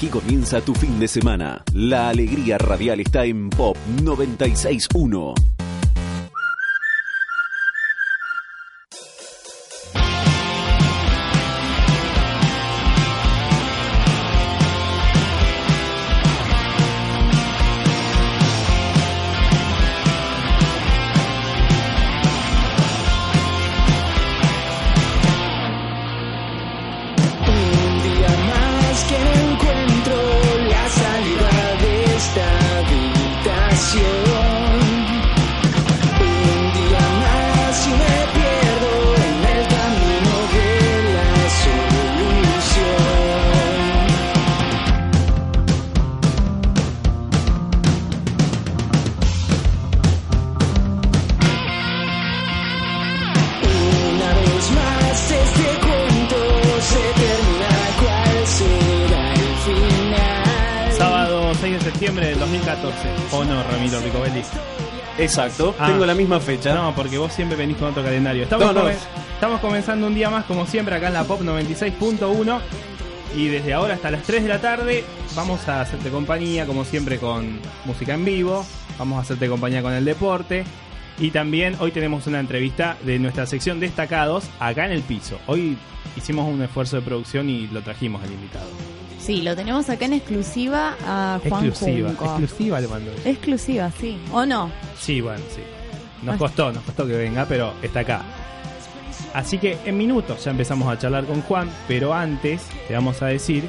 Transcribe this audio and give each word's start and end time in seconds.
Aquí 0.00 0.08
comienza 0.08 0.62
tu 0.62 0.74
fin 0.74 0.98
de 0.98 1.06
semana. 1.06 1.62
La 1.74 2.08
alegría 2.08 2.56
radial 2.56 3.00
está 3.00 3.26
en 3.26 3.50
Pop 3.50 3.76
961. 4.02 5.49
Exacto, 65.50 65.74
Ah. 65.78 65.86
tengo 65.88 66.06
la 66.06 66.14
misma 66.14 66.40
fecha. 66.40 66.74
No, 66.74 66.94
porque 66.94 67.18
vos 67.18 67.32
siempre 67.32 67.56
venís 67.56 67.76
con 67.76 67.88
otro 67.88 68.02
calendario. 68.02 68.44
Estamos, 68.44 68.66
No, 68.66 68.72
no. 68.72 68.80
come- 68.82 68.94
estamos 69.34 69.60
comenzando 69.60 70.06
un 70.06 70.14
día 70.14 70.30
más, 70.30 70.44
como 70.44 70.66
siempre, 70.66 70.94
acá 70.94 71.08
en 71.08 71.14
la 71.14 71.24
Pop 71.24 71.40
96.1. 71.42 72.60
Y 73.36 73.46
desde 73.48 73.72
ahora 73.74 73.94
hasta 73.94 74.10
las 74.10 74.22
3 74.24 74.42
de 74.42 74.48
la 74.48 74.60
tarde 74.60 75.04
vamos 75.36 75.68
a 75.68 75.80
hacerte 75.82 76.10
compañía, 76.10 76.66
como 76.66 76.84
siempre, 76.84 77.18
con 77.18 77.60
música 77.84 78.14
en 78.14 78.24
vivo. 78.24 78.66
Vamos 78.98 79.18
a 79.18 79.22
hacerte 79.22 79.48
compañía 79.48 79.82
con 79.82 79.92
el 79.92 80.04
deporte. 80.04 80.64
Y 81.18 81.30
también 81.30 81.76
hoy 81.80 81.92
tenemos 81.92 82.26
una 82.26 82.40
entrevista 82.40 82.96
de 83.04 83.18
nuestra 83.18 83.46
sección 83.46 83.78
Destacados 83.78 84.44
acá 84.58 84.86
en 84.86 84.92
el 84.92 85.02
piso. 85.02 85.38
Hoy 85.46 85.76
hicimos 86.16 86.48
un 86.52 86.62
esfuerzo 86.62 86.96
de 86.96 87.02
producción 87.02 87.48
y 87.50 87.66
lo 87.68 87.82
trajimos 87.82 88.22
al 88.24 88.32
invitado. 88.32 88.66
Sí, 89.30 89.42
lo 89.42 89.54
tenemos 89.54 89.88
acá 89.88 90.06
en 90.06 90.14
exclusiva 90.14 90.96
a 91.06 91.38
Juan 91.48 91.66
exclusiva, 91.66 92.08
Junco. 92.08 92.24
exclusiva 92.24 92.80
le 92.80 92.88
mando. 92.88 93.12
Exclusiva, 93.24 93.88
sí. 94.00 94.18
¿O 94.32 94.44
no? 94.44 94.72
Sí, 94.98 95.20
bueno, 95.20 95.38
sí. 95.54 95.60
Nos 96.24 96.34
Ah. 96.34 96.38
costó, 96.38 96.72
nos 96.72 96.82
costó 96.82 97.06
que 97.06 97.12
venga, 97.12 97.46
pero 97.48 97.72
está 97.80 98.00
acá. 98.00 98.22
Así 99.32 99.58
que 99.58 99.78
en 99.84 99.96
minutos 99.96 100.44
ya 100.44 100.50
empezamos 100.50 100.88
a 100.92 100.98
charlar 100.98 101.26
con 101.26 101.42
Juan, 101.42 101.70
pero 101.86 102.12
antes 102.12 102.62
te 102.88 102.94
vamos 102.94 103.22
a 103.22 103.26
decir 103.26 103.62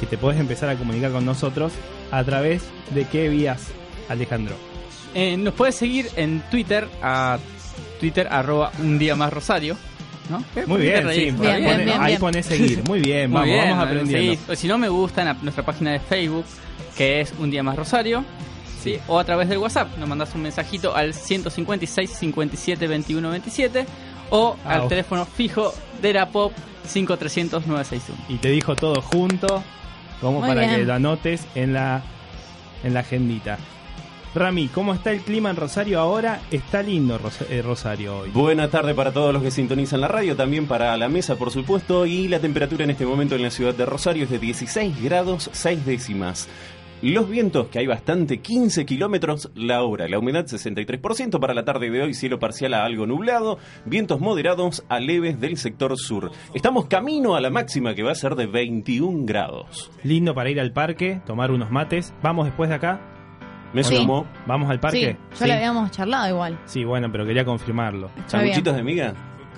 que 0.00 0.06
te 0.06 0.16
puedes 0.16 0.40
empezar 0.40 0.70
a 0.70 0.76
comunicar 0.76 1.12
con 1.12 1.26
nosotros 1.26 1.74
a 2.10 2.24
través 2.24 2.62
de 2.94 3.04
qué 3.04 3.28
vías, 3.28 3.60
Alejandro. 4.08 4.54
Eh, 5.14 5.36
nos 5.36 5.52
puedes 5.52 5.74
seguir 5.74 6.08
en 6.16 6.40
Twitter 6.50 6.88
a 7.02 7.36
Twitter 8.00 8.26
arroba 8.30 8.72
un 8.78 8.98
día 8.98 9.14
más 9.16 9.30
Rosario. 9.34 9.76
¿No? 10.30 10.38
Muy 10.38 10.64
¿por 10.66 10.78
qué 10.78 10.82
bien, 10.84 11.08
sí, 11.12 11.20
Bien, 11.20 11.36
pone- 11.36 11.56
bien, 11.60 11.84
bien, 11.84 12.00
ahí 12.00 12.06
bien. 12.12 12.20
pone 12.20 12.42
seguir. 12.42 12.82
Muy 12.88 13.00
bien, 13.00 13.30
Muy 13.30 13.34
vamos, 13.40 13.48
bien, 13.54 13.70
vamos 13.70 13.84
aprendiendo. 13.86 14.32
sí. 14.34 14.38
O 14.52 14.56
Si 14.56 14.68
no 14.68 14.78
me 14.78 14.88
gusta 14.88 15.20
en 15.22 15.28
la- 15.28 15.34
nuestra 15.42 15.64
página 15.64 15.92
de 15.92 16.00
Facebook, 16.00 16.44
que 16.96 17.20
es 17.20 17.32
Un 17.38 17.50
Día 17.50 17.62
Más 17.62 17.76
Rosario. 17.76 18.24
Sí. 18.82 18.98
O 19.08 19.18
a 19.18 19.24
través 19.24 19.48
del 19.48 19.58
WhatsApp, 19.58 19.96
nos 19.98 20.08
mandas 20.08 20.34
un 20.34 20.42
mensajito 20.42 20.94
al 20.94 21.14
156 21.14 22.10
57 22.10 22.86
21 22.86 23.30
27 23.30 23.86
o 24.30 24.56
Ah, 24.64 24.74
al 24.74 24.88
teléfono 24.88 25.24
fijo 25.24 25.72
de 26.02 26.12
la 26.12 26.28
POP 26.28 26.52
5300 26.86 27.66
961. 27.66 28.18
Y 28.28 28.36
te 28.38 28.50
dijo 28.50 28.76
todo 28.76 29.00
junto, 29.00 29.62
como 30.20 30.40
Muy 30.40 30.48
para 30.48 30.62
bien. 30.62 30.74
que 30.76 30.84
lo 30.84 30.94
anotes 30.94 31.46
en 31.54 31.72
la, 31.72 32.02
en 32.82 32.92
la 32.94 33.00
agendita. 33.00 33.58
Rami, 34.34 34.66
¿cómo 34.68 34.92
está 34.94 35.12
el 35.12 35.20
clima 35.20 35.50
en 35.50 35.56
Rosario 35.56 36.00
ahora? 36.00 36.40
Está 36.50 36.82
lindo 36.82 37.18
Ros- 37.18 37.46
eh, 37.50 37.62
Rosario 37.62 38.18
hoy. 38.18 38.30
Buena 38.30 38.68
tarde 38.68 38.92
para 38.92 39.12
todos 39.12 39.32
los 39.32 39.42
que 39.42 39.52
sintonizan 39.52 40.00
la 40.00 40.08
radio, 40.08 40.34
también 40.34 40.66
para 40.66 40.96
la 40.96 41.08
mesa, 41.08 41.36
por 41.36 41.52
supuesto. 41.52 42.04
Y 42.04 42.26
la 42.26 42.40
temperatura 42.40 42.82
en 42.82 42.90
este 42.90 43.06
momento 43.06 43.36
en 43.36 43.42
la 43.42 43.50
ciudad 43.50 43.74
de 43.74 43.86
Rosario 43.86 44.24
es 44.24 44.30
de 44.30 44.40
16 44.40 45.00
grados 45.04 45.50
6 45.52 45.86
décimas. 45.86 46.48
Los 47.00 47.28
vientos, 47.28 47.68
que 47.68 47.78
hay 47.78 47.86
bastante, 47.86 48.38
15 48.38 48.84
kilómetros 48.86 49.50
la 49.54 49.82
hora. 49.84 50.08
La 50.08 50.18
humedad 50.18 50.46
63%. 50.46 51.38
Para 51.38 51.54
la 51.54 51.64
tarde 51.64 51.90
de 51.90 52.02
hoy, 52.02 52.14
cielo 52.14 52.38
parcial 52.40 52.74
a 52.74 52.84
algo 52.84 53.06
nublado. 53.06 53.58
Vientos 53.84 54.20
moderados 54.20 54.84
a 54.88 54.98
leves 54.98 55.38
del 55.38 55.58
sector 55.58 55.96
sur. 55.98 56.32
Estamos 56.54 56.86
camino 56.86 57.36
a 57.36 57.40
la 57.40 57.50
máxima 57.50 57.94
que 57.94 58.02
va 58.02 58.12
a 58.12 58.16
ser 58.16 58.34
de 58.34 58.46
21 58.46 59.26
grados. 59.26 59.92
Lindo 60.02 60.34
para 60.34 60.50
ir 60.50 60.58
al 60.58 60.72
parque, 60.72 61.20
tomar 61.26 61.50
unos 61.52 61.70
mates. 61.70 62.14
Vamos 62.22 62.46
después 62.46 62.68
de 62.70 62.76
acá. 62.76 63.10
Me 63.74 63.84
Sí. 63.84 63.96
sumo. 63.96 64.26
Vamos 64.46 64.70
al 64.70 64.80
parque. 64.80 65.18
Sí, 65.32 65.40
ya 65.40 65.46
lo 65.48 65.52
habíamos 65.54 65.90
charlado 65.90 66.28
igual. 66.28 66.58
Sí, 66.64 66.84
bueno, 66.84 67.10
pero 67.12 67.26
quería 67.26 67.44
confirmarlo. 67.44 68.10
¿Sanguchitos 68.26 68.74
de 68.76 68.82
miga? 68.82 69.12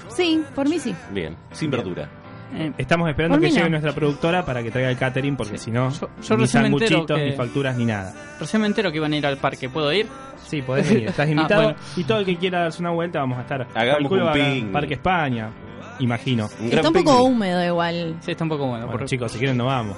Sí, 0.08 0.42
por 0.54 0.68
mí 0.68 0.78
sí. 0.78 0.94
Bien, 1.12 1.36
sin 1.52 1.70
verdura. 1.70 2.08
Eh, 2.54 2.72
Estamos 2.78 3.08
esperando 3.08 3.38
que 3.38 3.46
mí 3.46 3.50
no. 3.52 3.56
llegue 3.58 3.70
nuestra 3.70 3.92
productora 3.92 4.44
para 4.44 4.62
que 4.62 4.70
traiga 4.70 4.88
el 4.88 4.96
catering, 4.96 5.36
porque 5.36 5.58
si 5.58 5.70
no, 5.70 5.90
Yo- 5.90 6.08
yo 6.22 6.36
ni 6.36 6.46
sanguchitos, 6.46 7.18
que- 7.18 7.24
ni 7.26 7.32
facturas, 7.32 7.76
ni 7.76 7.84
nada. 7.84 8.14
recién 8.38 8.60
me 8.62 8.68
entero 8.68 8.90
que 8.90 8.98
iban 8.98 9.12
a 9.12 9.16
ir 9.16 9.26
al 9.26 9.36
parque. 9.38 9.68
¿Puedo 9.68 9.92
ir? 9.92 10.06
Sí, 10.46 10.62
podés 10.62 10.88
venir, 10.88 11.08
estás 11.08 11.28
invitado. 11.30 11.60
Ah, 11.60 11.64
bueno. 11.72 11.78
Y 11.96 12.04
todo 12.04 12.18
el 12.20 12.24
que 12.24 12.36
quiera 12.36 12.60
darse 12.60 12.80
una 12.80 12.90
vuelta, 12.90 13.18
vamos 13.18 13.38
a 13.38 13.42
estar. 13.42 13.66
Hagamos 13.74 14.10
un 14.12 14.32
picnic. 14.32 14.70
Parque 14.72 14.94
España, 14.94 15.50
imagino. 15.98 16.48
Un 16.60 16.66
Está 16.72 16.88
un 16.88 16.94
poco 16.94 17.24
húmedo 17.24 17.64
igual. 17.64 18.16
Sí, 18.20 18.30
está 18.30 18.44
un 18.44 18.50
poco 18.50 18.66
bueno. 18.68 18.86
Bueno, 18.86 19.00
por- 19.00 19.08
chicos, 19.08 19.32
si 19.32 19.38
quieren, 19.38 19.56
no 19.56 19.66
vamos. 19.66 19.96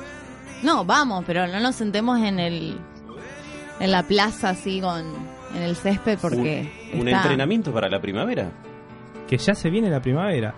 No, 0.63 0.85
vamos, 0.87 1.23
pero 1.27 1.47
no 1.47 1.61
nos 1.61 1.75
sentemos 1.77 2.19
en 2.21 2.41
el 2.41 2.79
en 3.81 3.91
la 3.91 4.03
plaza 4.03 4.51
así 4.51 4.81
con 4.81 5.05
en 5.55 5.63
el 5.63 5.77
césped 5.77 6.19
porque 6.21 6.71
un, 6.93 7.01
un 7.01 7.09
está- 7.09 7.23
entrenamiento 7.23 7.73
para 7.73 7.89
la 7.89 8.01
primavera. 8.01 8.51
Que 9.29 9.37
ya 9.39 9.55
se 9.55 9.71
viene 9.71 9.91
la 9.91 10.01
primavera. 10.01 10.55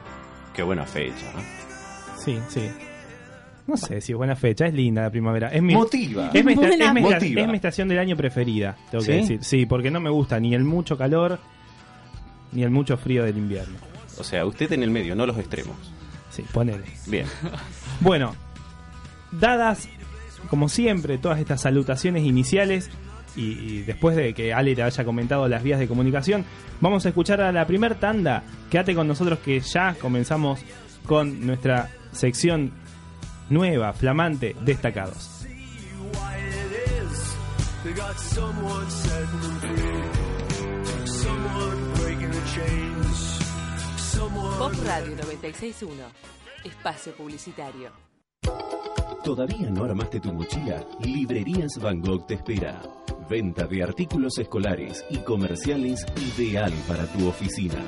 Qué 0.54 0.62
buena 0.62 0.84
fecha. 0.84 1.26
¿no? 1.34 1.42
Sí, 2.18 2.38
sí. 2.48 2.68
No 3.66 3.76
sé 3.76 4.00
si 4.00 4.12
es 4.12 4.18
buena 4.18 4.34
fecha, 4.34 4.66
es 4.66 4.74
linda 4.74 5.02
la 5.02 5.10
primavera. 5.10 5.48
Es 5.48 5.62
mi, 5.62 5.74
Motiva. 5.74 6.30
es 6.34 6.44
mi, 6.44 6.52
esta- 6.54 6.68
es 6.68 6.76
mi 6.78 6.84
esta- 6.84 7.14
Motiva. 7.14 7.40
es 7.42 7.48
mi 7.48 7.54
estación 7.56 7.88
del 7.88 7.98
año 8.00 8.16
preferida, 8.16 8.76
tengo 8.90 9.04
que 9.04 9.12
¿Sí? 9.12 9.18
decir. 9.20 9.44
Sí, 9.44 9.66
porque 9.66 9.90
no 9.90 10.00
me 10.00 10.10
gusta 10.10 10.40
ni 10.40 10.54
el 10.54 10.64
mucho 10.64 10.96
calor 10.98 11.38
ni 12.52 12.62
el 12.64 12.70
mucho 12.70 12.96
frío 12.96 13.24
del 13.24 13.38
invierno. 13.38 13.76
O 14.18 14.24
sea, 14.24 14.44
usted 14.44 14.72
en 14.72 14.82
el 14.82 14.90
medio, 14.90 15.14
no 15.14 15.24
los 15.24 15.38
extremos. 15.38 15.76
Sí, 16.30 16.44
ponele. 16.52 16.84
Bien. 17.06 17.26
Bueno, 18.00 18.34
dadas, 19.32 19.88
como 20.48 20.68
siempre, 20.68 21.18
todas 21.18 21.38
estas 21.38 21.60
salutaciones 21.62 22.24
iniciales 22.24 22.90
y, 23.36 23.52
y 23.52 23.82
después 23.82 24.16
de 24.16 24.34
que 24.34 24.52
Ale 24.52 24.74
te 24.74 24.82
haya 24.82 25.04
comentado 25.04 25.48
las 25.48 25.62
vías 25.62 25.78
de 25.78 25.88
comunicación, 25.88 26.44
vamos 26.80 27.04
a 27.06 27.08
escuchar 27.08 27.40
a 27.40 27.52
la 27.52 27.66
primer 27.66 27.94
tanda. 27.96 28.42
Quédate 28.70 28.94
con 28.94 29.08
nosotros 29.08 29.38
que 29.40 29.60
ya 29.60 29.94
comenzamos 30.00 30.60
con 31.06 31.46
nuestra 31.46 31.90
sección 32.12 32.72
nueva, 33.48 33.92
flamante, 33.92 34.54
destacados. 34.62 35.46
Pop 44.58 44.72
Radio 44.84 45.16
961. 45.16 45.94
Espacio 46.64 47.14
publicitario. 47.14 47.90
¿Todavía 49.24 49.70
no 49.70 49.84
armaste 49.84 50.20
tu 50.20 50.32
mochila? 50.32 50.84
Librerías 51.00 51.78
Van 51.80 52.00
Gogh 52.00 52.26
te 52.26 52.34
espera. 52.34 52.80
Venta 53.30 53.66
de 53.68 53.84
artículos 53.84 54.36
escolares 54.38 55.04
y 55.08 55.18
comerciales 55.18 56.04
ideal 56.36 56.72
para 56.88 57.06
tu 57.06 57.28
oficina. 57.28 57.78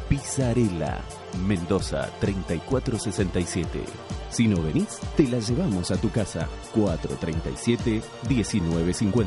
Pizzarela, 0.09 0.99
Mendoza 1.47 2.09
3467. 2.19 3.79
Si 4.29 4.49
no 4.49 4.61
venís, 4.61 4.99
te 5.15 5.25
la 5.29 5.39
llevamos 5.39 5.89
a 5.91 5.95
tu 5.95 6.09
casa. 6.09 6.49
437-1950. 6.75 9.23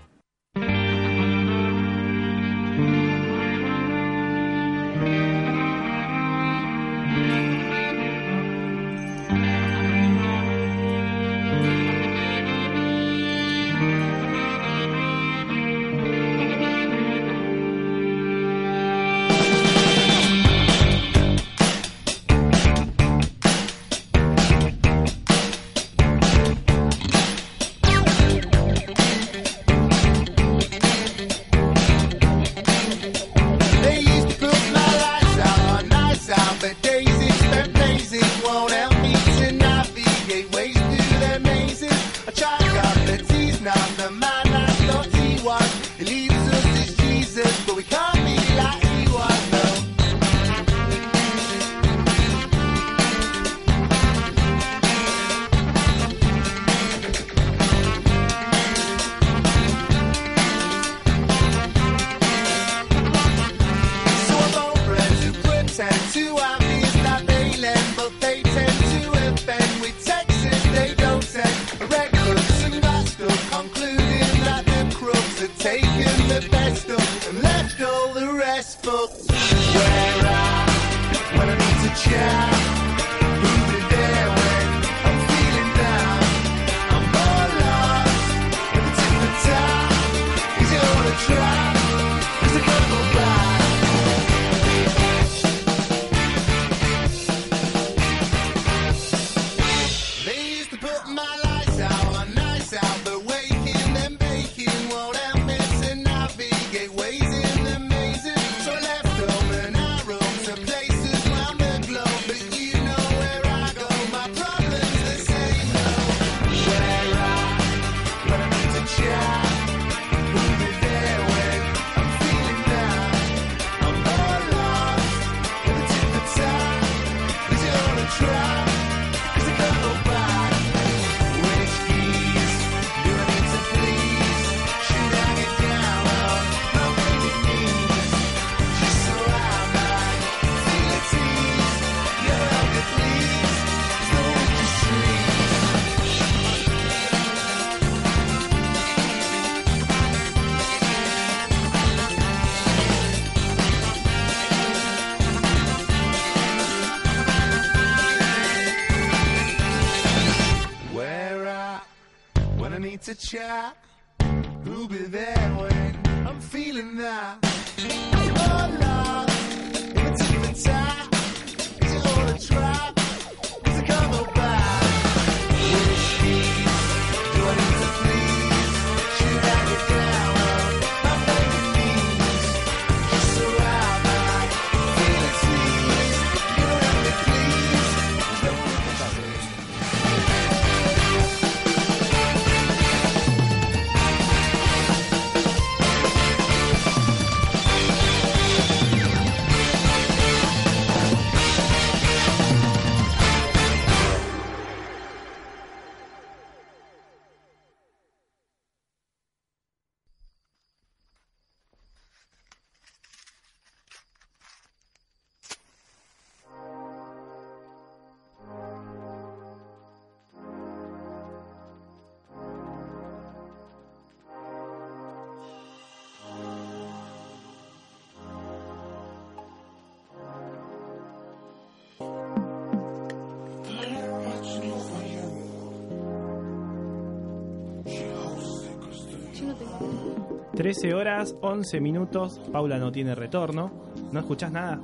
13 240.70 240.94
horas, 240.94 241.34
11 241.40 241.80
minutos. 241.80 242.40
Paula 242.52 242.78
no 242.78 242.92
tiene 242.92 243.16
retorno. 243.16 243.72
¿No 244.12 244.20
escuchás 244.20 244.52
nada? 244.52 244.78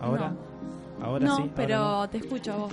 ¿Ahora? 0.00 0.32
Ahora 1.00 1.24
no, 1.24 1.36
sí. 1.36 1.42
ahora 1.42 1.54
pero 1.54 1.78
no. 1.78 2.10
te 2.10 2.18
escucho 2.18 2.52
a 2.52 2.56
vos. 2.56 2.72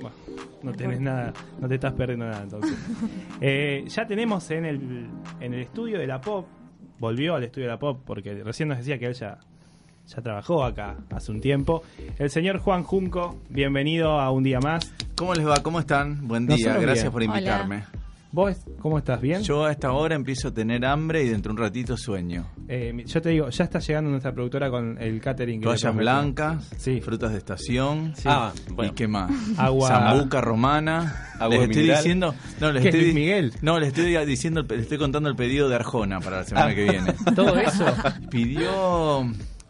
Bueno, 0.00 0.16
no 0.62 0.72
tenés 0.72 0.98
nada, 0.98 1.34
no 1.60 1.68
te 1.68 1.74
estás 1.74 1.92
perdiendo 1.92 2.24
nada 2.24 2.42
entonces. 2.42 2.74
Eh, 3.42 3.84
ya 3.86 4.06
tenemos 4.06 4.50
en 4.50 4.64
el, 4.64 5.08
en 5.40 5.54
el 5.54 5.60
estudio 5.60 5.98
de 5.98 6.06
la 6.06 6.22
pop 6.22 6.46
volvió 6.98 7.34
al 7.34 7.44
estudio 7.44 7.66
de 7.66 7.72
la 7.72 7.78
pop, 7.78 8.00
porque 8.04 8.42
recién 8.44 8.70
nos 8.70 8.78
decía 8.78 8.98
que 8.98 9.06
él 9.06 9.14
ya, 9.14 9.38
ya 10.06 10.22
trabajó 10.22 10.64
acá 10.64 10.96
hace 11.10 11.32
un 11.32 11.42
tiempo. 11.42 11.82
El 12.18 12.30
señor 12.30 12.60
Juan 12.60 12.82
Junco, 12.82 13.38
bienvenido 13.50 14.20
a 14.20 14.30
un 14.30 14.42
día 14.42 14.60
más. 14.60 14.90
¿Cómo 15.16 15.34
les 15.34 15.46
va? 15.46 15.62
¿Cómo 15.62 15.80
están? 15.80 16.26
Buen 16.26 16.46
día, 16.46 16.56
Nosotros 16.56 16.82
gracias 16.82 17.04
bien. 17.04 17.12
por 17.12 17.22
invitarme. 17.22 17.84
¿Vos 18.32 18.58
cómo 18.78 18.96
estás? 18.98 19.20
¿Bien? 19.20 19.42
Yo 19.42 19.64
a 19.64 19.72
esta 19.72 19.90
hora 19.90 20.14
empiezo 20.14 20.48
a 20.48 20.54
tener 20.54 20.84
hambre 20.86 21.24
y 21.24 21.28
dentro 21.28 21.50
de 21.52 21.60
un 21.60 21.66
ratito 21.66 21.96
sueño. 21.96 22.46
Eh, 22.68 22.94
yo 23.04 23.20
te 23.20 23.30
digo, 23.30 23.48
ya 23.50 23.64
está 23.64 23.80
llegando 23.80 24.08
nuestra 24.10 24.32
productora 24.32 24.70
con 24.70 24.96
el 25.02 25.20
catering. 25.20 25.60
Toallas 25.60 25.96
blancas, 25.96 26.70
Sí. 26.78 27.00
frutas 27.00 27.32
de 27.32 27.38
estación. 27.38 28.12
Sí. 28.14 28.28
Ah, 28.30 28.52
bueno. 28.72 28.92
¿Y 28.92 28.94
qué 28.94 29.08
más? 29.08 29.32
Agua- 29.58 29.88
Zambuca 29.88 30.40
romana. 30.40 31.26
Agua 31.40 31.56
les 31.56 31.62
estoy 31.64 31.76
mineral. 31.82 32.02
diciendo. 32.02 32.34
No, 32.60 32.70
les 32.72 32.82
¿Qué 32.82 32.88
es 32.90 32.94
estoy, 32.94 33.02
Luis 33.10 33.14
Miguel? 33.14 33.52
No, 33.62 33.80
les 33.80 33.88
estoy 33.88 34.26
diciendo, 34.26 34.62
les 34.62 34.80
estoy 34.82 34.98
contando 34.98 35.28
el 35.28 35.34
pedido 35.34 35.68
de 35.68 35.74
Arjona 35.74 36.20
para 36.20 36.36
la 36.38 36.44
semana 36.44 36.66
Ah. 36.68 36.74
que 36.74 36.84
viene. 36.84 37.12
Todo 37.34 37.56
eso. 37.58 37.84
Pidió 38.30 39.22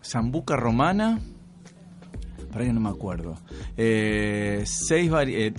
Zambuca 0.05 0.57
romana. 0.57 1.19
Para 2.53 2.67
que 2.67 2.73
no 2.75 2.81
me 2.81 2.91
acuerdo. 2.91 3.39
Eh, 3.79 4.65
seis 4.67 5.11
vari- 5.11 5.35
eh, 5.35 5.55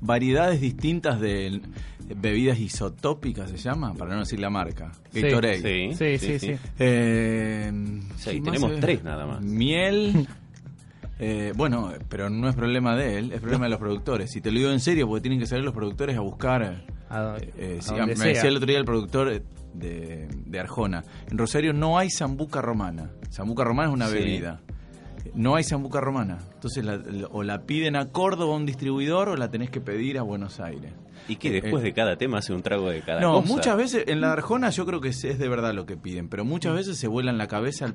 variedades 0.00 0.60
distintas 0.60 1.20
de 1.20 1.60
bebidas 2.16 2.58
isotópicas, 2.58 3.50
se 3.50 3.56
llama, 3.56 3.94
para 3.94 4.14
no 4.14 4.20
decir 4.20 4.40
la 4.40 4.50
marca. 4.50 4.92
Sí. 5.12 5.22
Gatorade. 5.22 5.92
Sí, 5.94 5.94
Sí, 5.96 6.18
sí, 6.18 6.38
sí. 6.38 6.56
Eh, 6.78 7.70
Sí, 8.16 8.30
¿qué 8.30 8.40
más 8.40 8.44
tenemos 8.52 8.72
se- 8.74 8.80
tres 8.80 9.04
nada 9.04 9.26
más. 9.26 9.40
Miel. 9.42 10.26
eh, 11.18 11.52
bueno, 11.56 11.92
pero 12.08 12.30
no 12.30 12.48
es 12.48 12.54
problema 12.54 12.94
de 12.96 13.18
él, 13.18 13.32
es 13.32 13.40
problema 13.40 13.64
de 13.66 13.70
los 13.70 13.78
productores. 13.80 14.30
Si 14.30 14.40
te 14.40 14.50
lo 14.50 14.58
digo 14.58 14.70
en 14.70 14.80
serio, 14.80 15.06
porque 15.08 15.22
tienen 15.22 15.38
que 15.40 15.46
salir 15.46 15.64
los 15.64 15.74
productores 15.74 16.16
a 16.16 16.20
buscar. 16.20 16.84
A 17.10 17.36
eh, 17.56 17.80
a 17.88 17.92
donde 17.92 18.06
me 18.08 18.16
sea. 18.16 18.26
decía 18.26 18.48
el 18.50 18.56
otro 18.56 18.66
día 18.66 18.78
el 18.78 18.84
productor 18.84 19.32
eh, 19.32 19.42
de, 19.74 20.28
de 20.46 20.60
Arjona. 20.60 21.04
En 21.30 21.38
Rosario 21.38 21.72
no 21.72 21.98
hay 21.98 22.10
zambuca 22.10 22.60
romana. 22.60 23.10
Zambuca 23.30 23.64
romana 23.64 23.88
es 23.88 23.94
una 23.94 24.08
Sí. 24.08 24.14
bebida. 24.14 24.60
No 25.34 25.56
hay 25.56 25.64
zambuca 25.64 26.00
romana. 26.00 26.38
Entonces 26.54 26.84
la- 26.84 26.96
la- 26.96 27.26
o 27.28 27.42
la 27.42 27.62
piden 27.62 27.96
a 27.96 28.06
Córdoba 28.10 28.54
a 28.54 28.56
un 28.56 28.66
distribuidor 28.66 29.28
o 29.30 29.36
la 29.36 29.50
tenés 29.50 29.70
que 29.70 29.80
pedir 29.80 30.18
a 30.18 30.22
Buenos 30.22 30.60
Aires. 30.60 30.92
Y 31.28 31.36
que 31.36 31.50
después 31.50 31.82
de 31.82 31.92
cada 31.92 32.16
tema 32.16 32.38
hace 32.38 32.52
un 32.52 32.62
trago 32.62 32.88
de 32.90 33.00
cada 33.02 33.20
No, 33.20 33.40
cosa. 33.42 33.52
muchas 33.54 33.76
veces 33.76 34.04
en 34.08 34.20
la 34.20 34.32
Arjona 34.32 34.70
yo 34.70 34.86
creo 34.86 35.00
que 35.00 35.08
es 35.10 35.22
es 35.24 35.38
de 35.38 35.48
verdad 35.48 35.74
lo 35.74 35.84
que 35.86 35.96
piden, 35.96 36.28
pero 36.28 36.44
muchas 36.44 36.74
veces 36.74 36.96
se 36.96 37.06
vuelan 37.06 37.36
la 37.38 37.46
cabeza 37.48 37.94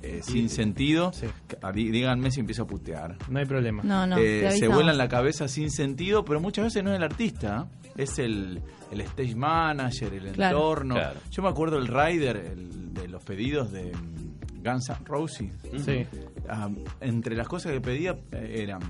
eh, 0.00 0.20
sin 0.22 0.48
sentido. 0.48 1.12
Sí. 1.12 1.26
Ah, 1.62 1.70
dí- 1.72 1.90
Díganme 1.90 2.30
si 2.32 2.40
empiezo 2.40 2.62
a 2.62 2.66
putear. 2.66 3.16
No 3.28 3.38
hay 3.38 3.44
problema. 3.44 3.82
No, 3.84 4.04
no, 4.06 4.16
Eh, 4.18 4.50
se 4.58 4.66
vuelan 4.66 4.98
la 4.98 5.08
cabeza 5.08 5.46
sin 5.46 5.70
sentido, 5.70 6.24
pero 6.24 6.40
muchas 6.40 6.64
veces 6.64 6.82
no 6.82 6.90
es 6.90 6.96
el 6.96 7.04
artista, 7.04 7.68
es 7.96 8.18
el, 8.18 8.60
el 8.90 9.00
stage 9.02 9.36
manager, 9.36 10.12
el 10.14 10.32
Claro. 10.32 10.56
entorno. 10.56 10.94
Claro. 10.96 11.20
Yo 11.30 11.42
me 11.42 11.48
acuerdo 11.50 11.78
el 11.78 11.86
rider 11.86 12.36
el 12.36 12.92
de 12.94 13.06
los 13.06 13.22
pedidos 13.22 13.70
de 13.70 13.92
mm, 13.92 14.64
Guns 14.64 14.88
N' 14.88 14.96
Roses. 15.04 15.52
Sí. 15.84 16.04
Ah, 16.48 16.68
entre 17.00 17.36
las 17.36 17.46
cosas 17.46 17.70
que 17.72 17.80
pedía 17.80 18.16
eh, 18.32 18.56
eran 18.62 18.80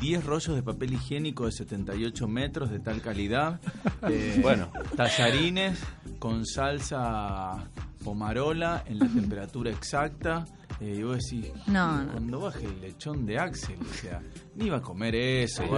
10 0.00 0.24
rollos 0.24 0.54
de 0.54 0.62
papel 0.62 0.92
higiénico 0.94 1.46
de 1.46 1.52
78 1.52 2.28
metros 2.28 2.70
de 2.70 2.78
tal 2.78 3.00
calidad, 3.02 3.60
eh, 4.08 4.38
Bueno. 4.42 4.70
tallarines 4.96 5.78
con 6.18 6.46
salsa 6.46 7.64
pomarola 8.04 8.84
en 8.86 8.98
la 8.98 9.06
temperatura 9.08 9.70
exacta. 9.70 10.44
eh, 10.80 10.96
y 10.98 11.02
vos 11.02 11.18
decís, 11.18 11.52
No, 11.66 12.02
no. 12.04 12.12
cuando 12.12 12.40
baje 12.40 12.64
el 12.64 12.80
lechón 12.80 13.26
de 13.26 13.38
Axel, 13.38 13.76
o 13.82 13.92
sea, 13.94 14.22
ni 14.56 14.66
iba 14.66 14.78
a 14.78 14.82
comer 14.82 15.14
eso. 15.14 15.62
va 15.64 15.68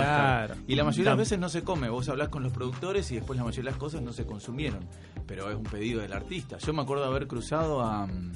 Claro. 0.46 0.54
Y 0.68 0.76
la 0.76 0.84
mayoría 0.84 1.04
de 1.04 1.10
las 1.10 1.18
veces 1.18 1.38
no 1.40 1.48
se 1.48 1.62
come. 1.64 1.88
Vos 1.88 2.08
hablás 2.08 2.28
con 2.28 2.42
los 2.44 2.52
productores 2.52 3.10
y 3.10 3.16
después 3.16 3.36
la 3.36 3.44
mayoría 3.44 3.64
de 3.70 3.70
las 3.72 3.80
cosas 3.80 4.00
no 4.02 4.12
se 4.12 4.24
consumieron. 4.26 4.86
Pero 5.26 5.50
es 5.50 5.56
un 5.56 5.64
pedido 5.64 6.00
del 6.02 6.12
artista. 6.12 6.58
Yo 6.58 6.72
me 6.72 6.82
acuerdo 6.82 7.02
de 7.04 7.08
haber 7.10 7.26
cruzado 7.26 7.80
a, 7.82 8.06
mm, 8.06 8.32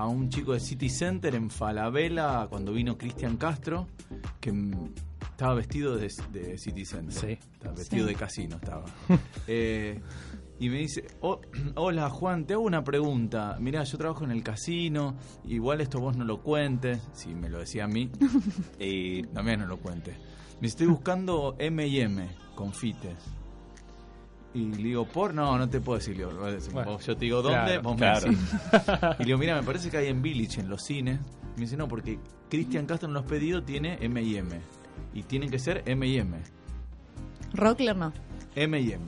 a 0.00 0.06
un 0.06 0.28
chico 0.28 0.52
de 0.52 0.60
City 0.60 0.88
Center 0.88 1.34
en 1.34 1.50
Falabella 1.50 2.46
cuando 2.48 2.72
vino 2.72 2.96
Cristian 2.96 3.36
Castro, 3.36 3.86
que 4.40 4.52
estaba 5.30 5.54
vestido 5.54 5.96
de, 5.96 6.12
de 6.32 6.58
City 6.58 6.84
Center. 6.84 7.12
Sí. 7.12 7.38
Estaba 7.54 7.74
vestido 7.74 8.06
Sí. 8.06 8.12
de 8.12 8.18
casino 8.18 8.56
estaba. 8.56 8.84
Eh, 9.46 10.00
y 10.58 10.68
me 10.68 10.76
dice, 10.78 11.06
"Oh, 11.20 11.40
hola 11.76 12.10
Juan, 12.10 12.44
te 12.46 12.52
hago 12.52 12.62
una 12.64 12.84
pregunta. 12.84 13.56
Mirá, 13.60 13.82
yo 13.84 13.96
trabajo 13.96 14.24
en 14.24 14.30
el 14.30 14.42
casino, 14.42 15.16
igual 15.44 15.80
esto 15.80 16.00
vos 16.00 16.16
no 16.16 16.24
lo 16.24 16.42
cuentes. 16.42 17.00
Si 17.14 17.34
me 17.34 17.48
lo 17.48 17.58
decía 17.60 17.84
a 17.84 17.88
mí, 17.88 18.10
Eh, 18.78 19.22
también 19.32 19.60
no 19.60 19.66
lo 19.66 19.78
cuentes. 19.78 20.16
Me 20.60 20.66
estoy 20.68 20.86
buscando 20.86 21.56
M&M, 21.58 22.28
confites. 22.54 23.16
Y 24.52 24.64
le 24.66 24.76
digo, 24.82 25.04
por, 25.06 25.32
no, 25.32 25.56
no 25.56 25.68
te 25.68 25.80
puedo 25.80 25.98
decir. 25.98 26.16
Le 26.16 26.24
digo, 26.26 26.38
Bueno, 26.72 26.92
vos- 26.92 27.06
yo 27.06 27.14
te 27.16 27.24
digo, 27.24 27.40
¿dónde? 27.42 27.58
claro, 27.58 27.82
vos 27.82 27.96
claro. 27.96 28.26
me 28.28 28.34
decís. 28.36 28.54
Y 29.18 29.22
le 29.22 29.24
digo, 29.26 29.38
mira, 29.38 29.54
me 29.60 29.62
parece 29.62 29.90
que 29.90 29.96
hay 29.98 30.08
en 30.08 30.20
Village, 30.22 30.60
en 30.60 30.68
los 30.68 30.82
cines. 30.82 31.20
Me 31.56 31.62
dice, 31.62 31.76
no, 31.76 31.86
porque 31.86 32.18
Cristian 32.48 32.86
Castro 32.86 33.08
en 33.08 33.14
los 33.14 33.24
pedidos 33.26 33.64
tiene 33.64 33.98
M&M. 34.00 34.60
Y 35.14 35.22
tienen 35.22 35.50
que 35.50 35.58
ser 35.58 35.82
M&M. 35.86 36.36
Rockler 37.52 37.96
no. 37.96 38.12
M&M. 38.54 39.04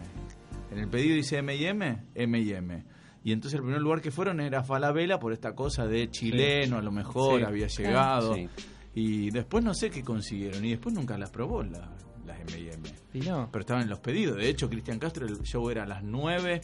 En 0.71 0.79
el 0.79 0.89
pedido 0.89 1.17
dice 1.17 1.39
M&M, 1.39 2.05
M&M. 2.15 2.85
Y 3.25 3.33
entonces 3.33 3.57
el 3.59 3.63
primer 3.65 3.81
lugar 3.83 4.01
que 4.01 4.11
fueron 4.11 4.41
era 4.41 4.63
Falabella 4.65 5.19
por 5.19 5.33
esta 5.33 5.55
cosa 5.55 5.87
de 5.87 6.11
chileno, 6.11 6.79
a 6.79 6.83
lo 6.83 6.91
mejor 6.91 7.41
Sí. 7.41 7.45
había 7.47 7.67
llegado. 7.69 8.35
Sí. 8.35 8.49
Y 8.95 9.31
después 9.31 9.63
no 9.65 9.75
sé 9.75 9.91
qué 9.91 10.03
consiguieron. 10.03 10.65
Y 10.65 10.71
después 10.71 10.95
nunca 10.95 11.17
las 11.19 11.31
probó 11.31 11.63
la- 11.63 11.91
las 12.27 12.41
M&M. 12.41 12.89
Y 13.15 13.21
no. 13.21 13.49
Pero 13.53 13.61
estaban 13.61 13.83
en 13.83 13.91
los 13.91 13.99
pedidos. 13.99 14.37
De 14.37 14.49
hecho, 14.49 14.69
Cristian 14.69 14.99
Castro, 14.99 15.27
el 15.27 15.41
show 15.43 15.69
era 15.71 15.83
a 15.83 15.87
las 15.87 16.03
9. 16.03 16.61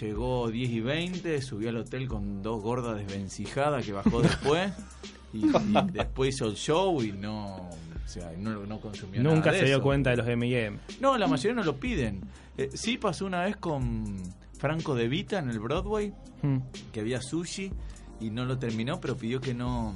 Llegó 0.00 0.50
10 0.50 0.70
y 0.70 0.80
20, 0.80 1.42
subió 1.42 1.68
al 1.68 1.76
hotel 1.76 2.08
con 2.08 2.42
dos 2.42 2.62
gordas 2.62 2.96
desvencijadas 2.96 3.84
que 3.84 3.92
bajó 3.92 4.22
después. 4.22 4.72
y, 5.34 5.46
y 5.46 5.90
después 5.92 6.34
hizo 6.34 6.46
el 6.46 6.54
show 6.54 7.02
y 7.02 7.12
no, 7.12 7.56
o 7.56 8.08
sea, 8.08 8.32
no, 8.38 8.64
no 8.66 8.80
consumió 8.80 9.22
nada 9.22 9.34
Nunca 9.34 9.52
de 9.52 9.58
se 9.60 9.64
dio 9.66 9.74
eso. 9.76 9.82
cuenta 9.82 10.10
de 10.10 10.16
los 10.16 10.26
M&M. 10.28 10.78
No, 11.00 11.18
la 11.18 11.26
mayoría 11.26 11.54
no 11.54 11.62
lo 11.62 11.76
piden. 11.76 12.22
Eh, 12.56 12.70
sí 12.72 12.96
pasó 12.96 13.26
una 13.26 13.42
vez 13.44 13.56
con 13.56 14.16
Franco 14.58 14.94
De 14.94 15.08
Vita 15.08 15.38
en 15.38 15.50
el 15.50 15.58
Broadway, 15.60 16.12
Hmm. 16.42 16.58
que 16.92 16.98
había 17.00 17.20
sushi 17.22 17.70
y 18.18 18.30
no 18.30 18.44
lo 18.44 18.58
terminó, 18.58 19.00
pero 19.00 19.16
pidió 19.16 19.40
que 19.40 19.54
no 19.54 19.94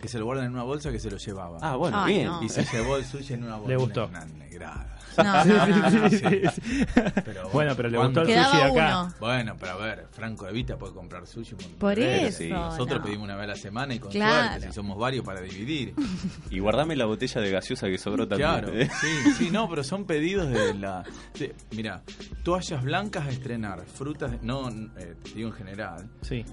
que 0.00 0.06
se 0.08 0.18
lo 0.18 0.24
guarden 0.24 0.44
en 0.46 0.52
una 0.52 0.62
bolsa 0.62 0.92
que 0.92 1.00
se 1.00 1.10
lo 1.10 1.16
llevaba. 1.16 1.58
Ah, 1.60 1.74
bueno, 1.74 1.98
Ay, 2.04 2.14
bien. 2.14 2.26
no. 2.28 2.42
Y 2.42 2.48
se 2.48 2.64
llevó 2.64 2.96
el 2.96 3.04
sushi 3.04 3.34
en 3.34 3.42
una 3.44 3.56
bolsa. 3.56 3.68
Le 3.70 3.76
gustó. 3.76 4.06
Una 4.06 4.24
negrada. 4.26 4.95
No, 5.24 5.44
no, 5.44 5.66
no. 5.66 5.90
no. 5.90 6.10
Sí, 6.10 6.18
sí. 6.18 6.84
Pero 7.24 7.48
Bueno, 7.50 7.74
pero 7.76 7.88
le 7.88 7.98
gustó 7.98 8.22
el 8.22 8.26
sushi 8.28 8.56
de 8.56 8.62
acá. 8.62 9.02
uno. 9.02 9.14
Bueno, 9.20 9.56
pero 9.58 9.72
a 9.72 9.76
ver, 9.76 10.06
Franco 10.12 10.46
de 10.46 10.52
Vita 10.52 10.76
puede 10.76 10.94
comprar 10.94 11.26
sushi 11.26 11.54
un 11.54 11.60
montón 11.62 11.78
Por 11.78 11.94
de 11.96 12.06
veces. 12.06 12.28
eso. 12.28 12.38
sí. 12.44 12.48
Nosotros 12.50 12.98
no. 12.98 13.04
pedimos 13.04 13.24
una 13.24 13.36
vez 13.36 13.44
a 13.44 13.46
la 13.48 13.56
semana 13.56 13.94
y 13.94 13.98
con 13.98 14.10
Claro. 14.10 14.48
suerte, 14.48 14.66
si 14.68 14.72
somos 14.72 14.98
varios 14.98 15.24
para 15.24 15.40
dividir. 15.40 15.94
Y 16.50 16.58
guardame 16.60 16.96
la 16.96 17.06
botella 17.06 17.40
de 17.40 17.50
gaseosa 17.50 17.86
que 17.88 17.98
sobró 17.98 18.26
también. 18.28 18.48
Claro, 18.50 18.72
¿eh? 18.78 18.88
sí, 19.00 19.32
sí, 19.38 19.50
no, 19.50 19.68
pero 19.68 19.82
son 19.84 20.04
pedidos 20.06 20.48
de 20.50 20.74
la... 20.74 21.02
de- 21.38 21.54
mira, 21.72 22.02
toallas 22.44 22.82
blancas 22.82 23.26
a 23.26 23.30
estrenar, 23.30 23.84
frutas, 23.86 24.30
de- 24.32 24.38
no, 24.42 24.68
eh, 24.68 25.14
te 25.22 25.30
digo 25.34 25.48
en 25.48 25.54
general, 25.54 26.08
Sí. 26.22 26.44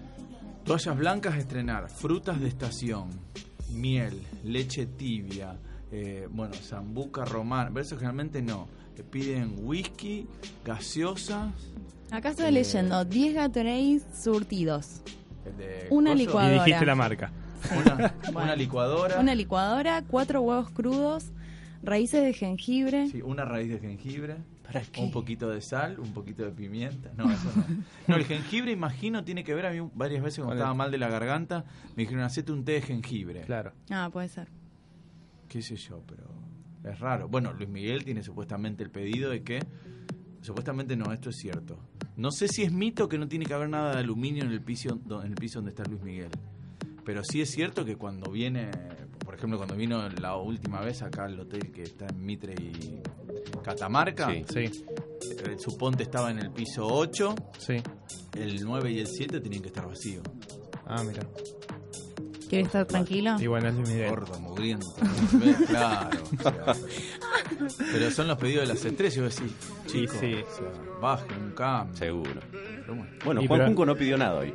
toallas 0.65 0.97
blancas 0.97 1.33
a 1.35 1.37
estrenar, 1.37 1.89
frutas 1.89 2.39
de 2.39 2.47
estación, 2.47 3.09
miel, 3.69 4.21
leche 4.43 4.85
tibia, 4.85 5.55
eh, 5.95 6.27
bueno, 6.31 6.53
zambuca 6.55 7.23
romana, 7.23 7.69
pero 7.69 7.81
eso 7.81 7.95
generalmente 7.95 8.41
no, 8.41 8.67
te 8.95 9.03
piden 9.03 9.55
whisky, 9.63 10.27
gaseosas, 10.65 11.53
Acá 12.11 12.29
estoy 12.29 12.45
Eh, 12.47 12.51
leyendo 12.51 13.05
10 13.05 13.33
Gatorades 13.35 14.03
surtidos. 14.21 15.01
Una 15.89 16.11
coso, 16.11 16.21
Y 16.21 16.25
licuadora. 16.25 16.63
dijiste 16.63 16.85
la 16.85 16.95
marca. 16.95 17.31
una, 18.33 18.55
licuadora, 18.55 19.19
Una 19.19 19.33
licuadora, 19.35 20.03
cuatro 20.07 20.41
huevos 20.41 20.69
crudos, 20.71 21.31
raíces 21.81 22.21
de 22.23 22.33
jengibre. 22.33 23.07
sí, 23.09 23.21
una 23.21 23.45
raíz 23.45 23.69
de 23.69 23.79
jengibre. 23.79 24.37
¿Para 24.63 24.81
qué? 24.81 25.01
Un 25.01 25.11
poquito 25.11 25.49
de 25.49 25.61
sal, 25.61 25.99
un 25.99 26.13
poquito 26.13 26.43
de 26.43 26.51
pimienta. 26.51 27.11
No, 27.17 27.29
eso 27.31 27.49
no. 27.55 27.65
No, 28.07 28.15
el 28.15 28.25
jengibre, 28.25 28.71
imagino, 28.71 29.23
tiene 29.23 29.43
que 29.43 29.53
ver. 29.53 29.65
A 29.65 29.71
mí 29.71 29.89
varias 29.93 30.23
veces 30.23 30.39
cuando 30.39 30.55
estaba 30.55 30.73
mal 30.73 30.89
de 30.91 30.97
la 30.99 31.09
garganta, 31.09 31.65
me 31.95 32.03
dijeron, 32.03 32.23
hacete 32.23 32.51
un 32.51 32.63
té 32.63 32.73
de 32.73 32.81
jengibre. 32.81 33.41
Claro. 33.41 33.73
Ah, 33.89 34.09
puede 34.13 34.29
ser. 34.29 34.47
Qué 35.53 35.61
sé 35.61 35.75
yo, 35.75 36.01
pero 36.07 36.23
es 36.83 36.99
raro. 36.99 37.27
Bueno, 37.27 37.53
Luis 37.53 37.69
Miguel 37.69 38.03
tiene 38.03 38.23
supuestamente 38.23 38.81
el 38.81 38.89
pedido 38.89 39.29
de 39.29 39.43
que. 39.43 39.59
Supuestamente 40.41 40.95
no, 40.95 41.13
esto 41.13 41.29
es 41.29 41.35
cierto. 41.37 41.77
No 42.17 42.31
sé 42.31 42.47
si 42.47 42.63
es 42.63 42.71
mito 42.71 43.07
que 43.07 43.19
no 43.19 43.27
tiene 43.27 43.45
que 43.45 43.53
haber 43.53 43.69
nada 43.69 43.93
de 43.93 43.99
aluminio 43.99 44.43
en 44.43 44.49
el 44.49 44.61
piso, 44.63 44.99
en 45.23 45.27
el 45.27 45.35
piso 45.35 45.59
donde 45.59 45.69
está 45.69 45.83
Luis 45.83 46.01
Miguel. 46.01 46.31
Pero 47.05 47.21
sí 47.23 47.39
es 47.39 47.51
cierto 47.51 47.85
que 47.85 47.97
cuando 47.97 48.31
viene, 48.31 48.71
por 49.23 49.35
ejemplo, 49.35 49.59
cuando 49.59 49.75
vino 49.75 50.09
la 50.09 50.37
última 50.37 50.81
vez 50.81 51.03
acá 51.03 51.25
al 51.25 51.39
hotel 51.39 51.71
que 51.71 51.83
está 51.83 52.07
en 52.07 52.25
Mitre 52.25 52.55
y 52.55 52.99
Catamarca, 53.63 54.33
Sí. 54.33 54.43
Sí, 54.71 54.85
el 55.45 55.59
suponte 55.59 56.01
estaba 56.01 56.31
en 56.31 56.39
el 56.39 56.49
piso 56.49 56.87
8, 56.87 57.35
sí. 57.59 57.75
el 58.35 58.63
9 58.65 58.91
y 58.91 58.99
el 59.01 59.07
7 59.07 59.39
tenían 59.39 59.61
que 59.61 59.67
estar 59.67 59.87
vacíos. 59.87 60.23
Ah, 60.87 61.03
mira. 61.03 61.21
¿Quieres 62.53 62.67
estar 62.67 62.85
tranquilo? 62.85 63.35
Y 63.39 63.47
bueno, 63.47 63.69
es 63.69 63.75
Luis 63.75 63.89
Miguel. 63.89 64.09
Gordo, 64.11 64.39
mugriento. 64.39 64.87
claro. 65.67 66.09
o 66.39 66.41
sea, 66.41 66.75
Pero 67.91 68.11
son 68.11 68.27
los 68.27 68.37
pedidos 68.37 68.67
de 68.67 68.73
las 68.75 68.85
estrellas. 68.85 69.15
Yo 69.15 69.23
decís, 69.23 69.55
chicos, 69.87 70.17
sí. 70.19 70.33
o 70.35 70.55
sea, 70.55 70.99
bajen 71.01 71.41
un 71.41 71.51
cambio. 71.53 71.95
Seguro. 71.97 72.41
Pero 72.51 72.95
bueno. 72.95 73.05
Bueno, 73.25 73.41
Y 73.41 73.47
Juan 73.47 73.59
pero- 73.59 73.67
Junco 73.69 73.85
no 73.87 73.95
pidió 73.95 74.17
nada 74.17 74.35
hoy. 74.39 74.53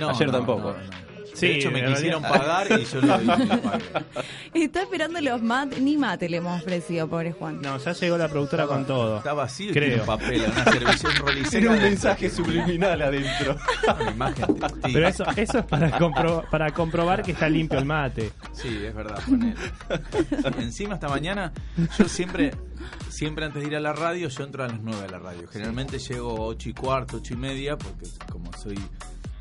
No, 0.00 0.08
Ayer 0.10 0.26
no, 0.28 0.32
tampoco. 0.32 0.60
no, 0.72 0.78
no. 0.78 1.05
Sí, 1.36 1.46
de 1.48 1.54
hecho, 1.56 1.70
me 1.70 1.84
quisieron 1.84 2.22
pagar 2.22 2.66
y 2.80 2.84
yo 2.84 3.00
lo. 3.00 3.14
Está 4.54 4.82
esperando 4.82 5.20
los 5.20 5.42
mates, 5.42 5.80
ni 5.80 5.96
mate 5.96 6.28
le 6.28 6.38
hemos 6.38 6.60
ofrecido, 6.62 7.06
pobre 7.08 7.32
Juan. 7.32 7.60
No, 7.60 7.76
ya 7.78 7.92
llegó 7.92 8.16
la 8.18 8.28
productora 8.28 8.66
con 8.66 8.86
todo. 8.86 9.18
Está 9.18 9.34
vacío 9.34 9.72
Creo. 9.72 9.86
tiene 9.88 10.00
un 10.00 10.06
papel, 10.06 10.42
una 10.50 10.64
servilleta, 10.64 11.08
un. 11.24 11.50
Tiene 11.50 11.68
un 11.68 11.78
mensaje 11.82 12.30
subliminal 12.30 13.02
adentro. 13.02 13.56
Una 14.00 14.10
imagen 14.10 14.54
de. 14.54 14.66
Pero 14.92 15.08
eso, 15.08 15.24
eso 15.36 15.58
es 15.58 15.64
para, 15.66 15.98
compro- 15.98 16.48
para 16.48 16.70
comprobar 16.72 17.22
que 17.22 17.32
está 17.32 17.48
limpio 17.48 17.78
el 17.78 17.84
mate. 17.84 18.32
Sí, 18.52 18.68
es 18.84 18.94
verdad, 18.94 19.20
ponele. 19.28 19.54
Encima 20.58 20.94
esta 20.94 21.08
mañana, 21.08 21.52
yo 21.98 22.08
siempre, 22.08 22.52
siempre 23.08 23.44
antes 23.44 23.62
de 23.62 23.68
ir 23.68 23.76
a 23.76 23.80
la 23.80 23.92
radio, 23.92 24.28
yo 24.28 24.44
entro 24.44 24.64
a 24.64 24.68
las 24.68 24.80
9 24.80 25.04
a 25.06 25.10
la 25.10 25.18
radio. 25.18 25.46
Generalmente 25.48 25.98
llego 25.98 26.34
8 26.46 26.68
y 26.70 26.72
cuarto, 26.72 27.18
8 27.18 27.34
y 27.34 27.36
media, 27.36 27.76
porque 27.76 28.06
como 28.32 28.52
soy 28.54 28.78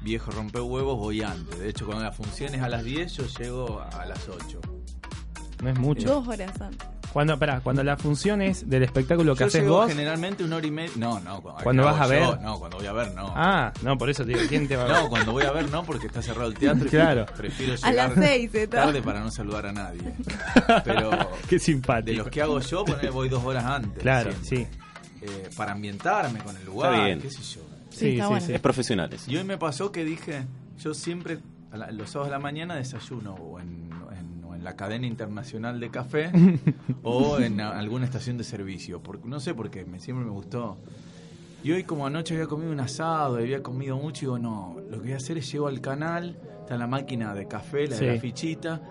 viejo 0.05 0.31
rompehuevos, 0.31 0.97
voy 0.97 1.21
antes. 1.21 1.59
De 1.59 1.67
hecho, 1.69 1.85
cuando 1.85 2.03
la 2.05 2.11
función 2.13 2.55
es 2.55 2.61
a 2.61 2.69
las 2.69 2.83
10, 2.83 3.11
yo 3.17 3.25
llego 3.39 3.81
a 3.81 4.05
las 4.05 4.29
8. 4.29 4.61
No 5.61 5.69
es 5.69 5.79
mucho. 5.79 6.07
Dos 6.07 6.27
horas 6.27 6.61
antes. 6.61 6.87
Cuando, 7.11 7.39
pará, 7.39 7.61
cuando 7.61 7.81
la 7.81 7.95
función 7.95 8.41
es 8.41 8.69
del 8.69 8.83
espectáculo 8.83 9.33
que 9.35 9.39
yo 9.39 9.45
haces 9.45 9.61
llego 9.61 9.77
vos. 9.77 9.87
generalmente 9.87 10.43
una 10.43 10.57
hora 10.57 10.67
y 10.67 10.71
media. 10.71 10.91
No, 10.97 11.19
no. 11.21 11.41
Cuando, 11.41 11.63
¿Cuando 11.63 11.83
¿qué 11.83 11.89
vas 11.89 12.01
a 12.01 12.03
yo? 12.03 12.09
ver? 12.09 12.41
No, 12.41 12.59
cuando 12.59 12.77
voy 12.77 12.85
a 12.87 12.91
ver, 12.91 13.13
no. 13.15 13.33
Ah, 13.35 13.71
no, 13.83 13.97
por 13.97 14.09
eso 14.09 14.25
te 14.25 14.33
digo, 14.33 14.41
¿quién 14.49 14.67
te 14.67 14.75
va 14.75 14.83
a 14.83 14.87
ver? 14.87 14.95
No, 15.03 15.09
cuando 15.09 15.31
voy 15.31 15.43
a 15.43 15.51
ver 15.51 15.69
no, 15.71 15.83
porque 15.85 16.07
está 16.07 16.21
cerrado 16.21 16.49
el 16.49 16.55
teatro 16.55 16.85
y 16.85 16.89
Claro. 16.89 17.25
prefiero 17.37 17.73
A 17.81 17.89
llegar 17.89 18.09
las 18.17 18.27
seis, 18.27 18.53
¿eh? 18.55 18.67
tarde 18.67 19.01
para 19.01 19.21
no 19.21 19.31
saludar 19.31 19.65
a 19.67 19.71
nadie. 19.71 20.13
Pero 20.83 21.09
Qué 21.47 21.55
de 21.55 21.59
simpático. 21.59 22.17
los 22.17 22.27
que 22.27 22.41
hago 22.41 22.59
yo, 22.59 22.83
poner 22.83 23.11
voy 23.11 23.29
dos 23.29 23.43
horas 23.45 23.63
antes. 23.63 24.03
Claro, 24.03 24.31
siempre. 24.43 24.69
sí. 24.73 24.79
Eh, 25.21 25.49
para 25.55 25.71
ambientar 25.71 26.29
con 26.43 26.55
el 26.57 26.65
lugar, 26.65 26.93
Está 26.93 27.05
bien. 27.05 27.21
qué 27.21 27.31
sé 27.31 27.41
yo. 27.43 27.61
Sí, 27.99 28.09
está 28.11 28.27
bueno. 28.27 28.45
Es 28.47 28.59
profesionales. 28.61 29.27
Y 29.27 29.37
hoy 29.37 29.43
me 29.43 29.57
pasó 29.57 29.91
que 29.91 30.03
dije, 30.03 30.43
yo 30.79 30.93
siempre, 30.93 31.39
a 31.71 31.77
la- 31.77 31.91
los 31.91 32.09
sábados 32.09 32.29
de 32.29 32.37
la 32.37 32.39
mañana 32.39 32.75
desayuno 32.75 33.33
o 33.35 33.59
en, 33.59 33.89
en- 34.17 34.43
o 34.43 34.53
en 34.55 34.63
la 34.63 34.75
cadena 34.75 35.07
internacional 35.07 35.79
de 35.79 35.89
café 35.89 36.31
o 37.03 37.39
en 37.39 37.61
a- 37.61 37.77
alguna 37.77 38.05
estación 38.05 38.37
de 38.37 38.43
servicio. 38.43 39.01
Porque, 39.01 39.27
no 39.27 39.39
sé 39.39 39.53
por 39.53 39.69
qué, 39.69 39.85
me, 39.85 39.99
siempre 39.99 40.25
me 40.25 40.31
gustó. 40.31 40.77
Y 41.63 41.71
hoy 41.71 41.83
como 41.83 42.05
anoche 42.05 42.35
había 42.35 42.47
comido 42.47 42.71
un 42.71 42.79
asado, 42.79 43.39
y 43.39 43.43
había 43.43 43.63
comido 43.63 43.97
mucho, 43.97 44.21
digo, 44.21 44.37
no, 44.39 44.75
lo 44.89 44.97
que 44.97 45.03
voy 45.03 45.13
a 45.13 45.17
hacer 45.17 45.37
es 45.39 45.51
llego 45.51 45.67
al 45.67 45.81
canal, 45.81 46.37
está 46.61 46.77
la 46.77 46.85
máquina 46.85 47.33
de 47.33 47.47
café, 47.47 47.87
la 47.87 47.95
Sí. 47.95 48.05
de 48.05 48.13
la 48.15 48.21
fichita, 48.21 48.81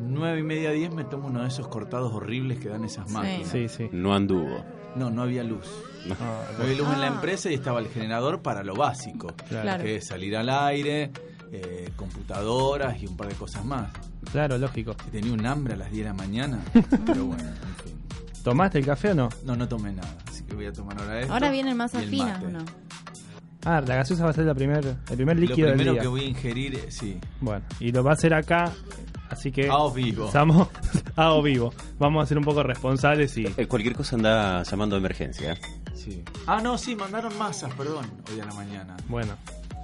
nueve 0.00 0.40
y 0.40 0.42
media, 0.42 0.70
diez 0.70 0.90
me 0.92 1.04
tomo 1.04 1.28
uno 1.28 1.42
de 1.42 1.48
esos 1.48 1.68
cortados 1.68 2.12
horribles 2.14 2.58
que 2.60 2.68
dan 2.70 2.82
esas 2.84 3.08
Sí. 3.08 3.14
máquinas. 3.14 3.48
Sí, 3.50 3.68
sí. 3.68 3.88
No 3.92 4.14
anduvo. 4.14 4.64
No, 4.96 5.10
no 5.10 5.22
había 5.22 5.42
luz. 5.42 5.66
Ah, 6.20 6.42
No 6.58 6.64
había 6.64 6.76
luz 6.76 6.88
en 6.92 7.00
la 7.00 7.06
Ah. 7.06 7.14
empresa 7.14 7.50
y 7.50 7.54
estaba 7.54 7.80
el 7.80 7.88
generador 7.88 8.42
para 8.42 8.62
lo 8.62 8.74
básico, 8.74 9.28
Claro. 9.48 9.82
que 9.82 9.96
es 9.96 10.06
salir 10.06 10.36
al 10.36 10.48
aire, 10.50 11.10
eh, 11.52 11.90
computadoras 11.96 13.00
y 13.02 13.06
un 13.06 13.16
par 13.16 13.28
de 13.28 13.34
cosas 13.34 13.64
más. 13.64 13.90
claro, 14.32 14.58
lógico. 14.58 14.94
Y 15.08 15.10
tenía 15.10 15.32
un 15.32 15.44
hambre 15.46 15.74
a 15.74 15.76
las 15.76 15.90
10 15.90 16.04
de 16.04 16.10
la 16.10 16.14
mañana, 16.14 16.58
pero 17.06 17.26
bueno, 17.26 17.42
en 17.44 17.84
fin. 17.84 18.00
¿Tomaste 18.42 18.78
el 18.78 18.86
café 18.86 19.10
o 19.12 19.14
no? 19.14 19.28
No, 19.44 19.54
no 19.56 19.66
tomé 19.68 19.92
nada, 19.92 20.16
así 20.28 20.42
que 20.44 20.54
voy 20.54 20.66
a 20.66 20.72
tomar 20.72 20.98
ahora 21.00 21.20
esto. 21.20 21.32
Ahora 21.32 21.50
masas 21.74 22.02
el 22.02 22.16
mate. 22.16 22.46
¿o 22.46 22.50
no? 22.50 22.64
Ah, 23.66 23.80
la 23.80 23.96
gaseosa 23.96 24.24
va 24.24 24.30
a 24.30 24.32
ser 24.34 24.44
la 24.44 24.54
primer, 24.54 24.84
el 24.84 25.16
primer 25.16 25.36
Lo 25.36 25.40
líquido 25.40 25.68
del 25.68 25.76
primero 25.76 25.92
día. 25.92 26.02
que 26.02 26.08
voy 26.08 26.20
a 26.20 26.24
ingerir, 26.24 26.74
eh, 26.74 26.90
sí, 26.90 27.18
Bueno, 27.40 27.64
y 27.80 27.92
lo 27.92 28.04
va 28.04 28.10
a 28.10 28.14
hacer 28.14 28.34
acá, 28.34 28.70
así 29.30 29.50
que... 29.52 29.68
a 29.68 29.88
vivo. 29.94 30.26
Estamos 30.26 30.68
a 31.16 31.32
o 31.32 31.42
vivo. 31.42 31.72
Vamos 31.98 32.22
a 32.22 32.26
ser 32.26 32.38
un 32.38 32.44
poco 32.44 32.62
responsables 32.62 33.36
y... 33.38 33.46
Eh, 33.56 33.66
cualquier 33.66 33.94
cosa 33.94 34.16
anda 34.16 34.62
llamando 34.62 34.96
a 34.96 34.98
emergencia. 34.98 35.52
¿eh? 35.52 35.58
Sí. 35.94 36.22
Ah, 36.46 36.60
no, 36.62 36.76
sí, 36.78 36.94
mandaron 36.96 37.36
masas, 37.38 37.72
perdón, 37.74 38.10
hoy 38.32 38.40
a 38.40 38.44
la 38.46 38.54
mañana. 38.54 38.96
Bueno, 39.08 39.36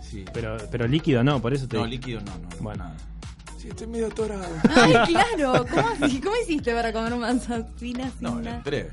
Sí. 0.02 0.24
pero, 0.34 0.56
pero 0.70 0.88
líquido 0.88 1.22
no, 1.22 1.40
por 1.40 1.54
eso 1.54 1.68
te 1.68 1.76
No, 1.76 1.86
líquido 1.86 2.20
no, 2.20 2.32
no, 2.32 2.48
no, 2.48 2.56
Bueno. 2.60 2.84
nada. 2.84 2.96
Sí, 3.58 3.68
estoy 3.68 3.86
medio 3.88 4.06
atorado. 4.06 4.46
Ay, 4.74 4.94
claro. 5.06 5.66
¿Cómo, 5.70 5.88
así? 6.00 6.18
¿Cómo 6.20 6.34
hiciste 6.42 6.72
para 6.74 6.92
comer 6.92 7.14
masas 7.16 7.66
finas 7.76 8.10
sin 8.18 8.22
No, 8.22 8.40
le 8.40 8.50
entré. 8.50 8.90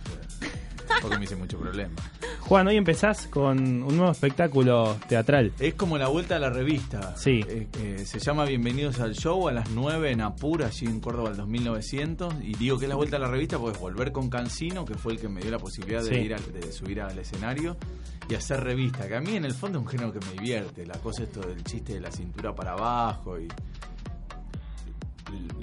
Porque 1.02 1.18
me 1.18 1.26
hice 1.26 1.36
mucho 1.36 1.58
problema. 1.60 1.94
Juan, 2.42 2.68
hoy 2.68 2.78
empezás 2.78 3.28
con 3.28 3.58
un 3.84 3.96
nuevo 3.98 4.12
espectáculo 4.12 4.98
teatral. 5.08 5.52
Es 5.60 5.74
como 5.76 5.98
la 5.98 6.08
vuelta 6.08 6.38
a 6.38 6.40
la 6.40 6.50
revista. 6.50 7.16
Sí. 7.18 7.42
Eh, 7.48 7.68
eh, 7.82 8.04
se 8.06 8.20
llama 8.20 8.46
Bienvenidos 8.46 9.00
al 9.00 9.14
Show 9.16 9.48
a 9.48 9.52
las 9.52 9.70
9 9.72 10.12
en 10.12 10.22
Apura, 10.22 10.68
allí 10.68 10.86
en 10.86 11.00
Córdoba, 11.00 11.30
el 11.32 11.38
2900. 11.38 12.36
Y 12.42 12.54
digo 12.56 12.78
que 12.80 12.86
es 12.86 12.90
la 12.90 12.96
vuelta 12.96 13.18
a 13.18 13.20
la 13.20 13.28
revista 13.28 13.58
porque 13.60 13.76
es 13.76 13.82
volver 13.82 14.12
con 14.12 14.30
Cancino, 14.30 14.86
que 14.86 14.96
fue 14.96 15.14
el 15.14 15.20
que 15.20 15.28
me 15.30 15.42
dio 15.42 15.52
la 15.52 15.60
posibilidad 15.60 16.04
de, 16.04 16.10
Sí. 16.10 16.16
ir 16.22 16.34
al- 16.34 16.54
de 16.54 16.72
subir 16.72 17.02
al 17.02 17.18
escenario 17.20 17.76
y 18.30 18.36
hacer 18.36 18.62
revista. 18.64 19.08
Que 19.08 19.16
a 19.16 19.22
mí, 19.22 19.36
en 19.36 19.46
el 19.46 19.54
fondo, 19.54 19.80
es 19.80 19.84
un 19.86 19.90
género 19.92 20.14
que 20.14 20.20
me 20.26 20.32
divierte. 20.34 20.86
La 20.86 20.98
cosa, 21.00 21.24
esto 21.24 21.42
del 21.42 21.64
chiste 21.64 21.94
de 21.96 22.00
la 22.02 22.12
cintura 22.12 22.56
para 22.56 22.72
abajo 22.74 23.38
y. 23.40 23.48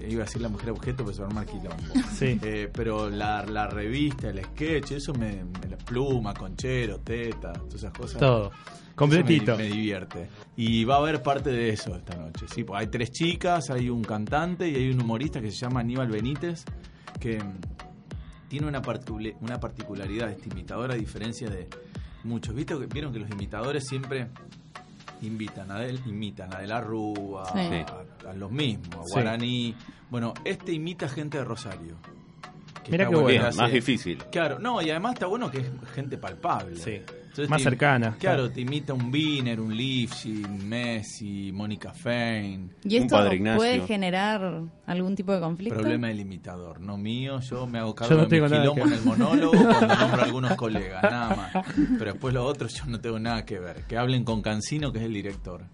Iba 0.09 0.23
a 0.23 0.27
decir 0.27 0.43
la 0.43 0.49
mujer 0.49 0.71
objeto, 0.71 1.05
pero 1.05 1.15
se 1.15 1.23
va 1.23 1.27
a 1.27 1.31
armar 1.31 1.47
quilombo. 1.47 1.95
Sí. 2.13 2.39
Eh, 2.43 2.71
pero 2.73 3.09
la, 3.09 3.45
la 3.45 3.67
revista, 3.67 4.29
el 4.29 4.45
sketch, 4.45 4.93
eso 4.93 5.13
me, 5.15 5.45
me 5.45 5.69
la 5.69 5.77
pluma, 5.77 6.35
conchero, 6.35 6.99
teta, 7.01 7.53
todas 7.53 7.75
esas 7.75 7.93
cosas. 7.93 8.21
Todo. 8.21 8.53
Completito. 8.95 9.57
Me, 9.57 9.65
me 9.65 9.71
divierte. 9.71 10.29
Y 10.57 10.85
va 10.85 10.97
a 10.97 10.99
haber 10.99 11.23
parte 11.23 11.51
de 11.51 11.71
eso 11.71 11.97
esta 11.97 12.17
noche. 12.17 12.47
Sí, 12.53 12.65
hay 12.75 12.87
tres 12.89 13.11
chicas, 13.11 13.71
hay 13.71 13.89
un 13.89 14.03
cantante 14.03 14.69
y 14.69 14.77
hay 14.77 14.91
un 14.91 15.01
humorista 15.01 15.41
que 15.41 15.51
se 15.51 15.57
llama 15.57 15.81
Aníbal 15.81 16.09
Benítez, 16.09 16.65
que 17.19 17.43
tiene 18.49 18.69
una, 18.69 18.83
una 19.41 19.59
particularidad, 19.59 20.31
este 20.31 20.49
imitador, 20.51 20.93
a 20.93 20.95
diferencia 20.95 21.49
de 21.49 21.69
muchos. 22.23 22.55
¿Viste? 22.55 22.75
Vieron 22.87 23.13
que 23.13 23.19
los 23.19 23.31
imitadores 23.31 23.85
siempre 23.89 24.29
invitan 25.23 25.71
a 25.71 25.85
él, 25.85 26.01
imitan 26.07 26.53
a 26.55 26.59
De 26.59 26.67
la 26.67 26.81
Rúa, 26.81 27.45
Sí. 27.53 27.85
a, 28.27 28.31
a 28.31 28.33
los 28.35 28.51
mismos, 28.51 28.97
a 29.01 29.05
Sí. 29.05 29.13
Guaraní. 29.13 29.75
Bueno, 30.11 30.35
este 30.45 30.73
imita 30.73 31.09
gente 31.09 31.39
de 31.39 31.45
Rosario. 31.45 31.97
Que 32.83 32.93
está 32.93 33.09
qué 33.09 33.17
bueno. 33.17 33.47
Hace- 33.47 33.59
más 33.59 33.73
difícil. 33.73 34.19
Claro, 34.31 34.59
no, 34.59 34.83
y 34.83 34.91
además 34.91 35.15
está 35.15 35.27
bueno 35.27 35.51
que 35.51 35.59
es 35.59 35.71
gente 35.95 36.19
palpable. 36.19 36.77
Sí. 36.77 37.01
Entonces 37.35 37.51
Más 37.51 37.59
te- 37.59 37.65
cercana. 37.71 38.15
Claro, 38.21 38.49
te 38.49 38.61
imita 38.61 38.95
un 38.95 39.13
Wiener, 39.13 39.59
un 39.61 39.77
Lifshin, 39.77 40.69
Messi, 40.69 41.51
Mónica 41.53 41.93
Fein. 41.93 42.71
¿Y 42.85 42.97
Un 42.99 43.03
esto 43.03 43.17
Padre 43.17 43.35
Ignacio. 43.35 43.57
puede 43.59 43.81
generar 43.89 44.63
algún 44.87 45.17
tipo 45.17 45.33
de 45.33 45.41
conflicto? 45.41 45.75
Problema 45.81 46.07
del 46.07 46.21
imitador, 46.21 46.81
no 46.81 46.97
mío. 46.97 47.41
Yo 47.41 47.67
me 47.67 47.81
hago 47.81 47.89
Yo 47.91 47.95
cargo 47.97 48.15
no 48.19 48.27
de 48.27 48.41
mi 48.41 48.47
quilombo 48.47 48.75
que- 48.75 48.81
en 48.83 48.93
el 48.93 49.03
monólogo 49.05 49.51
cuando 49.53 49.97
nombro 49.97 50.21
a 50.23 50.25
algunos 50.25 50.55
colegas, 50.55 51.03
nada 51.03 51.35
más. 51.35 51.65
Pero 51.99 52.13
después 52.13 52.33
lo 52.33 52.45
otro 52.47 52.69
yo 52.69 52.85
no 52.87 53.01
tengo 53.01 53.19
nada 53.19 53.45
que 53.45 53.59
ver. 53.59 53.83
Que 53.89 53.99
hablen 53.99 54.23
con 54.23 54.41
Cancino, 54.41 54.93
que 54.93 54.99
es 55.01 55.05
el 55.05 55.13
director. 55.13 55.65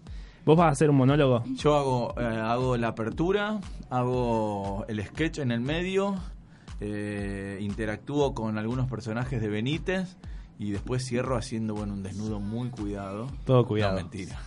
¿Vos 0.47 0.57
vas 0.57 0.69
a 0.69 0.71
hacer 0.71 0.89
un 0.89 0.97
monólogo? 0.97 1.45
Yo 1.57 1.77
hago, 1.77 2.15
eh, 2.19 2.25
hago 2.25 2.79
la 2.79 2.89
apertura, 2.89 3.61
hago 3.91 4.87
el 4.89 5.05
sketch 5.05 5.41
en 5.41 5.53
el 5.53 5.61
medio, 5.61 6.15
eh, 6.81 7.59
interactúo 7.61 8.33
con 8.35 8.57
algunos 8.57 8.89
personajes 8.89 9.43
de 9.43 9.49
Benítez 9.49 10.17
y 10.63 10.73
después 10.73 11.03
cierro 11.07 11.39
haciendo 11.39 11.75
bueno 11.75 11.95
un 11.95 12.03
desnudo 12.03 12.39
muy 12.39 12.69
cuidado. 12.69 13.29
Todo 13.47 13.67
cuidado. 13.67 13.93
No, 13.93 13.97
mentira. 14.03 14.39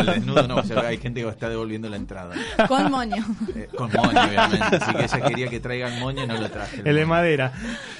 El 0.00 0.06
desnudo 0.06 0.48
no, 0.48 0.56
o 0.56 0.62
sea, 0.64 0.80
hay 0.80 0.98
gente 0.98 1.22
que 1.22 1.28
estar 1.28 1.48
devolviendo 1.48 1.88
la 1.88 1.94
entrada. 1.96 2.34
Con 2.66 2.90
moño. 2.90 3.24
Eh, 3.54 3.68
con 3.76 3.88
moño, 3.92 4.20
obviamente. 4.28 4.64
Así 4.64 4.92
que 4.94 5.04
ella 5.04 5.20
quería 5.28 5.48
que 5.48 5.60
traiga 5.60 5.94
el 5.94 6.00
moño 6.00 6.24
y 6.24 6.26
no 6.26 6.36
lo 6.38 6.50
traje. 6.50 6.82
El 6.84 6.96
de 6.96 7.06
madera. 7.06 7.52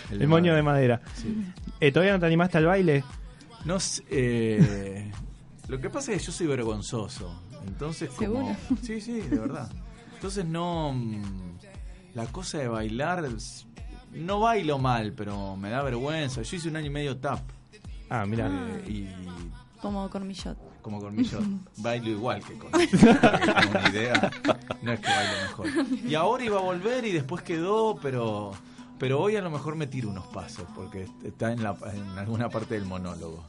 El 0.09 0.15
El, 0.15 0.19
de 0.19 0.27
moño 0.27 0.53
madera. 0.53 0.57
de 0.57 0.63
madera. 0.63 1.01
Sí. 1.15 1.45
Eh, 1.79 1.93
¿Todavía 1.93 2.15
no 2.15 2.19
te 2.21 2.27
animaste 2.27 2.59
al 2.59 2.67
baile? 2.67 3.05
No 3.65 3.79
sé, 3.79 4.03
eh, 4.11 5.13
lo 5.69 5.81
que 5.81 5.91
pasa 5.91 6.11
es 6.13 6.19
que 6.19 6.25
yo 6.27 6.33
soy 6.33 6.47
vergonzoso. 6.49 7.41
Entonces, 7.69 8.11
como. 8.11 8.49
¿Seguro? 8.49 8.57
Sí, 8.83 9.01
sí, 9.01 9.21
de 9.21 9.39
verdad. 9.39 9.71
Entonces, 10.15 10.45
no. 10.45 10.93
mm, 10.93 11.23
La 12.15 12.27
cosa 12.27 12.59
de 12.59 12.67
bailar. 12.67 13.25
No 14.13 14.41
bailo 14.41 14.79
mal, 14.81 15.13
pero 15.13 15.57
me 15.57 15.71
da 15.71 15.83
vergüenza. 15.85 16.43
Yo 16.43 16.57
hice 16.57 16.69
un 16.69 16.75
año 16.75 16.87
y 16.89 16.91
medio 16.91 17.17
tap. 17.19 17.39
Ah, 18.11 18.27
mira. 18.27 18.49
eh, 18.49 18.85
y 18.91 19.09
Como 19.81 20.09
cormillot. 20.11 20.59
como 20.83 21.01
Cormillo, 21.01 21.39
bailo 21.79 22.11
igual 22.11 22.43
que 22.45 22.59
que 22.59 22.97
tengan 22.99 23.69
una 23.71 23.89
idea. 23.89 24.31
No 24.83 24.93
es 24.93 25.01
que 25.01 25.07
bailo 25.07 25.33
mejor. 25.43 25.67
Y 26.07 26.15
ahora 26.15 26.45
iba 26.45 26.59
a 26.59 26.63
volver 26.63 27.05
y 27.07 27.13
después 27.13 27.43
quedó, 27.43 27.97
pero. 28.03 28.53
Pero 28.99 29.19
hoy 29.19 29.37
a 29.37 29.41
lo 29.41 29.51
mejor 29.51 29.77
me 29.77 29.87
tiro 29.87 30.11
unos 30.11 30.27
pasos, 30.27 30.67
porque 30.75 31.07
está 31.25 31.53
en, 31.53 31.63
la, 31.63 31.75
en 31.95 32.19
alguna 32.19 32.51
parte 32.51 32.75
del 32.75 32.85
monólogo. 32.85 33.43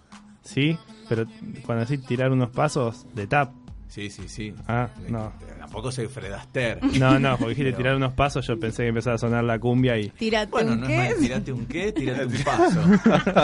Sí, 0.43 0.77
pero 1.09 1.25
cuando 1.65 1.85
decís 1.85 2.05
tirar 2.05 2.31
unos 2.31 2.49
pasos 2.51 3.05
de 3.13 3.27
tap. 3.27 3.51
Sí, 3.91 4.09
sí, 4.09 4.29
sí. 4.29 4.55
Ah, 4.69 4.87
no. 5.09 5.33
Tampoco 5.59 5.91
soy 5.91 6.07
Fred 6.07 6.31
Astaire. 6.31 6.79
No, 6.97 7.19
no, 7.19 7.31
porque 7.31 7.49
dijiste 7.49 7.71
Pero- 7.71 7.77
tirar 7.77 7.95
unos 7.97 8.13
pasos, 8.13 8.47
yo 8.47 8.57
pensé 8.57 8.83
que 8.83 8.87
empezaba 8.89 9.15
a 9.15 9.19
sonar 9.19 9.43
la 9.43 9.59
cumbia 9.59 9.97
y... 9.97 10.07
Tírate 10.11 10.49
Bueno, 10.49 10.71
un 10.71 10.79
no 10.81 10.87
qué. 10.87 11.07
es 11.07 11.11
más, 11.11 11.19
tirate 11.19 11.51
un 11.51 11.65
qué, 11.65 11.91
tirate 11.91 12.25
un 12.25 12.43
paso. 12.43 12.81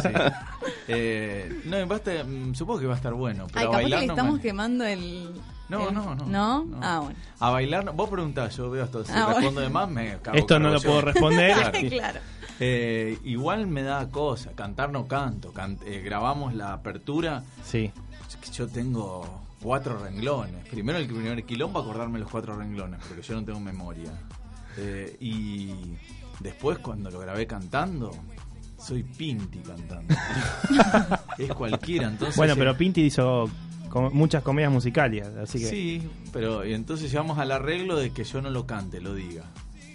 Sí. 0.02 0.10
Eh, 0.88 1.62
no, 1.66 1.86
va 1.88 1.96
a 1.96 2.00
estar- 2.00 2.26
mm, 2.26 2.54
supongo 2.56 2.80
que 2.80 2.86
va 2.86 2.94
a 2.94 2.96
estar 2.96 3.14
bueno. 3.14 3.46
Pero 3.54 3.74
Ay, 3.76 3.76
a 3.76 3.80
que 3.84 3.90
le 3.90 4.08
no 4.08 4.14
estamos 4.14 4.36
me- 4.36 4.42
quemando 4.42 4.86
el... 4.86 5.32
No, 5.68 5.90
el- 5.90 5.94
no, 5.96 6.16
no. 6.16 6.26
¿No? 6.26 6.64
no. 6.66 6.80
Ah, 6.82 7.00
bueno. 7.00 7.20
A 7.40 7.50
bailar, 7.50 7.84
no. 7.84 7.92
vos 7.92 8.10
preguntás, 8.10 8.56
yo 8.56 8.70
veo 8.70 8.86
esto. 8.86 9.04
Si 9.04 9.12
Ah, 9.12 9.26
bueno. 9.26 9.34
respondo 9.40 9.60
de 9.62 9.70
más, 9.70 9.90
me 9.90 10.18
cago 10.22 10.38
Esto 10.38 10.60
no 10.60 10.70
lo 10.70 10.80
puedo 10.82 11.02
responder. 11.02 11.52
Claro. 11.72 11.90
claro. 11.90 12.20
Eh, 12.62 13.18
igual 13.26 13.68
me 13.68 13.84
da 13.84 14.10
cosa, 14.10 14.52
cantar 14.56 14.92
no 14.92 15.08
canto. 15.08 15.52
Can- 15.52 15.78
eh, 15.86 16.02
grabamos 16.06 16.54
la 16.56 16.72
apertura. 16.74 17.44
Sí. 17.66 17.92
Yo 18.54 18.68
tengo 18.68 19.44
cuatro 19.62 19.98
renglones. 19.98 20.68
Primero 20.70 20.98
el 21.00 21.08
primer 21.08 21.44
quilombo, 21.46 21.80
acordarme 21.80 22.20
los 22.20 22.30
cuatro 22.30 22.56
renglones, 22.56 23.00
porque 23.08 23.22
yo 23.22 23.36
no 23.36 23.44
tengo 23.46 23.60
memoria. 23.60 24.12
Eh, 24.78 25.18
y 25.20 25.74
después 26.40 26.78
cuando 26.80 27.10
lo 27.10 27.20
grabé 27.20 27.48
cantando, 27.48 28.12
soy 28.78 29.04
Pinti 29.04 29.60
cantando. 29.60 30.14
es 31.38 31.54
cualquiera, 31.54 32.08
entonces... 32.08 32.36
Bueno, 32.38 32.56
pero 32.56 32.78
Pinti 32.78 33.02
hizo 33.02 33.50
com- 33.90 34.12
muchas 34.14 34.44
comedias 34.44 34.72
musicales, 34.72 35.26
así 35.28 35.60
que. 35.60 35.66
Sí, 35.66 36.10
pero 36.32 36.66
y 36.66 36.74
entonces 36.74 37.12
llegamos 37.12 37.40
al 37.40 37.52
arreglo 37.52 37.96
de 37.96 38.12
que 38.12 38.24
yo 38.24 38.42
no 38.42 38.50
lo 38.50 38.68
cante, 38.68 39.02
lo 39.02 39.16
diga. 39.16 39.46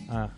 Ah, 0.09 0.29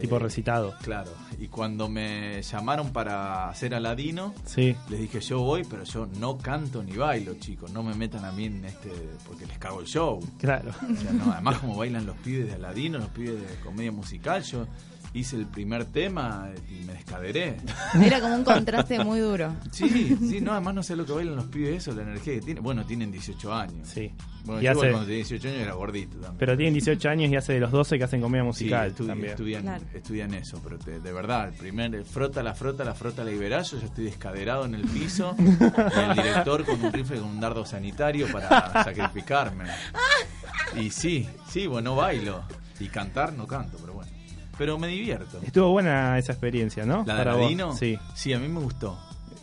tipo 0.00 0.16
Eh, 0.16 0.20
recitado. 0.20 0.74
Claro, 0.82 1.10
y 1.38 1.48
cuando 1.48 1.88
me 1.88 2.42
llamaron 2.42 2.92
para 2.92 3.48
hacer 3.48 3.74
Aladino, 3.74 4.34
Sí. 4.44 4.74
les 4.88 5.00
dije 5.00 5.20
yo 5.20 5.40
voy, 5.40 5.64
pero 5.68 5.84
yo 5.84 6.06
no 6.18 6.38
canto 6.38 6.82
ni 6.82 6.92
bailo, 6.96 7.34
chicos, 7.34 7.70
no 7.72 7.82
me 7.82 7.94
metan 7.94 8.24
a 8.24 8.32
mí 8.32 8.44
en 8.46 8.64
este, 8.64 8.90
porque 9.26 9.46
les 9.46 9.58
cago 9.58 9.80
el 9.80 9.86
show. 9.86 10.20
Claro. 10.38 10.70
O 10.70 10.96
sea, 10.96 11.12
no, 11.12 11.32
además 11.32 11.58
como 11.58 11.76
bailan 11.76 12.06
los 12.06 12.16
pibes 12.18 12.46
de 12.48 12.54
Aladino, 12.54 12.98
los 12.98 13.08
pibes 13.10 13.40
de 13.40 13.54
comedia 13.62 13.92
musical, 13.92 14.42
yo 14.42 14.66
hice 15.14 15.36
el 15.36 15.46
primer 15.46 15.84
tema 15.86 16.50
y 16.70 16.84
me 16.84 16.92
descaderé. 16.92 17.56
Era 18.02 18.20
como 18.20 18.34
un 18.36 18.44
contraste 18.44 19.02
muy 19.02 19.20
duro. 19.20 19.54
Sí, 19.72 20.16
sí, 20.20 20.40
no, 20.40 20.52
además 20.52 20.74
no 20.74 20.82
sé 20.82 20.96
lo 20.96 21.04
que 21.06 21.12
bailan 21.12 21.36
los 21.36 21.46
pibes, 21.46 21.76
eso, 21.78 21.92
la 21.92 22.02
energía 22.02 22.34
que 22.34 22.40
tienen. 22.40 22.62
Bueno, 22.62 22.84
tienen 22.84 23.10
18 23.10 23.52
años. 23.54 23.88
Sí. 23.88 24.12
Bueno, 24.44 24.60
Y 24.62 24.64
yo 24.64 24.70
igual 24.72 24.90
cuando 24.90 25.06
tenía 25.06 25.16
18 25.16 25.48
años 25.48 25.60
era 25.60 25.72
gordito 25.74 26.12
también. 26.18 26.38
Pero 26.38 26.56
tienen 26.56 26.74
18 26.74 27.08
años 27.08 27.30
y 27.30 27.36
hace 27.36 27.52
de 27.54 27.60
los 27.60 27.70
12 27.70 27.98
que 27.98 28.04
hacen 28.04 28.20
comedia 28.20 28.42
Sí, 28.44 28.46
musical 28.46 28.94
también. 28.94 29.30
Estudian, 29.30 29.62
Claro. 29.62 29.84
estudian 29.94 30.34
eso, 30.34 30.60
pero 30.62 30.78
te- 30.78 31.00
de 31.00 31.12
verdad, 31.12 31.48
el 31.48 31.54
primer 31.54 31.94
el 31.94 32.04
frota 32.04 32.42
la 32.42 32.54
frota, 32.54 32.84
la 32.84 32.94
frota 32.94 33.24
la 33.24 33.30
liberá, 33.30 33.62
yo 33.62 33.78
ya 33.78 33.86
estoy 33.86 34.04
descaderado 34.04 34.64
en 34.64 34.74
el 34.74 34.82
piso 34.86 35.34
y 35.38 36.00
el 36.00 36.14
director 36.14 36.64
con 36.64 36.82
un 36.82 36.92
rifle 36.92 37.18
con 37.18 37.28
un 37.28 37.40
dardo 37.40 37.64
sanitario 37.66 38.26
para 38.32 38.84
sacrificarme. 38.84 39.64
Y 40.76 40.90
sí, 40.90 41.26
sí, 41.48 41.66
bueno, 41.66 41.96
bailo. 41.96 42.42
Y 42.78 42.88
cantar 42.88 43.32
no 43.32 43.46
canto, 43.46 43.78
pero 43.80 43.94
bueno. 43.94 44.10
Pero 44.58 44.78
me 44.78 44.88
divierto. 44.88 45.40
Estuvo 45.42 45.70
buena 45.70 46.18
esa 46.18 46.32
experiencia, 46.32 46.84
¿no? 46.84 47.04
¿La 47.06 47.14
de 47.14 47.18
Para 47.20 47.32
vos. 47.32 47.40
Aladino? 47.42 47.72
Sí. 47.76 47.96
Sí, 48.14 48.32
a 48.32 48.38
mí 48.38 48.48
me 48.48 48.60
gustó. 48.60 48.98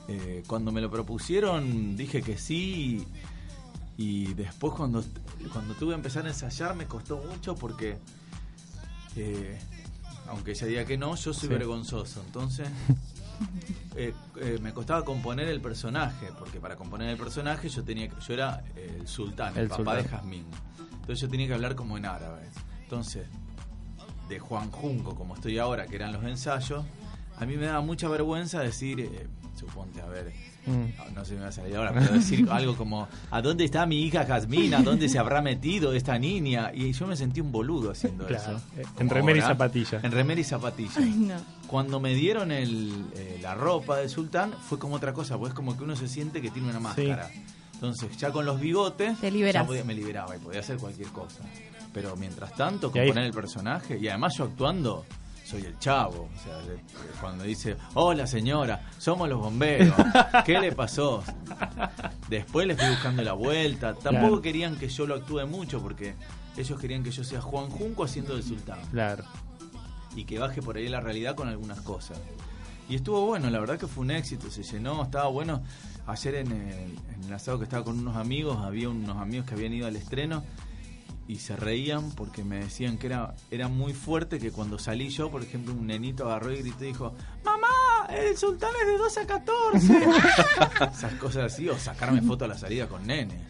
Eh, 0.08 0.44
cuando 0.46 0.72
me 0.72 0.82
lo 0.82 0.92
propusieron 0.92 1.96
dije 1.98 2.22
que 2.22 2.38
sí 2.38 3.08
y 3.98 4.34
después 4.36 4.74
cuando, 4.74 5.04
cuando 5.52 5.74
tuve 5.74 5.92
que 5.92 5.96
empezar 5.96 6.26
a 6.26 6.30
ensayar 6.30 6.76
me 6.76 6.86
costó 6.86 7.18
mucho 7.28 7.56
porque 7.56 7.98
eh, 9.16 9.58
aunque 10.28 10.52
ella 10.52 10.68
diga 10.68 10.86
que 10.86 10.98
no, 10.98 11.16
yo 11.16 11.34
soy 11.34 11.48
Sí. 11.48 11.48
vergonzoso. 11.48 12.22
Entonces 12.26 12.68
eh, 13.96 14.14
eh, 14.42 14.60
me 14.62 14.74
costaba 14.74 15.04
componer 15.06 15.48
el 15.48 15.62
personaje 15.62 16.28
porque 16.38 16.60
para 16.60 16.76
componer 16.76 17.10
el 17.10 17.18
personaje 17.18 17.70
yo 17.70 17.84
tenía 17.84 18.08
que, 18.10 18.16
yo 18.22 18.34
era 18.34 18.64
el 18.76 19.08
sultán, 19.08 19.54
el, 19.56 19.64
El 19.64 19.70
papá 19.70 19.78
sultán. 19.78 20.04
de 20.04 20.10
Jazmín. 20.10 20.46
Entonces 20.92 21.22
yo 21.22 21.30
tenía 21.30 21.48
que 21.48 21.54
hablar 21.54 21.76
como 21.76 21.98
en 21.98 22.06
árabe. 22.06 22.48
Entonces 22.84 23.28
de 24.30 24.40
Juan 24.40 24.72
Junco, 24.72 25.16
como 25.16 25.36
estoy 25.36 25.58
ahora, 25.60 25.86
que 25.88 25.96
eran 25.96 26.14
los 26.14 26.24
ensayos, 26.24 26.86
a 27.38 27.46
mí 27.46 27.58
me 27.58 27.66
daba 27.66 27.82
mucha 27.82 28.08
vergüenza 28.08 28.60
decir, 28.62 29.00
eh, 29.00 29.28
suponte, 29.56 30.02
a 30.02 30.06
ver, 30.08 30.32
Mm. 30.66 30.98
no, 30.98 31.12
no 31.20 31.26
se 31.26 31.36
me 31.36 31.42
va 31.42 31.50
a 31.50 31.52
salir 31.52 31.76
ahora, 31.76 31.94
pero 31.94 32.14
decir 32.14 32.48
algo 32.52 32.76
como, 32.76 33.08
¿a 33.30 33.42
dónde 33.44 33.66
está 33.66 33.86
mi 33.86 34.02
hija 34.02 34.26
Jazmín? 34.26 34.74
¿A 34.74 34.82
dónde 34.82 35.08
se 35.10 35.20
habrá 35.20 35.40
metido 35.40 35.94
esta 35.94 36.18
niña? 36.18 36.72
Y 36.74 36.92
yo 36.92 37.06
me 37.06 37.16
sentí 37.16 37.40
un 37.40 37.52
boludo 37.52 37.92
haciendo 37.92 38.26
Claro, 38.26 38.58
eso. 38.58 38.62
eh, 38.76 38.84
en 38.98 39.08
remera 39.10 39.38
y 39.38 39.42
zapatilla. 39.42 40.00
En 40.02 40.12
remera 40.12 40.42
y 40.42 40.44
zapatilla. 40.44 40.92
Ay, 40.98 41.12
no. 41.18 41.36
Cuando 41.68 42.00
me 42.00 42.16
dieron 42.16 42.52
el, 42.52 43.06
eh, 43.16 43.38
la 43.44 43.54
ropa 43.54 43.98
del 43.98 44.10
sultán, 44.10 44.54
fue 44.54 44.80
como 44.80 44.96
otra 44.96 45.14
cosa, 45.14 45.38
pues 45.38 45.52
es 45.52 45.56
como 45.56 45.78
que 45.78 45.84
uno 45.84 45.96
se 45.96 46.08
siente 46.08 46.42
que 46.42 46.50
tiene 46.50 46.70
una 46.70 46.80
máscara. 46.80 47.30
Entonces, 47.76 48.18
ya 48.18 48.32
con 48.32 48.46
los 48.46 48.60
bigotes, 48.60 49.20
Te 49.20 49.30
ya 49.52 49.64
podía- 49.66 49.84
me 49.84 49.94
liberaba 49.94 50.36
y 50.36 50.40
podía 50.40 50.62
hacer 50.62 50.78
cualquier 50.78 51.10
cosa. 51.10 51.44
Pero 51.96 52.16
mientras 52.18 52.54
tanto, 52.54 52.92
componer 52.92 53.24
el 53.24 53.32
personaje, 53.34 53.98
y 53.98 54.08
además 54.10 54.34
yo 54.38 54.44
actuando, 54.44 55.06
soy 55.46 55.62
el 55.64 55.80
chavo. 55.80 56.28
O 56.36 56.44
sea, 56.44 56.58
cuando 57.22 57.46
dice, 57.46 57.78
hola 57.94 58.28
señora, 58.28 58.90
somos 59.00 59.30
los 59.30 59.40
bomberos, 59.40 59.96
¿qué 60.46 60.60
le 60.60 60.74
pasó? 60.74 61.24
Después 62.30 62.68
les 62.68 62.78
fui 62.78 62.90
buscando 62.90 63.24
la 63.24 63.32
vuelta. 63.34 63.94
Tampoco 63.94 64.28
Claro. 64.28 64.42
querían 64.42 64.76
que 64.78 64.90
yo 64.90 65.08
lo 65.08 65.16
actúe 65.16 65.48
mucho 65.48 65.82
porque 65.82 66.16
ellos 66.58 66.80
querían 66.80 67.02
que 67.04 67.12
yo 67.12 67.24
sea 67.24 67.42
Juan 67.42 67.70
Junco 67.70 68.04
haciendo 68.04 68.34
del 68.34 68.44
sultán 68.44 68.80
Claro. 68.92 69.24
y 70.16 70.26
que 70.26 70.38
baje 70.40 70.62
por 70.62 70.76
ahí 70.78 70.90
la 70.90 71.00
realidad 71.00 71.36
con 71.36 71.48
algunas 71.48 71.80
cosas. 71.82 72.20
Y 72.90 72.96
estuvo 72.96 73.26
bueno, 73.26 73.50
la 73.50 73.60
verdad 73.60 73.80
que 73.80 73.88
fue 73.88 74.04
un 74.04 74.12
éxito, 74.12 74.50
se 74.52 74.64
llenó, 74.64 75.02
estaba 75.04 75.28
bueno. 75.28 75.64
Ayer 76.08 76.36
en 76.36 76.52
el, 76.52 77.00
en 77.16 77.24
el 77.26 77.34
asado 77.34 77.58
que 77.58 77.64
estaba 77.64 77.84
con 77.84 77.98
unos 77.98 78.16
amigos, 78.16 78.58
había 78.64 78.90
unos 78.90 79.18
amigos 79.18 79.48
que 79.48 79.56
habían 79.56 79.74
ido 79.74 79.88
al 79.88 79.96
estreno 79.96 80.44
y 81.28 81.38
se 81.38 81.56
reían 81.56 82.12
porque 82.12 82.44
me 82.44 82.58
decían 82.60 82.98
que 82.98 83.08
era, 83.08 83.34
era 83.52 83.68
muy 83.68 83.94
fuerte 83.94 84.38
que 84.40 84.52
cuando 84.52 84.78
salí 84.78 85.10
yo, 85.10 85.32
por 85.32 85.42
ejemplo, 85.42 85.74
un 85.74 85.88
nenito 85.88 86.26
agarró 86.26 86.52
y 86.54 86.58
gritó 86.58 86.84
y 86.84 86.88
dijo, 86.88 87.14
¡Mamá! 87.44 87.68
El 88.10 88.38
sultán 88.38 88.70
es 88.82 88.88
de 88.88 88.98
12 88.98 89.20
a 89.22 89.28
14. 89.28 90.06
Esas 90.94 91.14
cosas 91.16 91.52
así, 91.54 91.68
o 91.68 91.78
sacarme 91.78 92.22
foto 92.22 92.46
a 92.46 92.48
la 92.48 92.58
salida 92.58 92.88
con 92.88 93.06
nenes. 93.08 93.42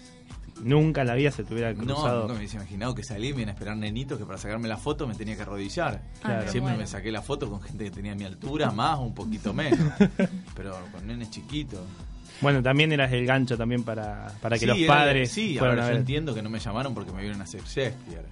Nunca 0.61 1.01
en 1.01 1.07
la 1.07 1.15
vida 1.15 1.31
se 1.31 1.43
te 1.43 1.53
hubiera 1.53 1.73
No, 1.73 1.83
cruzado. 1.83 2.21
nunca 2.21 2.33
me 2.33 2.39
hubiese 2.39 2.55
imaginado 2.55 2.95
que 2.95 3.03
salí, 3.03 3.33
me 3.33 3.41
iban 3.41 3.49
a 3.49 3.51
esperar 3.51 3.75
nenitos 3.75 4.17
que 4.17 4.25
para 4.25 4.37
sacarme 4.37 4.69
la 4.69 4.77
foto 4.77 5.05
me 5.05 5.13
tenía 5.13 5.35
que 5.35 5.41
arrodillar. 5.41 6.01
Claro. 6.21 6.41
Siempre 6.43 6.61
bueno. 6.61 6.77
me 6.77 6.87
saqué 6.87 7.11
la 7.11 7.21
foto 7.21 7.49
con 7.49 7.61
gente 7.61 7.83
que 7.83 7.91
tenía 7.91 8.15
mi 8.15 8.23
altura, 8.23 8.71
más 8.71 8.97
o 8.99 9.01
un 9.01 9.13
poquito 9.13 9.53
menos. 9.53 9.79
Pero 10.55 10.77
con 10.93 11.05
nenes 11.05 11.29
chiquitos. 11.29 11.81
Bueno, 12.41 12.61
también 12.61 12.91
eras 12.91 13.11
el 13.13 13.25
gancho 13.25 13.57
también 13.57 13.83
para, 13.83 14.27
para 14.41 14.55
que 14.55 14.61
Sí, 14.61 14.65
los 14.65 14.77
era- 14.79 14.87
padres 14.93 15.31
Sí, 15.31 15.57
fueran 15.57 15.77
ahora 15.77 15.83
a 15.83 15.87
yo 15.87 15.91
ver. 15.93 15.99
entiendo 16.01 16.33
que 16.35 16.41
no 16.41 16.49
me 16.49 16.59
llamaron 16.59 16.93
porque 16.93 17.11
me 17.11 17.21
vieron 17.21 17.39
a 17.41 17.43
hacer 17.45 17.61
Shakespeare. 17.63 18.25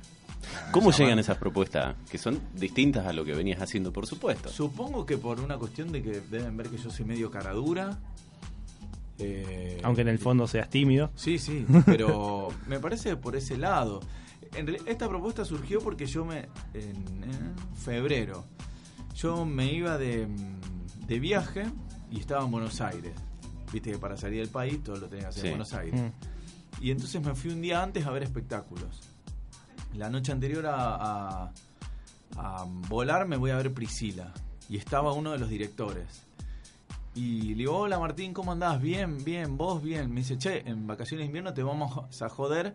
¿Cómo 0.72 0.92
llegan 0.92 1.18
esas 1.20 1.38
propuestas? 1.38 1.96
Que 2.12 2.18
son 2.18 2.40
distintas 2.54 3.08
a 3.08 3.14
lo 3.14 3.24
que 3.26 3.34
venías 3.34 3.62
haciendo, 3.62 3.92
por 3.94 4.06
supuesto. 4.06 4.50
Supongo 4.50 5.06
que 5.06 5.18
por 5.18 5.40
una 5.40 5.58
cuestión 5.58 5.92
de 5.92 6.04
que 6.04 6.22
deben 6.30 6.58
ver 6.58 6.70
que 6.70 6.78
yo 6.78 6.90
soy 6.92 7.06
medio 7.06 7.32
caradura. 7.32 7.98
Eh, 9.20 9.80
Aunque 9.84 10.02
en 10.02 10.08
el 10.10 10.20
fondo 10.20 10.48
seas 10.48 10.70
tímido. 10.70 11.12
Sí, 11.16 11.38
sí, 11.40 11.66
pero 11.86 12.50
me 12.68 12.80
parece 12.80 13.16
por 13.16 13.36
ese 13.36 13.58
lado. 13.58 14.02
En 14.56 14.70
esta 14.86 15.08
propuesta 15.08 15.46
surgió 15.46 15.80
porque 15.80 16.06
yo 16.06 16.26
me. 16.26 16.40
En 16.74 17.24
eh, 17.24 17.54
febrero. 17.84 18.46
Yo 19.16 19.46
me 19.46 19.72
iba 19.72 19.98
de, 19.98 20.28
de 21.08 21.20
viaje 21.20 21.64
y 22.12 22.20
estaba 22.20 22.44
en 22.44 22.52
Buenos 22.52 22.82
Aires. 22.82 23.14
Viste 23.74 23.92
que 23.92 23.98
para 23.98 24.16
salir 24.16 24.40
del 24.40 24.50
país 24.50 24.82
todo 24.84 24.96
lo 24.98 25.08
tenía 25.08 25.24
que 25.24 25.30
hacer 25.30 25.42
Sí. 25.42 25.48
en 25.48 25.54
Buenos 25.54 25.74
Aires. 25.74 26.00
Mm. 26.02 26.84
Y 26.86 26.92
entonces 26.92 27.22
me 27.22 27.34
fui 27.36 27.52
un 27.52 27.62
día 27.62 27.82
antes 27.84 28.06
a 28.06 28.12
ver 28.12 28.24
espectáculos. 28.24 29.02
La 29.96 30.10
noche 30.10 30.32
anterior 30.32 30.66
a, 30.68 31.44
a- 31.46 31.52
a 32.38 32.66
volar 32.88 33.28
me 33.28 33.36
voy 33.38 33.52
a 33.52 33.58
ver 33.58 33.74
Priscila. 33.74 34.32
Y 34.70 34.78
estaba 34.78 35.12
uno 35.14 35.32
de 35.32 35.40
los 35.40 35.50
directores. 35.50 36.26
Y 37.16 37.50
le 37.50 37.56
digo, 37.56 37.78
hola 37.78 38.00
Martín, 38.00 38.34
¿cómo 38.34 38.52
andás? 38.54 38.82
Bien, 38.82 39.24
bien, 39.24 39.56
vos 39.58 39.84
bien. 39.84 40.10
Me 40.12 40.22
dice, 40.22 40.38
che, 40.38 40.68
en 40.68 40.88
vacaciones 40.88 41.24
de 41.24 41.28
invierno 41.28 41.54
te 41.54 41.62
vamos 41.62 42.22
a 42.22 42.30
joder 42.30 42.74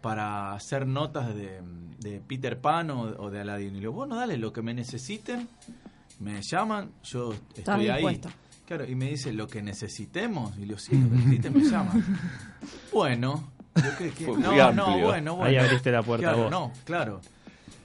para 0.00 0.52
hacer 0.52 0.86
notas 0.86 1.34
de, 1.34 1.60
de 1.98 2.20
Peter 2.20 2.60
Pan 2.60 2.90
o, 2.90 3.02
o 3.02 3.30
de 3.30 3.40
Aladdin. 3.40 3.68
Y 3.68 3.74
le 3.74 3.78
digo, 3.80 3.92
bueno, 3.92 4.14
dale, 4.16 4.36
lo 4.36 4.52
que 4.52 4.62
me 4.62 4.72
necesiten, 4.72 5.48
me 6.20 6.40
llaman, 6.42 6.92
yo 7.02 7.34
estoy 7.56 7.88
ahí. 7.88 8.04
dispuesto. 8.06 8.28
Claro, 8.66 8.88
y 8.88 8.94
me 8.94 9.10
dice, 9.10 9.32
lo 9.32 9.46
que 9.48 9.62
necesitemos. 9.62 10.56
Y 10.56 10.60
le 10.60 10.66
digo, 10.66 10.78
sí, 10.78 10.96
lo 10.96 11.08
que 11.10 11.16
necesiten 11.16 11.52
me 11.54 11.64
llaman. 11.64 12.04
bueno, 12.92 13.50
yo 13.76 13.96
que, 13.98 14.10
que- 14.10 14.26
no, 14.26 14.72
no, 14.72 14.98
bueno, 14.98 15.36
bueno. 15.36 15.44
Ahí 15.44 15.56
abriste 15.56 15.90
la 15.90 16.02
puerta 16.02 16.28
Claro, 16.28 16.42
vos. 16.44 16.50
no, 16.50 16.72
claro. 16.84 17.20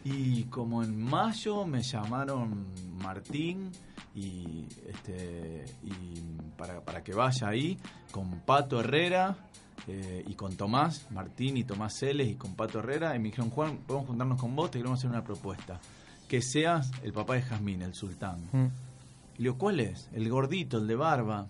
Y 0.04 0.44
como 0.46 0.84
en 0.84 1.02
mayo 1.04 1.66
me 1.66 1.82
llamaron 1.84 2.66
Martín 3.04 3.72
y 4.16 4.66
este 4.88 5.66
y 5.84 6.22
para, 6.58 6.80
para 6.82 7.04
que 7.04 7.14
vaya 7.14 7.50
ahí 7.50 7.78
con 8.12 8.40
Pato 8.42 8.80
Herrera 8.80 9.36
eh, 9.88 10.24
y 10.26 10.34
con 10.36 10.56
Tomás, 10.56 11.12
Martín 11.12 11.58
y 11.58 11.66
Tomás 11.66 11.98
Celes 12.00 12.30
y 12.30 12.36
con 12.36 12.56
Pato 12.56 12.80
Herrera 12.80 13.16
y 13.16 13.20
me 13.20 13.26
dijeron 13.26 13.50
Juan, 13.50 13.78
podemos 13.86 14.08
juntarnos 14.08 14.40
con 14.40 14.56
vos, 14.56 14.72
te 14.72 14.78
queremos 14.80 15.00
hacer 15.00 15.10
una 15.10 15.24
propuesta. 15.24 15.80
Que 16.30 16.42
seas 16.42 16.90
el 17.04 17.12
papá 17.12 17.36
de 17.36 17.42
Jazmín, 17.42 17.82
el 17.82 17.94
sultán. 17.94 18.40
Mm. 18.54 18.68
Y 19.38 19.44
le 19.44 19.50
digo, 19.50 19.58
¿cuál 19.58 19.80
es? 19.80 20.10
El 20.14 20.28
gordito, 20.30 20.78
el 20.78 20.88
de 20.88 20.96
barba. 20.96 21.48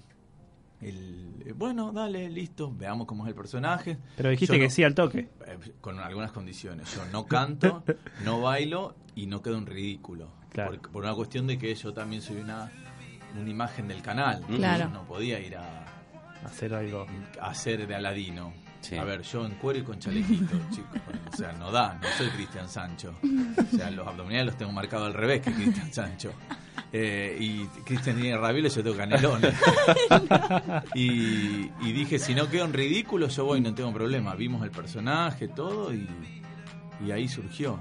El, 0.81 1.41
eh, 1.45 1.53
bueno, 1.55 1.91
dale, 1.91 2.29
listo, 2.29 2.71
veamos 2.71 3.07
cómo 3.07 3.23
es 3.25 3.29
el 3.29 3.35
personaje. 3.35 3.97
Pero 4.15 4.29
dijiste 4.29 4.53
Yo 4.55 4.59
que 4.59 4.65
no- 4.67 4.71
sí 4.73 4.83
al 4.83 4.93
toque. 4.93 5.29
eh, 5.47 5.57
con 5.81 5.99
algunas 5.99 6.31
condiciones. 6.31 6.93
Yo 6.95 7.03
no 7.11 7.25
canto, 7.25 7.83
no 8.23 8.41
bailo 8.41 8.95
y 9.15 9.25
no 9.25 9.41
quedo 9.41 9.57
en 9.57 9.65
ridículo. 9.65 10.29
Claro. 10.51 10.71
Por, 10.79 10.91
por 10.91 11.03
una 11.03 11.15
cuestión 11.15 11.47
de 11.47 11.57
que 11.57 11.73
yo 11.73 11.93
también 11.93 12.21
soy 12.21 12.37
una, 12.37 12.71
una 13.39 13.49
imagen 13.49 13.87
del 13.87 14.01
canal. 14.03 14.41
Claro. 14.45 14.85
Yo 14.85 14.89
No 14.91 15.03
podía 15.07 15.39
ir 15.39 15.55
a, 15.57 15.85
Hacer 16.45 16.73
algo. 16.75 17.07
a 17.41 17.47
hacer 17.49 17.87
de 17.87 17.95
Aladino. 17.95 18.53
Sí. 18.81 18.95
A 18.95 19.03
ver, 19.03 19.23
yo 19.23 19.43
en 19.45 19.55
cuero 19.55 19.79
y 19.79 19.83
con 19.83 19.97
chalequito, 19.99 20.55
chicos. 20.69 21.01
O 21.33 21.35
sea, 21.35 21.51
no 21.53 21.71
da, 21.71 21.95
no 21.95 22.07
soy 22.17 22.27
Cristian 22.29 22.69
Sancho. 22.69 23.15
O 23.73 23.75
sea, 23.75 23.89
los 23.89 24.07
abdominales 24.07 24.45
los 24.45 24.57
tengo 24.57 24.71
marcados 24.71 25.07
al 25.07 25.13
revés 25.15 25.41
que 25.41 25.51
Cristian 25.51 25.91
Sancho. 25.91 26.31
Eh, 26.93 27.37
y 27.39 27.65
Cristian 27.83 28.15
tiene 28.19 28.37
ravioles, 28.37 28.73
yo 28.75 28.83
tengo 28.83 28.95
canelones. 28.97 29.53
y, 30.95 31.69
y 31.81 31.91
dije, 31.93 32.19
si 32.19 32.33
no 32.35 32.49
quedo 32.49 32.65
en 32.65 32.73
ridículo, 32.73 33.27
yo 33.27 33.45
voy, 33.45 33.61
no 33.61 33.73
tengo 33.73 33.93
problema. 33.93 34.35
Vimos 34.35 34.63
el 34.63 34.71
personaje, 34.71 35.47
todo, 35.47 35.93
y, 35.93 36.07
y 37.05 37.11
ahí 37.11 37.27
surgió. 37.27 37.79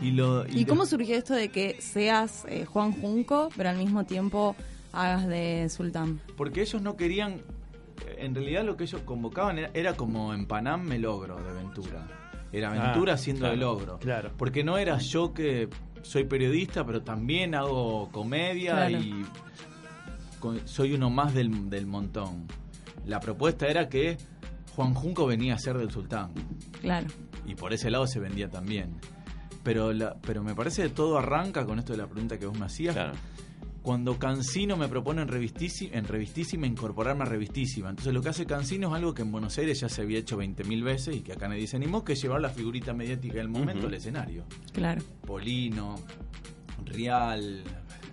Y, 0.00 0.12
lo, 0.12 0.46
¿Y 0.48 0.64
cómo 0.64 0.86
surgió 0.86 1.16
esto 1.16 1.34
de 1.34 1.50
que 1.50 1.80
seas 1.80 2.44
eh, 2.48 2.64
Juan 2.64 2.92
Junco, 2.92 3.50
pero 3.56 3.68
al 3.68 3.76
mismo 3.76 4.04
tiempo 4.04 4.56
hagas 4.92 5.26
de 5.28 5.68
Sultán? 5.68 6.20
Porque 6.36 6.62
ellos 6.62 6.80
no 6.80 6.96
querían, 6.96 7.42
en 8.16 8.34
realidad 8.34 8.64
lo 8.64 8.76
que 8.78 8.84
ellos 8.84 9.02
convocaban 9.04 9.58
era, 9.58 9.70
era 9.74 9.94
como 9.94 10.32
en 10.32 10.46
Panam 10.46 10.82
me 10.82 10.98
logro 10.98 11.36
de 11.42 11.52
Ventura. 11.52 12.06
Era 12.52 12.70
Ventura 12.70 13.12
Ah, 13.12 13.14
haciendo 13.14 13.40
claro, 13.40 13.54
de 13.54 13.60
logro. 13.60 13.98
claro. 13.98 14.32
Porque 14.36 14.64
no 14.64 14.78
era 14.78 14.98
yo 14.98 15.32
que 15.34 15.68
soy 16.02 16.24
periodista, 16.24 16.84
pero 16.84 17.02
también 17.02 17.54
hago 17.54 18.10
comedia 18.10 18.86
Claro. 18.86 18.98
y 18.98 19.24
soy 20.64 20.94
uno 20.94 21.10
más 21.10 21.34
del, 21.34 21.68
del 21.70 21.86
montón. 21.86 22.46
La 23.06 23.20
propuesta 23.20 23.66
era 23.66 23.88
que 23.88 24.16
Juan 24.74 24.94
Junco 24.94 25.26
venía 25.26 25.54
a 25.54 25.58
ser 25.58 25.76
del 25.78 25.90
sultán 25.90 26.32
Claro. 26.80 27.06
y 27.46 27.54
por 27.54 27.72
ese 27.72 27.90
lado 27.90 28.06
se 28.06 28.20
vendía 28.20 28.48
también. 28.48 28.96
Pero, 29.62 29.92
la, 29.92 30.14
pero 30.22 30.42
me 30.42 30.54
parece 30.54 30.82
que 30.84 30.88
todo 30.88 31.18
arranca 31.18 31.66
con 31.66 31.78
esto 31.78 31.92
de 31.92 31.98
la 31.98 32.06
pregunta 32.06 32.38
que 32.38 32.46
vos 32.46 32.58
me 32.58 32.64
hacías. 32.66 32.94
Claro. 32.94 33.12
Cuando 33.82 34.18
Cancino 34.18 34.76
me 34.76 34.88
propone 34.88 35.22
en 35.22 35.28
Revistísima, 35.28 35.96
en 35.96 36.04
Revistísima 36.04 36.66
incorporarme 36.66 37.22
a 37.22 37.26
Revistísima. 37.26 37.88
Entonces 37.88 38.12
lo 38.12 38.20
que 38.20 38.28
hace 38.28 38.44
Cancino 38.44 38.88
es 38.88 38.94
algo 38.94 39.14
que 39.14 39.22
en 39.22 39.32
Buenos 39.32 39.56
Aires 39.58 39.80
ya 39.80 39.88
se 39.88 40.02
había 40.02 40.18
hecho 40.18 40.36
20.000 40.36 40.82
veces 40.84 41.16
y 41.16 41.20
que 41.22 41.32
acá 41.32 41.48
nadie 41.48 41.66
se 41.66 41.76
animó, 41.76 42.04
que 42.04 42.12
es 42.12 42.20
llevar 42.22 42.40
la 42.42 42.50
figurita 42.50 42.92
mediática 42.92 43.34
del 43.36 43.48
momento 43.48 43.78
Ujú. 43.80 43.88
al 43.88 43.94
escenario. 43.94 44.44
Claro. 44.72 45.02
Polino, 45.26 45.98
Real, 46.84 47.62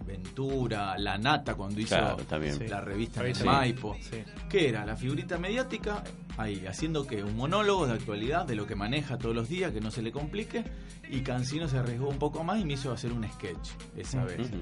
Ventura, 0.06 0.98
La 0.98 1.18
Nata 1.18 1.56
cuando 1.56 1.80
hizo 1.82 1.98
Claro, 1.98 2.18
está 2.22 2.38
bien. 2.38 2.70
la 2.70 2.80
revista 2.82 3.22
en 3.28 3.36
el 3.36 3.46
Maipo. 3.46 3.90
Maipo. 3.90 4.10
Sí. 4.10 4.18
¿Qué 4.50 4.70
era? 4.70 4.86
La 4.86 4.96
figurita 4.96 5.38
mediática, 5.38 6.02
ahí, 6.38 6.66
haciendo 6.66 7.06
que 7.06 7.24
un 7.24 7.36
monólogo 7.36 7.88
de 7.88 7.94
actualidad, 7.94 8.46
de 8.46 8.56
lo 8.56 8.66
que 8.66 8.76
maneja 8.76 9.18
todos 9.18 9.36
los 9.36 9.50
días, 9.50 9.74
que 9.74 9.82
no 9.82 9.92
se 9.92 10.02
le 10.02 10.12
complique, 10.14 10.64
y 11.10 11.20
Cancino 11.22 11.68
se 11.68 11.78
arriesgó 11.78 12.08
un 12.08 12.20
poco 12.20 12.44
más 12.46 12.62
y 12.62 12.66
me 12.66 12.74
hizo 12.74 12.92
hacer 12.94 13.12
un 13.12 13.26
sketch 13.28 13.70
esa 13.98 14.24
vez. 14.24 14.40
Ujú. 14.48 14.58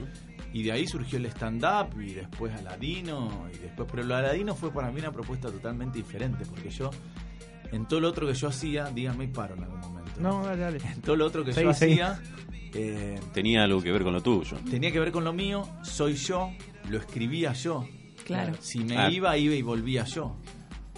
Y 0.55 0.63
de 0.63 0.71
ahí 0.71 0.87
surgió 0.87 1.17
el 1.17 1.25
stand-up 1.25 1.99
y 2.01 2.13
después 2.13 2.55
Aladino, 2.55 3.45
y 3.53 3.57
después, 3.57 3.89
pero 3.91 4.03
lo 4.03 4.13
de 4.15 4.21
Aladino 4.21 4.55
fue 4.55 4.71
para 4.71 4.89
mí 4.89 5.01
una 5.01 5.11
propuesta 5.11 5.49
totalmente 5.51 5.97
diferente, 5.97 6.45
porque 6.45 6.69
yo, 6.69 6.91
en 7.73 7.85
todo 7.87 7.99
lo 7.99 8.07
otro 8.07 8.25
que 8.25 8.33
yo 8.33 8.47
hacía, 8.47 8.85
díganme 8.85 9.25
y 9.25 9.27
paro 9.27 9.55
en 9.55 9.63
algún 9.63 9.81
momento. 9.81 10.11
No, 10.21 10.45
dale, 10.45 10.61
dale. 10.61 10.77
En 10.93 11.01
todo 11.01 11.17
lo 11.17 11.25
otro 11.25 11.43
que 11.43 11.51
yo 11.51 11.69
hacía, 11.69 12.21
eh, 12.73 13.19
Tenía 13.33 13.63
algo 13.65 13.81
que 13.81 13.91
ver 13.91 14.03
con 14.03 14.13
lo 14.13 14.21
tuyo. 14.21 14.55
tenía 14.69 14.93
que 14.93 14.99
ver 15.01 15.11
con 15.11 15.25
lo 15.25 15.33
mío, 15.33 15.67
soy 15.83 16.13
yo, 16.15 16.51
lo 16.89 16.99
escribía 16.99 17.51
yo. 17.51 17.85
Claro. 18.23 18.53
Si 18.61 18.79
me 18.79 18.97
Ah. 18.97 19.11
iba, 19.11 19.37
iba 19.37 19.55
y 19.55 19.61
volvía 19.61 20.05
yo. 20.05 20.37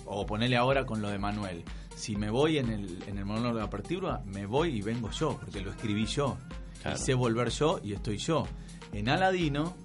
O 0.05 0.25
ponerle 0.27 0.55
ahora 0.55 0.85
con 0.85 1.01
lo 1.01 1.09
de 1.09 1.17
Manuel. 1.17 1.63
Si 1.95 2.15
me 2.15 2.29
voy 2.29 2.59
en 2.59 2.69
el, 2.69 3.03
en 3.07 3.17
el 3.17 3.25
monólogo 3.25 3.57
de 3.57 3.63
apertura, 3.63 4.21
me 4.23 4.45
voy 4.45 4.69
y 4.77 4.81
vengo 4.83 5.09
yo, 5.09 5.35
porque 5.39 5.61
lo 5.61 5.71
escribí 5.71 6.05
yo. 6.05 6.37
Claro. 6.83 6.95
Y 6.95 6.99
sé 6.99 7.15
volver 7.15 7.49
yo 7.49 7.79
y 7.83 7.93
estoy 7.93 8.17
yo. 8.17 8.47
En 8.93 9.10
Aladino, 9.10 9.76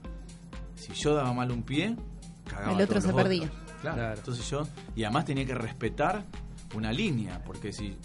si 0.74 0.92
yo 0.94 1.14
daba 1.14 1.32
mal 1.32 1.50
un 1.50 1.62
pie, 1.62 1.96
cagaba 2.48 2.72
El 2.72 2.80
a 2.80 2.84
otro 2.84 2.86
todos 2.86 3.02
se 3.04 3.08
los 3.12 3.16
perdía. 3.22 3.42
otros. 3.44 3.58
Claro. 3.80 3.96
Claro. 3.96 4.14
Entonces 4.16 4.48
yo, 4.50 4.66
y 4.94 5.04
además 5.04 5.24
tenía 5.24 5.44
que 5.44 5.54
respetar 5.54 6.24
una 6.74 6.92
línea, 6.92 7.42
porque 7.44 7.72
si 7.72 7.96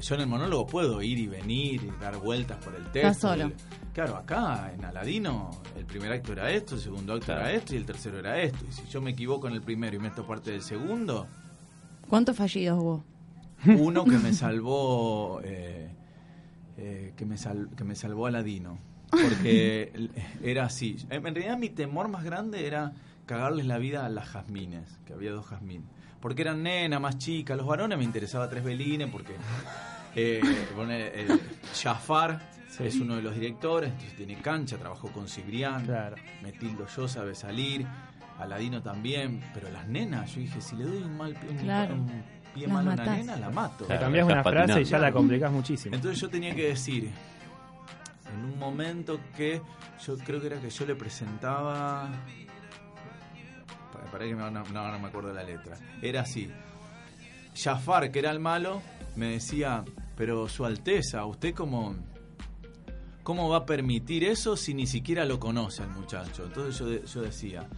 yo 0.00 0.14
en 0.14 0.20
el 0.22 0.26
monólogo 0.26 0.66
puedo 0.66 1.02
ir 1.02 1.18
y 1.18 1.26
venir 1.26 1.82
y 1.84 1.90
dar 2.00 2.16
vueltas 2.18 2.58
por 2.64 2.74
el 2.74 2.84
texto. 2.84 2.98
Estás 3.08 3.18
solo. 3.18 3.44
el- 3.44 3.54
claro, 3.92 4.16
acá 4.16 4.72
en 4.74 4.84
Aladino 4.84 5.50
el 5.76 5.84
primer 5.84 6.12
acto 6.12 6.32
era 6.32 6.50
esto, 6.50 6.76
el 6.76 6.80
segundo 6.80 7.12
acto 7.14 7.26
Claro. 7.26 7.40
era 7.42 7.52
esto 7.52 7.74
y 7.74 7.76
el 7.78 7.84
tercero 7.84 8.18
era 8.18 8.40
esto. 8.40 8.64
Y 8.68 8.72
si 8.72 8.86
yo 8.86 9.02
me 9.02 9.10
equivoco 9.10 9.48
en 9.48 9.54
el 9.54 9.60
primero 9.62 9.96
y 9.96 9.98
meto 9.98 10.26
parte 10.26 10.50
del 10.52 10.62
segundo, 10.62 11.26
¿Cuántos 12.08 12.36
fallidos 12.36 12.78
hubo? 12.80 13.04
uno 13.66 14.04
que 14.04 14.18
me 14.18 14.32
salvó 14.32 15.40
eh, 15.44 15.90
eh, 16.78 17.12
que 17.16 17.26
me 17.26 17.36
sal- 17.36 17.68
que 17.76 17.84
me 17.84 17.94
salvó 17.94 18.26
Aladino 18.26 18.78
porque 19.22 19.92
era 20.42 20.64
así. 20.64 20.96
En 21.10 21.22
realidad 21.22 21.58
mi 21.58 21.68
temor 21.70 22.08
más 22.08 22.24
grande 22.24 22.66
era 22.66 22.92
cagarles 23.26 23.66
la 23.66 23.78
vida 23.78 24.04
a 24.04 24.08
las 24.08 24.28
jazmines 24.28 24.98
que 25.06 25.12
había 25.12 25.30
dos 25.32 25.46
jazmín 25.46 25.84
porque 26.20 26.42
eran 26.42 26.62
nena 26.62 26.98
más 27.00 27.18
chicas 27.18 27.56
los 27.56 27.66
varones 27.66 27.96
me 27.98 28.04
interesaba 28.04 28.48
tres 28.48 28.62
belines 28.64 29.08
porque 29.10 29.32
eh, 30.16 30.40
pone, 30.74 31.06
eh, 31.14 31.26
Jafar 31.82 32.40
es 32.80 32.96
uno 33.00 33.16
de 33.16 33.22
los 33.22 33.34
directores 33.34 33.90
entonces 33.92 34.16
tiene 34.16 34.36
cancha 34.36 34.76
trabajó 34.76 35.08
con 35.12 35.28
Cibrián 35.28 35.84
Claro. 35.84 36.16
Metildo 36.42 36.86
yo 36.96 37.06
sabe 37.08 37.34
salir 37.36 37.86
Aladino 38.40 38.82
también 38.82 39.40
pero 39.54 39.70
las 39.70 39.86
nenas 39.88 40.34
yo 40.34 40.40
dije 40.40 40.60
si 40.60 40.74
le 40.76 40.84
doy 40.84 41.02
un 41.02 41.16
mal 41.16 41.34
pie, 41.34 41.50
un- 41.50 41.56
Claro. 41.58 41.94
un 41.94 42.06
pie 42.54 42.66
Las 42.66 42.72
malo 42.74 42.90
a 42.90 42.94
una 42.94 43.16
nena 43.16 43.36
la 43.36 43.50
mato. 43.50 43.78
Te 43.78 43.86
Claro, 43.86 44.00
cambias 44.02 44.26
una 44.26 44.42
frase 44.44 44.80
y 44.80 44.84
ya 44.84 44.98
la 44.98 45.12
complicás 45.12 45.52
muchísimo. 45.52 45.94
entonces 45.94 46.20
yo 46.20 46.28
tenía 46.28 46.54
que 46.54 46.68
decir, 46.68 47.08
en 48.32 48.44
un 48.44 48.58
momento 48.58 49.20
que 49.36 49.60
yo 50.06 50.16
creo 50.18 50.40
que 50.40 50.46
era 50.48 50.60
que 50.60 50.70
yo 50.70 50.86
le 50.86 50.94
presentaba... 50.94 52.10
Para, 54.10 54.24
que 54.26 54.34
me- 54.34 54.50
no, 54.50 54.62
no, 54.64 54.98
me 54.98 55.08
acuerdo 55.08 55.32
la 55.32 55.42
letra. 55.42 55.76
Era 56.02 56.22
así. 56.22 56.50
Jafar, 57.54 58.10
que 58.10 58.18
era 58.18 58.30
el 58.30 58.40
malo, 58.40 58.82
me 59.16 59.26
decía, 59.32 59.84
pero 60.16 60.48
Su 60.48 60.64
Alteza, 60.64 61.24
¿usted 61.24 61.54
cómo, 61.54 61.94
cómo 63.22 63.48
va 63.48 63.58
a 63.58 63.66
permitir 63.66 64.24
eso 64.24 64.56
si 64.56 64.74
ni 64.74 64.86
siquiera 64.86 65.24
lo 65.24 65.38
conoce 65.40 65.82
el 65.82 65.90
muchacho? 65.90 66.44
Entonces 66.44 66.78
yo, 66.78 67.04
yo 67.04 67.22
decía, 67.22 67.68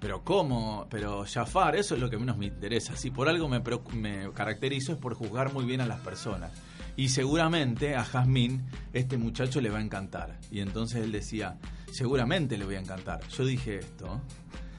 pero 0.00 0.22
¿cómo? 0.24 0.86
Pero 0.90 1.24
Jafar, 1.32 1.76
eso 1.76 1.94
es 1.94 2.00
lo 2.00 2.10
que 2.10 2.16
menos 2.18 2.36
me 2.38 2.46
interesa. 2.46 2.96
Si 2.96 3.10
por 3.10 3.28
algo 3.28 3.48
me, 3.48 3.60
me 3.92 4.32
caracterizo 4.32 4.92
es 4.92 4.98
por 4.98 5.14
juzgar 5.14 5.52
muy 5.52 5.64
bien 5.64 5.80
a 5.80 5.86
las 5.86 6.00
personas. 6.00 6.52
Y 6.96 7.08
seguramente 7.08 7.96
a 7.96 8.04
Jazmín 8.04 8.64
este 8.92 9.16
muchacho 9.16 9.60
le 9.60 9.70
va 9.70 9.78
a 9.78 9.82
encantar. 9.82 10.38
Y 10.50 10.60
entonces 10.60 11.02
él 11.02 11.12
decía, 11.12 11.56
seguramente 11.92 12.56
le 12.56 12.64
voy 12.64 12.76
a 12.76 12.80
encantar. 12.80 13.20
Yo 13.28 13.44
dije 13.44 13.78
esto. 13.78 14.20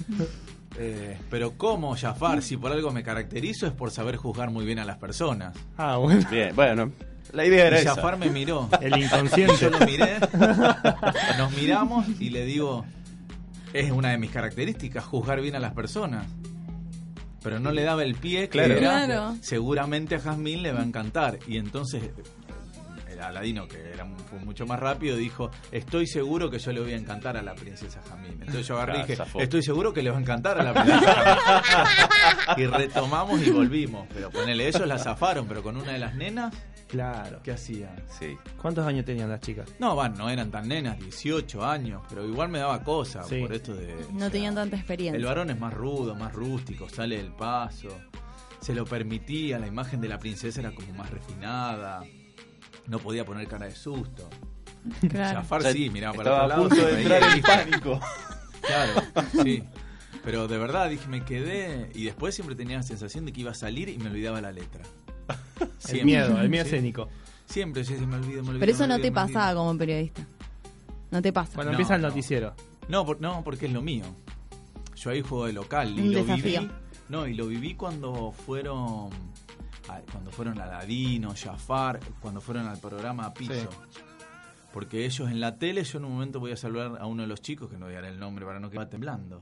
Eh, 0.77 1.17
pero 1.29 1.57
¿cómo, 1.57 1.95
Jafar? 1.95 2.41
Si 2.41 2.57
por 2.57 2.73
algo 2.73 2.91
me 2.91 3.01
caracterizo 3.01 3.65
es 3.65 3.71
por 3.71 3.91
saber 3.91 4.17
juzgar 4.17 4.51
muy 4.51 4.65
bien 4.65 4.77
a 4.77 4.83
las 4.83 4.97
personas. 4.97 5.55
Ah, 5.77 5.95
bueno. 5.95 6.27
Bien, 6.29 6.53
bueno, 6.53 6.91
la 7.31 7.45
idea 7.45 7.67
era 7.67 7.77
Y 7.77 7.81
esa. 7.81 7.95
Jafar 7.95 8.17
me 8.17 8.29
miró. 8.29 8.67
El 8.81 9.01
inconsciente. 9.01 9.55
Yo 9.57 9.69
lo 9.69 9.79
miré, 9.85 10.17
nos 11.37 11.55
miramos 11.55 12.05
y 12.19 12.29
le 12.29 12.43
digo, 12.43 12.85
es 13.71 13.91
una 13.91 14.09
de 14.09 14.17
mis 14.17 14.31
características, 14.31 15.05
juzgar 15.05 15.41
bien 15.41 15.55
a 15.55 15.59
las 15.59 15.73
personas. 15.73 16.27
Pero 17.45 17.59
no 17.59 17.71
le 17.71 17.83
daba 17.83 18.03
el 18.03 18.15
pie, 18.15 18.41
que 18.49 18.49
Claro. 18.49 18.73
era, 18.73 18.79
Claro. 19.05 19.35
seguramente 19.41 20.15
a 20.15 20.19
Jazmín 20.19 20.61
le 20.63 20.73
va 20.73 20.81
a 20.81 20.83
encantar. 20.83 21.37
Y 21.47 21.57
entonces 21.57 22.03
el 23.09 23.21
Aladino, 23.21 23.67
que 23.67 23.77
era 23.93 24.05
fue 24.29 24.39
mucho 24.39 24.65
más 24.65 24.77
rápido, 24.79 25.15
dijo, 25.15 25.49
estoy 25.71 26.05
seguro 26.07 26.49
que 26.49 26.59
yo 26.59 26.73
le 26.73 26.81
voy 26.81 26.93
a 26.93 26.97
encantar 26.97 27.37
a 27.37 27.41
la 27.41 27.53
princesa 27.55 28.01
Jazmín. 28.09 28.33
Entonces 28.41 28.67
yo 28.67 28.75
agarré 28.75 28.99
y 28.99 29.03
dije, 29.05 29.23
estoy 29.39 29.63
seguro 29.63 29.93
que 29.93 30.01
le 30.01 30.09
va 30.09 30.17
a 30.17 30.19
encantar 30.19 30.59
a 30.59 30.63
la 30.63 30.73
princesa 30.73 31.35
Jazmín. 31.37 32.57
y 32.57 32.65
retomamos 32.67 33.41
y 33.45 33.51
volvimos. 33.51 34.07
Pero 34.13 34.31
ponele, 34.31 34.67
ellos 34.67 34.85
la 34.87 34.97
zafaron, 34.99 35.47
pero 35.47 35.61
con 35.63 35.77
una 35.77 35.93
de 35.93 35.99
las 35.99 36.15
nenas, 36.15 36.53
Claro. 36.87 37.39
¿qué 37.43 37.51
hacían? 37.51 37.95
Sí. 38.19 38.37
¿Cuántos 38.61 38.85
años 38.85 39.05
tenían 39.05 39.29
las 39.29 39.39
chicas? 39.41 39.67
No, 39.79 39.95
van, 39.95 40.13
no 40.15 40.29
eran 40.29 40.51
tan 40.51 40.67
nenas, 40.67 40.99
18 40.99 41.65
años, 41.65 42.01
pero 42.09 42.25
igual 42.25 42.49
me 42.49 42.59
daba 42.59 42.83
cosa 42.83 43.23
Sí. 43.23 43.39
por 43.41 43.53
esto 43.53 43.73
de... 43.75 43.93
o 43.93 44.11
No 44.13 44.19
sea, 44.19 44.29
tenían 44.29 44.55
tanta 44.55 44.75
experiencia. 44.77 45.17
El 45.17 45.25
varón 45.25 45.49
es 45.49 45.59
más 45.59 45.73
rudo, 45.73 46.15
más 46.15 46.31
rústico, 46.33 46.87
sale 46.89 47.17
del 47.17 47.31
paso, 47.33 47.89
se 48.61 48.73
lo 48.75 48.85
permitía, 48.85 49.57
la 49.59 49.67
imagen 49.67 49.99
de 50.01 50.07
la 50.09 50.19
princesa 50.19 50.59
era 50.61 50.71
como 50.73 50.93
más 50.93 51.09
refinada, 51.09 52.03
no 52.87 52.99
podía 52.99 53.25
poner 53.25 53.47
cara 53.47 53.65
de 53.65 53.75
susto. 53.75 54.29
Claro. 55.09 55.39
Jafar 55.39 55.63
sí, 55.73 55.89
miraba 55.89 56.15
para 56.15 56.35
otro 56.35 56.47
lado. 56.47 56.69
punto 56.69 56.85
de 56.85 57.01
entrar 57.01 57.21
y- 57.23 57.37
en 57.37 57.41
pánico. 57.41 57.99
Claro, 58.61 58.93
sí. 59.43 59.63
Pero 60.23 60.47
de 60.47 60.57
verdad, 60.57 60.89
dije, 60.89 61.07
me 61.07 61.23
quedé 61.23 61.91
y 61.93 62.05
después 62.05 62.33
siempre 62.33 62.55
tenía 62.55 62.77
la 62.77 62.83
sensación 62.83 63.25
de 63.25 63.31
que 63.33 63.41
iba 63.41 63.51
a 63.51 63.55
salir 63.55 63.89
y 63.89 63.97
me 63.99 64.09
olvidaba 64.09 64.41
la 64.41 64.51
letra. 64.51 64.83
El 65.89 66.05
miedo, 66.05 66.39
el 66.39 66.49
miedo 66.49 66.63
Sí. 66.65 66.69
escénico. 66.75 67.09
Siempre, 67.45 67.83
sí, 67.85 67.95
sí, 67.97 68.05
me 68.05 68.15
olvido, 68.15 68.41
me 68.43 68.49
olvido. 68.49 68.59
Pero 68.59 68.71
eso 68.71 68.81
me 68.83 68.87
no 68.87 68.93
olvido, 68.95 69.13
te 69.13 69.19
olvido. 69.19 69.33
pasaba 69.33 69.55
como 69.55 69.77
periodista. 69.77 70.25
No 71.11 71.21
te 71.21 71.31
pasa. 71.31 71.53
Cuando 71.55 71.71
No, 71.71 71.75
empieza 71.77 71.95
el 71.95 72.01
no. 72.01 72.07
noticiero. 72.09 72.53
No, 72.87 73.05
por- 73.05 73.21
no, 73.21 73.43
porque 73.43 73.67
es 73.67 73.71
lo 73.73 73.81
mío. 73.81 74.03
Yo 74.95 75.11
ahí 75.11 75.21
juego 75.21 75.45
de 75.45 75.53
local 75.53 75.93
y 75.97 76.01
Un 76.01 76.13
lo 76.13 76.19
desafío. 76.23 76.61
viví. 76.61 76.71
No, 77.09 77.27
y 77.27 77.35
lo 77.35 77.45
viví 77.47 77.75
cuando 77.75 78.31
fueron 78.31 79.09
a- 79.89 79.99
cuando 80.11 80.31
fueron 80.31 80.59
a 80.59 80.65
Ladino, 80.65 81.33
Jafar, 81.35 81.99
cuando 82.19 82.41
fueron 82.41 82.67
al 82.67 82.79
programa 82.79 83.31
Piso. 83.33 83.53
Sí. 83.53 83.67
Porque 84.73 85.05
ellos 85.05 85.29
en 85.29 85.39
la 85.39 85.57
tele, 85.57 85.83
yo 85.83 85.99
en 85.99 86.05
un 86.05 86.13
momento 86.13 86.39
voy 86.39 86.51
a 86.51 86.57
saludar 86.57 86.97
a 86.99 87.05
uno 87.05 87.21
de 87.21 87.27
los 87.27 87.41
chicos, 87.41 87.69
que 87.69 87.77
no 87.77 87.85
voy 87.85 87.93
a 87.95 88.01
dar 88.01 88.11
el 88.11 88.19
nombre 88.19 88.45
para 88.45 88.59
no 88.59 88.69
quedar 88.71 88.89
temblando. 88.89 89.41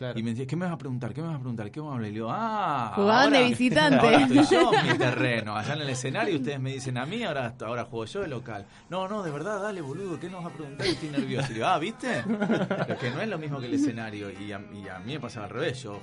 Claro. 0.00 0.18
Y 0.18 0.22
me 0.22 0.30
decía, 0.30 0.46
¿qué 0.46 0.56
me 0.56 0.64
vas 0.64 0.72
a 0.72 0.78
preguntar? 0.78 1.12
¿Qué 1.12 1.20
me 1.20 1.26
vas 1.26 1.36
a 1.36 1.40
preguntar? 1.40 1.70
¿Qué 1.70 1.78
vamos 1.78 1.92
a 1.92 1.96
hablar? 1.96 2.08
Y 2.10 2.14
le 2.14 2.20
digo, 2.20 2.30
ah. 2.32 2.92
Jugaban 2.94 3.32
de 3.34 3.44
visitante. 3.44 3.98
Ahora 4.06 4.20
estoy 4.22 4.44
yo 4.58 4.72
en 4.72 4.86
mi 4.92 4.98
terreno, 4.98 5.54
allá 5.54 5.74
en 5.74 5.82
el 5.82 5.90
escenario, 5.90 6.36
ustedes 6.36 6.58
me 6.58 6.72
dicen 6.72 6.96
a 6.96 7.04
mí, 7.04 7.22
ahora, 7.22 7.52
ahora 7.60 7.84
juego 7.84 8.06
yo 8.06 8.20
de 8.22 8.28
local. 8.28 8.64
No, 8.88 9.08
no, 9.08 9.22
de 9.22 9.30
verdad, 9.30 9.60
dale, 9.60 9.82
boludo, 9.82 10.18
¿qué 10.18 10.30
nos 10.30 10.42
vas 10.42 10.54
a 10.54 10.56
preguntar? 10.56 10.86
Y 10.86 10.90
estoy 10.92 11.10
nervioso. 11.10 11.50
Y 11.50 11.54
digo, 11.56 11.66
ah, 11.66 11.78
¿viste? 11.78 12.24
Pero 12.26 12.98
que 12.98 13.10
no 13.10 13.20
es 13.20 13.28
lo 13.28 13.36
mismo 13.36 13.60
que 13.60 13.66
el 13.66 13.74
escenario. 13.74 14.30
Y 14.30 14.50
a, 14.52 14.60
y 14.72 14.88
a 14.88 14.98
mí 15.00 15.12
me 15.12 15.20
pasaba 15.20 15.44
al 15.44 15.50
revés. 15.52 15.82
Yo 15.82 16.00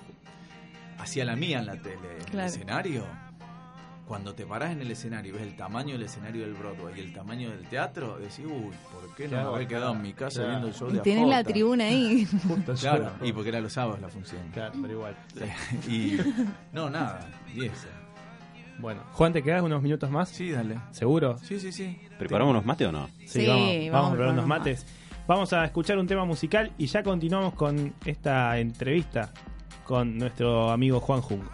hacía 1.00 1.26
la 1.26 1.36
mía 1.36 1.58
en 1.58 1.66
la 1.66 1.82
tele. 1.82 2.20
En 2.20 2.26
Claro. 2.26 2.48
el 2.48 2.54
escenario, 2.54 3.04
cuando 4.08 4.34
te 4.34 4.46
parás 4.46 4.72
en 4.72 4.82
el 4.82 4.90
escenario 4.90 5.34
y 5.34 5.38
ves 5.38 5.42
el 5.46 5.56
tamaño 5.58 5.94
del 5.94 6.04
escenario 6.04 6.44
del 6.44 6.54
Broadway 6.54 6.94
y 6.98 7.02
el 7.02 7.14
tamaño 7.14 7.50
del 7.50 7.68
teatro, 7.68 8.18
decís, 8.18 8.46
uy, 8.46 8.74
¿por 8.92 9.14
qué 9.16 9.24
¿Qué 9.24 9.28
no 9.36 9.38
me 9.38 9.56
haber 9.56 9.68
quedado 9.68 9.94
en 9.94 10.02
mi 10.02 10.14
casa 10.14 10.36
Claro. 10.44 10.50
viendo 10.52 10.68
el 10.70 10.74
show 10.74 10.90
Y 10.90 10.94
de 10.94 11.00
tenés 11.02 11.28
la 11.28 11.38
AJ? 11.40 11.48
tribuna 11.48 11.84
ahí. 11.84 12.28
Claro, 12.80 13.12
y 13.22 13.32
porque 13.34 13.50
era 13.50 13.60
los 13.60 13.74
sábados 13.74 14.00
la 14.00 14.08
función. 14.08 14.42
Claro, 14.54 14.74
pero 14.82 14.94
igual. 14.94 15.16
Y 15.90 16.18
no, 16.72 16.90
nada, 16.90 17.30
10. 17.54 17.72
Bueno, 18.80 19.02
Juan, 19.14 19.34
¿te 19.34 19.42
quedas 19.44 19.64
unos 19.64 19.82
minutos 19.82 20.10
más? 20.10 20.30
Sí, 20.30 20.52
dale. 20.52 20.78
¿Seguro? 20.92 21.38
Sí, 21.40 21.60
sí, 21.60 21.72
sí. 21.72 22.00
¿Preparamos 22.18 22.52
unos 22.52 22.66
mate 22.66 22.86
o 22.86 22.92
no? 22.92 23.10
Sí, 23.26 23.46
vamos, 23.46 23.66
vamos 23.68 23.92
vamos 23.92 23.94
a 23.94 24.08
unos 24.08 24.16
probar 24.18 24.34
unos 24.34 24.48
mates. 24.48 24.86
Vamos 25.28 25.52
a 25.52 25.66
escuchar 25.66 25.98
un 25.98 26.08
tema 26.08 26.24
musical 26.26 26.72
y 26.78 26.86
ya 26.86 27.04
continuamos 27.04 27.54
con 27.56 27.94
esta 28.06 28.58
entrevista 28.60 29.32
con 29.84 30.18
nuestro 30.18 30.72
amigo 30.72 31.00
Juan 31.02 31.22
Junco. 31.22 31.52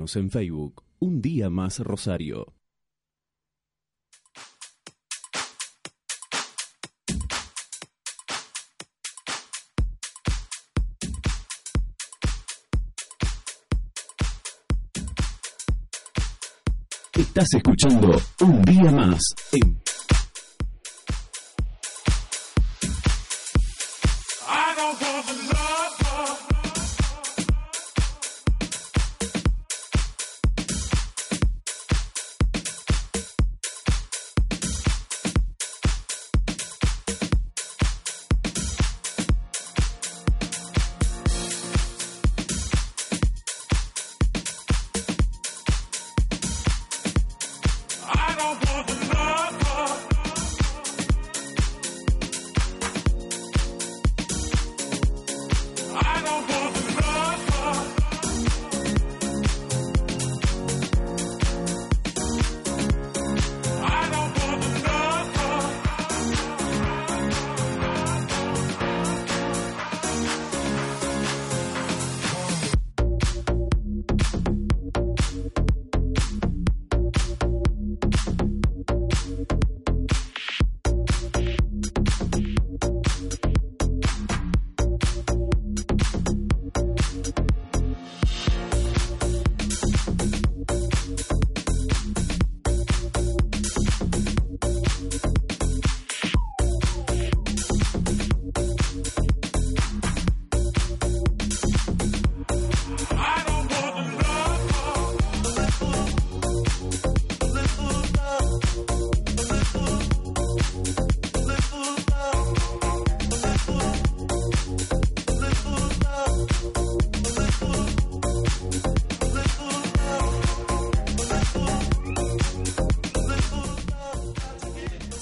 En 0.00 0.30
Facebook, 0.30 0.82
Un 1.00 1.20
Día 1.20 1.50
Más 1.50 1.78
Rosario. 1.80 2.54
Estás 17.12 17.48
escuchando 17.56 18.16
Un 18.40 18.62
Día 18.62 18.90
Más 18.90 19.20
en 19.52 19.80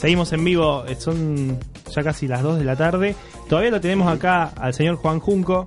Seguimos 0.08 0.32
en 0.32 0.42
vivo, 0.42 0.86
eh, 0.88 0.96
son 0.98 1.58
ya 1.94 2.02
casi 2.02 2.26
las 2.26 2.42
2 2.42 2.60
de 2.60 2.64
la 2.64 2.76
tarde. 2.76 3.14
Todavía 3.46 3.70
lo 3.70 3.78
tenemos 3.78 4.10
acá 4.10 4.44
al 4.56 4.72
señor 4.72 4.96
Juan 4.96 5.20
Junco, 5.20 5.66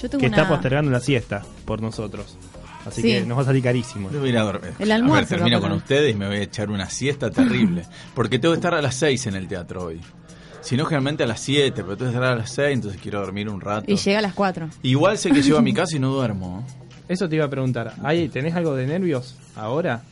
Yo 0.00 0.08
tengo 0.08 0.20
que 0.20 0.26
está 0.26 0.46
postergando 0.46 0.92
la 0.92 1.00
siesta 1.00 1.42
por 1.64 1.82
nosotros. 1.82 2.38
Así 2.86 3.02
Sí. 3.02 3.08
que 3.08 3.26
nos 3.26 3.36
va 3.38 3.42
a 3.42 3.46
salir 3.46 3.64
carísimo. 3.64 4.12
Yo 4.12 4.20
voy 4.20 4.28
a 4.28 4.30
ir 4.30 4.38
a 4.38 4.42
dormir. 4.44 4.74
El 4.78 4.92
a 4.92 4.94
almuerzo 4.94 5.30
ver, 5.30 5.38
termino 5.40 5.60
con 5.60 5.72
ustedes 5.72 6.14
y 6.14 6.16
me 6.16 6.28
voy 6.28 6.36
a 6.36 6.42
echar 6.42 6.70
una 6.70 6.88
siesta 6.88 7.28
terrible. 7.28 7.82
Porque 8.14 8.38
tengo 8.38 8.54
que 8.54 8.58
estar 8.58 8.74
a 8.74 8.80
las 8.80 8.94
6 8.94 9.26
en 9.26 9.34
el 9.34 9.48
teatro 9.48 9.86
hoy. 9.86 10.00
Si 10.60 10.76
no, 10.76 10.84
generalmente 10.84 11.24
a 11.24 11.26
las 11.26 11.40
7, 11.40 11.82
pero 11.82 11.96
tengo 11.96 12.12
que 12.12 12.16
estar 12.18 12.32
a 12.32 12.36
las 12.36 12.50
6, 12.52 12.74
entonces 12.74 13.00
quiero 13.02 13.18
dormir 13.22 13.48
un 13.48 13.60
rato. 13.60 13.90
Y 13.90 13.96
llega 13.96 14.20
a 14.20 14.22
las 14.22 14.34
4. 14.34 14.68
Igual 14.84 15.18
sé 15.18 15.32
que 15.32 15.42
llego 15.42 15.58
a 15.58 15.62
mi 15.62 15.74
casa 15.74 15.96
y 15.96 15.98
no 15.98 16.12
duermo. 16.12 16.64
Eso 17.08 17.28
te 17.28 17.34
iba 17.34 17.46
a 17.46 17.50
preguntar. 17.50 17.94
¿Hay, 18.04 18.28
¿Tenés 18.28 18.54
algo 18.54 18.76
de 18.76 18.86
nervios 18.86 19.36
ahora? 19.56 20.02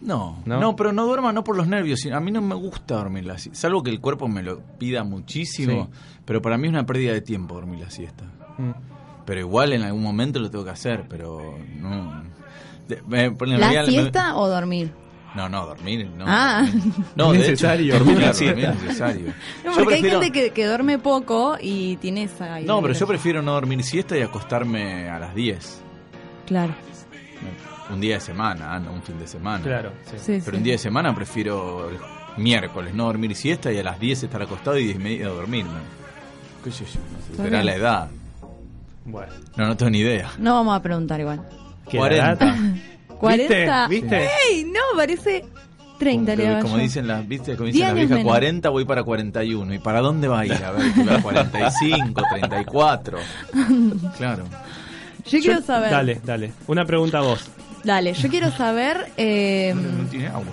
No, 0.00 0.42
¿No? 0.44 0.60
no, 0.60 0.76
pero 0.76 0.92
no 0.92 1.06
duerma 1.06 1.32
no 1.32 1.42
por 1.42 1.56
los 1.56 1.66
nervios. 1.66 2.04
A 2.12 2.20
mí 2.20 2.30
no 2.30 2.42
me 2.42 2.54
gusta 2.54 2.96
dormir 2.96 3.24
la 3.26 3.38
siesta. 3.38 3.60
Salvo 3.60 3.82
que 3.82 3.90
el 3.90 4.00
cuerpo 4.00 4.28
me 4.28 4.42
lo 4.42 4.60
pida 4.78 5.04
muchísimo. 5.04 5.88
Sí. 5.92 5.98
Pero 6.24 6.42
para 6.42 6.58
mí 6.58 6.66
es 6.66 6.72
una 6.72 6.84
pérdida 6.86 7.12
de 7.12 7.22
tiempo 7.22 7.54
dormir 7.54 7.80
la 7.80 7.90
siesta. 7.90 8.24
Mm. 8.58 8.70
Pero 9.24 9.40
igual 9.40 9.72
en 9.72 9.82
algún 9.82 10.02
momento 10.02 10.38
lo 10.38 10.50
tengo 10.50 10.64
que 10.64 10.70
hacer, 10.70 11.04
pero 11.08 11.56
no. 11.80 12.22
De- 12.88 13.02
me- 13.08 13.24
en 13.24 13.60
¿La 13.60 13.70
me- 13.70 13.86
siesta 13.86 14.36
o 14.36 14.48
dormir? 14.48 14.92
No, 15.34 15.48
no, 15.48 15.66
dormir. 15.66 16.08
No, 16.16 16.24
Ah. 16.26 16.66
no 17.16 17.32
de 17.32 17.38
Necesario. 17.40 17.94
hecho, 17.96 18.04
dormir 18.04 18.28
siesta 18.34 18.70
es 18.72 18.82
necesario. 18.82 19.32
No, 19.64 19.72
porque 19.74 19.94
hay 19.94 20.02
gente 20.02 20.30
que, 20.30 20.50
que 20.50 20.66
duerme 20.66 20.98
poco 20.98 21.56
y 21.60 21.96
tiene 21.96 22.22
esa... 22.24 22.60
No, 22.60 22.76
pero 22.80 22.92
idea. 22.92 23.00
yo 23.00 23.06
prefiero 23.06 23.42
no 23.42 23.52
dormir 23.52 23.82
siesta 23.82 24.16
y 24.16 24.22
acostarme 24.22 25.10
a 25.10 25.18
las 25.18 25.34
10. 25.34 25.82
Claro. 26.46 26.74
Un 27.90 28.00
día 28.00 28.14
de 28.14 28.20
semana, 28.20 28.78
no 28.80 28.92
un 28.92 29.02
fin 29.02 29.18
de 29.18 29.26
semana. 29.26 29.62
Claro, 29.62 29.92
sí. 30.04 30.16
Sí, 30.18 30.40
Pero 30.44 30.52
sí. 30.52 30.56
un 30.56 30.62
día 30.62 30.72
de 30.74 30.78
semana 30.78 31.14
prefiero 31.14 31.88
el 31.90 31.96
miércoles 32.36 32.94
no 32.94 33.04
dormir 33.04 33.34
siesta 33.34 33.72
y 33.72 33.78
a 33.78 33.82
las 33.82 33.98
10 33.98 34.24
estar 34.24 34.42
acostado 34.42 34.76
y 34.78 34.84
10 34.84 34.96
y 34.96 34.98
media 34.98 35.28
dormirme. 35.28 35.70
¿Qué 36.64 36.70
sé 36.72 36.84
yo? 36.84 37.00
No 37.12 37.18
sé, 37.24 37.30
Está 37.32 37.44
será 37.44 37.62
la 37.62 37.74
edad. 37.74 38.08
Bueno. 39.04 39.32
No, 39.56 39.66
no 39.68 39.76
tengo 39.76 39.90
ni 39.90 40.00
idea. 40.00 40.30
No 40.38 40.54
vamos 40.54 40.76
a 40.76 40.82
preguntar 40.82 41.20
igual. 41.20 41.40
¿Qué 41.88 41.96
40. 41.98 42.44
edad? 42.44 42.56
¿40? 43.20 43.88
¿Viste? 43.88 44.24
¡Ey! 44.50 44.64
No, 44.64 44.80
parece 44.96 45.44
30 45.98 46.36
le 46.36 46.60
Como, 46.60 46.76
dicen 46.76 47.06
las, 47.06 47.26
¿viste? 47.26 47.56
Como 47.56 47.68
dicen 47.68 47.82
las 47.82 47.94
viejas, 47.94 48.10
menos. 48.18 48.30
40 48.30 48.68
voy 48.68 48.84
para 48.84 49.02
41. 49.04 49.74
¿Y 49.74 49.78
para 49.78 50.00
dónde 50.00 50.28
va 50.28 50.40
a 50.40 50.46
ir? 50.46 50.52
A 50.52 50.72
ver, 50.72 50.92
si 50.92 51.02
va 51.04 51.16
a 51.16 51.22
45, 51.22 52.22
34. 52.30 53.18
Claro. 54.16 54.44
Yo 55.28 55.40
quiero 55.40 55.60
saber... 55.62 55.90
Dale, 55.90 56.20
dale. 56.24 56.52
Una 56.68 56.84
pregunta 56.84 57.18
a 57.18 57.22
vos. 57.22 57.48
Dale, 57.86 58.12
yo 58.14 58.28
quiero 58.28 58.50
saber... 58.50 59.12
eh, 59.16 59.72
No 59.74 60.04
tiene 60.08 60.26
agua. 60.26 60.44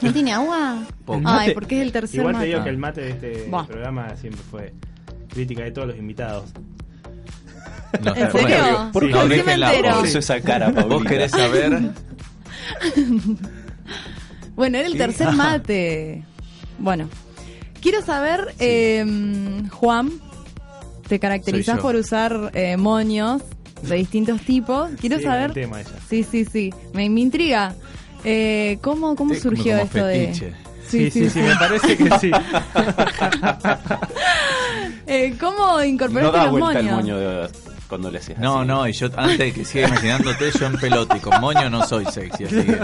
¿No 0.00 0.12
tiene 0.12 0.32
agua? 0.32 0.78
Ay, 1.24 1.52
porque 1.52 1.76
es 1.76 1.82
el 1.82 1.90
tercer 1.92 2.20
Igual 2.20 2.34
mate. 2.34 2.44
te 2.44 2.50
digo 2.52 2.62
que 2.64 2.70
el 2.70 2.78
mate 2.78 3.00
de 3.00 3.10
este 3.10 3.46
Buah. 3.50 3.66
programa 3.66 4.16
siempre 4.16 4.40
fue 4.50 4.72
crítica 5.28 5.64
de 5.64 5.72
todos 5.72 5.88
los 5.88 5.96
invitados. 5.98 6.50
No, 8.04 8.14
¿En 8.14 8.30
serio? 8.30 8.56
bueno, 8.62 8.90
¿Por 8.92 9.10
no, 9.10 9.22
qué? 9.22 9.28
déjenla, 9.36 9.72
vos- 9.94 10.00
Puso 10.02 10.18
esa 10.20 10.40
cara, 10.40 10.68
Vos 10.70 11.04
querés 11.04 11.30
saber. 11.32 11.90
Bueno, 14.54 14.78
era 14.78 14.86
el 14.86 14.92
Sí. 14.94 14.98
tercer 14.98 15.32
mate. 15.34 16.24
Bueno, 16.78 17.08
quiero 17.80 18.02
saber, 18.02 18.54
eh, 18.58 19.04
Juan, 19.70 20.10
te 21.08 21.18
caracterizás 21.18 21.78
por 21.80 21.94
usar 21.94 22.50
eh, 22.54 22.76
moños 22.76 23.42
de 23.82 23.96
distintos 23.96 24.40
tipos. 24.42 24.90
Quiero 25.00 25.16
Sí, 25.18 25.24
saber... 25.24 25.46
el 25.46 25.52
tema 25.54 25.80
ella. 25.80 25.90
Sí, 26.08 26.24
sí, 26.24 26.44
sí. 26.44 26.70
Me, 26.92 27.08
me 27.10 27.20
intriga. 27.20 27.74
Eh, 28.24 28.78
¿Cómo, 28.82 29.14
cómo 29.16 29.34
surgió 29.34 29.72
como 29.78 29.84
esto 29.84 30.04
fetiche. 30.06 30.46
de...? 30.46 30.66
Sí, 30.88 31.10
sí, 31.10 31.28
sí, 31.30 31.40
me 31.40 31.56
parece 31.56 31.96
que 31.96 32.18
sí. 32.20 32.30
Eh, 35.08 35.34
¿Cómo 35.38 35.76
No 35.78 35.84
incorporaste 35.84 36.36
da 36.36 36.44
los 36.44 36.52
vuelta 36.52 36.78
el 36.80 36.84
moños? 36.86 37.00
moño 37.02 37.18
de- 37.18 37.48
cuando 37.88 38.10
le 38.10 38.20
No, 38.38 38.58
así. 38.60 38.66
no, 38.68 38.88
y 38.88 38.92
yo 38.92 39.08
antes 39.16 39.38
de 39.38 39.52
que 39.52 39.64
siga 39.64 39.86
imaginándote, 39.86 40.50
yo 40.58 40.66
en 40.66 40.76
pelota 40.76 41.16
y 41.16 41.20
con 41.20 41.40
moño 41.40 41.70
no 41.70 41.86
soy 41.86 42.04
sexy, 42.06 42.44
así 42.46 42.62
que. 42.64 42.80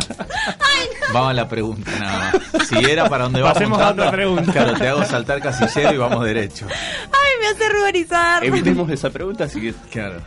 Vamos 1.13 1.31
a 1.31 1.33
la 1.35 1.49
pregunta 1.49 1.91
nada 1.99 2.33
más. 2.53 2.69
Si 2.69 2.77
era 2.77 3.09
para 3.09 3.25
donde 3.25 3.41
a 3.41 3.51
apuntando, 3.51 4.03
otra 4.05 4.13
pregunta. 4.13 4.53
Claro, 4.53 4.75
te 4.79 4.87
hago 4.87 5.05
saltar 5.05 5.41
casillero 5.43 5.93
y 5.93 5.97
vamos 5.97 6.25
derecho. 6.25 6.67
¡Ay, 6.71 7.33
me 7.41 7.49
hace 7.49 7.69
ruborizar! 7.69 8.45
Evitemos 8.45 8.89
esa 8.91 9.11
pregunta, 9.11 9.45
así 9.45 9.61
que 9.61 9.75
Claro. 9.91 10.21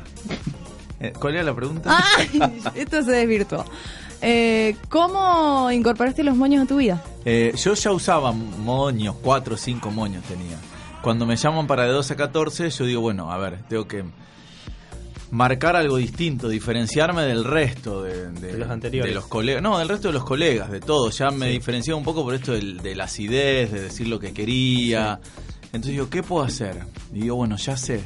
Eh, 0.99 1.13
¿Cuál 1.19 1.35
era 1.35 1.43
la 1.43 1.55
pregunta? 1.55 1.97
¡Ay! 2.17 2.61
Esto 2.75 3.03
se 3.03 3.11
desvirtuó. 3.11 3.65
Eh, 4.21 4.75
¿Cómo 4.89 5.69
incorporaste 5.71 6.23
los 6.23 6.35
moños 6.35 6.63
a 6.63 6.67
tu 6.67 6.77
vida? 6.77 7.03
Eh, 7.25 7.53
yo 7.57 7.73
ya 7.73 7.91
usaba 7.91 8.31
moños, 8.31 9.15
cuatro 9.21 9.55
o 9.55 9.57
cinco 9.57 9.91
moños 9.91 10.23
tenía. 10.23 10.57
Cuando 11.01 11.25
me 11.25 11.35
llaman 11.35 11.67
para 11.67 11.83
de 11.83 11.89
12 11.91 12.13
a 12.13 12.15
14, 12.15 12.69
yo 12.69 12.85
digo, 12.85 13.01
bueno, 13.01 13.31
a 13.31 13.37
ver, 13.37 13.59
tengo 13.67 13.87
que 13.87 14.03
marcar 15.31 15.75
algo 15.75 15.97
distinto, 15.97 16.47
diferenciarme 16.47 17.23
del 17.23 17.43
resto 17.43 18.01
de, 18.03 18.31
De 18.31 18.57
los 18.57 18.69
anteriores. 18.69 19.11
de 19.11 19.15
los 19.15 19.27
colegas. 19.27 19.61
No, 19.61 19.77
del 19.77 19.89
resto 19.89 20.07
de 20.07 20.13
los 20.13 20.23
colegas, 20.23 20.71
de 20.71 20.79
todos. 20.79 21.17
Ya 21.17 21.29
me 21.31 21.49
diferenciaba 21.49 21.97
un 21.97 22.05
poco 22.05 22.23
por 22.23 22.33
esto 22.33 22.53
del- 22.53 22.77
de 22.77 22.95
la 22.95 23.03
acidez, 23.05 23.71
de 23.71 23.81
decir 23.81 24.07
lo 24.07 24.19
que 24.19 24.33
quería. 24.33 25.19
Entonces 25.65 25.91
digo, 25.91 26.09
¿qué 26.09 26.23
puedo 26.23 26.43
hacer? 26.45 26.83
Y 27.13 27.21
digo, 27.21 27.35
bueno, 27.35 27.57
ya 27.57 27.75
sé. 27.75 28.01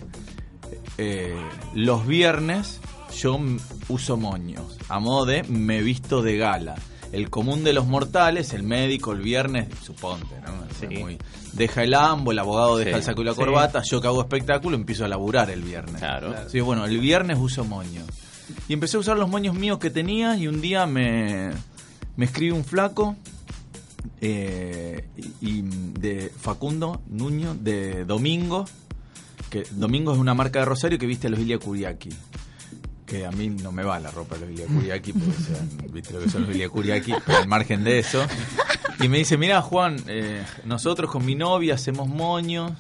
Eh, 1.01 1.33
los 1.75 2.05
viernes 2.05 2.81
yo 3.17 3.39
uso 3.87 4.17
moños, 4.17 4.77
a 4.89 4.99
modo 4.99 5.25
de 5.25 5.43
me 5.43 5.81
visto 5.81 6.21
de 6.21 6.35
gala. 6.37 6.75
El 7.13 7.29
común 7.29 7.63
de 7.63 7.71
los 7.73 7.87
mortales, 7.87 8.53
el 8.53 8.63
médico 8.63 9.13
el 9.13 9.21
viernes, 9.21 9.67
suponte, 9.83 10.35
¿no? 10.45 10.59
Sí. 10.79 10.87
muy- 10.99 11.17
deja 11.53 11.83
el 11.83 11.93
ambo, 11.95 12.31
el 12.33 12.39
abogado 12.39 12.77
deja 12.77 12.91
Sí. 12.91 12.95
el 12.97 13.03
saco 13.03 13.21
y 13.21 13.25
la 13.25 13.31
Sí. 13.33 13.37
corbata, 13.39 13.81
yo 13.89 13.99
que 14.01 14.07
hago 14.07 14.19
espectáculo 14.21 14.75
empiezo 14.75 15.05
a 15.05 15.07
laburar 15.07 15.49
el 15.49 15.61
viernes. 15.63 15.99
Claro. 16.01 16.35
Así 16.37 16.59
bueno, 16.59 16.85
el 16.85 16.99
viernes 16.99 17.37
uso 17.39 17.63
moños. 17.65 18.05
Y 18.67 18.73
empecé 18.73 18.97
a 18.97 18.99
usar 18.99 19.17
los 19.17 19.29
moños 19.29 19.55
míos 19.55 19.79
que 19.79 19.89
tenía 19.89 20.35
y 20.35 20.47
un 20.47 20.59
día 20.61 20.85
me, 20.85 21.49
me 22.17 22.25
escribe 22.25 22.53
un 22.53 22.63
flaco 22.65 23.15
eh, 24.21 25.07
y, 25.17 25.59
y 25.59 25.61
de 25.63 26.31
Facundo 26.37 27.01
Nuño 27.09 27.55
de 27.55 28.05
Domingo, 28.05 28.65
que 29.49 29.63
Domingo 29.71 30.13
es 30.13 30.19
una 30.19 30.33
marca 30.33 30.59
de 30.59 30.65
Rosario 30.65 30.97
que 30.99 31.05
viste 31.05 31.27
a 31.27 31.29
los 31.29 31.39
Ilia 31.39 31.57
Kuriaki. 31.59 32.09
Que 33.05 33.25
a 33.25 33.31
mí 33.31 33.49
no 33.49 33.71
me 33.71 33.83
va 33.83 33.99
la 33.99 34.11
ropa 34.11 34.35
de 34.35 34.41
los 34.41 34.51
Ilia 34.51 34.67
Kuriaki, 34.67 35.13
porque 35.13 35.33
viste 35.91 36.13
lo 36.13 36.19
que 36.19 36.29
son 36.29 36.43
los 36.43 36.51
Ilia 36.51 36.69
Kuriaki, 36.69 37.13
pero 37.25 37.39
al 37.39 37.47
margen 37.47 37.83
de 37.83 37.99
eso. 37.99 38.23
Y 38.99 39.07
me 39.07 39.17
dice, 39.17 39.37
mira 39.37 39.61
Juan, 39.61 39.97
eh, 40.07 40.43
nosotros 40.65 41.09
con 41.09 41.25
mi 41.25 41.35
novia 41.35 41.75
hacemos 41.75 42.07
moños, 42.07 42.73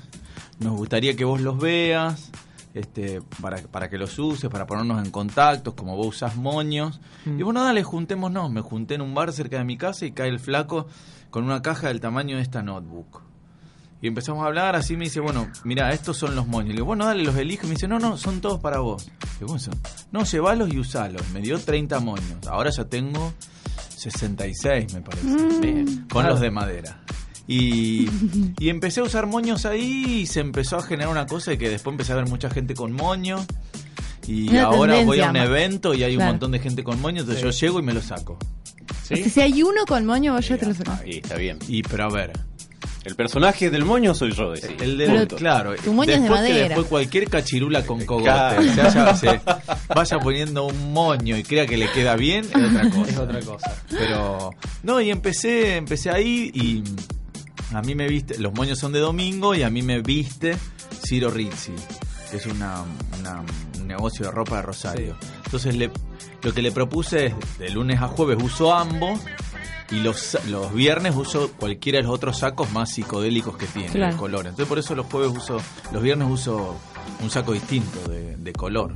nos 0.59 0.73
gustaría 0.77 1.15
que 1.15 1.25
vos 1.25 1.41
los 1.41 1.57
veas. 1.57 2.31
este, 2.73 3.21
para, 3.41 3.57
para 3.57 3.89
que 3.89 3.97
los 3.97 4.17
uses, 4.19 4.49
para 4.49 4.67
ponernos 4.67 5.03
en 5.03 5.11
contactos, 5.11 5.73
como 5.73 5.95
vos 5.95 6.07
usás 6.07 6.35
moños. 6.35 6.99
Mm. 7.25 7.39
Y 7.39 7.43
bueno, 7.43 7.63
dale, 7.63 7.83
juntémonos. 7.83 8.51
Me 8.51 8.61
junté 8.61 8.95
en 8.95 9.01
un 9.01 9.13
bar 9.13 9.33
cerca 9.33 9.57
de 9.57 9.63
mi 9.63 9.77
casa 9.77 10.05
y 10.05 10.11
cae 10.11 10.29
el 10.29 10.39
flaco 10.39 10.87
con 11.29 11.43
una 11.43 11.61
caja 11.61 11.87
del 11.87 11.99
tamaño 11.99 12.37
de 12.37 12.43
esta 12.43 12.61
notebook. 12.61 13.28
Y 14.01 14.07
empezamos 14.07 14.43
a 14.43 14.47
hablar, 14.47 14.75
así 14.77 14.95
me 14.95 15.05
dice, 15.05 15.19
bueno, 15.19 15.47
mira, 15.65 15.91
estos 15.91 16.15
son 16.17 16.35
los 16.35 16.47
moños. 16.47 16.69
Le 16.69 16.75
digo, 16.75 16.85
bueno, 16.85 17.05
dale, 17.05 17.23
los 17.23 17.35
elijo. 17.35 17.65
Y 17.65 17.69
me 17.69 17.75
dice, 17.75 17.87
no, 17.87 17.99
no, 17.99 18.15
son 18.17 18.39
todos 18.39 18.59
para 18.61 18.79
vos. 18.79 19.07
Le 19.07 19.13
digo, 19.39 19.47
¿cómo 19.47 19.59
son? 19.59 19.73
No, 20.11 20.23
llévalos 20.23 20.73
y 20.73 20.79
usalos. 20.79 21.21
Me 21.33 21.41
dio 21.41 21.59
30 21.59 21.99
moños. 21.99 22.47
Ahora 22.47 22.69
ya 22.69 22.85
tengo 22.85 23.33
66, 23.97 24.93
me 24.93 25.01
parece. 25.01 25.27
Bien, 25.59 25.85
con 25.85 26.07
Claro. 26.07 26.29
los 26.29 26.39
de 26.39 26.51
madera. 26.51 27.01
Y, 27.47 28.07
y 28.59 28.69
empecé 28.69 28.99
a 28.99 29.03
usar 29.03 29.25
moños 29.25 29.65
ahí 29.65 30.21
y 30.21 30.25
se 30.27 30.39
empezó 30.39 30.77
a 30.77 30.83
generar 30.83 31.11
una 31.11 31.25
cosa 31.25 31.51
de 31.51 31.57
que 31.57 31.67
después 31.69 31.93
empecé 31.93 32.13
a 32.13 32.15
ver 32.15 32.27
mucha 32.27 32.49
gente 32.49 32.75
con 32.75 32.93
moño. 32.93 33.43
Y 34.27 34.49
Una 34.49 34.63
ahora 34.65 35.03
voy 35.03 35.19
a 35.19 35.29
un 35.31 35.35
evento 35.35 35.93
y 35.95 36.03
hay 36.03 36.13
Claro. 36.15 36.29
un 36.29 36.33
montón 36.35 36.51
de 36.51 36.59
gente 36.59 36.83
con 36.83 37.01
moño, 37.01 37.21
entonces 37.21 37.43
yo 37.43 37.49
llego 37.49 37.79
y 37.79 37.81
me 37.83 37.93
lo 37.93 38.01
saco. 38.01 38.37
Es 39.09 39.23
que 39.23 39.29
si 39.29 39.41
hay 39.41 39.63
uno 39.63 39.85
con 39.87 40.05
moño, 40.05 40.33
vos 40.33 40.47
ya 40.47 40.57
te 40.57 40.67
lo 40.67 40.73
sacás. 40.75 41.01
Ahí 41.01 41.17
está 41.23 41.35
bien. 41.35 41.57
Y 41.67 41.81
pero 41.81 42.03
a 42.05 42.09
ver, 42.11 42.31
El 43.05 43.15
personaje 43.15 43.69
del 43.69 43.85
moño 43.85 44.13
soy 44.13 44.33
yo, 44.33 44.51
decía. 44.51 44.69
el 44.81 44.97
de 44.97 45.05
Pero 45.07 45.27
claro, 45.37 45.75
tu 45.77 45.93
moño 45.93 46.11
es 46.11 46.17
de 46.17 46.21
después 46.21 46.41
que 46.41 46.47
madera. 46.49 46.67
después 46.67 46.87
cualquier 46.87 47.29
cachirula 47.29 47.85
con 47.85 48.03
cogote 48.05 48.25
Claro. 48.25 48.61
se, 48.61 48.81
haya- 48.81 49.15
se 49.15 49.41
vaya 49.95 50.19
poniendo 50.19 50.65
un 50.65 50.91
moño 50.93 51.37
y 51.37 51.43
crea 51.43 51.65
que 51.65 51.77
le 51.77 51.89
queda 51.91 52.15
bien 52.15 52.43
es 52.45 52.55
otra 52.55 52.89
cosa. 52.89 53.09
Es 53.11 53.17
otra 53.17 53.39
cosa. 53.41 53.75
Pero 53.89 54.51
no, 54.83 54.99
y 55.01 55.11
empecé, 55.11 55.77
empecé 55.77 56.09
ahí 56.11 56.51
y 56.53 56.83
a 57.73 57.81
mí 57.81 57.95
me 57.95 58.07
viste, 58.07 58.37
los 58.37 58.53
moños 58.53 58.77
son 58.79 58.91
de 58.91 58.99
domingo 58.99 59.55
y 59.55 59.63
a 59.63 59.69
mí 59.69 59.81
me 59.81 60.01
viste 60.01 60.57
Ciro 61.07 61.29
Rizzi, 61.31 61.71
que 62.29 62.37
es 62.37 62.45
una, 62.47 62.83
una- 63.19 63.43
un 63.79 63.87
negocio 63.87 64.25
de 64.25 64.31
ropa 64.31 64.57
de 64.57 64.61
Rosario. 64.63 65.15
Entonces 65.45 65.75
le, 65.75 65.89
lo 66.43 66.53
que 66.53 66.61
le 66.61 66.71
propuse 66.71 67.27
es 67.27 67.33
de 67.59 67.69
lunes 67.69 68.01
a 68.01 68.07
jueves 68.07 68.37
uso 68.43 68.73
ambos 68.73 69.19
y 69.91 69.99
los, 70.01 70.37
los 70.49 70.73
viernes 70.73 71.15
uso 71.15 71.51
cualquiera 71.57 71.97
de 71.97 72.03
los 72.03 72.13
otros 72.13 72.37
sacos 72.39 72.71
más 72.71 72.91
psicodélicos 72.91 73.57
que 73.57 73.65
tiene, 73.67 73.89
Claro. 73.89 74.13
de 74.13 74.19
color. 74.19 74.39
Entonces 74.45 74.67
por 74.67 74.77
eso 74.79 74.95
los 74.95 75.05
jueves 75.07 75.31
uso, 75.35 75.57
los 75.91 76.01
viernes 76.03 76.27
uso 76.29 76.75
un 77.21 77.29
saco 77.29 77.53
distinto 77.53 78.07
de, 78.09 78.37
de 78.37 78.53
color. 78.53 78.95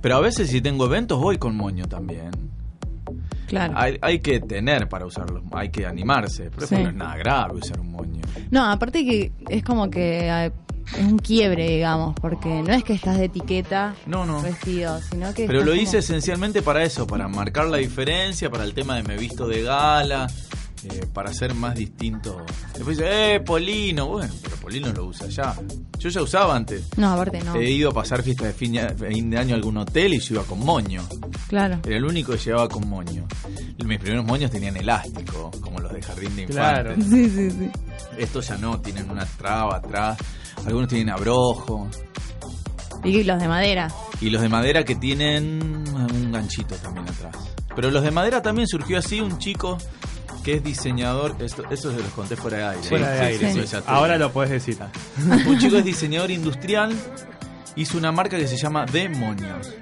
Pero 0.00 0.16
a 0.16 0.20
veces 0.20 0.50
si 0.50 0.60
tengo 0.60 0.86
eventos 0.86 1.18
voy 1.20 1.38
con 1.38 1.56
moño 1.56 1.86
también. 1.86 2.30
Claro. 3.46 3.74
Hay, 3.76 3.98
hay 4.00 4.20
que 4.20 4.40
tener 4.40 4.88
para 4.88 5.04
usarlos, 5.04 5.42
hay 5.52 5.70
que 5.70 5.84
animarse. 5.86 6.50
Pero 6.54 6.66
Sí. 6.66 6.74
no 6.76 6.88
es 6.88 6.94
nada 6.94 7.16
grave 7.16 7.58
usar 7.58 7.78
un 7.80 7.92
moño. 7.92 8.22
No, 8.50 8.64
aparte 8.64 9.04
que 9.04 9.32
es 9.48 9.62
como 9.62 9.90
que 9.90 10.28
eh, 10.28 10.52
es 10.96 11.04
un 11.04 11.18
quiebre, 11.18 11.68
digamos, 11.68 12.14
porque 12.20 12.48
no 12.48 12.72
es 12.72 12.84
que 12.84 12.92
estás 12.94 13.18
de 13.18 13.26
etiqueta 13.26 13.94
No, 14.06 14.24
no. 14.26 14.40
vestido, 14.42 15.00
sino 15.10 15.32
que... 15.34 15.46
Pero 15.46 15.60
lo 15.60 15.70
como- 15.72 15.82
hice 15.82 15.98
esencialmente 15.98 16.62
para 16.62 16.82
eso, 16.82 17.06
para 17.06 17.28
marcar 17.28 17.66
la 17.66 17.78
diferencia, 17.78 18.50
para 18.50 18.64
el 18.64 18.74
tema 18.74 18.96
de 18.96 19.02
me 19.02 19.16
visto 19.16 19.46
de 19.46 19.62
gala, 19.62 20.26
eh, 20.84 21.06
para 21.12 21.32
ser 21.32 21.54
más 21.54 21.76
distinto. 21.76 22.44
Después 22.74 22.96
dice, 22.98 23.34
eh, 23.36 23.40
Polino, 23.40 24.08
bueno, 24.08 24.34
pero 24.42 24.56
Polino 24.56 24.92
lo 24.92 25.04
usa 25.06 25.28
ya. 25.28 25.54
Yo 25.98 26.08
ya 26.08 26.20
usaba 26.22 26.56
antes. 26.56 26.88
No, 26.96 27.12
aparte 27.12 27.40
no. 27.44 27.54
He 27.54 27.70
ido 27.70 27.90
a 27.90 27.94
pasar 27.94 28.22
fiesta 28.24 28.46
de 28.46 28.52
fin, 28.52 28.72
de 28.72 29.38
año 29.38 29.54
a 29.54 29.56
algún 29.56 29.76
hotel 29.76 30.14
y 30.14 30.18
yo 30.18 30.34
iba 30.34 30.44
con 30.44 30.58
moño. 30.58 31.02
Claro. 31.48 31.78
Era 31.86 31.96
el 31.96 32.04
único 32.04 32.32
que 32.32 32.38
llevaba 32.38 32.68
con 32.68 32.88
moño. 32.88 33.24
Mis 33.84 33.98
primeros 34.00 34.24
moños 34.24 34.50
tenían 34.50 34.76
elástico, 34.76 35.52
como 35.60 35.78
los 35.78 35.92
de 35.92 36.02
jardín 36.02 36.34
de 36.34 36.46
Claro. 36.46 36.94
infantes. 36.94 37.10
Sí, 37.10 37.30
sí, 37.30 37.50
sí. 37.52 37.70
Estos 38.18 38.48
ya 38.48 38.56
no, 38.56 38.80
tienen 38.80 39.08
una 39.08 39.24
traba 39.24 39.76
atrás. 39.76 40.18
Algunos 40.66 40.88
tienen 40.88 41.10
abrojo. 41.10 41.88
Y 43.04 43.24
los 43.24 43.40
de 43.40 43.48
madera. 43.48 43.88
Y 44.20 44.30
los 44.30 44.40
de 44.42 44.48
madera 44.48 44.84
que 44.84 44.94
tienen 44.94 45.60
un 45.92 46.32
ganchito 46.32 46.74
también 46.76 47.08
atrás. 47.08 47.34
Pero 47.74 47.90
los 47.90 48.02
de 48.04 48.10
madera 48.10 48.42
también 48.42 48.68
surgió 48.68 48.98
así 48.98 49.20
un 49.20 49.38
chico 49.38 49.78
que 50.44 50.54
es 50.54 50.62
diseñador. 50.64 51.34
Esto, 51.40 51.64
eso 51.70 51.90
se 51.90 51.98
los 51.98 52.08
conté 52.12 52.36
fuera 52.36 52.58
de 52.58 52.64
aire. 52.76 52.88
Fuera 52.88 53.10
de 53.10 53.18
Sí, 53.18 53.44
aire. 53.44 53.52
sí, 53.66 53.66
sí. 53.66 53.76
Ahora 53.86 54.16
lo 54.18 54.32
puedes 54.32 54.50
decir. 54.52 54.78
Un 55.46 55.58
chico 55.58 55.76
es 55.78 55.84
diseñador 55.84 56.30
industrial. 56.30 56.94
Hizo 57.74 57.96
una 57.98 58.12
marca 58.12 58.36
que 58.36 58.46
se 58.46 58.56
llama 58.56 58.84
Demonios. 58.86 59.72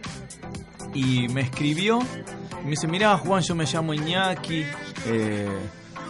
Y 0.95 1.29
me 1.29 1.43
escribió. 1.43 1.99
Y 2.63 2.65
me 2.65 2.71
dice: 2.71 2.87
Mirá, 2.89 3.17
Juan, 3.19 3.43
yo 3.43 3.55
me 3.55 3.65
llamo 3.65 3.93
Iñaki. 3.93 4.65
eh, 5.07 5.49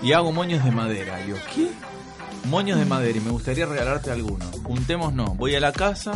y 0.02 0.12
hago 0.12 0.30
moños 0.32 0.64
de 0.64 0.70
madera. 0.70 1.24
Y 1.24 1.30
yo, 1.30 1.36
¿qué? 1.54 1.68
Moños 2.46 2.78
de 2.78 2.84
madera. 2.84 3.18
Y 3.18 3.20
me 3.20 3.30
gustaría 3.30 3.66
regalarte 3.66 4.10
alguno. 4.10 4.44
Juntemos, 4.64 5.12
no. 5.12 5.34
Voy 5.34 5.54
a 5.54 5.60
la 5.60 5.72
casa. 5.72 6.12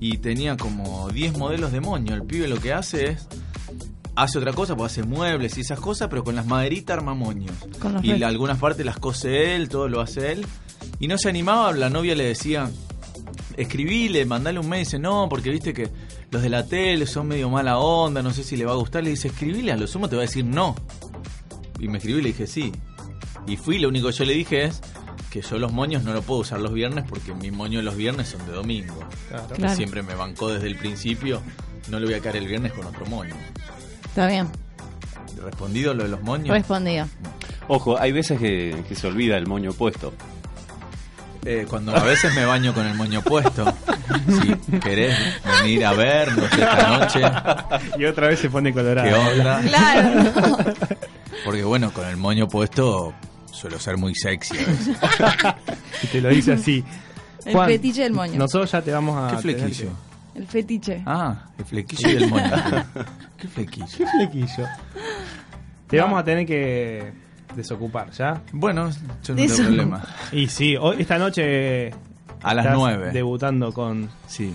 Y 0.00 0.18
tenía 0.18 0.56
como 0.56 1.08
10 1.10 1.36
modelos 1.38 1.72
de 1.72 1.80
moño. 1.80 2.14
El 2.14 2.22
pibe 2.24 2.48
lo 2.48 2.58
que 2.60 2.72
hace 2.72 3.10
es. 3.10 3.26
Hace 4.16 4.38
otra 4.38 4.52
cosa, 4.52 4.74
pues 4.76 4.90
hace 4.92 5.04
muebles 5.04 5.56
y 5.58 5.60
esas 5.60 5.78
cosas, 5.78 6.08
pero 6.08 6.24
con 6.24 6.34
las 6.34 6.44
maderitas 6.44 6.96
arma 6.98 7.14
moños. 7.14 7.52
Y 8.02 8.08
la- 8.18 8.26
algunas 8.26 8.58
partes 8.58 8.84
las 8.84 8.98
cose 8.98 9.54
él, 9.54 9.68
todo 9.68 9.86
lo 9.88 10.00
hace 10.00 10.32
él. 10.32 10.46
Y 10.98 11.06
no 11.06 11.18
se 11.18 11.28
animaba, 11.28 11.70
la 11.72 11.88
novia 11.88 12.16
le 12.16 12.24
decía, 12.24 12.68
escribile, 13.56 14.24
mandale 14.24 14.58
un 14.58 14.68
mail, 14.68 14.84
dice, 14.84 14.98
no, 14.98 15.28
porque 15.28 15.50
viste 15.50 15.72
que 15.72 15.88
los 16.32 16.42
de 16.42 16.48
la 16.48 16.66
tele 16.66 17.06
son 17.06 17.28
medio 17.28 17.48
mala 17.48 17.78
onda, 17.78 18.20
no 18.20 18.32
sé 18.32 18.42
si 18.42 18.56
le 18.56 18.64
va 18.64 18.72
a 18.72 18.76
gustar. 18.76 19.04
Le 19.04 19.10
dice, 19.10 19.28
escribile, 19.28 19.70
a 19.70 19.76
lo 19.76 19.86
sumo 19.86 20.08
te 20.08 20.16
va 20.16 20.22
a 20.22 20.26
decir 20.26 20.44
no. 20.44 20.74
Y 21.78 21.86
me 21.86 21.98
escribí 21.98 22.18
y 22.18 22.22
le 22.22 22.28
dije, 22.30 22.48
sí. 22.48 22.72
Y 23.46 23.56
fui, 23.56 23.78
lo 23.78 23.88
único 23.88 24.08
que 24.08 24.14
yo 24.16 24.24
le 24.24 24.34
dije 24.34 24.64
es 24.64 24.80
que 25.40 25.46
yo 25.48 25.58
los 25.58 25.72
moños 25.72 26.02
no 26.02 26.12
los 26.12 26.24
puedo 26.24 26.40
usar 26.40 26.60
los 26.60 26.72
viernes 26.72 27.04
porque 27.08 27.32
mis 27.34 27.52
moños 27.52 27.84
los 27.84 27.96
viernes 27.96 28.28
son 28.28 28.44
de 28.46 28.52
domingo. 28.52 28.98
Claro. 29.28 29.46
Claro. 29.54 29.76
Siempre 29.76 30.02
me 30.02 30.14
bancó 30.14 30.50
desde 30.50 30.66
el 30.66 30.76
principio, 30.76 31.40
no 31.88 32.00
le 32.00 32.06
voy 32.06 32.14
a 32.14 32.20
caer 32.20 32.36
el 32.36 32.48
viernes 32.48 32.72
con 32.72 32.86
otro 32.86 33.06
moño. 33.06 33.34
Está 34.04 34.26
bien. 34.26 34.48
¿Respondido 35.42 35.94
lo 35.94 36.02
de 36.02 36.08
los 36.08 36.22
moños? 36.22 36.56
Respondido. 36.56 37.06
Ojo, 37.68 37.98
hay 37.98 38.12
veces 38.12 38.40
que, 38.40 38.82
que 38.88 38.94
se 38.94 39.06
olvida 39.06 39.36
el 39.36 39.46
moño 39.46 39.72
puesto. 39.72 40.12
Eh, 41.44 41.66
cuando 41.68 41.94
a 41.94 42.02
veces 42.02 42.34
me 42.34 42.44
baño 42.44 42.74
con 42.74 42.86
el 42.86 42.94
moño 42.94 43.22
puesto. 43.22 43.64
Si 44.42 44.78
querés 44.78 45.16
venir 45.62 45.84
a 45.84 45.92
vernos 45.92 46.50
esta 46.50 46.98
noche, 46.98 47.20
Y 47.98 48.04
otra 48.06 48.28
vez 48.28 48.38
se 48.38 48.50
pone 48.50 48.72
colorado. 48.72 49.06
¿qué 49.08 49.14
onda? 49.14 49.60
Claro. 49.60 50.74
Porque 51.44 51.62
bueno, 51.62 51.90
con 51.92 52.06
el 52.06 52.16
moño 52.16 52.48
puesto 52.48 53.14
suelo 53.58 53.78
ser 53.78 53.96
muy 53.96 54.14
sexy 54.14 54.56
a 54.58 54.66
veces. 54.66 54.96
Y 56.02 56.06
te 56.06 56.20
lo 56.20 56.28
dice 56.30 56.52
así. 56.52 56.84
El 57.44 57.52
Juan, 57.54 57.68
fetiche 57.68 58.02
del 58.02 58.12
moño. 58.12 58.38
Nosotros 58.38 58.70
ya 58.70 58.82
te 58.82 58.90
vamos 58.92 59.16
a. 59.16 59.34
¿Qué 59.36 59.42
flequillo? 59.42 59.90
El 60.34 60.46
fetiche. 60.46 61.02
Ah, 61.06 61.46
el 61.58 61.64
flequillo 61.64 62.08
y 62.10 62.16
el 62.16 62.28
moño. 62.28 62.50
¿Qué 63.36 63.48
flequillo? 63.48 63.86
que- 63.86 64.06
Flequillo. 64.06 64.66
Te 65.88 65.98
vamos 66.00 66.20
a 66.20 66.24
tener 66.24 66.46
que 66.46 67.12
desocupar, 67.56 68.10
¿ya? 68.12 68.40
Bueno, 68.52 68.90
yo 69.24 69.34
no 69.34 69.42
tengo 69.42 69.56
problema. 69.56 70.04
Y 70.32 70.46
sí, 70.48 70.76
hoy, 70.76 70.96
esta 71.00 71.18
noche. 71.18 71.90
A 72.42 72.54
las 72.54 72.66
estás 72.66 72.78
nueve. 72.78 73.10
Debutando 73.12 73.72
con. 73.72 74.08
Sí. 74.28 74.54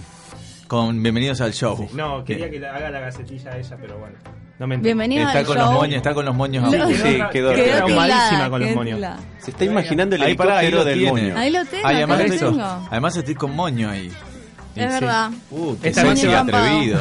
Con 0.68 1.02
bienvenidos 1.04 1.42
al 1.42 1.54
show. 1.54 1.90
No, 1.94 2.24
quería 2.24 2.46
Que 2.46 2.52
que 2.54 2.60
le 2.60 2.68
haga 2.68 2.90
la 2.90 3.00
gacetilla 3.02 3.52
a 3.52 3.58
ella, 3.58 3.78
pero 3.82 3.98
bueno. 3.98 4.16
No 4.60 4.68
me. 4.68 4.78
Bienvenido 4.78 5.26
Está 5.28 5.40
al 5.40 5.46
con 5.46 5.58
show. 5.58 5.66
los 5.66 5.74
moños, 5.74 5.96
está 5.98 6.14
con 6.14 6.26
los 6.26 6.36
moños 6.36 6.64
aún. 6.64 6.94
Sí, 6.96 7.20
quedó, 7.32 7.54
Quedó 7.54 7.88
malísima 7.90 8.50
con 8.50 8.62
los 8.62 8.76
moños. 8.76 9.00
Se 9.40 9.52
está 9.52 9.66
imaginando 9.66 10.16
el 10.16 10.22
Ahí 10.22 10.28
ahí 10.28 10.32
helicóptero 10.36 10.78
lo 10.78 10.86
del 10.86 11.00
tiene. 11.00 11.12
moño. 11.12 11.38
Ahí 11.38 11.50
lo 11.52 11.66
tengo, 11.66 11.88
acá 11.88 11.98
además, 11.98 12.20
lo 12.20 12.50
tengo. 12.50 12.88
además 12.92 13.18
estoy 13.18 13.36
con 13.36 13.56
moño 13.56 13.90
ahí. 13.90 14.12
Es 14.76 14.90
verdad. 14.92 15.30
Uh, 15.52 15.76
qué 15.82 15.90
Esta 15.90 16.04
noche- 16.04 16.36
atrevido. 16.36 17.00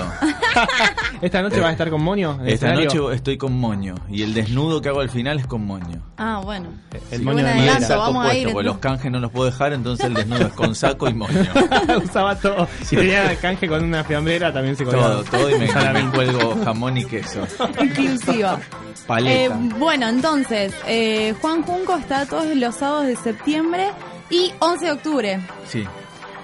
¿Esta 1.20 1.40
noche 1.42 1.60
vas 1.60 1.68
a 1.68 1.72
estar 1.72 1.90
con 1.90 2.02
Moño? 2.02 2.32
Esta 2.44 2.66
escenario? 2.68 3.02
noche 3.04 3.16
estoy 3.16 3.38
con 3.38 3.58
moño. 3.58 3.94
Y 4.10 4.22
el 4.22 4.34
desnudo 4.34 4.82
que 4.82 4.88
hago 4.90 5.00
al 5.00 5.08
final 5.08 5.38
es 5.38 5.46
con 5.46 5.64
moño. 5.64 6.02
Ah, 6.18 6.40
bueno. 6.44 6.68
El 7.10 7.18
Sí, 7.20 7.24
moño 7.24 7.38
de 7.38 7.42
el 7.52 7.58
adelanto, 7.58 7.86
saco 7.86 8.00
vamos 8.00 8.26
a 8.26 8.28
puesto, 8.30 8.50
porque 8.52 8.66
los 8.66 8.78
canjes 8.78 9.10
no 9.12 9.20
los 9.20 9.30
puedo 9.30 9.46
dejar, 9.50 9.72
entonces 9.72 10.06
el 10.06 10.14
desnudo 10.14 10.46
es 10.46 10.52
con 10.52 10.74
saco 10.74 11.08
y 11.08 11.14
moño. 11.14 11.46
Usaba 12.04 12.34
todo. 12.36 12.68
Si 12.84 12.96
tenía 12.96 13.34
canje 13.36 13.68
con 13.68 13.82
una 13.84 14.04
fiambrera, 14.04 14.52
también 14.52 14.76
se 14.76 14.84
colgaba. 14.84 15.22
todo, 15.22 15.24
todo 15.24 15.50
y 15.50 15.58
me, 15.58 15.66
me 16.04 16.10
cuelgo 16.10 16.56
jamón 16.64 16.96
y 16.98 17.04
queso. 17.04 17.40
Inclusiva. 17.80 18.58
Eh, 18.60 19.04
Paleta. 19.06 19.58
bueno, 19.78 20.08
entonces, 20.08 20.74
eh, 20.86 21.34
Juan 21.40 21.62
Junco 21.62 21.96
está 21.96 22.26
todos 22.26 22.54
los 22.54 22.74
sábados 22.74 23.06
de 23.06 23.16
septiembre 23.16 23.88
y 24.30 24.52
11 24.60 24.84
de 24.84 24.92
octubre. 24.92 25.40
Sí. 25.66 25.84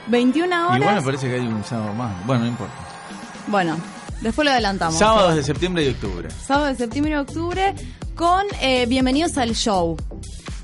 21 0.08 0.66
horas. 0.68 0.78
Igual 0.80 0.94
me 0.96 1.02
parece 1.02 1.28
que 1.28 1.34
hay 1.34 1.46
un 1.46 1.64
sábado 1.64 1.92
más. 1.94 2.26
Bueno, 2.26 2.42
no 2.44 2.48
importa. 2.48 2.74
Bueno, 3.48 3.76
después 4.20 4.44
lo 4.44 4.52
adelantamos. 4.52 4.98
Sábados 4.98 5.36
de 5.36 5.42
septiembre 5.42 5.84
y 5.84 5.88
octubre. 5.88 6.28
Sábado 6.44 6.66
de 6.66 6.74
septiembre 6.76 7.12
y 7.12 7.16
octubre 7.16 7.74
con 8.14 8.44
eh, 8.60 8.86
Bienvenidos 8.86 9.36
al 9.38 9.54
Show. 9.54 9.96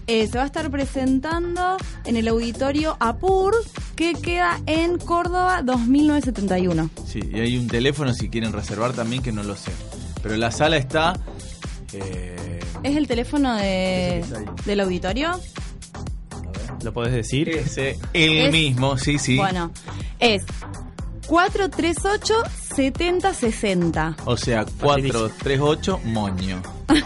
Eh, 0.07 0.27
se 0.29 0.37
va 0.37 0.45
a 0.45 0.47
estar 0.47 0.71
presentando 0.71 1.77
en 2.05 2.17
el 2.17 2.29
auditorio 2.29 2.97
Apur, 3.01 3.55
que 3.97 4.13
queda 4.15 4.61
en 4.67 4.99
Córdoba 4.99 5.63
2971. 5.63 6.91
Sí, 7.07 7.21
y 7.33 7.41
hay 7.41 7.57
un 7.57 7.69
teléfono 7.69 8.13
si 8.13 8.29
quieren 8.29 8.53
reservar 8.53 8.93
también 8.93 9.23
que 9.23 9.33
no 9.33 9.43
lo 9.43 9.57
sé. 9.57 9.73
Pero 10.23 10.37
la 10.37 10.51
sala 10.51 10.77
está... 10.77 11.15
eh, 11.95 12.61
¿Es 12.83 12.97
el 12.97 13.07
teléfono 13.07 13.55
de, 13.57 14.23
del 14.67 14.81
auditorio? 14.81 15.41
¿Lo 16.85 16.93
podés 16.93 17.13
decir? 17.13 17.49
ese, 17.49 17.99
el 18.13 18.39
Es- 18.47 18.53
mismo, 18.53 18.97
sí, 18.99 19.19
sí. 19.19 19.37
Bueno, 19.37 19.71
es 20.21 20.45
438 21.27 22.35
7060. 22.77 24.17
O 24.27 24.37
sea, 24.37 24.65
438 24.81 26.01
moño. 26.05 26.63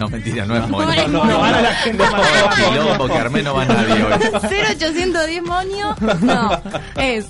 No, 0.00 0.08
mentira, 0.08 0.46
no 0.46 0.56
es 0.56 0.68
moño. 0.68 0.86
No 0.86 0.92
es 0.94 1.08
moño. 1.08 1.24
No, 1.26 1.44
ahora 1.44 1.60
la 1.62 1.74
gente 1.76 2.02
No, 2.04 2.70
quilombo, 2.70 3.06
que 3.06 3.12
armé 3.18 3.42
no 3.42 3.54
va 3.54 3.64
nadie 3.66 4.02
hoy. 4.02 4.12
0810 4.12 5.42
moño. 5.44 5.94
No, 6.22 6.50
es 6.96 7.26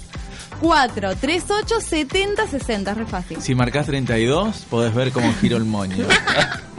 438 0.61 1.81
7060. 1.81 2.91
Es 2.93 2.97
re 2.97 3.07
fácil. 3.07 3.43
Si 3.43 3.55
marcas 3.55 3.87
32, 3.87 4.67
podés 4.71 4.95
ver 4.95 5.11
cómo 5.13 5.33
giro 5.41 5.57
el 5.57 5.65
moño. 5.65 6.07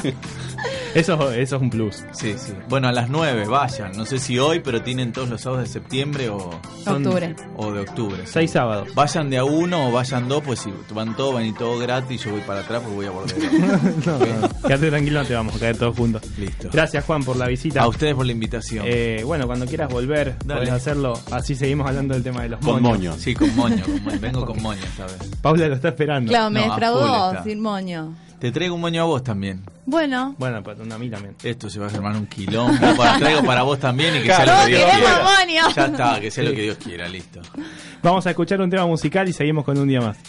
Eso, 0.93 1.32
eso 1.32 1.55
es 1.57 1.61
un 1.61 1.70
plus. 1.70 2.03
Sí, 2.13 2.36
sí. 2.38 2.53
Bueno, 2.70 2.88
a 2.88 2.91
las 2.91 3.09
9 3.09 3.47
vayan. 3.47 3.91
No 3.97 4.05
sé 4.05 4.18
si 4.20 4.39
hoy, 4.39 4.59
pero 4.61 4.82
tienen 4.82 5.11
todos 5.11 5.30
los 5.30 5.41
sábados 5.41 5.68
de 5.68 5.74
septiembre 5.74 6.30
o, 6.30 6.51
Octubre. 6.86 7.36
o 7.57 7.72
de 7.72 7.82
octubre. 7.82 8.18
sí. 8.26 8.32
Seis 8.34 8.51
sábados. 8.51 8.88
Vayan 8.95 9.30
de 9.30 9.38
a 9.38 9.43
uno 9.43 9.89
o 9.89 9.91
vayan 9.91 10.28
dos, 10.30 10.41
pues 10.43 10.59
si 10.59 10.72
van 10.93 11.16
todos, 11.16 11.34
van 11.34 11.45
y 11.45 11.53
todo 11.53 11.78
gratis. 11.80 12.24
Yo 12.24 12.32
voy 12.32 12.41
para 12.41 12.61
atrás 12.61 12.82
porque 12.82 12.95
voy 12.95 13.05
a 13.07 13.11
volver. 13.11 13.36
No, 14.05 14.20
no, 14.20 14.49
quédate 14.68 14.89
tranquilo, 14.89 15.22
no 15.22 15.26
te 15.28 15.34
vamos 15.34 15.55
a 15.55 15.59
caer 15.59 15.78
todos 15.78 15.95
juntos. 15.97 16.22
Listo. 16.38 16.70
Gracias, 16.72 17.03
Juan, 17.05 17.24
por 17.24 17.36
la 17.38 17.47
visita. 17.47 17.82
A 17.82 17.88
ustedes 17.88 18.13
por 18.13 18.26
la 18.26 18.32
invitación. 18.32 18.86
Eh, 18.88 19.22
bueno, 19.26 19.47
cuando 19.47 19.66
quieras 19.66 19.89
volver, 19.91 20.36
Dale. 20.45 20.61
podés 20.61 20.74
hacerlo. 20.74 21.13
Así 21.32 21.55
seguimos 21.55 21.88
hablando 21.88 22.13
del 22.13 22.24
tema 22.24 22.43
de 22.43 22.49
los 22.49 22.59
Con 22.59 22.82
moños. 22.82 23.16
moño. 23.16 23.18
Sí, 23.18 23.34
con 23.34 23.55
moño. 23.55 23.84
con 23.84 24.03
moño. 24.03 24.20
Vengo 24.20 24.45
con 24.45 24.61
moño 24.61 24.82
vez. 24.82 25.32
Paula 25.41 25.68
lo 25.68 25.76
está 25.76 25.89
esperando. 25.89 26.30
Claro, 26.30 26.49
me 26.49 26.61
defraudó 26.63 27.43
sin 27.43 27.59
moño. 27.61 28.13
Te 28.45 28.51
traigo 28.51 28.75
un 28.75 28.81
moño 28.81 29.01
a 29.01 29.05
vos 29.05 29.23
también. 29.23 29.63
Bueno. 29.87 30.35
Bueno, 30.37 30.61
pues 30.61 30.77
a 30.79 30.99
mí 30.99 31.09
también. 31.09 31.35
Esto 31.41 31.67
se 31.67 31.79
va 31.79 31.87
a 31.87 31.89
armar 31.89 32.15
un 32.15 32.27
quilombo. 32.27 32.95
Para, 32.95 33.17
traigo 33.17 33.43
para 33.43 33.63
vos 33.63 33.79
también 33.79 34.17
y 34.17 34.19
que 34.19 34.27
sea 34.27 34.45
lo 34.45 34.65
que 34.67 34.75
Dios 34.75 34.91
quiera. 34.91 35.23
moño. 35.23 35.75
Ya 35.75 35.85
está, 35.87 36.19
que 36.19 36.29
sea 36.29 36.43
lo 36.43 36.51
que 36.51 36.61
Dios 36.61 36.77
quiera, 36.77 37.09
listo. 37.09 37.41
Vamos 38.03 38.27
a 38.27 38.29
escuchar 38.29 38.61
un 38.61 38.69
tema 38.69 38.85
musical 38.85 39.27
y 39.27 39.33
seguimos 39.33 39.65
con 39.65 39.79
un 39.79 39.87
día 39.87 39.99
más. 39.99 40.19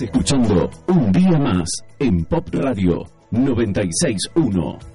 Escuchando 0.00 0.70
Un 0.88 1.12
Día 1.12 1.38
Más 1.38 1.68
en 2.00 2.24
Pop 2.24 2.48
Radio 2.52 3.04
961. 3.30 4.93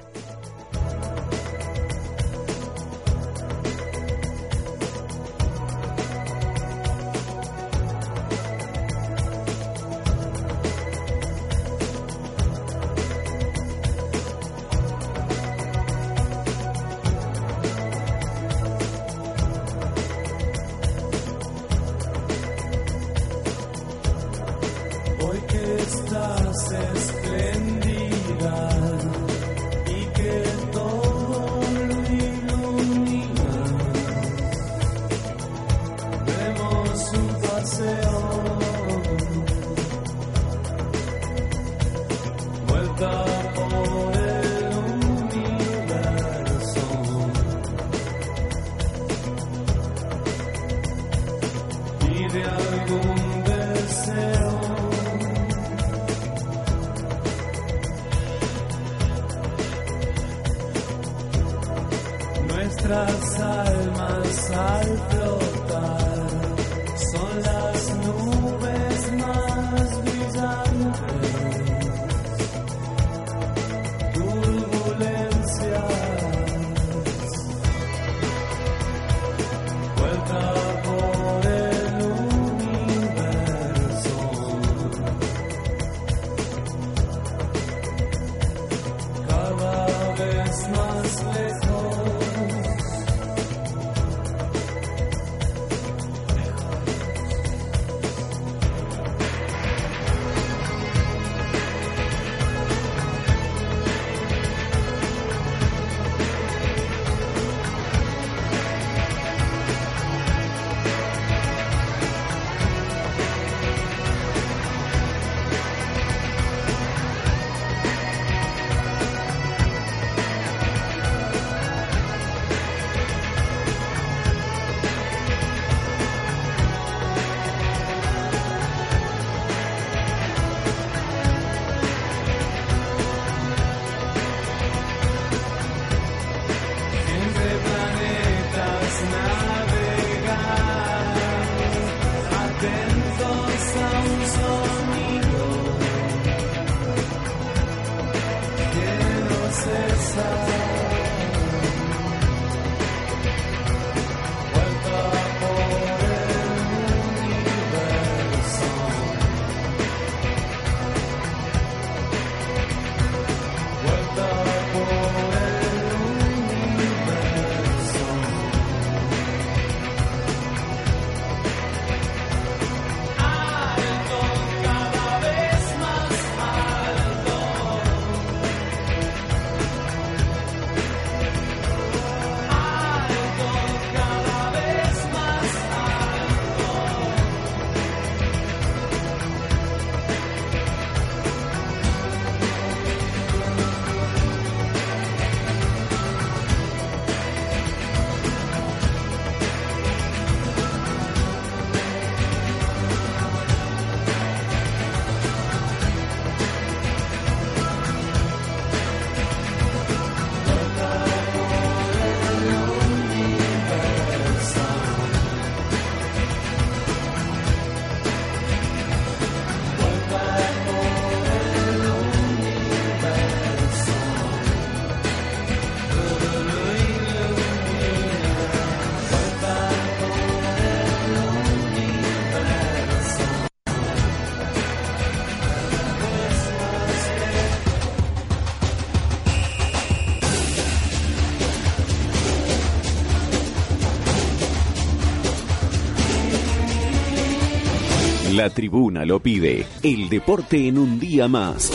La 248.49 248.55
tribuna 248.55 249.05
lo 249.05 249.19
pide. 249.19 249.63
El 249.83 250.09
deporte 250.09 250.67
en 250.67 250.79
un 250.79 250.99
día 250.99 251.27
más. 251.27 251.71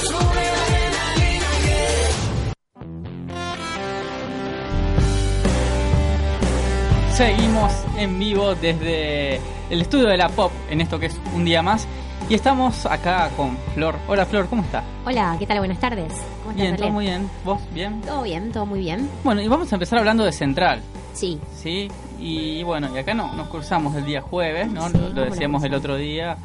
Seguimos 7.13 7.73
en 7.97 8.19
vivo 8.19 8.57
desde 8.57 9.37
el 9.71 9.83
estudio 9.83 10.09
de 10.09 10.17
la 10.17 10.29
Pop 10.31 10.51
en 10.69 10.81
esto 10.81 10.99
que 10.99 11.07
es 11.07 11.21
un 11.33 11.45
día 11.45 11.63
más. 11.63 11.87
Y 12.29 12.35
estamos 12.35 12.87
acá 12.87 13.31
con 13.37 13.57
Flor. 13.75 13.95
Hola 14.09 14.27
Flor, 14.27 14.49
¿cómo 14.49 14.63
está? 14.63 14.83
Hola, 15.07 15.37
¿qué 15.39 15.47
tal? 15.47 15.59
Buenas 15.59 15.79
tardes. 15.79 16.13
¿Cómo 16.43 16.51
estás, 16.51 16.57
Bien, 16.57 16.77
todo 16.77 16.91
muy 16.91 17.05
bien. 17.05 17.31
¿Vos 17.45 17.61
bien? 17.73 18.01
Todo 18.01 18.23
bien, 18.25 18.51
todo 18.51 18.67
muy 18.67 18.81
bien. 18.81 19.09
Bueno, 19.23 19.41
y 19.41 19.47
vamos 19.47 19.73
a 19.73 19.77
empezar 19.77 20.01
hablando 20.01 20.25
de 20.25 20.33
Central. 20.33 20.81
Sí. 21.13 21.39
¿Sí? 21.55 21.89
Y 22.19 22.65
bueno, 22.65 22.89
y 22.93 22.99
acá 22.99 23.15
no, 23.15 23.33
nos 23.35 23.47
cruzamos 23.47 23.95
el 23.95 24.05
día 24.05 24.21
jueves, 24.21 24.69
¿no? 24.73 24.89
Sí, 24.89 24.95
lo 24.95 25.03
¿cómo 25.03 25.15
nos 25.15 25.31
decíamos 25.31 25.63
el 25.63 25.75
otro 25.75 25.97
día 25.97 26.37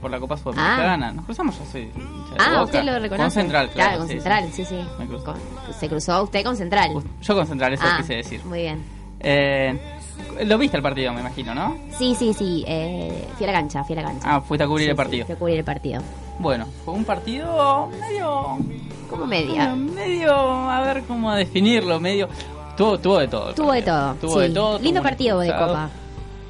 por 0.00 0.10
la 0.10 0.18
Copa 0.20 0.36
Sudamericana. 0.36 1.12
Nos 1.12 1.24
cruzamos 1.24 1.58
yo 1.58 1.64
soy 1.70 1.90
Ah, 2.38 2.62
usted 2.62 2.82
lo 2.84 2.98
reconoce. 2.98 3.22
Con 3.22 3.30
Central, 3.30 3.70
claro. 3.70 3.98
con 3.98 4.06
sí, 4.08 4.14
Central, 4.14 4.48
sí, 4.52 4.64
sí. 4.64 4.78
Me 4.98 5.06
cruzó. 5.06 5.24
Con- 5.24 5.36
se 5.78 5.88
cruzó 5.88 6.22
usted 6.22 6.44
con 6.44 6.56
Central. 6.56 6.90
Yo 7.22 7.34
con 7.34 7.46
Central, 7.46 7.72
eso 7.74 7.82
Ah, 7.86 7.96
quise 7.98 8.14
decir. 8.16 8.44
Muy 8.44 8.60
bien. 8.62 8.82
Eh, 9.20 9.78
lo 10.44 10.58
viste 10.58 10.76
el 10.76 10.82
partido, 10.82 11.12
me 11.12 11.20
imagino, 11.20 11.54
¿no? 11.54 11.76
Sí, 11.98 12.14
sí, 12.14 12.32
sí. 12.34 12.64
eh, 12.66 13.26
fui 13.36 13.44
a 13.44 13.52
la 13.52 13.58
cancha, 13.58 13.84
fui 13.84 13.96
a 13.96 14.02
la 14.02 14.08
cancha. 14.08 14.36
Ah, 14.36 14.40
fuiste 14.40 14.64
a 14.64 14.66
cubrir 14.68 14.84
Sí, 14.86 14.90
el 14.90 14.94
sí, 14.94 14.96
partido. 14.96 15.26
fui 15.26 15.34
a 15.34 15.38
cubrir 15.38 15.58
el 15.58 15.64
partido. 15.64 16.02
Bueno, 16.38 16.66
fue 16.84 16.94
un 16.94 17.04
partido 17.04 17.88
medio... 18.00 18.58
Como 19.10 19.26
media. 19.26 19.70
Bueno, 19.70 19.92
medio, 19.94 20.32
a 20.70 20.80
ver 20.82 21.02
cómo 21.04 21.32
definirlo, 21.34 21.98
medio... 21.98 22.28
Tuvo, 22.76 22.98
tuvo 22.98 23.18
de 23.18 23.26
todo. 23.26 23.54
Tuvo 23.54 23.72
de 23.72 23.82
todo. 23.82 24.14
Tuvo 24.14 24.34
sí. 24.40 24.48
de 24.48 24.50
todo. 24.54 24.78
Lindo 24.78 25.02
partido 25.02 25.40
de. 25.40 25.48
Copa. 25.48 25.90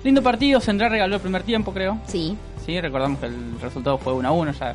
Lindo 0.05 0.23
partido, 0.23 0.61
Central 0.61 0.91
regaló 0.91 1.15
el 1.17 1.23
primer 1.23 1.43
tiempo, 1.43 1.73
creo. 1.73 1.97
Sí. 2.07 2.37
Sí, 2.69 2.79
recordamos 2.83 3.19
que 3.19 3.25
el 3.27 3.59
resultado 3.63 3.97
fue 3.97 4.13
1 4.13 4.29
a 4.29 4.31
1 4.31 4.53
ya. 4.53 4.75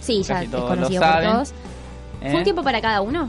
Sí, 0.00 0.22
ya 0.22 0.42
es 0.42 0.50
todos 0.50 0.64
conocido 0.70 1.02
lo 1.04 1.12
por 1.12 1.22
todos. 1.22 1.50
¿eh? 2.22 2.30
¿Fue 2.30 2.36
un 2.38 2.42
tiempo 2.44 2.62
para 2.62 2.80
cada 2.80 3.02
uno? 3.02 3.28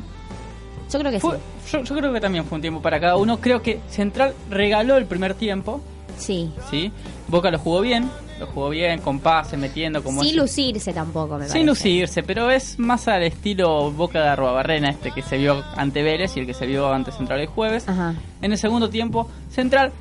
Yo 0.90 1.00
creo 1.00 1.12
que 1.12 1.20
Fue- 1.20 1.38
yo, 1.70 1.84
yo 1.84 1.96
creo 1.98 2.14
que 2.14 2.22
también 2.22 2.46
fue 2.46 2.56
un 2.56 2.62
tiempo 2.62 2.82
para 2.82 2.98
cada 3.02 3.18
uno. 3.18 3.42
Creo 3.42 3.62
que 3.62 3.82
Central 3.90 4.34
regaló 4.50 4.96
el 4.96 5.06
primer 5.06 5.34
tiempo. 5.34 5.82
Sí. 6.18 6.50
Sí. 6.72 6.94
Boca 7.28 7.52
lo 7.52 7.60
jugó 7.60 7.82
bien. 7.82 8.10
Lo 8.40 8.48
jugó 8.48 8.70
bien, 8.70 9.02
con 9.02 9.20
pase, 9.20 9.58
metiendo 9.58 10.02
como 10.02 10.22
sí. 10.22 10.30
Sin 10.30 10.38
lucirse 10.38 10.94
tampoco, 10.94 11.36
me 11.38 11.46
Sin 11.46 11.52
parece. 11.52 11.66
lucirse, 11.66 12.24
pero 12.24 12.50
es 12.52 12.80
más 12.80 13.10
al 13.10 13.24
estilo 13.24 13.92
Boca 13.92 14.22
de 14.22 14.30
Arruabarrena, 14.30 14.90
este 14.92 15.12
que 15.12 15.22
se 15.24 15.38
vio 15.38 15.62
ante 15.76 16.04
Vélez 16.04 16.38
y 16.38 16.40
el 16.42 16.46
que 16.46 16.54
se 16.54 16.66
vio 16.66 16.90
ante 16.92 17.12
Central 17.12 17.42
el 17.42 17.48
jueves. 17.48 17.88
Ajá. 17.90 18.14
En 18.42 18.52
el 18.54 18.58
segundo 18.58 18.90
tiempo, 18.90 19.30
Central, 19.50 19.92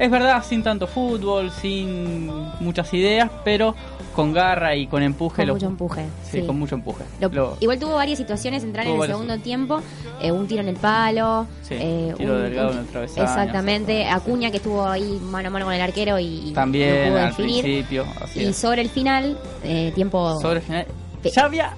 es 0.00 0.10
verdad, 0.10 0.42
sin 0.44 0.62
tanto 0.64 0.86
fútbol, 0.88 1.50
sin 1.52 2.26
muchas 2.58 2.92
ideas, 2.94 3.30
pero 3.44 3.74
con 4.16 4.32
garra 4.32 4.74
y 4.74 4.86
con 4.88 5.02
empuje. 5.04 5.36
Con 5.42 5.46
lo- 5.46 5.54
mucho 5.54 5.66
empuje. 5.66 6.04
Sí, 6.24 6.40
sí. 6.40 6.46
con 6.46 6.58
mucho 6.58 6.74
empuje. 6.74 7.04
Lo- 7.20 7.28
Lo- 7.28 7.56
igual 7.60 7.78
tuvo 7.78 7.94
varias 7.94 8.18
situaciones 8.18 8.62
centrales 8.62 8.92
en 8.92 9.00
el 9.00 9.06
segundo 9.06 9.38
tiempo. 9.38 9.80
eh, 10.22 10.30
un 10.32 10.46
tiro 10.46 10.60
en 10.60 10.68
el 10.68 10.76
palo. 10.76 11.46
Sí, 11.62 11.74
eh, 11.78 12.12
tiro 12.16 12.34
un- 12.34 12.42
delgado 12.42 12.68
un- 12.70 12.74
en 12.74 12.80
el 12.80 12.86
travesaño, 12.88 13.22
Exactamente. 13.24 14.06
Acuña 14.06 14.50
que 14.50 14.58
estuvo 14.58 14.84
ahí 14.86 15.18
mano 15.22 15.48
a 15.48 15.50
mano 15.50 15.64
con 15.64 15.72
el 15.74 15.80
arquero 15.80 16.18
y, 16.18 16.52
También 16.54 17.08
pudo 17.08 17.18
al 17.20 17.26
definir. 17.28 17.62
principio. 17.62 18.04
Así 18.20 18.40
Y 18.40 18.44
es. 18.46 18.56
sobre 18.56 18.82
el 18.82 18.90
final, 18.90 19.38
eh, 19.64 19.92
tiempo. 19.94 20.38
Sobre 20.40 20.56
el 20.58 20.62
final. 20.62 20.86
Ya 21.34 21.44
había 21.44 21.74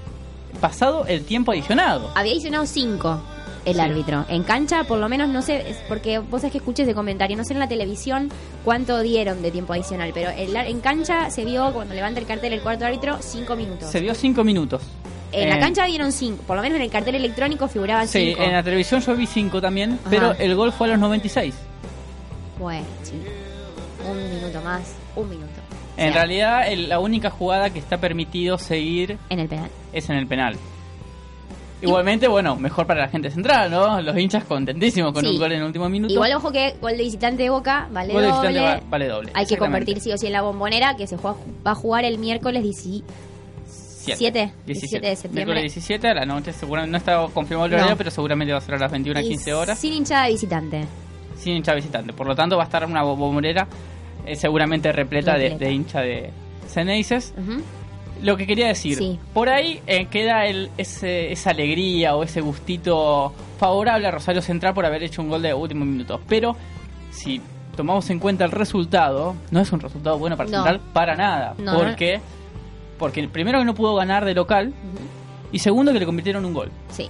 pasado 0.61 1.07
el 1.07 1.25
tiempo 1.25 1.53
adicionado. 1.53 2.11
Había 2.17 2.33
adicionado 2.33 2.67
5 2.67 3.21
el 3.65 3.75
Sí. 3.75 3.81
árbitro. 3.81 4.25
En 4.29 4.43
cancha, 4.43 4.85
por 4.85 4.99
lo 4.99 5.09
menos, 5.09 5.29
no 5.29 5.43
sé, 5.43 5.71
es 5.71 5.77
porque 5.89 6.19
vos 6.19 6.41
sabés 6.41 6.53
que 6.53 6.59
escuché 6.59 6.83
ese 6.83 6.95
comentario, 6.95 7.37
no 7.37 7.45
sé 7.45 7.53
en 7.53 7.59
la 7.61 7.69
televisión 7.69 8.29
cuánto 8.65 9.01
dieron 9.01 9.41
de 9.43 9.51
tiempo 9.51 9.73
adicional, 9.73 10.11
pero 10.15 10.31
el 10.31 10.55
en 10.57 10.81
cancha 10.81 11.31
se 11.31 11.45
vio 11.45 11.73
cuando 11.73 11.95
levanta 11.95 12.21
el 12.21 12.27
cartel 12.27 12.53
el 12.53 12.61
cuarto 12.63 12.85
árbitro 12.87 13.19
5 13.21 13.55
minutos. 13.57 13.91
Se 13.91 14.01
vio 14.01 14.15
cinco 14.15 14.43
minutos. 14.45 14.83
En 15.33 15.49
la 15.49 15.57
Eh, 15.57 15.61
cancha 15.61 15.87
dieron 15.87 16.13
5, 16.13 16.43
por 16.47 16.57
lo 16.57 16.63
menos 16.63 16.77
en 16.77 16.83
el 16.83 16.91
cartel 16.91 17.15
electrónico 17.15 17.67
figuraba 17.69 18.07
Sí, 18.07 18.33
5. 18.35 18.43
en 18.43 18.53
la 18.53 18.63
televisión 18.63 19.01
yo 19.01 19.17
vi 19.17 19.27
cinco 19.27 19.61
también, 19.63 19.93
Ajá. 19.93 20.11
pero 20.11 20.33
el 20.33 20.55
gol 20.55 20.73
fue 20.73 20.89
a 20.89 20.91
los 20.91 20.99
96. 21.01 21.55
Bueno, 22.59 22.85
sí. 23.03 23.15
Un 24.11 24.35
minuto 24.35 24.61
más, 24.63 24.83
un 25.17 25.29
minuto. 25.31 25.49
En 25.97 26.09
O 26.09 26.13
sea, 26.13 26.23
realidad, 26.23 26.69
el- 26.73 26.89
la 26.89 26.99
única 26.99 27.31
jugada 27.31 27.71
que 27.71 27.79
está 27.79 27.99
permitido 27.99 28.59
seguir 28.59 29.19
En 29.31 29.41
el 29.41 29.49
penal. 29.49 29.71
es 29.93 30.09
en 30.11 30.17
el 30.17 30.27
penal. 30.27 30.57
Igualmente, 31.83 32.29
bueno, 32.29 32.57
mejor 32.57 32.87
para 32.87 33.01
la 33.03 33.09
gente 33.09 33.31
central, 33.31 33.71
¿no? 33.71 34.01
Los 34.01 34.17
hinchas 34.17 34.45
contentísimos 34.45 35.13
con 35.13 35.25
Sí. 35.25 35.31
un 35.31 35.39
gol 35.39 35.53
en 35.53 35.59
el 35.59 35.65
último 35.65 35.89
minuto. 35.89 36.13
Igual 36.15 36.33
ojo 36.35 36.51
que 36.53 36.75
gol 36.81 36.93
de 36.97 37.03
visitante 37.03 37.43
de 37.43 37.51
Boca 37.51 37.89
vale 37.93 38.13
Gol 38.13 38.23
doble. 38.23 38.61
va- 38.61 38.81
vale 38.89 39.09
doble, 39.09 39.31
Hay 39.35 39.47
que 39.47 39.57
convertir 39.57 40.01
sí 40.01 40.13
o 40.13 40.17
sí 40.17 40.27
en 40.29 40.33
la 40.33 40.43
bombonera 40.43 40.97
que 40.97 41.07
se 41.07 41.17
juega, 41.17 41.37
va 41.67 41.73
a 41.73 41.75
jugar 41.75 42.05
el 42.05 42.19
miércoles 42.19 42.63
17 42.63 43.05
Siete. 44.17 44.53
17 44.67 45.07
de 45.07 45.15
septiembre. 45.17 45.45
Miércoles 45.55 45.75
17 45.75 46.09
a 46.09 46.15
la 46.15 46.25
noche, 46.27 46.53
seguramente 46.53 46.91
no 46.93 46.99
está 46.99 47.25
confirmado 47.33 47.67
el 47.67 47.73
No. 47.73 47.77
horario, 47.79 47.97
pero 47.97 48.11
seguramente 48.11 48.53
va 48.53 48.59
a 48.59 48.63
ser 48.63 48.75
a 48.75 48.79
las 48.79 48.91
21 48.91 49.19
a 49.19 49.23
Y 49.23 49.29
15 49.29 49.55
horas. 49.55 49.79
Sin 49.79 49.93
hinchada 49.93 50.25
de 50.27 50.33
visitante. 50.33 50.85
sin 51.37 51.57
hincha 51.57 51.75
visitante. 51.75 52.13
Por 52.13 52.27
lo 52.29 52.35
tanto, 52.37 52.57
va 52.57 52.63
a 52.63 52.67
estar 52.67 52.85
una 52.85 53.03
bombonera 53.03 53.67
eh, 54.25 54.37
seguramente 54.37 54.93
repleta, 54.93 55.33
de- 55.37 55.51
Repleta. 55.51 55.65
De, 55.65 55.73
hincha 55.73 56.01
de 56.01 56.31
Ceneices. 56.69 57.35
Ujú. 57.37 57.61
Lo 58.21 58.37
que 58.37 58.47
quería 58.47 58.69
decir, 58.69 58.99
Sí. 58.99 59.19
por 59.35 59.49
ahí 59.49 59.81
eh, 59.87 60.07
queda 60.07 60.47
el, 60.47 60.71
ese, 60.79 61.33
esa 61.33 61.51
alegría 61.51 62.15
o 62.15 62.23
ese 62.23 62.41
gustito 62.41 63.33
favorable 63.59 64.07
a 64.07 64.11
Rosario 64.11 64.43
Central 64.43 64.75
por 64.75 64.87
haber 64.87 65.03
hecho 65.03 65.23
un 65.23 65.29
gol 65.29 65.43
de 65.43 65.53
último 65.55 65.85
minuto. 65.85 66.21
Pero 66.29 66.57
si 67.11 67.41
tomamos 67.77 68.09
en 68.11 68.19
cuenta 68.21 68.45
el 68.45 68.51
resultado, 68.53 69.35
no 69.51 69.61
es 69.61 69.73
un 69.73 69.81
resultado 69.81 70.19
bueno 70.19 70.37
para 70.37 70.51
No. 70.51 70.57
Central 70.59 70.81
para 70.93 71.17
nada. 71.17 71.55
No, 71.59 71.75
¿Por 71.75 71.97
qué? 71.97 72.21
Porque 72.99 73.27
primero 73.29 73.59
que 73.59 73.65
no 73.65 73.75
pudo 73.75 73.95
ganar 73.97 74.25
de 74.25 74.35
local 74.35 74.73
y 75.51 75.59
segundo 75.59 75.93
que 75.93 75.99
le 75.99 76.07
convirtieron 76.07 76.45
un 76.45 76.55
gol. 76.55 76.71
Sí. 76.91 77.09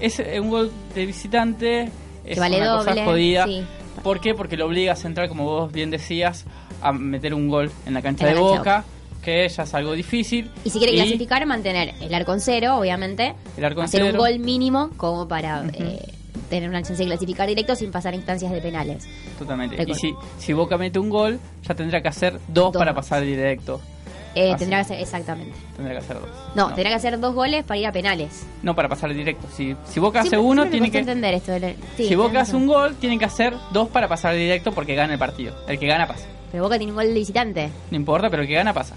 Es 0.00 0.20
eh, 0.20 0.38
un 0.38 0.50
gol 0.50 0.70
de 0.94 1.06
visitante, 1.06 1.90
es 2.24 2.38
vale 2.38 2.58
una 2.58 2.66
doble, 2.68 2.90
cosa 2.92 3.04
jodida. 3.04 3.44
sí. 3.46 3.64
¿Por 4.04 4.20
qué? 4.20 4.34
Porque 4.34 4.56
lo 4.56 4.66
obliga 4.66 4.92
a 4.92 4.96
Central, 4.96 5.28
como 5.28 5.44
vos 5.44 5.72
bien 5.72 5.90
decías, 5.90 6.46
a 6.80 6.92
meter 6.92 7.34
un 7.34 7.48
gol 7.48 7.70
en 7.84 7.92
la 7.94 8.00
cancha 8.00 8.28
En 8.30 8.34
la 8.36 8.40
de 8.40 8.40
cancha 8.40 8.52
de 8.52 8.58
Boca, 8.58 8.84
que 9.22 9.48
ya 9.48 9.62
es 9.64 9.74
algo 9.74 9.92
difícil. 9.92 10.50
Y 10.64 10.70
si 10.70 10.78
quiere 10.78 10.94
clasificar, 10.94 11.44
mantener 11.46 11.94
el 12.00 12.12
arco 12.14 12.32
en 12.32 12.40
cero, 12.40 12.76
obviamente. 12.78 13.34
El 13.56 13.64
arco 13.64 13.80
en 13.80 13.84
hacer 13.84 14.02
un 14.02 14.08
cero. 14.10 14.18
gol 14.20 14.38
mínimo 14.38 14.90
como 14.96 15.28
para 15.28 15.64
eh, 15.74 16.00
tener 16.48 16.68
una 16.68 16.82
chance 16.82 17.02
de 17.02 17.06
clasificar 17.06 17.46
directo 17.48 17.74
sin 17.76 17.90
pasar 17.90 18.14
instancias 18.14 18.50
de 18.52 18.60
penales. 18.60 19.06
Totalmente. 19.38 19.76
Recuerdo. 19.76 19.98
Y 19.98 20.00
si, 20.00 20.14
si 20.38 20.52
Boca 20.52 20.78
mete 20.78 20.98
un 20.98 21.10
gol, 21.10 21.38
ya 21.66 21.74
tendrá 21.74 22.00
que 22.02 22.08
hacer 22.08 22.34
dos, 22.48 22.72
Dos 22.72 22.76
para 22.78 22.92
más. 22.92 23.04
pasar 23.04 23.22
directo. 23.22 23.80
Eh, 24.32 24.54
tendrá 24.56 24.78
que 24.78 24.82
hacer, 24.82 25.00
exactamente. 25.00 25.52
Tendrá 25.74 25.92
que 25.94 25.98
hacer 25.98 26.20
dos. 26.20 26.28
No, 26.54 26.68
tendrá 26.68 26.90
que 26.90 26.94
hacer 26.94 27.18
dos 27.18 27.34
goles 27.34 27.64
para 27.64 27.78
ir 27.80 27.86
a 27.88 27.90
penales. 27.92 28.46
No 28.62 28.76
para 28.76 28.88
pasar 28.88 29.12
directo. 29.12 29.48
Si, 29.56 29.74
si 29.84 29.98
Boca 29.98 30.20
hace 30.20 30.30
Siempre- 30.30 30.46
uno, 30.48 30.62
siempre 30.62 30.80
me 30.80 30.90
tiene 30.90 30.92
que. 30.92 30.98
entender 31.10 31.34
esto. 31.34 31.50
de 31.52 31.60
la- 31.60 31.72
sí, 31.96 32.06
si 32.06 32.14
Boca 32.14 32.40
hace 32.42 32.54
un 32.54 32.66
gol, 32.68 32.94
tiene 32.94 33.18
que 33.18 33.24
hacer 33.24 33.54
dos 33.72 33.88
para 33.88 34.06
pasar 34.06 34.34
directo 34.36 34.70
porque 34.70 34.94
gana 34.94 35.14
el 35.14 35.18
partido. 35.18 35.56
El 35.66 35.80
que 35.80 35.86
gana 35.88 36.06
pasa. 36.06 36.26
Pero 36.50 36.64
Boca 36.64 36.76
tiene 36.78 36.92
un 36.92 36.96
gol 36.96 37.06
de 37.06 37.14
visitante. 37.14 37.70
No 37.90 37.96
importa, 37.96 38.28
pero 38.30 38.42
el 38.42 38.48
que 38.48 38.54
gana 38.54 38.72
pasa. 38.74 38.96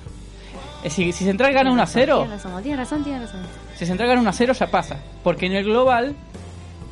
Eh, 0.84 0.90
Si, 0.90 1.12
si 1.12 1.24
Central 1.24 1.54
gana 1.54 1.72
1 1.72 1.82
a 1.82 1.86
0, 1.88 2.18
Tiene 2.22 2.34
razón, 2.36 2.62
tiene 2.64 2.78
razón, 2.78 3.04
tiene 3.04 3.20
razón. 3.20 3.42
si 3.76 3.86
Central 3.86 4.10
gana 4.10 4.22
1 4.22 4.30
a 4.30 4.34
0 4.34 4.54
ya 4.54 4.68
pasa. 4.68 4.98
Porque 5.24 5.46
en 5.46 5.54
el 5.54 5.64
global 5.64 6.16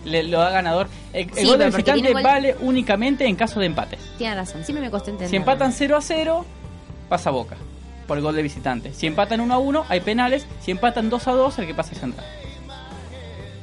le, 0.06 0.24
lo 0.24 0.40
da 0.40 0.50
ganador. 0.52 0.88
El, 1.14 1.28
el 1.30 1.34
Sí, 1.36 1.46
gol 1.46 1.58
de 1.58 1.66
pero 1.66 1.72
porque 1.72 1.92
visitante 1.94 2.14
gol- 2.14 2.24
vale 2.24 2.56
únicamente 2.62 3.26
en 3.26 3.36
caso 3.36 3.60
de 3.60 3.66
empates. 3.66 4.00
Tiene 4.18 4.36
razón, 4.36 4.64
siempre 4.64 4.86
me 4.86 4.92
costó 4.92 5.10
entender. 5.10 5.30
Si 5.30 5.36
empatan 5.36 5.74
0 5.74 5.98
a 5.98 6.02
0, 6.02 6.46
pasa 7.10 7.30
Boca. 7.32 7.56
Por 8.08 8.18
el 8.18 8.24
gol 8.24 8.36
de 8.36 8.42
visitante. 8.44 8.94
Si 8.94 9.08
empatan 9.08 9.40
1 9.42 9.54
a 9.54 9.58
1, 9.58 9.86
hay 9.90 10.00
penales. 10.02 10.46
Si 10.62 10.72
empatan 10.72 11.10
2 11.10 11.28
a 11.28 11.32
2, 11.32 11.60
el 11.60 11.68
que 11.68 11.74
pasa 11.74 11.92
es 11.94 12.00
Central. 12.00 12.26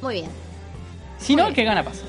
Muy 0.01 0.13
bien. 0.15 0.29
Si 1.17 1.35
no, 1.35 1.47
el 1.47 1.53
que 1.53 1.63
gana 1.63 1.83
pasa. 1.83 2.03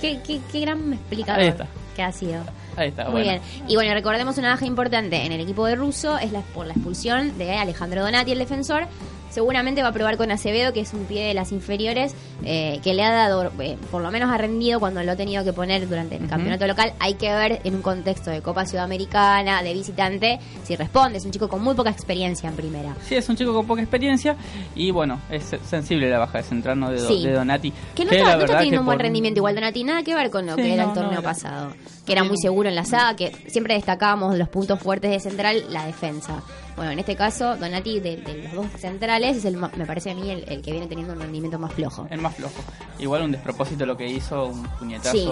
Qué, 0.00 0.20
qué, 0.26 0.40
qué 0.52 0.60
gran 0.60 0.92
explicador 0.92 1.40
Ahí 1.40 1.48
está. 1.48 1.66
que 1.94 2.02
ha 2.02 2.12
sido. 2.12 2.42
Ahí 2.76 2.88
está, 2.88 3.04
Muy 3.04 3.22
bueno. 3.22 3.30
bien. 3.30 3.42
Y 3.68 3.74
bueno, 3.74 3.94
recordemos 3.94 4.36
una 4.38 4.50
baja 4.50 4.66
importante 4.66 5.24
en 5.24 5.32
el 5.32 5.40
equipo 5.40 5.66
de 5.66 5.74
Russo, 5.76 6.18
es 6.18 6.32
la, 6.32 6.40
por 6.40 6.66
la 6.66 6.74
expulsión 6.74 7.36
de 7.38 7.54
Alejandro 7.56 8.02
Donati, 8.02 8.32
el 8.32 8.38
defensor. 8.38 8.86
Seguramente 9.30 9.82
va 9.82 9.88
a 9.88 9.92
probar 9.92 10.16
con 10.16 10.30
Acevedo, 10.30 10.72
que 10.72 10.80
es 10.80 10.94
un 10.94 11.04
pie 11.04 11.26
de 11.26 11.34
las 11.34 11.52
inferiores, 11.52 12.14
eh, 12.44 12.80
que 12.82 12.94
le 12.94 13.02
ha 13.04 13.10
dado, 13.12 13.52
eh, 13.60 13.76
por 13.90 14.00
lo 14.00 14.10
menos 14.10 14.30
ha 14.32 14.38
rendido 14.38 14.80
cuando 14.80 15.02
lo 15.02 15.12
ha 15.12 15.16
tenido 15.16 15.44
que 15.44 15.52
poner 15.52 15.86
durante 15.88 16.16
el 16.16 16.26
campeonato 16.26 16.66
local. 16.66 16.92
Hay 17.00 17.14
que 17.14 17.30
ver 17.34 17.60
en 17.64 17.74
un 17.74 17.82
contexto 17.82 18.30
de 18.30 18.40
Copa 18.40 18.64
Sudamericana, 18.66 19.62
de 19.62 19.74
visitante, 19.74 20.38
si 20.64 20.74
responde. 20.76 21.18
Es 21.18 21.24
un 21.24 21.32
chico 21.32 21.48
con 21.48 21.62
muy 21.62 21.74
poca 21.74 21.90
experiencia 21.90 22.48
en 22.48 22.56
primera. 22.56 22.96
Sí, 23.06 23.14
es 23.16 23.28
un 23.28 23.36
chico 23.36 23.52
con 23.52 23.66
poca 23.66 23.82
experiencia. 23.82 24.36
Y 24.74 24.90
bueno, 24.90 25.20
es 25.30 25.44
sensible 25.68 26.08
la 26.08 26.18
baja 26.18 26.38
de 26.38 26.44
Central 26.44 26.80
¿no? 26.80 26.90
de, 26.90 27.00
Do- 27.00 27.08
Sí. 27.08 27.24
de 27.24 27.32
Donati. 27.32 27.72
Que 27.94 28.04
no 28.04 28.12
la 28.12 28.16
está, 28.16 28.36
no 28.36 28.40
está 28.44 28.54
teniendo 28.58 28.76
que 28.76 28.80
un 28.80 28.86
buen 28.86 28.96
por- 28.98 29.02
rendimiento 29.04 29.38
igual 29.40 29.54
Donati, 29.54 29.84
nada 29.84 30.02
que 30.02 30.14
ver 30.14 30.30
con 30.30 30.46
lo 30.46 30.54
Sí, 30.54 30.62
que 30.62 30.72
era 30.74 30.84
no, 30.84 30.88
el 30.90 30.94
torneo 30.94 31.16
no, 31.16 31.22
pasado. 31.22 31.74
Que 32.06 32.12
era 32.12 32.24
muy 32.24 32.36
seguro 32.38 32.68
en 32.68 32.74
la 32.74 32.84
saga, 32.84 33.16
que 33.16 33.32
siempre 33.48 33.74
destacábamos 33.74 34.38
los 34.38 34.48
puntos 34.48 34.78
fuertes 34.80 35.10
de 35.10 35.20
Central, 35.20 35.64
la 35.70 35.84
defensa. 35.86 36.42
Bueno, 36.76 36.90
en 36.92 36.98
este 36.98 37.16
caso, 37.16 37.56
Donati 37.56 38.00
de, 38.00 38.16
de 38.18 38.42
los 38.44 38.52
dos 38.52 38.66
centrales 38.78 39.38
es 39.38 39.44
el 39.46 39.56
me 39.56 39.86
parece 39.86 40.10
a 40.10 40.14
mí 40.14 40.30
el, 40.30 40.44
el 40.48 40.60
que 40.62 40.70
viene 40.72 40.86
teniendo 40.86 41.14
un 41.14 41.20
rendimiento 41.20 41.58
más 41.58 41.72
flojo. 41.72 42.06
El 42.10 42.20
más 42.20 42.34
flojo. 42.36 42.54
Igual 42.98 43.22
un 43.22 43.32
despropósito 43.32 43.86
lo 43.86 43.96
que 43.96 44.06
hizo, 44.06 44.46
un 44.46 44.62
puñetazo. 44.78 45.10
Sí. 45.12 45.28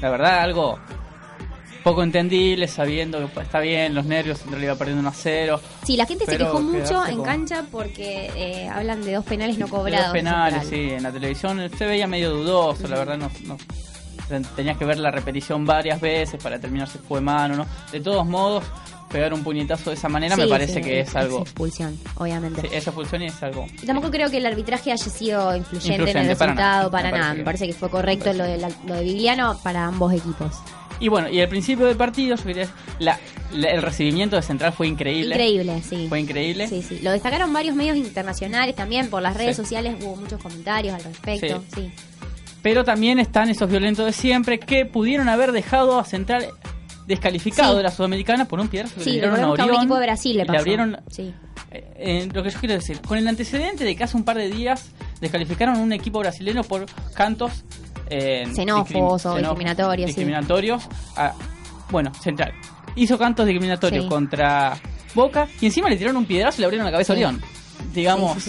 La 0.00 0.10
verdad, 0.10 0.40
algo 0.40 0.78
poco 1.84 2.02
entendible, 2.02 2.66
sabiendo 2.66 3.30
que 3.32 3.40
está 3.40 3.60
bien, 3.60 3.94
los 3.94 4.04
nervios, 4.06 4.38
Central 4.40 4.64
iba 4.64 4.74
perdiendo 4.74 5.00
1 5.02 5.08
a 5.08 5.12
0. 5.12 5.60
Sí, 5.84 5.96
la 5.96 6.04
gente 6.06 6.24
se 6.24 6.32
Pero 6.32 6.46
quejó 6.46 6.60
mucho 6.60 6.78
quedarse 6.88 7.10
en 7.12 7.16
con- 7.18 7.24
cancha 7.26 7.64
porque 7.70 8.30
eh, 8.34 8.68
hablan 8.68 9.04
de 9.04 9.12
dos 9.14 9.24
penales 9.24 9.56
no 9.58 9.68
cobrados. 9.68 10.06
Los 10.06 10.12
de 10.14 10.18
penales, 10.18 10.60
Central. 10.62 10.80
sí, 10.88 10.94
en 10.94 11.02
la 11.04 11.12
televisión 11.12 11.70
se 11.78 11.86
veía 11.86 12.06
medio 12.08 12.30
dudoso, 12.30 12.88
la 12.88 12.96
verdad 12.98 13.16
no, 13.18 13.30
no- 13.44 13.56
tenías 14.56 14.76
que 14.76 14.84
ver 14.84 14.98
la 14.98 15.12
repetición 15.12 15.64
varias 15.64 16.00
veces 16.00 16.42
para 16.42 16.56
determinar 16.56 16.88
si 16.88 16.98
fue 16.98 17.20
mano 17.20 17.54
o 17.54 17.56
no. 17.58 17.66
De 17.92 18.00
todos 18.00 18.26
modos, 18.26 18.64
pegar 19.10 19.32
un 19.34 19.42
puñetazo 19.44 19.90
de 19.90 19.96
esa 19.96 20.08
manera 20.08 20.36
me 20.36 20.44
Sí, 20.44 20.48
parece 20.50 20.74
sí, 20.74 20.80
que 20.82 21.00
es 21.00 21.14
algo... 21.16 21.42
expulsión, 21.42 21.98
obviamente. 22.16 22.60
Sí, 22.62 22.68
esa 22.72 22.90
expulsión 22.90 23.22
es 23.22 23.42
algo... 23.42 23.66
Y 23.82 23.86
Tampoco 23.86 24.10
creo 24.10 24.30
que 24.30 24.38
el 24.38 24.46
arbitraje 24.46 24.92
haya 24.92 24.96
sido 25.10 25.54
influyente, 25.56 25.94
en 25.94 26.00
el 26.02 26.08
Influyente, 26.08 26.36
para 26.36 26.52
resultado 26.52 26.78
nada. 26.78 26.90
para, 26.90 27.10
Me 27.10 27.18
nada. 27.18 27.24
parece 27.28 27.38
Me 27.38 27.44
parece 27.44 27.66
que 27.68 27.72
fue 27.72 27.90
correcto 27.90 28.32
lo 28.32 28.44
de, 28.44 28.58
la- 28.58 28.70
lo 28.86 28.94
de 28.94 29.04
Vigliano 29.04 29.58
para 29.62 29.84
ambos 29.86 30.12
equipos. 30.12 30.52
Y 30.98 31.08
bueno, 31.08 31.28
y 31.28 31.40
al 31.40 31.48
principio 31.48 31.86
del 31.86 31.96
partido, 31.96 32.36
la- 32.98 33.18
la- 33.52 33.70
el 33.70 33.82
recibimiento 33.82 34.34
de 34.36 34.42
Central 34.42 34.72
fue 34.72 34.88
increíble. 34.88 35.34
Increíble, 35.34 35.82
sí. 35.88 36.06
Fue 36.08 36.20
increíble. 36.20 36.66
Sí, 36.68 36.82
sí. 36.82 37.00
Lo 37.02 37.10
destacaron 37.12 37.52
varios 37.52 37.76
medios 37.76 37.96
internacionales 37.98 38.74
también, 38.74 39.10
por 39.10 39.20
las 39.22 39.36
redes 39.36 39.56
Sí. 39.56 39.62
sociales 39.62 39.96
hubo 40.02 40.16
muchos 40.16 40.42
comentarios 40.42 40.94
al 40.94 41.04
respecto. 41.04 41.62
Sí. 41.74 41.90
Pero 42.62 42.82
también 42.82 43.20
están 43.20 43.48
esos 43.50 43.70
violentos 43.70 44.06
de 44.06 44.12
siempre 44.12 44.58
que 44.58 44.86
pudieron 44.86 45.28
haber 45.28 45.52
dejado 45.52 46.00
a 46.00 46.04
Central 46.04 46.46
descalificado 47.06 47.72
Sí. 47.72 47.76
de 47.78 47.82
la 47.82 47.90
Sudamericana 47.90 48.44
por 48.46 48.60
un 48.60 48.68
piedrazo 48.68 49.00
Sí, 49.00 49.06
le 49.12 49.12
dieron 49.20 49.40
a 49.40 49.46
un 49.46 49.60
Orión. 49.60 49.74
equipo 49.76 49.94
de 49.96 50.00
Brasil 50.02 50.36
le 50.36 50.46
pasó. 50.46 50.58
abrieron 50.58 50.98
Sí. 51.10 51.32
eh, 51.70 51.92
eh, 51.96 52.28
lo 52.32 52.42
que 52.42 52.50
yo 52.50 52.58
quiero 52.60 52.74
decir, 52.74 53.00
con 53.00 53.16
el 53.18 53.26
antecedente 53.28 53.84
de 53.84 53.94
que 53.96 54.04
hace 54.04 54.16
un 54.16 54.24
par 54.24 54.36
de 54.36 54.48
días 54.50 54.90
descalificaron 55.20 55.76
a 55.76 55.78
un 55.78 55.92
equipo 55.92 56.18
brasileño 56.18 56.62
por 56.64 56.86
cantos 57.14 57.64
eh, 58.08 58.44
Xenófobos 58.54 59.24
discrim- 59.24 59.32
o 59.32 59.36
discriminatorios, 59.36 60.10
sí. 60.10 60.14
discriminatorios 60.16 60.88
a- 61.16 61.32
bueno, 61.90 62.12
Central. 62.14 62.52
Hizo 62.94 63.18
cantos 63.18 63.46
discriminatorios 63.46 64.06
contra 64.06 64.76
Boca 65.14 65.48
y 65.60 65.66
encima 65.66 65.88
le 65.88 65.96
tiraron 65.96 66.16
un 66.18 66.24
piedrazo 66.26 66.58
y 66.58 66.60
le 66.60 66.64
abrieron 66.66 66.84
la 66.86 66.92
cabeza 66.92 67.12
a 67.12 67.16
Orión. 67.16 67.40
Digamos. 67.92 68.48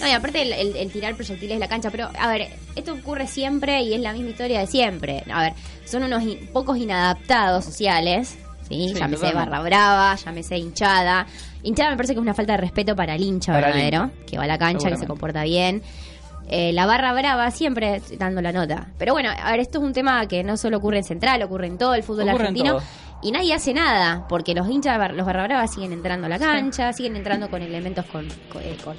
No, 0.00 0.06
y 0.08 0.10
aparte 0.10 0.42
el, 0.42 0.52
el- 0.52 0.76
el 0.76 0.90
tirar 0.92 1.14
proyectiles 1.14 1.56
de 1.56 1.60
la 1.60 1.68
cancha, 1.68 1.90
pero 1.90 2.10
a 2.18 2.28
ver, 2.28 2.48
esto 2.74 2.92
ocurre 2.92 3.26
siempre 3.26 3.82
y 3.82 3.94
es 3.94 4.00
la 4.00 4.12
misma 4.12 4.30
historia 4.30 4.60
de 4.60 4.66
siempre. 4.66 5.22
A 5.32 5.42
ver, 5.42 5.52
son 5.84 6.02
unos 6.02 6.22
in- 6.22 6.48
pocos 6.52 6.76
inadaptados 6.78 7.64
sociales, 7.64 8.36
¿sí? 8.68 8.88
Sí, 8.88 8.94
llámese 8.94 9.32
barra 9.32 9.60
brava, 9.62 10.14
llámese 10.16 10.58
hinchada. 10.58 11.26
Hinchada 11.62 11.90
me 11.90 11.96
parece 11.96 12.14
que 12.14 12.18
es 12.20 12.22
una 12.22 12.34
falta 12.34 12.52
de 12.52 12.58
respeto 12.58 12.94
para 12.94 13.14
el 13.14 13.22
hincha 13.22 13.52
Para 13.52 13.68
el 13.68 13.72
verdadero, 13.74 14.04
hincha. 14.12 14.26
que 14.26 14.38
va 14.38 14.44
a 14.44 14.46
la 14.46 14.58
cancha, 14.58 14.88
que 14.90 14.96
se 14.98 15.06
comporta 15.06 15.42
bien. 15.44 15.82
Eh, 16.48 16.72
la 16.72 16.86
barra 16.86 17.12
brava 17.12 17.50
siempre 17.50 18.00
dando 18.18 18.40
la 18.40 18.52
nota. 18.52 18.86
Pero 18.98 19.12
bueno, 19.14 19.30
a 19.36 19.50
ver, 19.50 19.58
esto 19.58 19.78
es 19.78 19.84
un 19.84 19.92
tema 19.92 20.28
que 20.28 20.44
no 20.44 20.56
solo 20.56 20.76
ocurre 20.76 20.98
en 20.98 21.04
Central, 21.04 21.42
ocurre 21.42 21.66
en 21.66 21.76
todo 21.76 21.94
el 21.94 22.04
fútbol 22.04 22.28
Ocurre 22.28 22.44
argentino. 22.48 22.78
Y 23.26 23.32
nadie 23.32 23.54
hace 23.54 23.74
nada, 23.74 24.24
porque 24.28 24.54
los 24.54 24.68
hinchas, 24.70 25.00
los 25.12 25.26
barra 25.26 25.42
bravas 25.48 25.74
siguen 25.74 25.92
entrando 25.92 26.26
a 26.26 26.28
la 26.28 26.38
cancha, 26.38 26.92
siguen 26.92 27.16
entrando 27.16 27.50
con 27.50 27.60
elementos 27.60 28.04
con, 28.06 28.28
con- 28.52 28.62
eh, 28.62 28.76
con, 28.84 28.96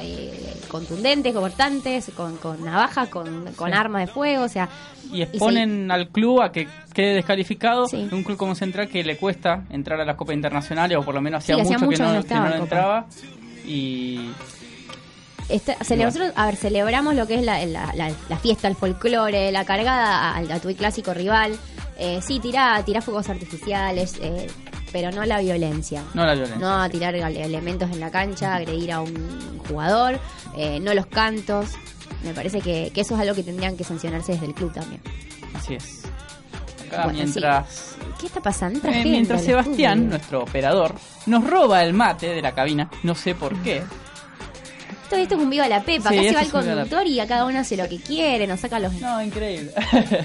eh, 0.00 0.54
contundentes, 0.66 1.32
cortantes, 1.32 2.10
con, 2.16 2.38
con 2.38 2.64
navajas, 2.64 3.08
con, 3.08 3.52
con 3.54 3.70
Sí. 3.70 3.76
armas 3.78 4.06
de 4.08 4.12
fuego, 4.12 4.42
o 4.42 4.48
sea... 4.48 4.68
y 5.12 5.22
exponen 5.22 5.92
al 5.92 6.08
club 6.08 6.42
a 6.42 6.50
que 6.50 6.66
quede 6.92 7.14
descalificado. 7.14 7.86
Sí. 7.86 8.08
Un 8.10 8.24
club 8.24 8.36
como 8.36 8.56
Central 8.56 8.88
que 8.88 9.04
le 9.04 9.16
cuesta 9.16 9.62
entrar 9.70 10.00
a 10.00 10.04
las 10.04 10.16
copas 10.16 10.34
internacionales, 10.34 10.98
o 10.98 11.02
por 11.04 11.14
lo 11.14 11.20
menos 11.20 11.44
hacía 11.44 11.54
hacía 11.62 11.78
mucho, 11.78 11.98
que 11.98 12.34
no, 12.34 12.50
que 12.50 12.56
entraba. 12.56 13.06
Y 13.64 14.28
cele- 15.48 16.04
nosotros, 16.04 16.32
a 16.34 16.46
ver, 16.46 16.56
celebramos 16.56 17.14
lo 17.14 17.28
que 17.28 17.34
es 17.36 17.44
la, 17.44 17.64
la- 17.66 17.92
la- 17.94 18.10
la 18.28 18.36
fiesta, 18.38 18.66
el 18.66 18.74
folclore, 18.74 19.52
la 19.52 19.64
cargada 19.64 20.34
al 20.34 20.50
a 20.50 20.58
tu 20.58 20.74
clásico 20.74 21.14
rival. 21.14 21.56
Eh, 21.98 22.20
sí, 22.22 22.40
tirá, 22.40 22.82
tirá 22.84 23.00
fuegos 23.00 23.28
artificiales, 23.28 24.18
eh, 24.20 24.46
pero 24.92 25.10
no 25.10 25.24
la 25.24 25.40
violencia. 25.40 26.02
no 26.14 26.24
la 26.24 26.34
violencia. 26.34 26.58
No 26.58 26.82
a 26.82 26.88
tirar 26.88 27.14
elementos 27.14 27.90
en 27.90 28.00
la 28.00 28.10
cancha, 28.10 28.54
agredir 28.54 28.92
a 28.92 29.00
un 29.00 29.58
jugador, 29.68 30.18
eh, 30.56 30.80
no 30.80 30.94
los 30.94 31.06
cantos. 31.06 31.70
Me 32.24 32.34
parece 32.34 32.60
que, 32.60 32.90
que 32.94 33.00
eso 33.00 33.14
es 33.14 33.20
algo 33.20 33.34
que 33.34 33.42
tendrían 33.42 33.76
que 33.76 33.84
sancionarse 33.84 34.32
desde 34.32 34.46
el 34.46 34.54
club 34.54 34.72
también. 34.72 35.00
Así 35.54 35.74
es. 35.74 36.02
Acá 36.86 37.04
Bueno, 37.04 37.18
mientras, 37.18 37.96
¿Qué 38.20 38.26
está 38.26 38.40
pasando? 38.40 38.80
Eh, 38.88 39.02
mientras 39.04 39.42
Sebastián, 39.42 40.08
nuestro 40.08 40.42
operador, 40.42 40.94
nos 41.26 41.48
roba 41.48 41.82
el 41.82 41.94
mate 41.94 42.28
de 42.28 42.42
la 42.42 42.52
cabina, 42.52 42.90
no 43.02 43.14
sé 43.14 43.34
por 43.34 43.56
qué. 43.62 43.82
Esto, 45.12 45.22
esto 45.22 45.34
es 45.34 45.40
un 45.42 45.50
viva 45.50 45.68
la 45.68 45.82
pepa. 45.82 46.08
Sí, 46.08 46.18
Acá 46.18 46.28
se 46.28 46.34
va 46.34 46.40
el 46.42 46.50
conductor 46.50 47.06
y 47.06 47.20
a 47.20 47.26
cada 47.26 47.44
uno 47.44 47.58
hace 47.58 47.76
lo 47.76 47.86
que 47.88 47.98
quiere, 48.00 48.46
nos 48.46 48.60
saca 48.60 48.78
los... 48.78 48.92
No, 48.94 49.22
increíble. 49.22 49.70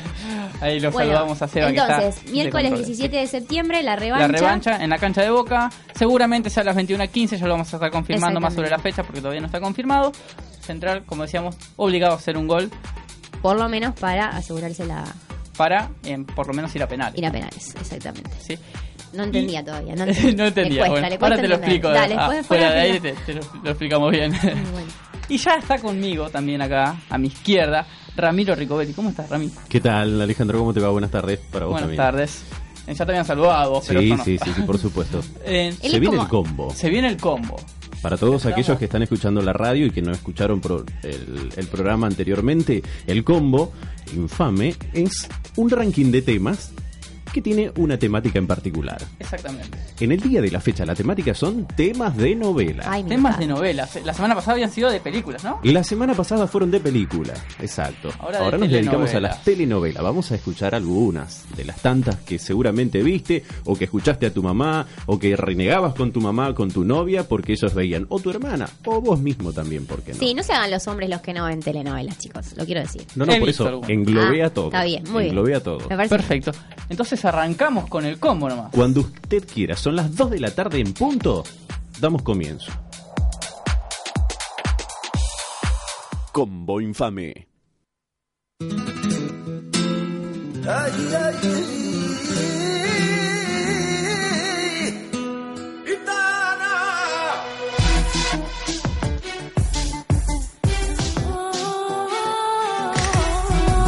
Ahí 0.61 0.79
lo 0.79 0.91
Bueno, 0.91 1.11
saludamos 1.11 1.41
a 1.41 1.47
Seba 1.49 1.67
que 1.71 1.77
entonces, 1.77 2.15
está 2.15 2.25
de 2.25 2.31
miércoles 2.31 2.69
controles. 2.69 2.87
17 2.97 3.17
de 3.17 3.27
septiembre, 3.27 3.83
la 3.83 3.91
La 3.91 3.95
revancha. 3.97 4.27
revancha 4.27 4.83
en 4.83 4.89
la 4.89 4.97
cancha 4.97 5.21
de 5.23 5.29
Boca, 5.29 5.69
seguramente 5.93 6.49
sea 6.49 6.61
a 6.63 6.67
las 6.67 6.77
21.15, 6.77 7.37
ya 7.37 7.45
lo 7.45 7.51
vamos 7.53 7.73
a 7.73 7.75
estar 7.77 7.91
confirmando 7.91 8.39
más 8.39 8.53
sobre 8.53 8.69
la 8.69 8.79
fecha 8.79 9.03
porque 9.03 9.19
todavía 9.19 9.41
no 9.41 9.47
está 9.47 9.59
confirmado. 9.59 10.13
Central, 10.61 11.03
como 11.05 11.23
decíamos, 11.23 11.57
obligado 11.75 12.13
a 12.13 12.17
hacer 12.17 12.37
un 12.37 12.47
gol 12.47 12.69
Por 13.41 13.57
lo 13.57 13.67
menos 13.69 13.93
para 13.99 14.29
asegurarse 14.29 14.85
la 14.85 15.03
para 15.57 15.89
eh, 16.03 16.23
por 16.35 16.45
lo 16.47 16.53
menos 16.53 16.73
ir 16.75 16.83
a 16.83 16.87
penales. 16.87 17.17
ir 17.17 17.25
a 17.25 17.31
penales, 17.31 17.73
exactamente. 17.81 18.29
¿sí? 18.39 18.57
No 19.13 19.23
entendía 19.23 19.63
todavía, 19.63 19.95
no, 19.95 20.05
no 20.05 20.11
entendí. 20.11 20.41
entendía. 20.43 20.83
Le 20.83 20.89
cuesta, 20.89 20.89
bueno, 20.91 21.09
le 21.09 21.17
cuesta 21.19 21.25
ahora 21.25 21.41
te 21.41 21.47
lo 21.47 21.55
explico. 21.55 21.89
Dale, 21.89 22.15
ah, 22.17 22.29
después, 22.29 22.47
fuera 22.47 22.71
de 22.71 22.79
ahí 22.79 22.91
después 22.99 23.15
te, 23.25 23.33
te 23.33 23.39
lo, 23.39 23.63
lo 23.63 23.69
explicamos 23.69 24.11
bien. 24.11 24.31
Bueno. 24.41 24.87
y 25.29 25.37
ya 25.37 25.55
está 25.55 25.77
conmigo 25.79 26.29
también 26.29 26.61
acá, 26.61 26.95
a 27.09 27.17
mi 27.17 27.27
izquierda, 27.27 27.85
Ramiro 28.15 28.55
Ricobetti. 28.55 28.93
¿Cómo 28.93 29.09
estás, 29.09 29.29
Ramiro? 29.29 29.53
¿Qué 29.69 29.79
tal, 29.79 30.21
Alejandro? 30.21 30.59
¿Cómo 30.59 30.73
te 30.73 30.79
va? 30.79 30.89
Buenas 30.89 31.11
tardes 31.11 31.39
para 31.51 31.65
vos 31.65 31.73
Buenas 31.73 31.89
también. 31.89 31.97
tardes. 31.97 32.43
Eh, 32.87 32.93
Ya 32.93 33.05
te 33.05 33.11
habían 33.11 33.25
saludado 33.25 33.53
a 33.53 33.67
vos, 33.67 33.85
pero 33.87 33.99
Sí, 33.99 34.07
yo 34.09 34.15
no. 34.17 34.23
sí, 34.23 34.37
sí, 34.43 34.51
sí, 34.55 34.61
por 34.61 34.77
supuesto. 34.77 35.21
Eh, 35.45 35.73
Se 35.81 35.99
viene 35.99 36.07
como- 36.17 36.21
el 36.23 36.27
combo. 36.29 36.73
se 36.73 36.89
viene 36.89 37.07
el 37.09 37.17
combo. 37.17 37.57
Para 38.01 38.15
todos 38.15 38.35
Estamos- 38.35 38.53
aquellos 38.53 38.77
que 38.79 38.85
están 38.85 39.01
escuchando 39.01 39.41
la 39.41 39.53
radio 39.53 39.87
y 39.87 39.91
que 39.91 40.01
no 40.03 40.11
escucharon 40.11 40.61
pro- 40.61 40.85
el, 41.03 41.49
el 41.55 41.67
programa 41.67 42.05
anteriormente, 42.07 42.81
el 43.07 43.23
combo 43.23 43.73
infame 44.15 44.75
es 44.93 45.27
un 45.57 45.69
ranking 45.69 46.11
de 46.11 46.21
temas 46.21 46.71
que 47.37 47.41
tiene 47.43 47.71
una 47.77 47.99
temática 47.99 48.39
en 48.39 48.47
particular. 48.47 48.97
Exactamente. 49.19 49.77
En 49.99 50.11
el 50.11 50.19
día 50.19 50.41
de 50.41 50.49
la 50.49 50.59
fecha, 50.59 50.85
la 50.85 50.95
temática 50.95 51.35
son 51.35 51.67
temas 51.67 52.17
de 52.17 52.33
novela. 52.35 52.83
Ay, 52.87 53.03
Temas 53.03 53.37
de 53.37 53.45
novelas. 53.45 53.95
La 54.03 54.11
semana 54.13 54.33
pasada 54.33 54.53
habían 54.53 54.71
sido 54.71 54.89
de 54.89 54.99
películas, 54.99 55.43
¿no? 55.43 55.59
La 55.63 55.83
semana 55.83 56.15
pasada 56.15 56.47
fueron 56.47 56.71
de 56.71 56.79
película, 56.79 57.33
exacto. 57.61 58.09
Ahora 58.19 58.39
Ahora, 58.39 58.57
de 58.57 58.63
nos 58.63 58.71
dedicamos 58.71 59.13
a 59.13 59.19
las 59.19 59.43
telenovelas. 59.43 60.01
Vamos 60.01 60.31
a 60.31 60.35
escuchar 60.35 60.73
algunas 60.73 61.45
de 61.55 61.63
las 61.65 61.79
tantas 61.79 62.15
que 62.17 62.39
seguramente 62.39 63.03
viste, 63.03 63.43
o 63.65 63.75
que 63.75 63.83
escuchaste 63.85 64.25
a 64.25 64.33
tu 64.33 64.41
mamá, 64.41 64.87
o 65.05 65.19
que 65.19 65.35
renegabas 65.35 65.93
con 65.93 66.11
tu 66.11 66.19
mamá, 66.19 66.55
con 66.55 66.71
tu 66.71 66.83
novia, 66.83 67.27
porque 67.27 67.53
ellos 67.53 67.73
veían, 67.75 68.07
o 68.09 68.19
tu 68.19 68.31
hermana, 68.31 68.67
o 68.85 68.99
vos 68.99 69.19
mismo 69.19 69.53
también, 69.53 69.85
¿por 69.85 70.01
qué 70.01 70.13
no? 70.13 70.19
Sí, 70.19 70.33
no 70.33 70.41
se 70.41 70.53
hagan 70.53 70.71
los 70.71 70.87
hombres 70.87 71.07
los 71.09 71.21
que 71.21 71.33
no 71.35 71.45
ven 71.45 71.59
telenovelas, 71.61 72.17
chicos, 72.17 72.57
lo 72.57 72.65
quiero 72.65 72.81
decir. 72.81 73.03
No, 73.15 73.25
no, 73.27 73.33
He 73.33 73.39
por 73.39 73.49
eso 73.49 73.67
algunas. 73.67 73.89
englobé 73.91 74.41
Ah, 74.43 74.47
a 74.47 74.49
todo. 74.49 74.65
Está 74.67 74.83
bien, 74.85 75.03
muy 75.11 75.23
bien. 75.25 75.35
Englobé 75.35 75.55
a 75.55 75.59
todo. 75.61 75.79
Me 75.89 75.95
parece 75.95 76.15
Perfecto. 76.15 76.51
Entonces 76.89 77.19
arrancamos 77.27 77.87
con 77.87 78.05
el 78.05 78.19
combo 78.19 78.49
nomás. 78.49 78.71
Cuando 78.71 79.01
usted 79.01 79.47
quiera, 79.47 79.75
son 79.75 79.95
las 79.95 80.15
2 80.15 80.31
de 80.31 80.39
la 80.39 80.51
tarde 80.51 80.79
en 80.79 80.93
punto, 80.93 81.43
damos 81.99 82.23
comienzo. 82.23 82.71
Combo 86.31 86.81
infame. 86.81 87.47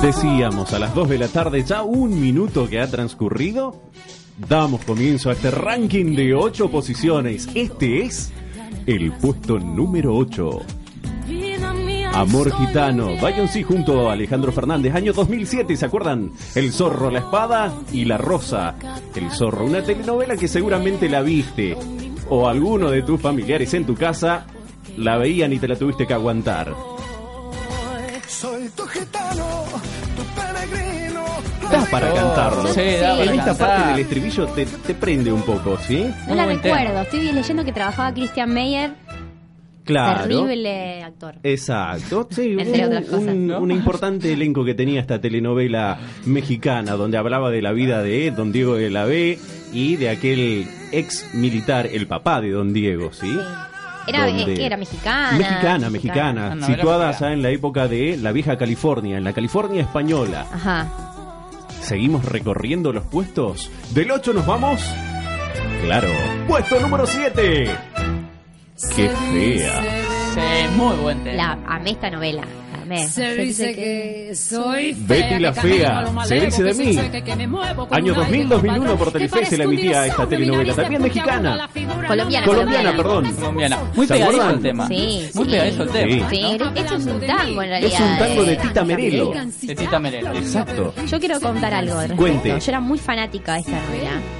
Decíamos 0.02 0.72
a 0.72 0.80
las 0.80 0.96
2 0.96 1.10
de 1.10 1.18
la 1.18 1.28
tarde, 1.28 1.62
ya 1.62 1.84
un 1.84 2.22
minuto 2.22 2.70
que 2.70 2.80
ha 2.80 2.90
transcurrido, 2.90 3.82
damos 4.48 4.86
comienzo 4.86 5.30
a 5.30 5.34
este 5.34 5.52
ranking 5.52 6.16
de 6.16 6.34
8 6.34 6.72
posiciones. 6.72 7.50
Este 7.54 8.04
es 8.04 8.32
el 8.86 9.12
puesto 9.12 9.60
número 9.60 10.16
8. 10.16 10.62
Amor 12.14 12.50
Gitano, 12.52 13.18
Vayan 13.22 13.50
junto 13.64 14.10
a 14.10 14.14
Alejandro 14.14 14.54
Fernández, 14.54 14.96
año 14.96 15.12
2007, 15.12 15.76
¿se 15.76 15.86
acuerdan? 15.86 16.32
El 16.56 16.72
zorro, 16.72 17.12
la 17.12 17.20
espada 17.20 17.74
y 17.92 18.06
la 18.06 18.18
rosa. 18.18 18.76
El 19.14 19.30
zorro, 19.32 19.66
una 19.66 19.84
telenovela 19.84 20.38
que 20.38 20.48
seguramente 20.48 21.10
la 21.10 21.22
viste. 21.22 21.76
O 22.30 22.48
alguno 22.48 22.90
de 22.90 23.02
tus 23.02 23.20
familiares 23.20 23.74
en 23.74 23.86
tu 23.86 23.96
casa 23.96 24.46
la 24.96 25.18
veían 25.18 25.52
y 25.52 25.60
te 25.60 25.68
la 25.68 25.76
tuviste 25.76 26.08
que 26.08 26.14
aguantar. 26.14 26.74
Soy 28.40 28.70
tu 28.70 28.84
gitano, 28.88 29.66
tu 30.16 30.24
peregrino. 30.40 31.24
Da 31.72 31.86
para 31.92 32.12
Oh, 32.12 32.16
cantarlo. 32.16 32.68
sí, 32.74 32.82
da 33.02 33.10
para 33.18 33.24
en 33.24 33.30
esta 33.40 33.46
cantar. 33.46 33.68
parte 33.68 33.90
del 33.92 34.00
estribillo 34.00 34.48
te, 34.48 34.66
te 34.66 34.96
prende 34.96 35.32
un 35.32 35.42
poco, 35.42 35.78
¿sí? 35.78 36.06
No 36.28 36.36
la 36.36 36.48
tema. 36.48 36.78
recuerdo, 36.78 37.02
estoy 37.02 37.32
leyendo 37.34 37.66
que 37.66 37.74
trabajaba 37.74 38.14
Christian 38.14 38.54
Meyer. 38.54 38.92
Claro. 39.84 40.24
Terrible 40.24 41.04
actor. 41.04 41.36
Exacto, 41.44 42.28
sí, 42.32 42.56
Entre 42.60 42.80
un, 42.88 42.94
otras 42.94 43.06
cosas, 43.06 43.28
un- 43.34 43.48
¿no? 43.48 43.60
un 43.60 43.72
importante 43.72 44.32
elenco 44.32 44.64
que 44.64 44.74
tenía 44.76 45.02
esta 45.02 45.20
telenovela 45.20 45.98
mexicana, 46.26 46.94
donde 46.94 47.18
hablaba 47.18 47.50
de 47.52 47.62
la 47.62 47.72
vida 47.74 48.02
de 48.04 48.32
Don 48.32 48.52
Diego 48.52 48.76
de 48.76 48.90
la 48.90 49.06
B 49.06 49.38
y 49.74 49.96
de 49.98 50.10
aquel 50.12 50.68
ex 50.92 51.34
militar, 51.34 51.88
el 51.92 52.08
papá 52.08 52.40
de 52.40 52.52
Don 52.52 52.72
Diego, 52.72 53.12
¿sí? 53.12 53.36
Era, 54.10 54.26
Donde- 54.26 54.78
mexicana. 54.78 55.38
Mexicana, 55.38 55.90
mexicana, 55.90 56.66
situada 56.66 57.12
ya 57.12 57.32
en 57.32 57.42
la 57.42 57.50
época 57.50 57.88
de 57.88 58.18
la 58.18 58.32
vieja 58.32 58.58
California, 58.58 59.18
en 59.18 59.24
la 59.24 59.34
California 59.34 59.82
española. 59.82 60.46
Ajá. 60.52 60.88
Seguimos 61.82 62.26
recorriendo 62.26 62.92
los 62.92 63.04
puestos. 63.06 63.70
Del 63.92 64.12
8 64.12 64.34
nos 64.34 64.46
vamos. 64.46 64.82
Claro, 65.84 66.08
puesto 66.48 66.80
número 66.80 67.06
7. 67.06 67.70
Qué 68.96 69.10
fea. 69.10 69.82
Sí, 70.34 70.76
muy 70.76 70.96
buen 70.98 71.24
tema. 71.24 71.36
La, 71.36 71.76
amé 71.76 71.92
esta 71.92 72.10
novela. 72.10 72.44
Amé. 72.90 73.08
Se 73.08 73.36
dice 73.36 73.76
que 73.76 74.36
soy 74.36 74.96
Betty 74.98 75.40
la 75.40 75.54
fea, 75.54 76.12
se 76.26 76.40
dice 76.40 76.64
de 76.64 76.74
mí. 76.74 76.98
Año 77.92 78.16
2000-2001 78.16 78.98
por 78.98 79.12
Telefe 79.12 79.46
se 79.46 79.58
la 79.58 79.66
emitía 79.66 80.08
esta 80.08 80.28
telenovela, 80.28 80.74
también 80.74 81.02
mexicana. 81.04 81.70
Colombiana. 82.08 82.48
Colombiana, 82.48 82.96
perdón. 82.96 83.32
Colombiana. 83.36 83.78
Muy 83.96 84.08
¿Se 84.08 84.14
pegadizo 84.16 84.50
el 84.50 84.62
tema. 84.62 84.88
Sí, 84.88 85.30
Muy 85.36 85.46
pegadizo 85.46 85.84
el 85.84 85.90
tema. 85.90 86.30
Sí, 86.30 86.46
esto 86.76 86.96
es 86.96 87.06
un 87.06 87.22
tango 87.22 87.62
en 87.62 87.70
realidad. 87.70 87.94
Es 87.94 88.00
un 88.00 88.18
tango 88.18 88.44
de. 88.44 88.56
Tita 88.56 88.84
Merelo. 88.84 89.34
De 89.62 89.76
Tita 89.76 90.00
Merelo. 90.00 90.34
Exacto. 90.34 90.94
Yo 91.08 91.20
quiero 91.20 91.40
contar 91.40 91.74
algo. 91.74 91.96
Cuente. 92.16 92.50
Yo 92.50 92.66
era 92.68 92.80
muy 92.80 92.98
fanática 92.98 93.54
de 93.54 93.60
esta 93.60 93.80
novela. 93.80 94.39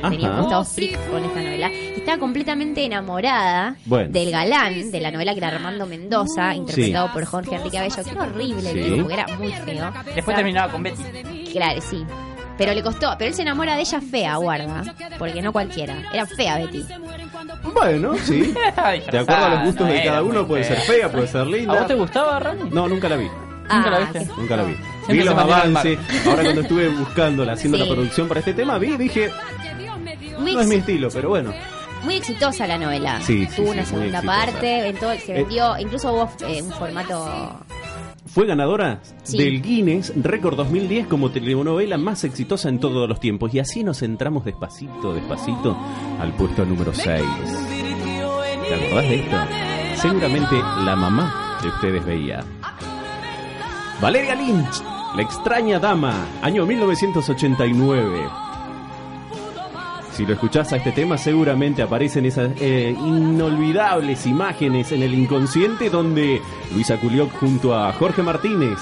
Tenía 0.00 0.30
gustado 0.30 0.64
freak 0.64 1.10
con 1.10 1.24
esta 1.24 1.40
novela. 1.42 1.70
Y 1.72 1.94
Estaba 1.96 2.18
completamente 2.18 2.84
enamorada 2.84 3.76
Bueno. 3.86 4.10
del 4.12 4.30
galán 4.30 4.90
de 4.90 5.00
la 5.00 5.10
novela 5.10 5.32
que 5.32 5.38
era 5.38 5.48
Armando 5.48 5.86
Mendoza, 5.86 6.54
interpretado 6.54 7.12
por 7.12 7.24
Jorge 7.24 7.56
Enrique 7.56 7.78
Abello. 7.78 8.02
Que 8.04 8.10
era 8.10 8.22
horrible 8.22 8.70
Sí. 8.70 8.78
tipo, 8.80 8.96
porque 8.98 9.14
era 9.14 9.26
muy 9.38 9.52
feo. 9.52 9.92
Después 10.14 10.36
terminaba 10.36 10.70
con 10.72 10.82
Betty. 10.82 11.50
Claro, 11.52 11.80
sí. 11.80 12.04
Pero 12.58 12.72
le 12.72 12.82
costó, 12.82 13.14
pero 13.18 13.28
él 13.30 13.34
se 13.34 13.42
enamora 13.42 13.74
de 13.74 13.80
ella 13.80 14.00
fea, 14.00 14.36
guarda. 14.36 14.84
Porque 15.18 15.42
no 15.42 15.52
cualquiera. 15.52 15.96
Era 16.12 16.24
fea 16.26 16.58
Betty. 16.58 16.84
Bueno, 17.72 18.14
sí. 18.22 18.52
De 19.10 19.18
acuerdo 19.18 19.44
a 19.44 19.48
los 19.50 19.64
gustos 19.64 19.88
de 19.88 20.04
cada 20.04 20.22
uno, 20.22 20.46
puede 20.46 20.64
ser 20.64 20.78
fea, 20.80 21.10
puede 21.10 21.26
ser 21.26 21.46
linda. 21.46 21.72
¿A 21.74 21.78
vos 21.78 21.86
te 21.86 21.94
gustaba, 21.94 22.38
Rami? 22.38 22.70
No, 22.70 22.88
nunca 22.88 23.08
la 23.08 23.16
vi. 23.16 23.24
¿Nunca 23.26 23.90
la 23.90 23.96
Ah, 23.96 24.00
viste? 24.12 24.32
Nunca 24.36 24.56
la 24.56 24.62
vi. 24.64 24.74
Siempre 24.74 25.16
Vi 25.18 25.24
los 25.24 25.38
avances. 25.38 25.98
Ahora 26.26 26.42
cuando 26.42 26.60
estuve 26.60 26.88
buscándola, 26.90 27.52
haciendo 27.54 27.78
Sí. 27.78 27.84
la 27.84 27.90
producción 27.94 28.28
para 28.28 28.40
este 28.40 28.52
tema, 28.54 28.78
vi 28.78 28.92
y 28.92 28.96
dije, 28.98 29.30
Muy, 30.38 30.54
no 30.54 30.60
es 30.60 30.66
mi 30.68 30.76
estilo, 30.76 31.08
pero 31.12 31.28
bueno. 31.30 31.52
muy 32.04 32.16
exitosa 32.16 32.66
la 32.66 32.78
novela. 32.78 33.20
Sí, 33.22 33.46
sí, 33.46 33.56
Tuvo 33.56 33.66
sí, 33.66 33.72
una 33.72 33.84
segunda 33.86 34.22
parte, 34.22 34.88
en 34.88 34.96
todo, 34.96 35.12
se 35.18 35.32
Eh, 35.32 35.34
vendió, 35.42 35.78
incluso 35.78 36.12
hubo 36.12 36.30
eh, 36.46 36.62
un 36.62 36.70
formato 36.72 37.60
Fue 38.26 38.46
ganadora 38.46 39.00
Sí. 39.22 39.38
del 39.38 39.62
Guinness 39.62 40.12
Record 40.16 40.56
2010 40.56 41.06
como 41.06 41.30
telenovela 41.30 41.96
más 41.98 42.24
exitosa 42.24 42.68
en 42.68 42.80
todos 42.80 43.08
los 43.08 43.20
tiempos. 43.20 43.54
Y 43.54 43.60
así 43.60 43.84
nos 43.84 44.02
entramos 44.02 44.44
despacito, 44.44 45.14
despacito 45.14 45.76
al 46.20 46.32
puesto 46.34 46.64
número 46.64 46.92
6. 46.92 47.22
¿Te 48.68 48.74
acordás 48.74 49.08
de 49.08 49.14
esto? 49.16 49.36
Seguramente 49.96 50.56
la 50.84 50.96
mamá 50.96 51.58
de 51.62 51.68
ustedes 51.68 52.04
veía. 52.04 52.44
Valeria 54.00 54.34
Lynch, 54.34 54.82
La 55.14 55.22
extraña 55.22 55.78
dama, 55.78 56.26
año 56.42 56.66
1989. 56.66 58.28
Si 60.14 60.24
lo 60.24 60.34
escuchás 60.34 60.72
a 60.72 60.76
este 60.76 60.92
tema, 60.92 61.18
seguramente 61.18 61.82
aparecen 61.82 62.24
esas 62.24 62.52
eh, 62.60 62.94
inolvidables 62.96 64.26
imágenes 64.26 64.92
en 64.92 65.02
el 65.02 65.12
inconsciente 65.12 65.90
donde 65.90 66.40
Luisa 66.72 67.00
Culioc 67.00 67.32
junto 67.32 67.76
a 67.76 67.92
Jorge 67.94 68.22
Martínez 68.22 68.78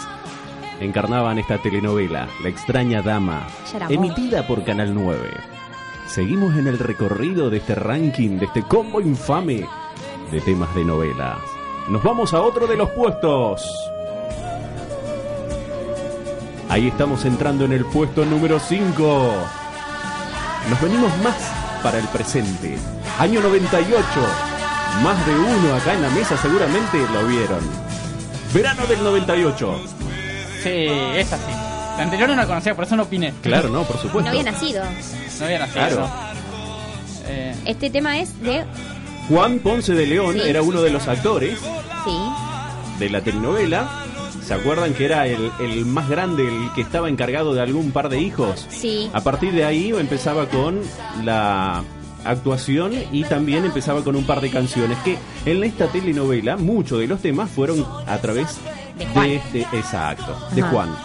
encarnaban 0.78 1.38
esta 1.38 1.56
telenovela, 1.56 2.28
La 2.42 2.50
extraña 2.50 3.00
dama, 3.00 3.46
emitida 3.88 4.46
por 4.46 4.62
Canal 4.62 4.92
9. 4.92 5.30
Seguimos 6.06 6.54
en 6.54 6.66
el 6.66 6.78
recorrido 6.78 7.48
de 7.48 7.56
este 7.56 7.76
ranking, 7.76 8.38
de 8.38 8.44
este 8.44 8.62
combo 8.64 9.00
infame 9.00 9.66
de 10.30 10.40
temas 10.42 10.74
de 10.74 10.84
novelas. 10.84 11.38
Nos 11.88 12.02
vamos 12.02 12.34
a 12.34 12.42
otro 12.42 12.66
de 12.66 12.76
los 12.76 12.90
puestos. 12.90 13.64
Ahí 16.68 16.88
estamos 16.88 17.24
entrando 17.24 17.64
en 17.64 17.72
el 17.72 17.86
puesto 17.86 18.26
número 18.26 18.58
5. 18.58 19.61
Nos 20.70 20.80
venimos 20.80 21.16
más 21.18 21.34
para 21.82 21.98
el 21.98 22.06
presente. 22.08 22.78
Año 23.18 23.40
98. 23.40 24.04
Más 25.02 25.26
de 25.26 25.34
uno 25.34 25.74
acá 25.74 25.94
en 25.94 26.02
la 26.02 26.10
mesa 26.10 26.36
seguramente 26.36 26.98
lo 27.12 27.26
vieron. 27.26 27.60
Verano 28.54 28.86
del 28.86 29.02
98. 29.02 29.80
Sí, 30.62 30.68
es 31.16 31.32
así. 31.32 31.50
La 31.96 32.02
anterior 32.04 32.28
no 32.28 32.36
la 32.36 32.46
conocía, 32.46 32.74
por 32.74 32.84
eso 32.84 32.96
no 32.96 33.02
opiné. 33.04 33.32
Claro, 33.42 33.68
no, 33.68 33.82
por 33.84 33.96
no 33.96 34.02
supuesto. 34.02 34.30
había 34.30 34.42
nacido. 34.44 34.82
No 35.40 35.44
había 35.46 35.58
nacido. 35.58 35.86
Claro. 35.86 36.10
Eh, 37.26 37.54
Este 37.64 37.90
tema 37.90 38.18
es 38.18 38.40
de 38.42 38.64
Juan 39.28 39.58
Ponce 39.58 39.92
de 39.94 40.06
León 40.06 40.34
Sí. 40.34 40.40
era 40.48 40.62
uno 40.62 40.82
de 40.82 40.90
los 40.90 41.06
actores 41.08 41.58
sí, 42.04 42.18
de 42.98 43.10
la 43.10 43.20
telenovela. 43.20 43.88
¿Se 44.52 44.60
acuerdan 44.60 44.92
que 44.92 45.06
era 45.06 45.26
el, 45.26 45.50
el 45.60 45.86
más 45.86 46.10
grande, 46.10 46.46
el 46.46 46.70
que 46.74 46.82
estaba 46.82 47.08
encargado 47.08 47.54
de 47.54 47.62
algún 47.62 47.90
par 47.90 48.10
de 48.10 48.20
hijos? 48.20 48.66
sí. 48.68 49.10
A 49.14 49.20
partir 49.22 49.52
de 49.54 49.64
ahí 49.64 49.90
empezaba 49.98 50.46
con 50.46 50.80
la 51.24 51.82
actuación 52.24 52.92
y 53.10 53.24
también 53.24 53.64
empezaba 53.64 54.04
con 54.04 54.14
un 54.14 54.24
par 54.24 54.42
de 54.42 54.50
canciones 54.50 54.98
que 55.04 55.16
en 55.46 55.64
esta 55.64 55.86
telenovela 55.86 56.56
muchos 56.58 56.98
de 56.98 57.06
los 57.06 57.20
temas 57.22 57.50
fueron 57.50 57.84
a 58.06 58.18
través 58.18 58.58
De 58.98 59.06
Juan. 59.06 59.26
de 59.26 59.36
este 59.36 59.60
exacto, 59.72 60.36
de 60.54 60.60
Ajá. 60.60 60.70
Juan. 60.70 60.96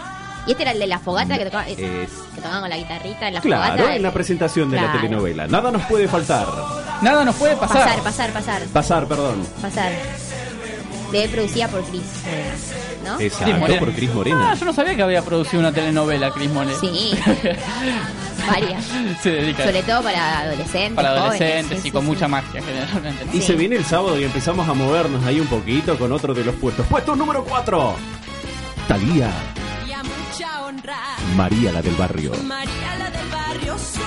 Y 0.46 0.52
este 0.52 0.64
era 0.64 0.72
el 0.74 0.80
de 0.80 0.88
la 0.88 1.00
fogata 1.00 1.38
que 1.38 1.46
tocaba, 1.46 1.68
eh, 1.70 2.04
Es 2.04 2.10
que 2.36 2.42
tocaban 2.42 2.60
con 2.62 2.70
la 2.70 2.78
guitarrita 2.78 3.28
en 3.30 3.34
la 3.34 3.42
claro, 3.42 3.74
fogata. 3.76 3.96
en 3.96 4.04
la 4.04 4.12
presentación 4.12 4.70
de 4.70 4.76
la 4.76 4.84
Claro. 4.84 5.00
telenovela. 5.00 5.48
Nada 5.48 5.72
nos 5.72 5.84
puede 5.84 6.08
faltar. 6.10 6.48
nada 7.02 7.24
nos 7.24 7.36
puede 7.36 7.56
pasar. 7.56 7.84
Pasar, 7.86 8.04
pasar, 8.04 8.32
pasar, 8.34 8.62
Pasar, 8.74 9.08
perdón. 9.08 9.42
pasar. 9.62 9.92
De 11.12 11.28
producida 11.30 11.68
por 11.70 11.84
Chris, 11.86 12.02
Morena, 12.26 12.56
¿no? 13.06 13.18
Cris 13.18 13.34
Exacto, 13.34 13.80
por 13.80 13.92
Cris 13.94 14.10
Ah, 14.12 14.16
Morena. 14.16 14.54
yo 14.56 14.66
no 14.66 14.74
sabía 14.74 14.96
que 14.96 15.02
había 15.04 15.22
producido 15.24 15.60
una 15.62 15.72
telenovela, 15.72 16.32
Cris 16.32 16.50
Morena. 16.52 16.78
Sí, 16.82 17.18
varias. 18.48 18.84
Se 19.22 19.32
dedica 19.32 19.64
Sobre 19.66 19.84
todo 19.84 20.04
para 20.04 20.40
adolescentes. 20.40 20.96
para 20.96 21.10
jóvenes, 21.22 21.42
adolescentes 21.42 21.78
sí, 21.82 21.88
y 21.88 21.90
sí, 21.90 21.92
con 21.92 22.02
sí. 22.02 22.08
mucha 22.08 22.28
magia 22.28 22.62
generalmente. 22.62 23.26
Y 23.34 23.40
Sí. 23.42 23.48
se 23.48 23.56
viene 23.56 23.76
el 23.78 23.86
sábado 23.86 24.20
y 24.20 24.24
empezamos 24.26 24.68
a 24.68 24.74
movernos 24.74 25.24
ahí 25.26 25.40
un 25.40 25.48
poquito 25.48 25.98
con 25.98 26.12
otro 26.12 26.34
de 26.34 26.44
los 26.44 26.56
puestos. 26.56 26.86
Puesto 26.88 27.16
número 27.16 27.44
4. 27.46 27.96
Talía, 28.88 29.32
Y 29.88 29.92
a 29.92 30.02
mucha 30.04 30.64
honra, 30.66 30.98
María 31.36 31.72
la 31.72 31.82
del 31.82 31.96
barrio. 31.96 32.32
María 32.44 32.96
la 33.00 33.10
del 33.10 33.30
barrio 33.30 33.76
soy. 33.78 34.04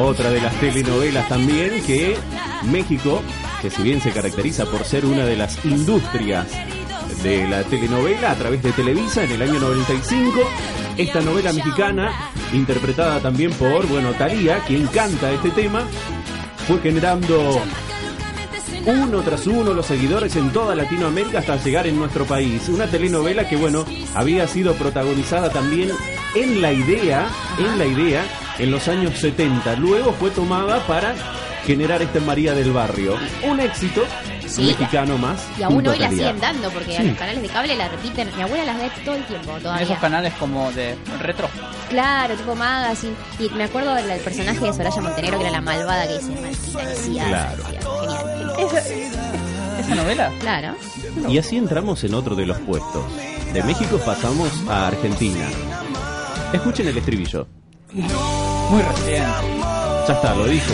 Otra 0.00 0.30
de 0.30 0.40
las 0.40 0.54
telenovelas 0.60 1.28
también 1.28 1.82
que 1.84 2.16
México, 2.62 3.22
que 3.60 3.70
si 3.70 3.82
bien 3.82 4.00
se 4.00 4.12
caracteriza 4.12 4.64
por 4.66 4.84
ser 4.84 5.04
una 5.04 5.24
de 5.24 5.36
las 5.36 5.64
industrias 5.64 6.46
de 7.22 7.48
la 7.48 7.64
telenovela 7.64 8.32
a 8.32 8.34
través 8.34 8.62
de 8.62 8.72
Televisa 8.72 9.24
en 9.24 9.32
el 9.32 9.42
año 9.42 9.58
95, 9.58 10.40
esta 10.96 11.20
novela 11.20 11.52
mexicana, 11.52 12.12
interpretada 12.52 13.20
también 13.20 13.52
por, 13.52 13.86
bueno, 13.86 14.12
Talía, 14.12 14.60
quien 14.66 14.86
canta 14.86 15.32
este 15.32 15.50
tema, 15.50 15.82
fue 16.66 16.78
generando 16.80 17.60
uno 18.86 19.20
tras 19.22 19.46
uno 19.46 19.74
los 19.74 19.86
seguidores 19.86 20.36
en 20.36 20.50
toda 20.50 20.74
Latinoamérica 20.74 21.40
hasta 21.40 21.56
llegar 21.56 21.86
en 21.86 21.98
nuestro 21.98 22.24
país. 22.24 22.68
Una 22.68 22.86
telenovela 22.86 23.48
que, 23.48 23.56
bueno, 23.56 23.84
había 24.14 24.46
sido 24.46 24.74
protagonizada 24.74 25.50
también 25.50 25.90
en 26.34 26.62
la 26.62 26.72
idea, 26.72 27.28
en 27.58 27.78
la 27.78 27.86
idea, 27.86 28.24
en 28.58 28.70
los 28.70 28.86
años 28.88 29.18
70. 29.18 29.76
Luego 29.76 30.12
fue 30.12 30.30
tomada 30.30 30.86
para 30.86 31.14
generar 31.68 32.00
este 32.00 32.18
María 32.20 32.54
del 32.54 32.72
Barrio. 32.72 33.14
Un 33.44 33.60
éxito 33.60 34.02
Sí. 34.46 34.62
mexicano 34.62 35.18
más. 35.18 35.46
Y 35.58 35.62
aún 35.64 35.86
a 35.86 35.90
hoy 35.90 35.98
la 35.98 36.08
siguen 36.08 36.40
dando 36.40 36.70
porque 36.70 36.96
a 36.96 37.02
Sí. 37.02 37.08
los 37.08 37.18
canales 37.18 37.42
de 37.42 37.48
cable 37.48 37.76
la 37.76 37.88
repiten. 37.90 38.30
Mi 38.34 38.42
abuela 38.42 38.64
las 38.64 38.78
ve 38.78 38.90
todo 39.04 39.16
el 39.16 39.24
tiempo 39.26 39.52
todavía. 39.60 39.84
esos 39.84 39.98
canales 39.98 40.32
como 40.40 40.72
de 40.72 40.96
retro. 41.20 41.50
Claro, 41.90 42.34
tipo 42.34 42.54
magazine. 42.54 43.12
Y 43.38 43.50
me 43.50 43.64
acuerdo 43.64 43.94
del 43.94 44.18
personaje 44.20 44.58
de 44.64 44.72
Soraya 44.72 45.02
Montenegro 45.02 45.38
que 45.38 45.44
era 45.44 45.52
la 45.52 45.60
malvada 45.60 46.06
que 46.08 46.14
dice 46.14 46.30
maldita. 46.40 47.26
Claro. 47.28 47.64
Genial. 47.66 48.54
¿Esa 49.80 49.94
novela? 49.94 50.32
Claro. 50.40 50.74
Y 51.28 51.36
así 51.36 51.58
entramos 51.58 52.02
en 52.04 52.14
otro 52.14 52.34
de 52.34 52.46
los 52.46 52.56
puestos. 52.60 53.04
De 53.52 53.62
México 53.62 53.98
pasamos 54.06 54.50
a 54.70 54.86
Argentina. 54.86 55.46
Escuchen 56.54 56.88
el 56.88 56.96
estribillo. 56.96 57.46
Muy 57.92 58.80
reciente. 58.82 59.28
Ya 60.08 60.14
está, 60.14 60.34
lo 60.34 60.46
dijo. 60.46 60.72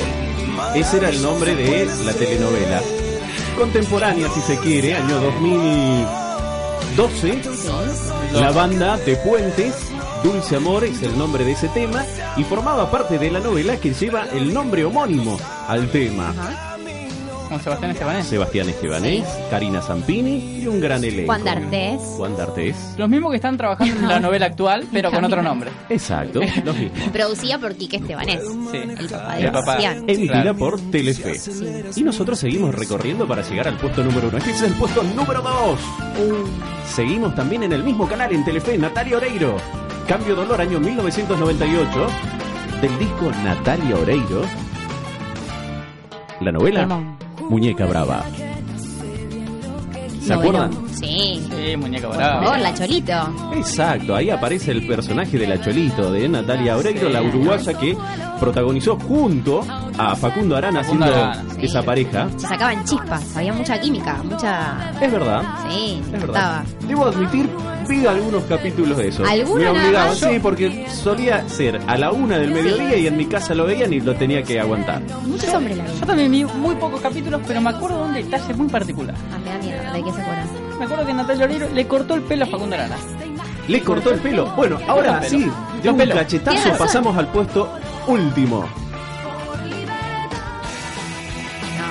Ese 0.74 0.96
era 0.96 1.08
el 1.08 1.22
nombre 1.22 1.54
de 1.54 1.86
la 2.04 2.12
telenovela. 2.12 2.82
Contemporánea, 3.56 4.28
si 4.30 4.40
se 4.40 4.58
quiere, 4.58 4.94
año 4.94 5.20
2012. 5.20 7.42
La 8.32 8.50
banda 8.50 8.96
de 8.98 9.14
Puentes, 9.16 9.76
Dulce 10.24 10.56
Amor 10.56 10.82
es 10.82 11.00
el 11.02 11.16
nombre 11.16 11.44
de 11.44 11.52
ese 11.52 11.68
tema, 11.68 12.04
y 12.36 12.42
formaba 12.42 12.90
parte 12.90 13.18
de 13.18 13.30
la 13.30 13.38
novela 13.38 13.76
que 13.76 13.94
lleva 13.94 14.26
el 14.32 14.52
nombre 14.52 14.84
homónimo 14.84 15.38
al 15.68 15.88
tema. 15.90 16.73
Con 17.54 17.62
Sebastián 17.62 17.90
Estebanés. 17.92 18.26
Sebastián 18.26 18.68
Estebanés, 18.68 19.24
Karina 19.48 19.80
Zampini 19.80 20.60
y 20.62 20.66
un 20.66 20.80
gran 20.80 21.04
elenco. 21.04 21.26
Juan 21.26 21.44
D'Artés. 21.44 22.00
Juan 22.16 22.36
D'Artés. 22.36 22.76
Los 22.96 23.08
mismos 23.08 23.30
que 23.30 23.36
están 23.36 23.56
trabajando 23.56 23.94
en 23.94 24.08
la 24.08 24.18
novela 24.26 24.46
actual, 24.46 24.84
pero 24.92 25.12
con 25.12 25.24
otro 25.24 25.40
nombre. 25.40 25.70
Exacto, 25.88 26.40
los 26.64 26.76
mismos. 26.76 27.08
Producida 27.12 27.58
por 27.58 27.76
Quique 27.76 27.98
Estebanés. 27.98 28.40
Sí. 28.72 28.78
El 28.98 29.08
papá 29.08 29.36
de 29.36 29.42
Ya. 29.42 29.52
Sebastián. 29.52 30.04
Emitida 30.08 30.42
Claro. 30.42 30.56
por 30.56 30.80
Telefe. 30.90 31.34
Y 31.94 32.02
nosotros 32.02 32.40
seguimos 32.40 32.74
recorriendo 32.74 33.24
para 33.28 33.42
llegar 33.42 33.68
al 33.68 33.76
puesto 33.76 34.02
número 34.02 34.26
uno. 34.28 34.38
Este 34.38 34.50
es 34.50 34.62
el 34.62 34.72
puesto 34.72 35.04
número 35.04 35.40
dos. 35.40 35.78
Seguimos 36.92 37.36
también 37.36 37.62
en 37.62 37.72
el 37.72 37.84
mismo 37.84 38.08
canal 38.08 38.32
en 38.32 38.44
Telefe, 38.44 38.76
Natalia 38.78 39.16
Oreiro. 39.18 39.56
Cambio 40.08 40.34
Dolor, 40.34 40.60
año 40.60 40.80
1998. 40.80 42.06
Del 42.82 42.98
disco 42.98 43.30
Natalia 43.44 43.94
Oreiro. 43.96 44.42
La 46.40 46.50
novela 46.50 46.80
Temón. 46.80 47.16
Muñeca 47.48 47.86
Brava. 47.86 48.24
¿Se 50.20 50.32
acuerdan? 50.32 50.70
Sí. 50.94 51.46
Sí, 51.50 51.76
muñeca 51.76 52.08
Por 52.08 52.16
brava. 52.16 52.42
favor, 52.44 52.58
la 52.60 52.72
Cholito. 52.74 53.12
Exacto, 53.54 54.16
ahí 54.16 54.30
aparece 54.30 54.70
el 54.70 54.86
personaje 54.86 55.36
de 55.38 55.46
la 55.46 55.60
Cholito, 55.60 56.10
de 56.10 56.26
Natalia 56.28 56.76
Oreiro, 56.78 57.10
la 57.10 57.20
uruguaya 57.20 57.74
que 57.74 57.94
protagonizó 58.40 58.96
junto 58.98 59.60
a 59.98 60.16
Facundo 60.16 60.56
Arana 60.56 60.82
Facundo 60.82 61.04
haciendo 61.04 61.26
Arana, 61.26 61.44
sí. 61.54 61.66
esa 61.66 61.82
pareja. 61.82 62.28
Se 62.38 62.46
sacaban 62.48 62.82
chispas, 62.84 63.36
había 63.36 63.52
mucha 63.52 63.78
química, 63.78 64.22
mucha... 64.22 64.92
Es 65.00 65.12
verdad, 65.12 65.42
Sí, 65.68 66.00
se 66.10 66.16
es 66.16 66.22
verdad. 66.22 66.64
Debo 66.88 67.04
admitir, 67.06 67.50
vi 67.88 68.06
algunos 68.06 68.44
capítulos 68.44 68.96
de 68.98 69.08
eso. 69.08 69.24
¿Alguno 69.24 69.72
Me 69.74 69.90
más? 69.92 70.18
sí, 70.18 70.38
porque 70.42 70.86
solía 70.88 71.48
ser 71.48 71.80
a 71.86 71.96
la 71.96 72.10
una 72.12 72.38
del 72.38 72.50
mediodía 72.50 72.96
y 72.96 73.06
en 73.06 73.16
mi 73.16 73.26
casa 73.26 73.54
lo 73.54 73.66
veían 73.66 73.92
y 73.92 74.00
lo 74.00 74.14
tenía 74.14 74.42
que 74.42 74.60
aguantar. 74.60 75.02
Muchos 75.26 75.52
hombres 75.54 75.76
la 75.76 75.86
Yo 75.86 76.06
también 76.06 76.30
vi 76.30 76.44
muy 76.44 76.74
pocos 76.76 77.00
capítulos, 77.00 77.40
pero 77.46 77.60
me 77.60 77.70
acuerdo 77.70 77.98
de 77.98 78.04
un 78.04 78.14
detalle 78.14 78.54
muy 78.54 78.68
particular. 78.68 79.14
Ah, 79.32 79.38
me 79.44 79.50
da 79.50 79.58
miedo, 79.58 79.92
¿de 79.92 80.02
qué 80.04 80.12
se 80.12 80.20
acuerdan? 80.22 80.48
Me 80.78 80.84
acuerdo 80.84 81.06
que 81.06 81.14
Natalia 81.14 81.44
Oreiro 81.44 81.68
le 81.72 81.86
cortó 81.86 82.14
el 82.14 82.22
pelo 82.22 82.44
a 82.44 82.48
Facundo 82.48 82.74
Arana. 82.74 82.96
Le 83.68 83.80
cortó 83.80 84.10
el 84.10 84.20
pelo. 84.20 84.46
Bueno, 84.56 84.78
ahora 84.88 85.22
sí, 85.22 85.38
de 85.38 85.88
El 85.88 85.90
un 85.90 85.96
pelo. 85.96 86.14
cachetazo 86.14 86.76
pasamos 86.76 87.16
al 87.16 87.28
puesto 87.28 87.72
último. 88.08 88.66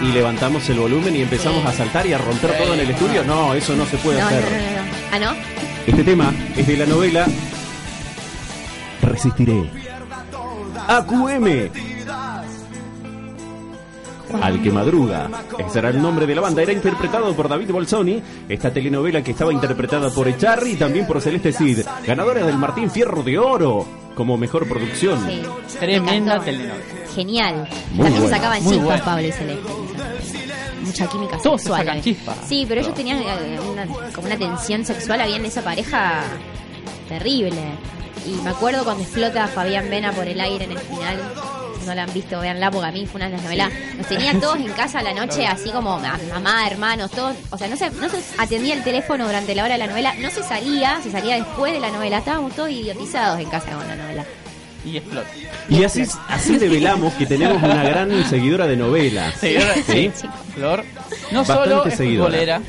Y 0.02 0.12
levantamos 0.12 0.68
el 0.70 0.80
volumen 0.80 1.16
y 1.16 1.22
empezamos 1.22 1.62
Sí. 1.62 1.68
a 1.68 1.72
saltar 1.72 2.06
y 2.06 2.14
a 2.14 2.18
romper 2.18 2.58
todo 2.58 2.74
en 2.74 2.82
el 2.82 2.90
estudio. 2.90 3.24
No, 3.24 3.54
eso 3.54 3.74
no 3.76 3.86
se 3.86 3.96
puede 3.98 4.20
No, 4.20 4.26
no, 4.26 4.32
no, 4.32 4.38
hacer. 4.38 4.52
no, 4.52 4.58
no. 4.58 4.88
Ah, 5.14 5.20
¿no? 5.20 5.73
Este 5.86 6.04
tema 6.04 6.34
es 6.56 6.66
de 6.68 6.78
la 6.78 6.86
novela 6.86 7.26
Resistiré. 9.02 9.70
AQM. 10.88 11.70
Al 14.42 14.64
que 14.64 14.72
madruga. 14.72 15.30
Ese 15.60 15.80
era 15.80 15.90
el 15.90 16.02
nombre 16.02 16.26
de 16.26 16.36
la 16.36 16.42
banda. 16.42 16.62
Era 16.64 16.72
interpretado 16.72 17.36
por 17.36 17.48
David 17.50 17.70
Bolsoni. 17.72 18.22
Esta 18.50 18.72
telenovela 18.74 19.22
que 19.22 19.32
estaba 19.32 19.54
interpretada 19.54 20.10
por 20.10 20.28
Echarri 20.28 20.72
y 20.72 20.76
también 20.76 21.06
por 21.06 21.22
Celeste 21.22 21.52
Cid. 21.52 21.82
Ganadora 22.08 22.46
del 22.46 22.58
Martín 22.58 22.90
Fierro 22.90 23.22
de 23.22 23.38
Oro 23.38 23.86
como 24.16 24.38
mejor 24.38 24.68
producción. 24.68 25.20
Sí. 25.28 25.42
Tremenda 25.80 26.40
telenovela. 26.40 26.76
Genial. 27.14 27.56
Muy 27.92 28.04
También 28.06 28.14
se 28.14 28.20
buena, 28.22 28.36
sacaban 28.38 28.64
muy 28.64 28.74
chispas 28.74 28.88
buena. 28.88 29.06
Pablo 29.06 29.28
y 29.28 29.32
Celeste. 29.32 29.70
Mucha 30.86 31.08
química 31.08 31.38
Todos 31.42 31.62
se 31.62 31.68
sexual. 31.70 31.98
eh. 31.98 32.16
Sí, 32.48 32.66
pero 32.68 32.82
ellos 32.82 32.94
tenían 32.94 33.20
eh, 33.22 33.60
una, 33.72 33.86
como 34.14 34.28
una 34.28 34.38
tensión 34.38 34.86
sexual, 34.86 35.22
había 35.22 35.38
en 35.38 35.46
esa 35.46 35.62
pareja 35.64 36.24
terrible. 37.10 37.62
Y 38.26 38.32
me 38.42 38.52
acuerdo 38.52 38.84
cuando 38.84 39.04
explota 39.04 39.48
Fabián 39.48 39.90
Vena 39.90 40.12
por 40.14 40.28
el 40.28 40.40
aire 40.40 40.66
en 40.66 40.72
el 40.72 40.80
final. 40.80 41.20
Si 41.80 41.86
no 41.88 41.94
la 41.96 42.04
han 42.04 42.14
visto, 42.14 42.40
véanla, 42.40 42.72
porque 42.72 42.88
a 42.88 42.92
mí 42.94 43.06
fue 43.06 43.18
una 43.20 43.26
de 43.26 43.34
las 43.34 43.44
novelas. 43.44 43.70
Nos 43.98 44.08
tenía 44.08 44.40
todos 44.40 44.56
en 44.56 44.72
casa 44.72 45.00
a 45.00 45.04
la 45.04 45.14
noche, 45.14 45.46
así 45.46 45.70
como 45.72 46.00
ma- 46.00 46.18
mamá, 46.32 46.66
hermanos, 46.66 47.12
todos. 47.12 47.36
O 47.50 47.58
sea, 47.58 47.68
no 47.68 47.76
se, 47.76 47.90
no 47.92 48.08
se 48.08 48.24
atendía 48.38 48.74
el 48.76 48.84
teléfono 48.84 49.26
durante 49.26 49.54
la 49.54 49.66
hora 49.66 49.74
de 49.74 49.80
la 49.80 49.88
novela, 49.88 50.14
no 50.20 50.30
se 50.30 50.44
salía, 50.44 51.02
se 51.04 51.12
salía 51.12 51.36
después 51.36 51.74
de 51.74 51.82
la 51.82 51.92
novela. 51.92 52.20
Estábamos 52.20 52.54
todos 52.56 52.70
idiotizados 52.70 53.40
en 53.42 53.50
casa 53.50 53.72
con 53.72 53.86
la 53.86 53.96
novela. 53.98 54.24
Y 54.86 54.98
explota. 54.98 55.28
Y 55.70 55.84
así, 55.84 56.04
así 56.28 56.58
develamos 56.58 57.14
que 57.14 57.26
tenemos 57.26 57.62
una 57.64 57.84
gran 57.84 58.26
seguidora 58.30 58.68
de 58.68 58.76
novela. 58.76 59.32
Seguidora, 59.34 59.74
¿Sí? 59.88 60.12
sí, 60.14 60.28
Flor. 60.56 60.84
No 61.32 61.40
Bastante 61.40 61.70
solo 61.70 61.86
es 61.86 61.96
seguidora. 61.96 62.26
futbolera. 62.30 62.62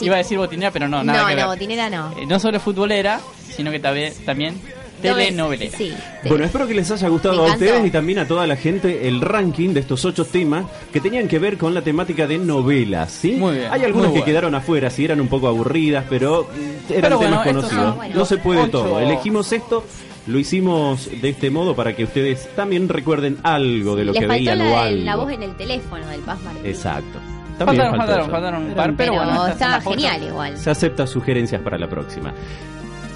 Iba 0.00 0.14
a 0.16 0.18
decir 0.18 0.36
botinera, 0.36 0.70
pero 0.70 0.88
no, 0.88 1.02
nada 1.02 1.22
no, 1.22 1.28
que 1.28 1.34
no, 1.34 1.38
ver. 1.38 1.46
botinera 1.46 1.88
no. 1.88 2.12
Eh, 2.18 2.26
no 2.26 2.38
solo 2.38 2.58
es 2.58 2.62
futbolera, 2.62 3.18
sino 3.54 3.70
que 3.70 3.78
también, 3.80 4.12
también 4.26 4.60
telenovelera. 5.00 5.76
Sí. 5.76 5.92
Bueno, 6.28 6.44
espero 6.44 6.66
que 6.66 6.74
les 6.74 6.90
haya 6.90 7.08
gustado 7.08 7.34
Me 7.36 7.40
a 7.42 7.46
encantó. 7.46 7.64
ustedes 7.64 7.86
y 7.86 7.90
también 7.90 8.18
a 8.18 8.28
toda 8.28 8.46
la 8.46 8.56
gente 8.56 9.08
el 9.08 9.20
ranking 9.22 9.70
de 9.72 9.80
estos 9.80 10.04
ocho 10.04 10.24
temas 10.26 10.66
que 10.92 11.00
tenían 11.00 11.28
que 11.28 11.38
ver 11.38 11.56
con 11.56 11.72
la 11.74 11.82
temática 11.82 12.26
de 12.26 12.36
novelas, 12.38 13.10
¿sí? 13.12 13.32
Muy 13.32 13.56
bien, 13.56 13.68
Hay 13.72 13.84
algunas 13.84 14.08
muy 14.08 14.14
que 14.16 14.20
bueno. 14.20 14.24
quedaron 14.26 14.54
afuera, 14.54 14.90
sí 14.90 15.04
eran 15.04 15.20
un 15.20 15.28
poco 15.28 15.48
aburridas, 15.48 16.04
pero 16.10 16.44
mm, 16.54 16.92
eran 16.92 17.02
Pero 17.02 17.16
bueno, 17.18 17.42
temas 17.42 17.46
estos 17.46 17.62
conocidos. 17.70 17.96
son 18.06 18.18
no 18.18 18.24
se 18.26 18.36
puede 18.38 18.60
ocho- 18.60 18.70
todo. 18.70 19.00
Elegimos 19.00 19.52
esto, 19.52 19.84
lo 20.26 20.38
hicimos 20.38 21.08
de 21.20 21.28
este 21.28 21.50
modo 21.50 21.74
para 21.76 21.94
que 21.94 22.04
ustedes 22.04 22.48
también 22.56 22.88
recuerden 22.88 23.38
algo 23.42 23.94
de 23.96 24.04
lo 24.04 24.12
Les 24.12 24.20
que 24.20 24.26
faltó 24.26 24.38
veían 24.44 24.60
o 24.60 24.70
la, 24.70 24.82
algo. 24.82 25.04
la 25.04 25.16
voz 25.16 25.32
en 25.32 25.42
el 25.42 25.54
teléfono 25.56 26.06
del 26.08 26.20
Paz 26.20 26.38
Martín. 26.42 26.66
Exacto. 26.66 27.18
También 27.58 27.90
Faltaron, 27.90 27.96
faltó 27.96 27.96
faltaron, 27.96 28.22
eso. 28.22 28.30
faltaron 28.30 28.62
un 28.64 28.74
par, 28.74 28.94
pero, 28.96 29.12
Pero 29.12 29.24
bueno. 29.24 29.46
estaba 29.46 29.80
genial 29.80 30.22
igual. 30.24 30.58
Se 30.58 30.70
acepta 30.70 31.06
sugerencias 31.06 31.62
para 31.62 31.78
la 31.78 31.88
próxima. 31.88 32.34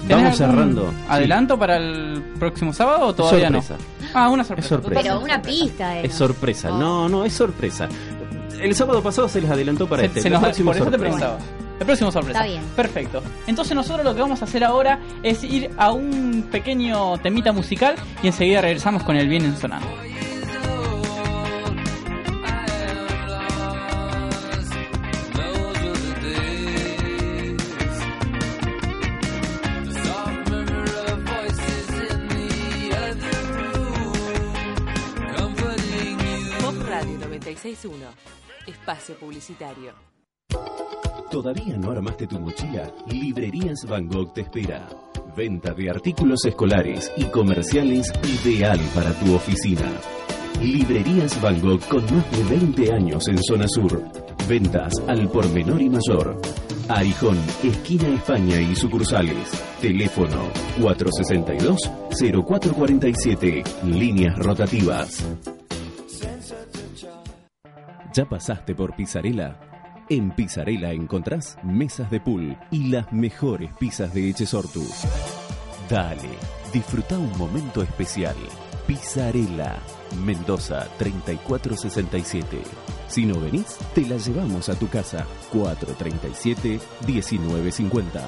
¿Tenés 0.07 0.23
Vamos 0.23 0.37
cerrando. 0.37 0.93
¿Adelanto 1.09 1.59
para 1.59 1.77
el 1.77 2.23
próximo 2.39 2.73
sábado 2.73 3.05
o 3.07 3.13
todavía 3.13 3.49
Sorpresa. 3.49 3.75
no? 3.77 4.07
Ah, 4.19 4.29
una 4.29 4.43
sorpresa. 4.43 4.65
Es 4.75 4.81
sorpresa. 4.81 5.01
Pero 5.03 5.19
una 5.19 5.41
pista 5.41 5.99
Es 5.99 6.13
sorpresa, 6.15 6.69
no, 6.69 7.07
no, 7.07 7.23
es 7.23 7.33
sorpresa. 7.33 7.87
El 8.59 8.73
sábado 8.73 9.01
pasado 9.03 9.29
se 9.29 9.41
les 9.41 9.49
adelantó 9.51 9.87
para 9.87 10.01
Se- 10.01 10.05
este. 10.07 10.21
se 10.21 10.27
el 10.29 10.33
nos- 10.33 10.43
próximo 10.43 10.71
por 10.71 10.81
eso 10.81 10.89
te 10.91 10.97
preguntaba. 10.97 11.37
El 11.81 11.87
próximo 11.87 12.11
sorpresa. 12.11 12.45
Está 12.45 12.47
bien. 12.47 12.63
Perfecto. 12.75 13.23
Entonces 13.47 13.75
nosotros 13.75 14.05
lo 14.05 14.13
que 14.13 14.21
vamos 14.21 14.39
a 14.43 14.45
hacer 14.45 14.63
ahora 14.63 14.99
es 15.23 15.43
ir 15.43 15.71
a 15.77 15.91
un 15.91 16.47
pequeño 16.51 17.17
temita 17.17 17.51
musical 17.51 17.95
y 18.21 18.27
enseguida 18.27 18.61
regresamos 18.61 19.01
con 19.01 19.15
el 19.15 19.27
bien 19.27 19.57
sonando. 19.57 19.87
Pop 36.61 36.75
Radio 36.87 37.17
961. 37.17 38.05
Espacio 38.67 39.15
publicitario. 39.15 39.95
¿Todavía 41.31 41.77
no 41.77 41.91
armaste 41.91 42.27
tu 42.27 42.37
mochila? 42.39 42.91
Librerías 43.09 43.85
Van 43.87 44.07
Gogh 44.09 44.33
te 44.33 44.41
espera. 44.41 44.85
Venta 45.33 45.73
de 45.73 45.89
artículos 45.89 46.43
escolares 46.43 47.09
y 47.15 47.23
comerciales 47.23 48.11
ideal 48.43 48.77
para 48.93 49.13
tu 49.13 49.33
oficina. 49.33 49.89
Librerías 50.61 51.41
Van 51.41 51.61
Gogh 51.61 51.79
con 51.87 52.03
más 52.13 52.29
de 52.31 52.43
20 52.57 52.91
años 52.91 53.25
en 53.29 53.41
zona 53.41 53.65
sur. 53.69 54.03
Ventas 54.49 55.01
al 55.07 55.29
por 55.29 55.49
menor 55.53 55.81
y 55.81 55.89
mayor. 55.89 56.37
Arijón, 56.89 57.37
esquina 57.63 58.09
España 58.09 58.59
y 58.59 58.75
sucursales. 58.75 59.51
Teléfono 59.79 60.49
462-0447. 60.81 63.63
Líneas 63.85 64.37
rotativas. 64.37 65.25
¿Ya 68.13 68.25
pasaste 68.25 68.75
por 68.75 68.93
Pisarela? 68.97 69.70
En 70.11 70.31
Pisarela 70.31 70.91
encontrás 70.91 71.57
mesas 71.63 72.11
de 72.11 72.19
pool 72.19 72.57
y 72.69 72.89
las 72.89 73.13
mejores 73.13 73.71
pizzas 73.79 74.13
de 74.13 74.29
Echesortu. 74.29 74.85
Dale, 75.89 76.27
disfruta 76.73 77.17
un 77.17 77.31
momento 77.37 77.81
especial. 77.81 78.35
Pisarela, 78.85 79.79
Mendoza 80.25 80.89
3467. 80.97 82.57
Si 83.07 83.25
no 83.25 83.39
venís, 83.39 83.77
te 83.95 84.01
la 84.01 84.17
llevamos 84.17 84.67
a 84.67 84.77
tu 84.77 84.89
casa. 84.89 85.25
437-1950. 85.53 88.21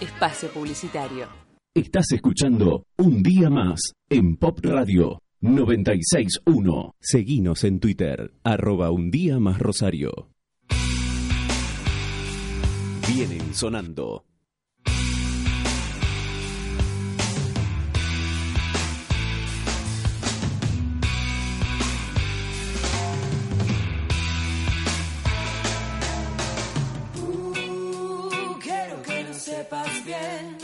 Espacio 0.00 0.48
publicitario. 0.50 1.26
Estás 1.74 2.12
escuchando 2.12 2.84
Un 2.98 3.20
Día 3.22 3.50
Más 3.50 3.80
en 4.08 4.36
Pop 4.36 4.60
Radio 4.62 5.18
961. 5.40 6.94
Seguinos 7.00 7.64
en 7.64 7.80
Twitter, 7.80 8.32
arroba 8.42 8.90
un 8.90 9.10
día 9.10 9.38
más 9.38 9.58
Rosario. 9.58 10.30
Vienen 13.08 13.54
sonando. 13.54 14.24
Uh, 27.22 28.58
quiero 28.60 29.02
que 29.02 29.22
lo 29.22 29.34
sepas 29.34 30.04
bien. 30.04 30.58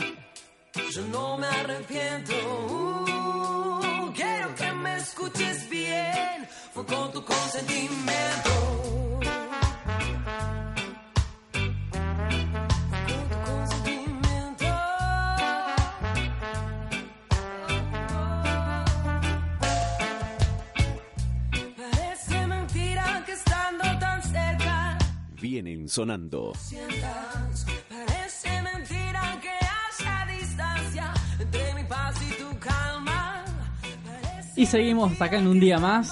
Yo 0.91 1.07
no 1.07 1.37
me 1.37 1.47
arrepiento. 1.47 2.33
Uh, 2.69 4.11
quiero 4.13 4.53
que 4.55 4.62
escuches 5.03 5.69
bien. 5.69 6.47
Fue 6.73 6.85
con 6.85 7.11
tu 7.11 7.23
consentimiento. 7.23 8.51
Con 13.07 13.23
tu 13.29 13.37
consentimiento. 13.51 14.65
Parece 21.77 22.47
mentira 22.47 23.23
que 23.25 23.33
estando 23.33 23.83
tan 23.99 24.23
cerca 24.23 24.97
Vienen 25.41 25.89
sonando. 25.89 26.53
Y 34.63 34.65
seguimos 34.65 35.19
acá 35.19 35.39
en 35.39 35.47
un 35.47 35.59
día 35.59 35.77
más. 35.77 36.09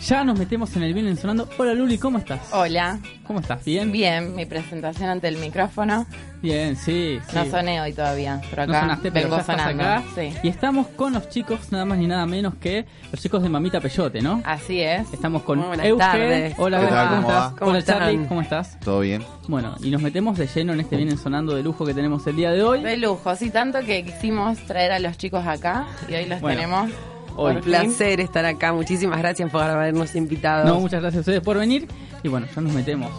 Ya 0.00 0.24
nos 0.24 0.38
metemos 0.38 0.74
en 0.76 0.84
el 0.84 0.94
bien 0.94 1.14
sonando. 1.18 1.46
Hola 1.58 1.74
Luli, 1.74 1.98
¿cómo 1.98 2.16
estás? 2.16 2.40
Hola. 2.50 2.98
¿Cómo 3.26 3.40
estás? 3.40 3.62
¿Bien? 3.62 3.92
Bien, 3.92 4.34
mi 4.34 4.46
presentación 4.46 5.10
ante 5.10 5.28
el 5.28 5.36
micrófono. 5.36 6.06
Bien, 6.40 6.76
sí. 6.76 7.18
No 7.34 7.44
sí. 7.44 7.50
soné 7.50 7.78
hoy 7.82 7.92
todavía, 7.92 8.40
pero 8.48 8.64
No 8.64 8.72
acá 8.72 8.80
sonaste, 8.80 9.12
pero 9.12 9.24
vengo 9.28 9.36
ya 9.36 9.44
sonando. 9.44 9.82
acá. 9.84 10.02
Sí. 10.14 10.32
Y 10.42 10.48
estamos 10.48 10.86
con 10.86 11.12
los 11.12 11.28
chicos, 11.28 11.70
nada 11.70 11.84
más 11.84 11.98
ni 11.98 12.06
nada 12.06 12.24
menos 12.24 12.54
que 12.54 12.86
los 13.12 13.20
chicos 13.20 13.42
de 13.42 13.50
Mamita 13.50 13.80
Peyote, 13.82 14.22
¿no? 14.22 14.40
Así 14.46 14.80
es. 14.80 15.12
Estamos 15.12 15.42
con 15.42 15.62
Euge. 15.78 15.98
tardes. 15.98 16.54
Hola, 16.56 16.80
¿Qué 16.80 16.86
tal? 16.86 17.08
¿cómo, 17.08 17.20
¿Cómo 17.22 17.28
estás? 17.28 17.52
¿Cómo 17.58 17.70
Hola, 17.72 17.82
Charlie? 17.82 18.26
¿cómo 18.28 18.40
estás? 18.40 18.80
¿Todo 18.80 19.00
bien? 19.00 19.22
Bueno, 19.46 19.74
y 19.82 19.90
nos 19.90 20.00
metemos 20.00 20.38
de 20.38 20.46
lleno 20.46 20.72
en 20.72 20.80
este 20.80 20.96
bien 20.96 21.18
sonando 21.18 21.54
de 21.54 21.62
lujo 21.62 21.84
que 21.84 21.92
tenemos 21.92 22.26
el 22.26 22.36
día 22.36 22.50
de 22.50 22.62
hoy. 22.62 22.82
De 22.82 22.96
lujo, 22.96 23.36
sí, 23.36 23.50
tanto 23.50 23.80
que 23.80 24.04
quisimos 24.06 24.56
traer 24.60 24.92
a 24.92 24.98
los 25.00 25.18
chicos 25.18 25.46
acá 25.46 25.86
y 26.08 26.14
hoy 26.14 26.24
los 26.24 26.40
Bueno, 26.40 26.56
tenemos. 26.62 26.90
Hoy. 27.38 27.56
Un 27.56 27.62
placer 27.62 28.20
estar 28.20 28.44
acá. 28.44 28.72
Muchísimas 28.72 29.18
gracias 29.18 29.50
por 29.50 29.62
habernos 29.62 30.14
invitado. 30.14 30.66
No, 30.66 30.80
muchas 30.80 31.00
gracias 31.00 31.18
a 31.18 31.20
ustedes 31.20 31.40
por 31.40 31.58
venir. 31.58 31.88
Y 32.22 32.28
bueno, 32.28 32.46
ya 32.54 32.60
nos 32.60 32.72
metemos. 32.72 33.10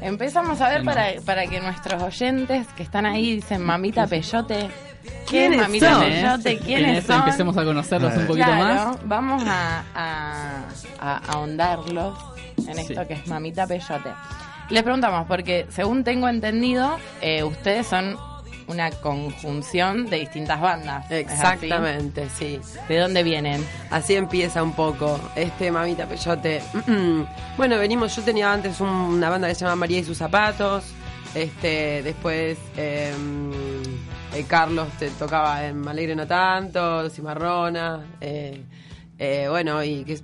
Empezamos 0.00 0.60
a 0.60 0.68
ver 0.68 0.80
Sí, 0.80 0.86
para, 0.86 1.06
para 1.24 1.46
que 1.46 1.60
nuestros 1.60 2.02
oyentes 2.02 2.66
que 2.76 2.82
están 2.82 3.06
ahí 3.06 3.36
dicen 3.36 3.62
mamita 3.62 4.06
peyote. 4.06 4.68
¿Qué 5.02 5.10
es 5.10 5.24
¿Quiénes 5.28 5.60
mamita 5.60 5.92
son? 5.94 6.04
peyote? 6.04 6.58
¿Quiénes 6.58 7.04
son? 7.04 7.16
Empecemos 7.20 7.56
a 7.56 7.64
conocerlos 7.64 8.14
un 8.16 8.26
poquito 8.26 8.46
Claro, 8.46 8.84
más. 8.90 8.98
vamos 9.04 9.42
a, 9.46 9.82
a, 9.94 10.60
a 11.00 11.16
ahondarlos 11.32 12.18
en 12.68 12.78
esto 12.78 13.00
Sí. 13.02 13.08
que 13.08 13.14
es 13.14 13.26
Mamita 13.26 13.66
Peyote. 13.66 14.10
Les 14.70 14.82
preguntamos, 14.82 15.26
porque 15.26 15.66
según 15.70 16.04
tengo 16.04 16.28
entendido, 16.28 16.96
eh, 17.20 17.42
ustedes 17.44 17.86
son 17.86 18.16
una 18.66 18.90
conjunción 18.90 20.06
de 20.06 20.20
distintas 20.20 20.60
bandas. 20.60 21.10
Exactamente, 21.10 22.28
sí. 22.36 22.60
¿De 22.88 22.98
dónde 22.98 23.22
vienen? 23.22 23.64
Así 23.90 24.14
empieza 24.14 24.62
un 24.62 24.72
poco 24.72 25.18
este 25.36 25.70
Mamita 25.70 26.06
Peyote. 26.06 26.62
bueno, 27.56 27.78
venimos, 27.78 28.14
yo 28.16 28.22
tenía 28.22 28.52
antes 28.52 28.80
un- 28.80 28.88
una 28.88 29.30
banda 29.30 29.48
que 29.48 29.54
se 29.54 29.64
llama 29.64 29.76
María 29.76 29.98
y 30.00 30.04
sus 30.04 30.18
zapatos. 30.18 30.84
Este, 31.34 32.02
después 32.02 32.56
eh, 32.76 33.12
eh, 34.34 34.44
Carlos 34.46 34.86
te 34.98 35.10
tocaba 35.10 35.64
en 35.66 35.86
Alegre 35.88 36.14
no 36.14 36.26
tanto, 36.26 37.10
Cimarrona, 37.10 38.04
eh, 38.20 38.62
eh, 39.18 39.46
bueno, 39.48 39.82
y 39.84 40.04
que 40.04 40.18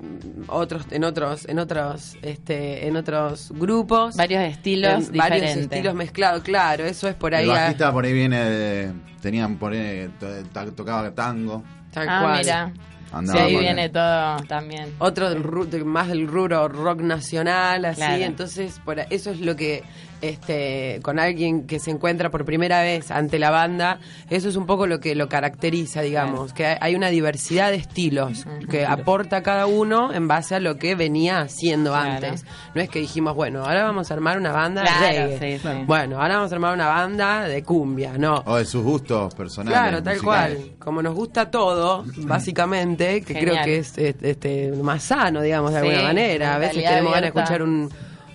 otros 0.48 0.86
en 0.90 1.04
otros 1.04 1.48
en 1.48 1.58
otros 1.58 2.16
este 2.22 2.86
en 2.88 2.96
otros 2.96 3.52
grupos, 3.54 4.16
Varios 4.16 4.42
estilos 4.42 5.08
En 5.10 5.16
varios 5.16 5.40
diferentes. 5.42 5.56
estilos 5.56 5.94
mezclados, 5.94 6.42
claro, 6.42 6.84
eso 6.84 7.08
es 7.08 7.14
por 7.14 7.34
ahí. 7.34 7.44
El 7.44 7.50
bajista 7.50 7.92
por 7.92 8.04
ahí 8.04 8.12
viene 8.12 8.44
de... 8.44 8.92
Tenían 9.22 9.56
por 9.58 9.72
ahí... 9.72 10.10
to- 10.18 10.42
to- 10.52 10.72
Tocaba 10.72 11.10
tango. 11.12 11.62
tal 11.92 12.08
ah, 12.08 12.20
cual. 12.22 12.38
mira. 12.38 12.72
Andaba 13.12 13.38
sí, 13.40 13.44
ahí 13.44 13.56
viene 13.58 13.88
todo 13.88 14.36
también. 14.48 14.94
otro 14.98 15.28
del 15.30 15.42
ru- 15.42 15.66
de- 15.66 15.84
más 15.84 16.06
del 16.08 16.26
ruro 16.28 16.68
rock 16.68 17.00
nacional 17.00 17.84
así 17.84 17.96
Claro. 18.00 18.22
entonces 18.22 18.80
por 18.84 19.00
a- 19.00 19.04
eso 19.10 19.30
es 19.32 19.40
lo 19.40 19.56
que 19.56 19.82
este 20.22 21.00
con 21.02 21.18
alguien 21.18 21.66
que 21.66 21.78
se 21.78 21.90
encuentra 21.90 22.30
por 22.30 22.44
primera 22.44 22.82
vez 22.82 23.10
ante 23.10 23.38
la 23.38 23.50
banda 23.50 23.98
eso 24.28 24.48
es 24.48 24.56
un 24.56 24.66
poco 24.66 24.86
lo 24.86 25.00
que 25.00 25.14
lo 25.14 25.28
caracteriza 25.28 26.02
digamos 26.02 26.52
que 26.52 26.76
hay- 26.80 26.94
una 26.94 27.08
diversidad 27.08 27.70
de 27.70 27.76
estilos 27.76 28.46
que 28.68 28.84
aporta 28.84 29.42
cada 29.42 29.66
uno 29.66 30.12
en 30.12 30.28
base 30.28 30.54
a 30.56 30.60
lo 30.60 30.76
que 30.76 30.94
venía 30.94 31.40
haciendo 31.40 31.90
Claro. 31.92 32.10
antes 32.26 32.44
no 32.74 32.80
es 32.82 32.88
que 32.88 32.98
dijimos 33.00 33.34
bueno 33.34 33.64
ahora 33.64 33.84
vamos 33.84 34.10
a 34.10 34.14
armar 34.14 34.36
una 34.38 34.52
banda 34.52 34.82
Claro, 34.82 35.00
de 35.28 35.38
reggae 35.38 35.58
sí, 35.58 35.68
sí. 35.68 35.84
bueno 35.86 36.20
ahora 36.20 36.36
vamos 36.36 36.52
a 36.52 36.54
armar 36.56 36.74
una 36.74 36.88
banda 36.88 37.44
de 37.48 37.62
cumbia 37.62 38.18
no 38.18 38.42
O 38.46 38.56
de 38.56 38.64
sus 38.64 38.82
gustos 38.82 39.34
personales. 39.34 39.78
Claro, 39.78 40.02
tal 40.02 40.16
musicales. 40.16 40.58
cual. 40.58 40.70
Como 40.78 41.02
nos 41.02 41.14
gusta 41.14 41.50
todo, 41.50 42.04
básicamente, 42.18 43.20
que 43.22 43.34
Genial. 43.34 43.62
creo 43.62 43.64
que 43.64 43.78
es 43.78 43.98
eh, 43.98 44.14
este, 44.22 44.72
más 44.82 45.02
sano, 45.02 45.40
digamos, 45.42 45.72
de 45.72 45.80
Sí, 45.80 45.86
alguna 45.86 46.02
manera. 46.08 46.54
A 46.54 46.58
veces 46.58 46.82
tenemos 46.82 47.12
ganas 47.12 47.32
de 47.32 47.38
escuchar 47.40 47.62
un, 47.62 47.90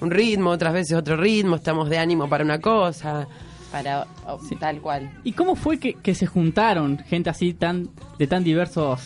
un 0.06 0.12
ritmo, 0.12 0.52
otras 0.52 0.74
veces 0.74 0.98
otro 0.98 1.18
ritmo, 1.18 1.56
estamos 1.58 1.90
de 1.90 1.98
ánimo 1.98 2.30
para 2.30 2.44
una 2.44 2.60
cosa. 2.62 3.28
Para, 3.72 4.08
o- 4.26 4.40
tal 4.60 4.80
cual. 4.80 5.12
¿Y 5.26 5.34
cómo 5.34 5.56
fue 5.56 5.80
que, 5.80 5.96
que 5.96 6.16
se 6.16 6.26
juntaron 6.28 7.00
gente 7.00 7.30
así 7.30 7.54
tan 7.54 7.90
de 8.18 8.26
tan 8.28 8.44
diversos 8.44 9.02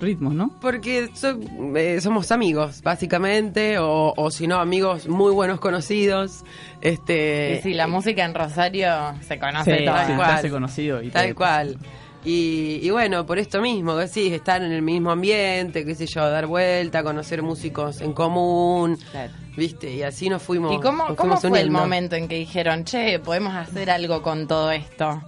ritmos, 0.00 0.34
no? 0.34 0.50
Porque 0.60 1.08
so- 1.14 1.38
eh, 1.76 2.00
somos 2.00 2.30
amigos, 2.32 2.82
básicamente, 2.82 3.78
o, 3.78 4.12
o 4.16 4.30
si 4.30 4.46
no, 4.46 4.56
amigos 4.58 5.08
muy 5.08 5.32
buenos 5.32 5.60
conocidos. 5.60 6.44
Este, 6.82 7.58
Y 7.58 7.62
sí, 7.62 7.74
la 7.74 7.86
música 7.86 8.24
en 8.24 8.34
Rosario 8.34 8.90
se 9.26 9.38
conoce 9.38 9.78
Sí, 9.78 9.84
todo. 9.84 9.96
sí, 10.06 10.42
se 10.42 10.50
conocido 10.50 11.02
y 11.02 11.10
Tal 11.10 11.34
cual. 11.34 11.78
Y, 12.24 12.78
y 12.82 12.90
bueno, 12.90 13.26
por 13.26 13.38
esto 13.40 13.60
mismo, 13.60 13.96
que 13.98 14.06
sí, 14.06 14.32
estar 14.32 14.62
en 14.62 14.70
el 14.70 14.82
mismo 14.82 15.10
ambiente, 15.10 15.84
qué 15.84 15.94
sé 15.96 16.06
yo, 16.06 16.28
dar 16.30 16.46
vuelta, 16.46 17.02
conocer 17.02 17.42
músicos 17.42 18.00
en 18.00 18.12
común, 18.12 18.96
Claro. 19.10 19.32
¿viste? 19.56 19.92
Y 19.92 20.02
así 20.04 20.28
nos 20.28 20.40
fuimos. 20.42 20.72
¿Y 20.72 20.80
cómo, 20.80 21.08
nos 21.08 21.16
cómo 21.16 21.36
fuimos 21.36 21.40
fue 21.50 21.60
el 21.60 21.70
momento 21.72 22.14
en 22.14 22.28
que 22.28 22.36
dijeron, 22.36 22.84
che, 22.84 23.18
podemos 23.18 23.54
hacer 23.54 23.90
algo 23.90 24.22
con 24.22 24.46
todo 24.46 24.70
esto? 24.70 25.20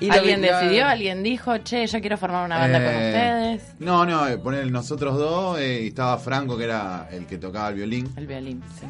Y 0.00 0.10
¿Alguien 0.10 0.42
lo- 0.42 0.46
decidió? 0.48 0.86
¿Alguien 0.86 1.22
dijo, 1.24 1.58
che, 1.58 1.86
yo 1.88 2.00
quiero 2.00 2.18
formar 2.18 2.44
una 2.46 2.58
banda 2.58 2.78
con 2.78 2.88
Eh, 2.94 3.08
ustedes? 3.08 3.74
No, 3.80 4.04
no, 4.06 4.28
eh, 4.28 4.38
poner 4.38 4.70
nosotros 4.70 5.16
dos 5.16 5.58
eh, 5.58 5.82
y 5.84 5.86
estaba 5.88 6.18
Franco, 6.18 6.56
que 6.56 6.64
era 6.64 7.08
el 7.10 7.26
que 7.26 7.38
tocaba 7.38 7.68
el 7.70 7.74
violín, 7.76 8.12
El 8.16 8.26
violín, 8.28 8.62
sí. 8.80 8.86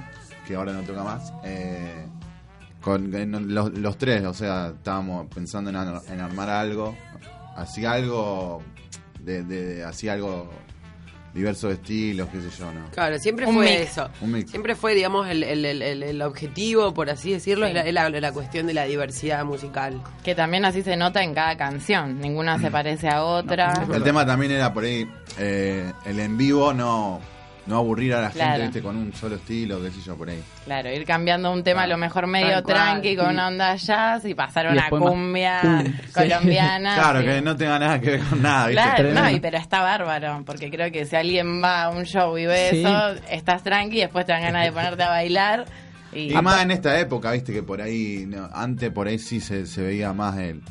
que 0.46 0.54
ahora 0.54 0.72
no 0.72 0.82
toca 0.82 1.02
más. 1.02 1.32
eh, 1.44 2.06
con 2.84 3.14
en 3.14 3.54
los, 3.54 3.72
los 3.78 3.96
tres, 3.96 4.24
o 4.26 4.34
sea, 4.34 4.72
estábamos 4.76 5.26
pensando 5.34 5.70
en, 5.70 5.76
ar- 5.76 6.02
en 6.08 6.20
armar 6.20 6.50
algo, 6.50 6.94
así 7.56 7.84
algo, 7.86 8.62
de, 9.20 9.42
de, 9.42 9.64
de- 9.76 9.84
así 9.84 10.08
algo 10.08 10.50
diversos 11.32 11.72
estilos, 11.72 12.28
qué 12.28 12.40
sé 12.40 12.48
yo, 12.58 12.72
¿no? 12.72 12.90
Claro, 12.92 13.18
siempre 13.18 13.44
Un 13.46 13.54
fue 13.56 13.64
mix. 13.64 13.90
eso. 13.90 14.08
Un 14.20 14.30
mix. 14.32 14.50
Siempre 14.50 14.76
fue, 14.76 14.94
digamos, 14.94 15.26
el, 15.28 15.42
el, 15.42 15.64
el, 15.64 15.82
el- 15.82 16.02
el 16.04 16.22
objetivo, 16.22 16.94
por 16.94 17.10
así 17.10 17.32
decirlo, 17.32 17.66
es, 17.66 17.74
la, 17.74 17.80
es 17.80 17.92
la- 17.92 18.08
la 18.10 18.32
cuestión 18.32 18.66
de 18.68 18.74
la 18.74 18.84
diversidad 18.84 19.44
musical. 19.44 20.00
Que 20.22 20.34
también 20.36 20.64
así 20.64 20.82
se 20.82 20.96
nota 20.96 21.24
en 21.24 21.34
cada 21.34 21.56
canción. 21.56 22.20
Ninguna 22.20 22.60
se 22.60 22.70
parece 22.70 23.08
a 23.08 23.24
otra. 23.24 23.72
El 23.92 24.04
tema 24.04 24.24
también 24.24 24.52
era 24.52 24.72
por 24.72 24.84
ahí, 24.84 25.10
eh, 25.38 25.90
el 26.04 26.20
en 26.20 26.36
vivo 26.38 26.72
no, 26.72 27.20
no 27.66 27.76
aburrir 27.78 28.14
a 28.14 28.20
la 28.20 28.30
Claro. 28.30 28.50
gente, 28.52 28.62
¿viste? 28.66 28.82
Con 28.82 28.96
un 28.96 29.12
solo 29.14 29.36
estilo, 29.36 29.80
qué 29.82 29.90
sé 29.90 30.00
yo, 30.02 30.16
por 30.16 30.28
ahí. 30.28 30.42
Claro, 30.64 30.90
ir 30.92 31.04
cambiando 31.06 31.50
un 31.52 31.62
tema 31.64 31.82
a 31.84 31.86
lo 31.86 31.96
mejor 31.96 32.26
medio 32.26 32.62
cual. 32.62 32.76
tranqui 32.76 33.16
con 33.16 33.28
una 33.28 33.48
onda 33.48 33.74
jazz 33.76 34.24
y 34.26 34.34
pasar 34.34 34.66
a 34.66 34.70
Y 34.70 34.72
una 34.74 34.82
más- 34.90 35.00
cumbia 35.00 35.60
colombiana. 36.14 36.94
Claro, 36.94 37.20
sí. 37.20 37.26
que 37.26 37.40
no 37.42 37.56
tenga 37.56 37.78
nada 37.78 38.00
que 38.00 38.10
ver 38.10 38.20
con 38.20 38.42
nada, 38.42 38.66
¿viste? 38.68 38.82
Claro, 38.82 39.10
no, 39.14 39.30
y 39.30 39.40
pero 39.40 39.58
está 39.58 39.80
bárbaro, 39.82 40.42
porque 40.44 40.70
creo 40.70 40.90
que 40.92 41.04
si 41.06 41.16
alguien 41.16 41.62
va 41.62 41.84
a 41.84 41.90
un 41.90 42.04
show 42.04 42.36
y 42.38 42.46
ve 42.46 42.68
Sí. 42.70 42.80
eso, 42.84 43.10
estás 43.30 43.62
tranqui 43.62 43.98
y 43.98 44.00
después 44.00 44.26
te 44.26 44.32
dan 44.32 44.42
ganas 44.42 44.64
de 44.64 44.72
ponerte 44.72 45.02
a 45.02 45.08
bailar. 45.08 45.64
Y, 46.12 46.32
Y 46.32 46.42
más 46.42 46.62
en 46.62 46.70
esta 46.70 46.98
época, 47.00 47.32
viste, 47.32 47.52
que 47.52 47.62
por 47.62 47.80
ahí, 47.82 48.24
no, 48.28 48.48
antes 48.52 48.90
por 48.90 49.08
ahí 49.08 49.18
sí 49.18 49.40
se, 49.40 49.66
se 49.66 49.82
veía 49.82 50.12
más 50.12 50.36
el, 50.38 50.62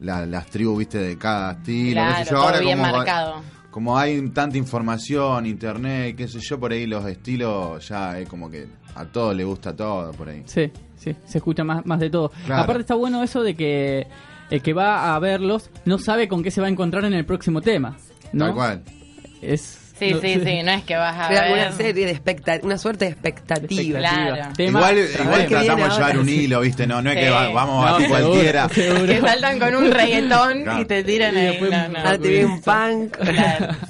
la- 0.00 0.26
las 0.26 0.46
tribus, 0.46 0.78
viste, 0.78 0.98
de 0.98 1.16
cada 1.18 1.52
estilo. 1.52 1.92
Claro, 2.00 2.16
qué 2.18 2.24
sé 2.24 2.30
yo. 2.30 2.36
todo 2.36 2.46
Ahora 2.46 2.58
bien 2.60 2.78
como, 2.78 2.92
marcado. 2.96 3.42
Como 3.78 3.96
hay 3.96 4.28
tanta 4.30 4.58
información, 4.58 5.46
internet, 5.46 6.16
qué 6.16 6.26
sé 6.26 6.40
yo, 6.40 6.58
por 6.58 6.72
ahí 6.72 6.84
los 6.84 7.06
estilos 7.06 7.86
ya 7.86 8.18
es 8.18 8.28
como 8.28 8.50
que 8.50 8.66
a 8.96 9.04
todos 9.04 9.36
le 9.36 9.44
gusta 9.44 9.76
todo 9.76 10.10
por 10.14 10.28
ahí. 10.28 10.42
Sí, 10.46 10.72
sí, 10.96 11.14
se 11.24 11.38
escucha 11.38 11.62
más, 11.62 11.86
más 11.86 12.00
de 12.00 12.10
todo. 12.10 12.32
Claro. 12.44 12.64
Aparte 12.64 12.80
está 12.80 12.96
bueno 12.96 13.22
eso 13.22 13.40
de 13.40 13.54
que 13.54 14.08
el 14.50 14.62
que 14.62 14.72
va 14.72 15.14
a 15.14 15.18
verlos 15.20 15.70
no 15.84 15.96
sabe 15.98 16.26
con 16.26 16.42
qué 16.42 16.50
se 16.50 16.60
va 16.60 16.66
a 16.66 16.70
encontrar 16.70 17.04
en 17.04 17.12
el 17.14 17.24
próximo 17.24 17.60
tema. 17.60 17.96
¿no? 18.32 18.46
Tal 18.46 18.54
cual. 18.54 18.82
Es, 19.42 19.87
Sí, 19.98 20.12
no- 20.12 20.20
sí, 20.20 20.40
sí, 20.44 20.62
no 20.62 20.70
es 20.72 20.84
que 20.84 20.96
vas 20.96 21.16
a 21.18 21.28
ver... 21.28 21.52
una 21.52 21.72
serie 21.72 22.06
de 22.06 22.12
expecta- 22.12 22.60
una 22.62 22.78
suerte 22.78 23.04
de 23.06 23.10
expectativa. 23.12 23.98
Claro. 23.98 24.36
Igual, 24.58 24.94
¿Qué 24.94 25.22
igual 25.22 25.46
viene 25.46 25.46
tratamos 25.48 25.88
de 25.88 25.94
llevar 25.94 26.18
un 26.18 26.28
hilo, 26.28 26.60
¿viste? 26.60 26.86
No, 26.86 27.02
no 27.02 27.10
es 27.10 27.16
que 27.16 27.30
va- 27.30 27.48
vamos 27.50 27.86
a 27.86 27.90
No, 27.90 27.96
tipo 27.98 28.14
seguro, 28.16 28.30
cualquiera. 28.32 28.68
seguro. 28.68 29.06
Que 29.06 29.20
saltan 29.20 29.58
con 29.58 29.74
un 29.74 29.90
reggaetón 29.90 30.62
Claro. 30.62 30.80
y 30.80 30.84
te 30.84 31.04
tiran 31.04 31.34
Y 31.34 31.38
ahí. 31.38 31.60
no, 31.60 31.88
no. 31.88 32.18
Te 32.20 32.44
un 32.44 32.60
punk. 32.62 33.16
Claro. 33.16 33.68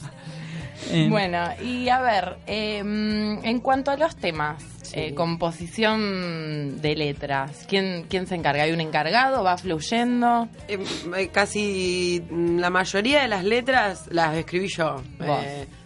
Eh, 0.91 1.07
Bueno, 1.11 1.51
y 1.63 1.91
a 1.91 2.01
ver, 2.01 2.39
eh, 2.47 2.79
en 2.79 3.61
cuanto 3.61 3.91
a 3.91 3.97
los 3.99 4.17
temas, 4.17 4.63
eh, 4.95 5.13
composición 5.13 6.81
de 6.81 6.97
letras, 6.97 7.67
¿quién, 7.69 8.07
¿quién 8.09 8.27
se 8.27 8.37
encarga? 8.37 8.63
¿Hay 8.63 8.73
un 8.73 8.81
encargado? 8.81 9.43
¿Va 9.45 9.59
fluyendo? 9.59 10.49
Eh, 10.67 10.79
eh, 11.17 11.29
casi 11.31 12.23
la 12.31 12.71
mayoría 12.71 13.21
de 13.21 13.29
las 13.29 13.45
letras 13.45 14.05
las 14.11 14.35
escribí 14.37 14.69
yo. 14.69 15.03
Vos. 15.19 15.39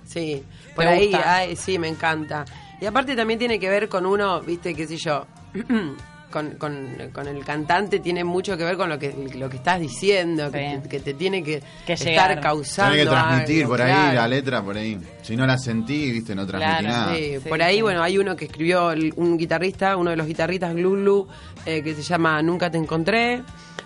Sí, 0.04 0.42
por 0.74 0.84
¿Te 0.84 0.90
ahí, 0.90 1.06
gusta? 1.10 1.36
ay, 1.36 1.56
sí, 1.56 1.78
me 1.78 1.88
encanta. 1.88 2.44
Y 2.80 2.86
aparte 2.86 3.14
también 3.16 3.38
tiene 3.38 3.58
que 3.58 3.68
ver 3.68 3.88
con 3.88 4.04
uno, 4.06 4.40
viste, 4.40 4.74
qué 4.74 4.86
sé 4.86 4.96
yo, 4.96 5.26
con, 6.32 6.52
con, 6.52 6.96
con 7.12 7.28
el 7.28 7.44
cantante 7.44 8.00
tiene 8.00 8.24
mucho 8.24 8.56
que 8.56 8.64
ver 8.64 8.76
con 8.76 8.88
lo 8.88 8.98
que, 8.98 9.12
lo 9.34 9.48
que 9.50 9.58
estás 9.58 9.78
diciendo, 9.78 10.50
que, 10.50 10.80
te, 10.82 10.88
que 10.88 11.00
te 11.00 11.14
tiene 11.14 11.42
que, 11.44 11.62
Que 11.86 11.92
estar 11.92 12.08
llegar. 12.30 12.40
causando. 12.40 12.94
Tiene 12.94 13.04
que 13.08 13.14
transmitir 13.14 13.56
algo, 13.62 13.68
por 13.70 13.82
ahí 13.82 13.92
claro. 13.92 14.14
la 14.14 14.28
letra, 14.28 14.62
por 14.62 14.76
ahí. 14.76 14.98
Si 15.22 15.36
no 15.36 15.46
la 15.46 15.58
sentí, 15.58 16.10
viste, 16.10 16.34
no 16.34 16.46
transmití 16.46 16.84
nada. 16.84 17.14
Sí, 17.14 17.34
por 17.48 17.62
ahí, 17.62 17.82
bueno, 17.82 18.02
hay 18.02 18.16
uno 18.18 18.34
que 18.34 18.46
escribió 18.46 18.92
un 19.16 19.36
guitarrista, 19.36 19.96
uno 19.96 20.10
de 20.10 20.16
los 20.16 20.26
guitarristas, 20.26 20.74
Glulu, 20.74 21.28
eh, 21.66 21.82
que 21.82 21.94
se 21.94 22.02
llama 22.02 22.42
Nunca 22.42 22.70
te 22.70 22.78
encontré, 22.78 23.42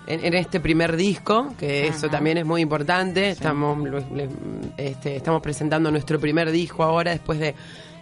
en, 0.06 0.24
en 0.24 0.34
este 0.34 0.60
primer 0.60 0.96
disco, 0.96 1.52
que 1.58 1.86
eso 1.88 2.08
también 2.08 2.38
es 2.38 2.44
muy 2.46 2.60
importante. 2.62 3.28
Estamos, 3.30 3.78
lo- 3.78 3.98
le- 4.14 4.28
este, 4.76 5.16
estamos 5.16 5.42
presentando 5.42 5.90
nuestro 5.90 6.18
primer 6.20 6.50
disco 6.50 6.82
ahora, 6.84 7.10
después 7.12 7.38
de 7.38 7.54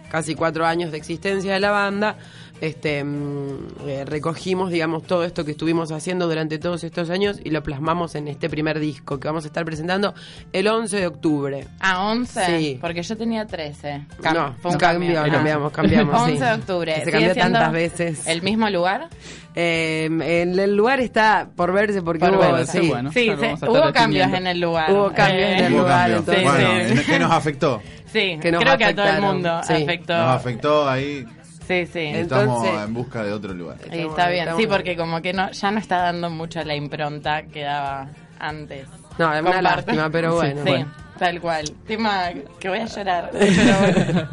casi 0.09 0.35
cuatro 0.35 0.65
años 0.65 0.91
de 0.91 0.97
existencia 0.97 1.53
de 1.53 1.59
la 1.59 1.71
banda. 1.71 2.15
Este, 2.61 3.03
mm, 3.03 3.57
eh, 3.87 4.05
recogimos, 4.05 4.71
digamos, 4.71 5.03
todo 5.03 5.23
esto 5.25 5.43
que 5.43 5.51
estuvimos 5.51 5.91
haciendo 5.91 6.27
durante 6.27 6.57
todos 6.57 6.83
estos 6.85 7.09
años 7.09 7.37
y 7.43 7.49
lo 7.49 7.61
plasmamos 7.63 8.15
en 8.15 8.27
este 8.29 8.49
primer 8.49 8.79
disco 8.79 9.19
que 9.19 9.27
vamos 9.27 9.43
a 9.43 9.47
estar 9.47 9.65
presentando 9.65 10.13
el 10.53 10.67
11 10.67 10.97
de 10.97 11.07
octubre. 11.07 11.67
¿A 11.79 12.03
11? 12.05 12.45
Sí. 12.57 12.77
Porque 12.79 13.03
yo 13.03 13.17
tenía 13.17 13.45
13. 13.45 14.05
No, 14.33 14.55
fue 14.61 14.71
un 14.71 14.77
cambiamos, 14.77 15.15
cambio. 15.15 15.31
cambiamos, 15.33 15.71
cambiamos, 15.73 16.21
11 16.21 16.33
sí. 16.37 16.39
de 16.43 16.51
octubre. 16.53 16.95
Se 16.95 16.99
¿Sigue 17.05 17.11
cambió 17.11 17.35
tantas 17.35 17.71
veces. 17.71 18.27
¿El 18.27 18.41
mismo 18.41 18.69
lugar? 18.69 19.09
Eh, 19.53 20.05
en 20.05 20.57
el 20.59 20.75
lugar 20.75 20.99
está 21.01 21.49
por 21.55 21.71
verse 21.73 22.01
porque 22.01 22.19
Por 22.25 22.35
hubo, 22.35 22.51
verse, 22.53 22.79
sí. 22.81 22.91
Sí, 23.13 23.31
sí, 23.39 23.65
hubo 23.67 23.91
cambios 23.93 24.31
en 24.33 24.47
el 24.47 24.59
lugar. 24.59 24.91
Hubo 24.91 25.11
cambios 25.13 25.49
en 25.49 25.59
el 25.65 25.73
Hubo 25.73 25.81
lugar, 25.81 26.11
cambio. 26.11 26.17
entonces- 26.19 26.43
bueno, 26.43 26.95
sí. 27.01 27.05
¿qué 27.05 27.19
nos 27.19 27.31
afectó? 27.31 27.81
Sí, 28.11 28.37
Que 28.41 28.49
nos 28.51 28.61
creo 28.63 28.77
que 28.77 28.85
a 28.85 28.95
todo 28.95 29.07
el 29.07 29.21
mundo 29.21 29.61
sí. 29.67 29.73
afectó. 29.73 30.17
Nos 30.17 30.29
afectó 30.37 30.89
ahí. 30.89 31.25
Sí, 31.67 31.85
sí. 31.87 31.99
Estamos 32.13 32.57
Entonces- 32.65 32.85
en 32.87 32.93
busca 32.93 33.23
de 33.23 33.31
otro 33.33 33.53
lugar. 33.53 33.77
Estamos- 33.83 34.05
está 34.09 34.29
bien, 34.29 34.49
sí, 34.57 34.67
porque 34.67 34.95
como 34.95 35.21
que 35.21 35.33
no 35.33 35.51
ya 35.51 35.71
no 35.71 35.79
está 35.79 35.97
dando 36.03 36.29
mucho 36.29 36.63
la 36.63 36.75
impronta 36.75 37.43
que 37.43 37.63
daba 37.63 38.09
antes. 38.39 38.87
No, 39.17 39.33
es 39.33 39.41
una 39.41 39.61
lástima, 39.61 40.09
pero 40.09 40.35
bueno. 40.35 40.61
Sí, 40.63 40.69
Bueno. 40.69 40.91
tal 41.17 41.39
cual. 41.41 41.65
Tema 41.87 42.29
que 42.59 42.69
voy 42.69 42.79
a 42.79 42.85
llorar. 42.85 43.31
pero 43.39 44.03
bueno. 44.03 44.29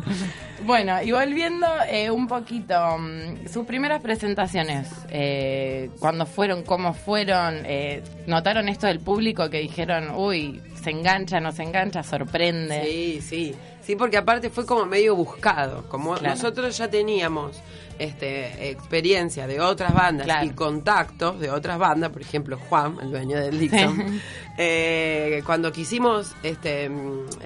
Bueno, 0.65 1.03
y 1.03 1.11
volviendo 1.11 1.67
eh, 1.89 2.09
un 2.11 2.29
poquito, 2.29 2.97
mm, 2.97 3.49
sus 3.49 3.67
primeras 3.67 4.01
presentaciones, 4.01 4.89
eh, 5.11 5.91
¿cuándo 5.99 6.25
fueron? 6.25 6.63
¿Cómo 6.63 6.95
fueron? 6.95 7.63
Eh, 7.65 8.01
¿Notaron 8.29 8.69
esto 8.69 8.87
del 8.87 9.01
público 9.01 9.51
que 9.51 9.59
dijeron, 9.59 10.11
uy, 10.15 10.61
se 10.81 10.91
engancha, 10.91 11.41
no 11.41 11.51
se 11.51 11.65
engancha, 11.65 12.05
sorprende? 12.05 12.85
Sí, 12.85 13.21
sí. 13.21 13.55
Sí, 13.85 13.97
porque 13.97 14.17
aparte 14.17 14.49
fue 14.51 14.65
como 14.65 14.87
medio 14.87 15.17
buscado. 15.17 15.85
Como 15.89 16.15
Claro. 16.15 16.35
nosotros 16.35 16.77
ya 16.79 16.89
teníamos 16.89 17.61
este, 17.99 18.71
experiencia 18.71 19.47
de 19.47 19.61
otras 19.61 19.93
bandas 19.93 20.25
Claro. 20.27 20.47
y 20.47 20.51
contactos 20.51 21.39
de 21.41 21.51
otras 21.51 21.79
bandas, 21.79 22.11
por 22.11 22.23
ejemplo, 22.23 22.59
Juan, 22.69 22.97
el 23.03 23.11
dueño 23.11 23.39
del 23.39 23.59
Dixon, 23.59 24.21
eh, 24.59 25.43
cuando 25.45 25.71
quisimos 25.73 26.33
este, 26.43 26.91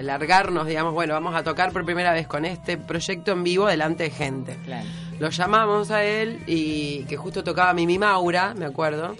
largarnos, 0.01 0.67
digamos, 0.67 0.93
bueno, 0.95 1.15
vamos 1.15 1.35
a 1.35 1.43
tocar 1.43 1.73
por 1.73 1.85
primera 1.85 2.13
vez 2.13 2.27
con 2.27 2.45
este 2.45 2.77
proyecto 2.79 3.33
en 3.33 3.43
vivo 3.45 3.67
delante 3.67 4.05
de 4.05 4.11
gente. 4.11 4.57
Claro. 4.65 4.87
Lo 5.19 5.31
llamamos 5.31 5.91
a 5.91 6.05
él 6.05 6.43
y 6.47 7.05
que 7.05 7.17
justo 7.17 7.43
tocaba 7.43 7.73
Mimi 7.73 7.99
Maura, 7.99 8.53
me 8.55 8.67
acuerdo. 8.67 9.17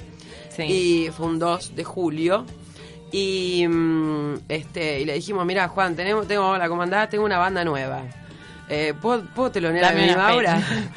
Sí. 0.51 0.63
Y 0.63 1.11
fue 1.11 1.27
un 1.27 1.39
2 1.39 1.75
de 1.75 1.85
julio. 1.85 2.45
Y 3.13 3.67
mm, 3.69 4.35
este 4.49 5.01
y 5.01 5.05
le 5.05 5.15
dijimos, 5.15 5.47
mira 5.47 5.69
Juan, 5.69 5.95
tenemos, 5.95 6.27
tengo 6.27 6.57
la 6.59 6.69
comandada, 6.69 7.09
tengo 7.09 7.25
una 7.25 7.39
banda 7.39 7.65
nueva. 7.65 8.03
Eh, 8.69 8.95
¿puedo, 9.01 9.23
¿Puedo 9.27 9.51
telonear 9.53 9.85
a 9.97 10.17
Maura? 10.17 10.57
fecha. 10.61 10.91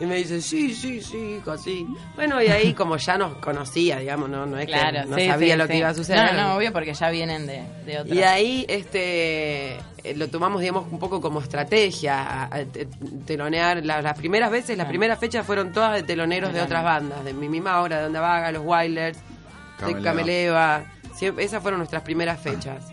Y 0.00 0.06
me 0.06 0.16
dice, 0.16 0.42
sí, 0.42 0.74
sí, 0.74 1.00
sí, 1.00 1.36
hijo, 1.36 1.56
sí. 1.56 1.86
Bueno, 2.16 2.42
y 2.42 2.48
ahí 2.48 2.74
como 2.74 2.96
ya 2.96 3.16
nos 3.16 3.34
conocía, 3.36 4.00
digamos, 4.00 4.28
no, 4.28 4.44
no 4.46 4.58
es 4.58 4.66
Claro, 4.66 5.02
que 5.02 5.08
no 5.08 5.16
sí, 5.16 5.28
sabía 5.28 5.54
sí, 5.54 5.58
lo 5.58 5.68
que 5.68 5.76
iba 5.78 5.88
a 5.90 5.94
suceder. 5.94 6.34
No, 6.34 6.42
no, 6.48 6.56
obvio, 6.56 6.72
porque 6.72 6.92
ya 6.92 7.08
vienen 7.10 7.46
de, 7.46 7.62
de 7.86 8.00
otra. 8.00 8.12
Y 8.12 8.22
ahí 8.24 8.66
este 8.68 9.74
eh, 9.76 10.14
lo 10.16 10.26
tomamos, 10.26 10.60
digamos, 10.60 10.86
un 10.90 10.98
poco 10.98 11.20
como 11.20 11.40
estrategia, 11.40 12.20
a- 12.20 12.44
a 12.46 12.64
te- 12.64 12.88
telonear. 13.26 13.84
La- 13.86 14.02
las 14.02 14.18
primeras 14.18 14.50
veces, 14.50 14.76
las 14.76 14.88
primeras 14.88 15.20
fechas 15.20 15.46
fueron 15.46 15.70
todas 15.72 15.94
de 15.94 16.02
teloneros 16.02 16.52
de 16.52 16.60
otras 16.62 16.82
bandas, 16.82 17.24
de 17.24 17.32
Mimi 17.32 17.60
Maura, 17.60 18.00
de 18.00 18.06
Onda 18.06 18.20
Vaga, 18.20 18.50
Los 18.50 18.64
Wailers, 18.64 19.18
de 19.86 20.02
Cameleva. 20.02 20.82
Siempre- 21.14 21.44
esas 21.44 21.62
fueron 21.62 21.78
nuestras 21.78 22.02
primeras 22.02 22.40
fechas. 22.40 22.84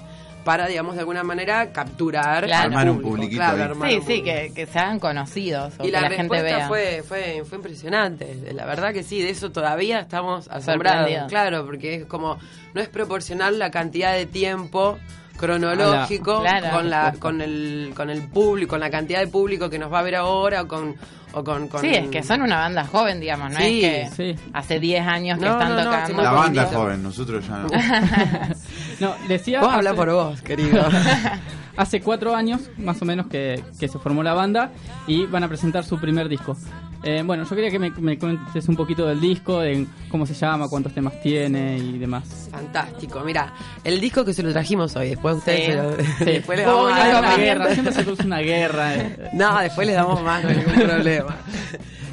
Para, 0.46 0.68
digamos, 0.68 0.96
de 0.96 1.02
alguna 1.02 1.22
manera 1.22 1.72
capturar 1.74 2.46
Claro. 2.46 2.68
al 2.68 2.78
Armar 2.78 2.90
un 2.90 3.02
público, 3.02 3.36
claro, 3.36 3.62
armar 3.62 3.90
Sí, 3.90 3.96
un 3.98 4.02
sí, 4.02 4.08
público. 4.20 4.26
que, 4.26 4.54
que 4.54 4.66
se 4.68 4.80
hagan 4.80 4.98
conocidos 5.00 5.74
o 5.78 5.84
Y 5.84 5.88
que 5.88 5.92
la, 5.92 6.02
la, 6.02 6.10
gente 6.10 6.22
respuesta 6.34 6.58
vea. 6.58 6.68
fue, 6.70 7.04
fue, 7.06 7.44
fue 7.46 7.58
impresionante. 7.58 8.54
La 8.54 8.66
verdad 8.66 8.94
que 8.94 9.04
sí, 9.04 9.22
de 9.22 9.32
eso 9.32 9.52
todavía 9.52 10.00
estamos 10.00 10.48
asombrados. 10.48 11.28
Claro, 11.28 11.66
porque 11.66 11.96
es 11.96 12.06
como, 12.06 12.38
no 12.74 12.82
es 12.82 12.88
proporcional 12.88 13.60
la 13.60 13.70
cantidad 13.70 14.14
de 14.14 14.26
tiempo 14.26 14.98
cronológico 15.38 16.38
A 16.40 16.44
la- 16.44 16.60
claro. 16.60 16.76
con 16.78 16.90
la 16.90 17.14
con 17.20 17.42
el 17.42 17.94
con 17.96 18.10
el 18.10 18.22
público 18.28 18.72
con 18.72 18.80
la 18.80 18.90
cantidad 18.90 19.20
de 19.20 19.28
público 19.28 19.70
que 19.70 19.80
nos 19.80 19.92
va 19.92 20.00
a 20.00 20.04
ver 20.04 20.16
ahora 20.16 20.62
o 20.64 20.68
con 20.68 20.96
o 21.34 21.44
con, 21.44 21.68
con- 21.68 21.82
Sí, 21.82 21.88
es 21.94 22.08
que 22.10 22.24
son 22.24 22.42
una 22.42 22.58
banda 22.58 22.86
joven, 22.86 23.20
digamos, 23.20 23.52
no 23.52 23.60
Sí, 23.60 23.84
es 23.86 24.14
que 24.16 24.36
hace 24.54 24.80
10 24.80 25.06
años 25.08 25.40
que 25.40 25.46
No, 25.46 25.52
están 25.54 25.70
no, 25.70 25.76
no, 25.78 25.84
tocando. 25.86 26.08
sí, 26.18 26.22
La 26.24 26.32
banda 26.32 26.64
es 26.64 26.70
joven, 26.76 27.04
nosotros 27.04 27.48
ya 27.48 27.58
no. 27.60 27.68
No, 29.00 29.16
decía. 29.28 29.62
Vos 29.62 29.74
habla 29.74 29.94
por 29.94 30.12
vos, 30.12 30.42
querido. 30.42 30.84
hace 31.78 32.02
cuatro 32.02 32.36
años, 32.36 32.70
más 32.78 33.02
o 33.02 33.06
menos, 33.06 33.28
que, 33.28 33.64
que 33.80 33.88
se 33.88 33.98
formó 34.00 34.24
la 34.24 34.34
banda 34.34 34.72
y 35.08 35.26
van 35.26 35.44
a 35.44 35.48
presentar 35.48 35.84
su 35.86 36.00
primer 36.00 36.28
disco. 36.28 36.58
Eh, 37.02 37.24
bueno, 37.26 37.46
yo 37.46 37.56
quería 37.56 37.72
que 37.72 37.80
me, 37.80 37.92
me 37.92 38.20
cuentes 38.20 38.68
un 38.68 38.76
poquito 38.76 39.06
del 39.08 39.22
disco, 39.22 39.60
de 39.62 39.88
cómo 40.12 40.26
se 40.26 40.34
llama, 40.34 40.68
cuántos 40.68 40.94
temas 40.94 41.20
tiene 41.22 41.78
y 41.78 41.98
demás. 41.98 42.50
Fantástico, 42.52 43.22
mira, 43.22 43.54
el 43.86 44.02
disco 44.02 44.26
que 44.26 44.34
se 44.34 44.44
lo 44.44 44.52
trajimos 44.52 44.96
hoy, 44.98 45.10
después 45.12 45.38
ustedes 45.38 45.60
Sí. 45.60 45.72
se 45.72 45.76
lo, 45.78 45.96
Sí. 45.96 46.26
después 46.26 46.60
le 46.60 46.66
vamos 46.66 46.92
a 46.92 47.10
una 47.10 47.22
más. 47.22 47.38
guerra, 47.38 47.72
siempre 47.72 47.94
se 47.94 48.04
produce 48.04 48.26
una 48.26 48.40
guerra. 48.40 48.96
eh. 48.96 49.30
No, 49.34 49.60
después 49.60 49.88
les 49.88 49.96
damos 49.96 50.22
más, 50.24 50.44
no 50.44 50.50
hay 50.50 50.58
ningún 50.58 50.74
problema. 50.74 51.38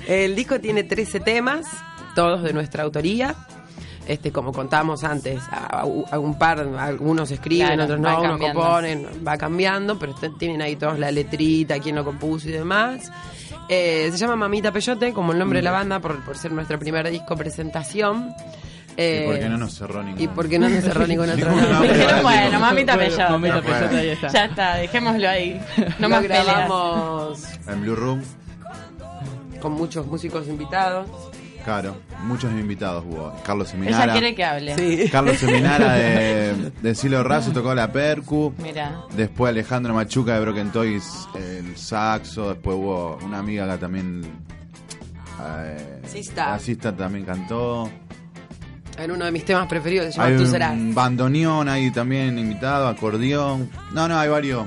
El 0.07 0.37
disco 0.37 0.61
tiene 0.61 0.85
13 0.85 1.19
temas, 1.19 1.67
todos 2.15 2.43
de 2.45 2.53
nuestra 2.53 2.85
autoría. 2.85 3.35
Este, 4.07 4.31
como 4.31 4.53
contábamos 4.53 5.03
antes, 5.03 5.43
a, 5.51 5.81
a 5.81 6.19
un 6.21 6.39
par, 6.39 6.61
algunos 6.61 7.29
escriben, 7.33 7.67
Claro, 7.67 7.83
otros 7.83 7.99
no, 8.01 8.21
unos 8.21 8.39
componen, 8.41 9.05
va 9.27 9.37
cambiando, 9.37 9.99
pero 9.99 10.15
tienen 10.39 10.63
ahí 10.63 10.77
todos 10.77 10.97
la 11.01 11.11
letrita, 11.11 11.81
quién 11.81 11.97
lo 11.97 12.05
compuso 12.05 12.49
y 12.49 12.53
demás. 12.53 13.11
Eh, 13.69 14.09
se 14.13 14.19
llama 14.19 14.37
Mamita 14.37 14.71
Peyote, 14.73 15.13
como 15.13 15.33
el 15.33 15.39
nombre 15.39 15.59
de 15.59 15.63
la 15.65 15.73
banda, 15.73 15.99
por, 16.01 16.25
por 16.25 16.37
ser 16.39 16.53
nuestro 16.53 16.79
primer 16.79 17.11
disco 17.11 17.37
presentación. 17.37 18.33
Eh, 18.97 19.23
¿Y 19.25 19.27
por 19.27 19.39
qué 19.41 19.49
no 19.49 19.59
nos 19.59 19.75
cerró 19.75 20.03
ningún 20.03 20.21
Y 20.23 20.29
porque 20.29 20.59
no 20.59 20.69
nos 20.69 20.83
cerró 20.83 21.07
ningún 21.09 21.29
otro 21.29 21.51
nombre, 21.55 21.93
Dijeron, 21.93 22.23
bueno, 22.23 22.61
mamita 22.61 22.95
Bueno, 22.97 23.11
peyote. 23.15 23.33
mamita 23.33 23.61
peyote, 23.63 23.97
ahí 23.99 24.09
está. 24.11 24.29
Ya 24.29 24.45
está, 24.47 24.77
dejémoslo 24.77 25.29
ahí. 25.29 25.61
No 25.99 26.09
más 26.09 26.23
peleas. 26.23 26.47
grabamos 26.47 27.43
En 27.69 27.83
Blue 27.83 27.95
Room, 27.97 28.23
con 29.61 29.73
muchos 29.73 30.07
músicos 30.07 30.47
invitados. 30.49 31.09
Claro, 31.67 31.97
muchos 32.23 32.51
invitados 32.53 33.05
hubo. 33.07 33.35
Carlos 33.45 33.69
Ella 33.75 33.83
Seminara. 33.85 34.13
quiere 34.13 34.35
que 34.35 34.45
hable. 34.45 34.75
Sí. 34.77 35.09
Carlos 35.13 35.37
Seminara 35.37 35.93
de, 35.95 36.73
de 36.81 36.95
Silo 36.95 37.23
Razo 37.23 37.53
tocó 37.53 37.75
la 37.75 37.93
percu. 37.93 38.55
Mira. 38.63 39.03
Después 39.15 39.51
Alejandro 39.51 39.93
Machuca 39.93 40.35
de 40.35 40.41
Broken 40.41 40.71
Toys 40.73 41.29
el 41.35 41.77
saxo. 41.77 42.49
Después 42.55 42.77
hubo 42.77 43.19
una 43.23 43.41
amiga 43.41 43.65
acá 43.65 43.77
también. 43.79 44.23
Eh, 45.63 46.01
Sista. 46.07 46.51
la 46.53 46.59
Sista 46.59 46.97
también 46.97 47.25
cantó. 47.27 47.91
En 48.99 49.11
uno 49.11 49.27
de 49.27 49.31
mis 49.31 49.45
temas 49.45 49.67
preferidos, 49.67 50.15
se 50.15 50.21
llama 50.23 50.37
Tú 50.39 50.47
serás. 50.47 50.75
bandoneón 50.95 51.69
ahí 51.69 51.91
también 51.91 52.39
invitado, 52.39 52.89
acordeón. 52.89 53.69
No, 53.93 54.09
no, 54.09 54.19
hay 54.19 54.31
varios 54.31 54.67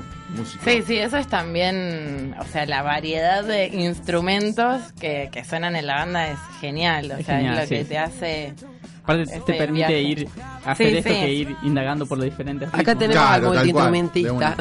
Sí, 0.64 0.82
sí, 0.86 0.96
eso 0.98 1.16
es 1.16 1.26
también, 1.26 2.34
o 2.38 2.44
sea, 2.44 2.64
la 2.66 2.82
variedad 2.82 3.42
de 3.44 3.66
instrumentos 3.66 4.80
que, 5.00 5.28
que 5.32 5.44
suenan 5.44 5.74
en 5.76 5.86
la 5.86 5.96
banda 5.96 6.28
es 6.28 6.38
genial, 6.60 7.10
o 7.10 7.16
Es 7.16 7.26
sea, 7.26 7.36
genial, 7.36 7.58
es 7.58 7.70
lo 7.70 7.76
que 7.76 7.84
te 7.84 7.98
hace 7.98 8.54
Aparte 9.02 9.22
este 9.22 9.40
te 9.40 9.54
permite 9.54 9.88
viaje. 9.88 10.02
ir 10.02 10.28
a 10.64 10.70
hacer 10.72 10.90
Sí, 10.90 10.96
esto 10.98 11.08
sí. 11.10 11.16
que 11.20 11.32
ir 11.32 11.56
indagando 11.62 12.06
por 12.06 12.18
los 12.18 12.26
diferentes 12.26 12.68
Acá 12.68 12.76
ritmos. 12.78 12.98
tenemos 12.98 13.14
Claro, 13.16 13.48
al 13.50 13.54
tal 13.56 13.72
cual, 13.72 13.90
multiinstrumentista. 13.90 14.56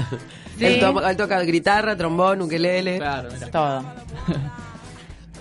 Él, 0.60 1.18
toca 1.18 1.40
guitarra, 1.42 1.96
trombón, 1.96 2.42
ukelele. 2.42 2.98
Claro, 2.98 3.30
mira. 3.34 3.48
Todo. 3.52 3.84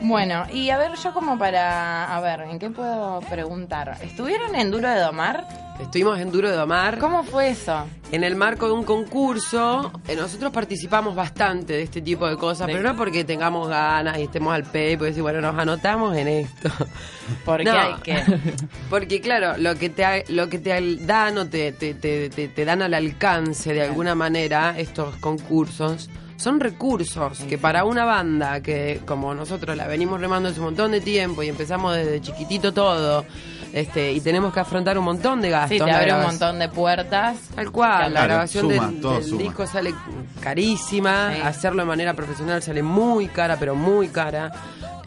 Bueno, 0.00 0.44
y 0.52 0.70
a 0.70 0.78
ver, 0.78 0.92
yo 1.02 1.12
como 1.12 1.38
para... 1.38 2.14
A 2.16 2.20
ver, 2.20 2.42
¿en 2.42 2.58
qué 2.58 2.70
puedo 2.70 3.20
preguntar? 3.28 3.96
¿Estuvieron 4.02 4.54
en 4.54 4.70
Duro 4.70 4.88
de 4.88 5.00
Domar? 5.00 5.46
Estuvimos 5.80 6.18
en 6.20 6.30
Duro 6.32 6.48
de 6.50 6.56
Domar. 6.56 6.98
¿Cómo 6.98 7.22
fue 7.24 7.50
eso? 7.50 7.84
En 8.10 8.24
el 8.24 8.34
marco 8.36 8.66
de 8.66 8.72
un 8.72 8.84
concurso, 8.84 9.92
eh, 10.08 10.16
nosotros 10.16 10.52
participamos 10.52 11.14
bastante 11.14 11.72
de 11.74 11.82
este 11.82 12.00
tipo 12.00 12.28
de 12.28 12.36
cosas, 12.36 12.66
De- 12.68 12.72
pero 12.74 12.88
no 12.88 12.96
porque 12.96 13.22
tengamos 13.24 13.68
ganas 13.68 14.18
y 14.18 14.22
estemos 14.22 14.54
al 14.54 14.64
pe, 14.64 14.96
porque 14.96 15.10
decir, 15.10 15.22
bueno, 15.22 15.40
nos 15.40 15.56
anotamos 15.58 16.16
en 16.16 16.28
esto. 16.28 16.68
Porque 17.44 17.64
No. 17.64 17.72
hay 17.78 17.94
que... 18.02 18.16
Porque 18.90 19.20
claro, 19.20 19.56
lo 19.58 19.74
que 19.76 19.90
te 19.90 20.24
lo 20.32 20.48
que 20.48 20.58
te 20.58 20.96
dan 21.04 21.36
o 21.38 21.46
te, 21.46 21.72
te, 21.72 21.92
te- 21.94 22.30
te 22.30 22.64
dan 22.64 22.80
al 22.82 22.94
alcance 22.94 23.74
de 23.74 23.82
alguna 23.82 24.14
manera 24.14 24.74
estos 24.78 25.16
concursos 25.16 26.08
son 26.38 26.60
recursos 26.60 27.40
que 27.40 27.58
para 27.58 27.84
una 27.84 28.04
banda 28.04 28.60
que 28.62 29.00
como 29.04 29.34
nosotros 29.34 29.76
la 29.76 29.88
venimos 29.88 30.20
remando 30.20 30.48
hace 30.48 30.60
un 30.60 30.66
montón 30.66 30.92
de 30.92 31.00
tiempo 31.00 31.42
y 31.42 31.48
empezamos 31.48 31.96
desde 31.96 32.20
chiquitito 32.20 32.72
todo, 32.72 33.24
este 33.72 34.12
y 34.12 34.20
tenemos 34.20 34.54
que 34.54 34.60
afrontar 34.60 34.96
un 34.98 35.04
montón 35.04 35.40
de 35.40 35.50
gastos. 35.50 35.78
Sí, 35.78 35.84
te 35.84 35.90
abre 35.90 36.14
un 36.14 36.22
montón 36.22 36.60
de 36.60 36.68
puertas. 36.68 37.36
Tal 37.54 37.72
cual, 37.72 38.14
la 38.14 38.22
grabación 38.22 38.70
suma, 38.70 39.18
del, 39.18 39.38
disco 39.38 39.66
sale 39.66 39.92
carísima, 40.40 41.34
Sí. 41.34 41.42
hacerlo 41.42 41.82
de 41.82 41.88
manera 41.88 42.14
profesional 42.14 42.62
sale 42.62 42.82
muy 42.82 43.26
cara, 43.28 43.56
pero 43.58 43.74
muy 43.74 44.08
cara. 44.08 44.52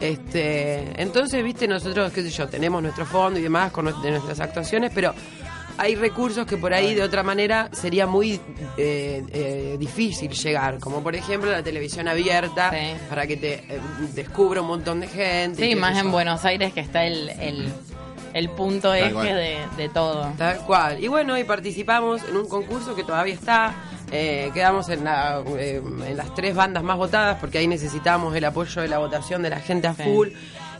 Este, 0.00 1.00
entonces, 1.00 1.42
viste, 1.42 1.66
nosotros, 1.66 2.12
qué 2.12 2.22
sé 2.22 2.30
yo, 2.30 2.48
tenemos 2.48 2.82
nuestro 2.82 3.06
fondo 3.06 3.38
y 3.38 3.42
demás 3.42 3.72
con 3.72 3.86
de 4.02 4.10
nuestras 4.10 4.40
actuaciones, 4.40 4.92
pero 4.94 5.14
hay 5.78 5.94
recursos 5.94 6.46
que 6.46 6.56
por 6.56 6.72
ahí 6.74 6.94
de 6.94 7.02
otra 7.02 7.22
manera 7.22 7.68
sería 7.72 8.06
muy 8.06 8.40
eh, 8.76 9.24
eh, 9.32 9.76
difícil 9.78 10.30
llegar, 10.32 10.78
como 10.78 11.02
por 11.02 11.14
ejemplo 11.16 11.50
la 11.50 11.62
televisión 11.62 12.08
abierta, 12.08 12.70
Sí. 12.70 12.94
para 13.08 13.26
que 13.26 13.36
te 13.36 13.54
eh, 13.54 13.80
descubra 14.14 14.60
un 14.60 14.68
montón 14.68 15.00
de 15.00 15.08
gente. 15.08 15.62
Sí, 15.68 15.74
más 15.74 15.96
en. 15.98 16.10
Buenos 16.12 16.44
Aires 16.44 16.72
que 16.72 16.80
está 16.80 17.04
el, 17.04 17.28
el, 17.30 17.72
el 18.34 18.48
punto 18.50 18.92
eje 18.94 19.12
cual. 19.12 19.26
de, 19.28 19.58
de 19.76 19.88
todo. 19.88 20.32
Tal 20.38 20.58
cual. 20.66 21.02
Y 21.02 21.08
bueno, 21.08 21.36
y 21.38 21.44
participamos 21.44 22.22
en 22.28 22.36
un 22.36 22.48
concurso 22.48 22.94
que 22.94 23.04
todavía 23.04 23.34
está. 23.34 23.74
eh, 24.14 24.50
quedamos 24.52 24.90
en, 24.90 25.04
la, 25.04 25.42
eh, 25.58 25.80
en 26.06 26.16
las 26.18 26.34
tres 26.34 26.54
bandas 26.54 26.82
más 26.82 26.98
votadas 26.98 27.38
porque 27.40 27.56
ahí 27.58 27.66
necesitamos 27.66 28.36
el 28.36 28.44
apoyo 28.44 28.82
de 28.82 28.88
la 28.88 28.98
votación 28.98 29.42
de 29.42 29.48
la 29.50 29.58
gente 29.60 29.86
a 29.88 29.94
Sí. 29.94 30.02
full. 30.02 30.28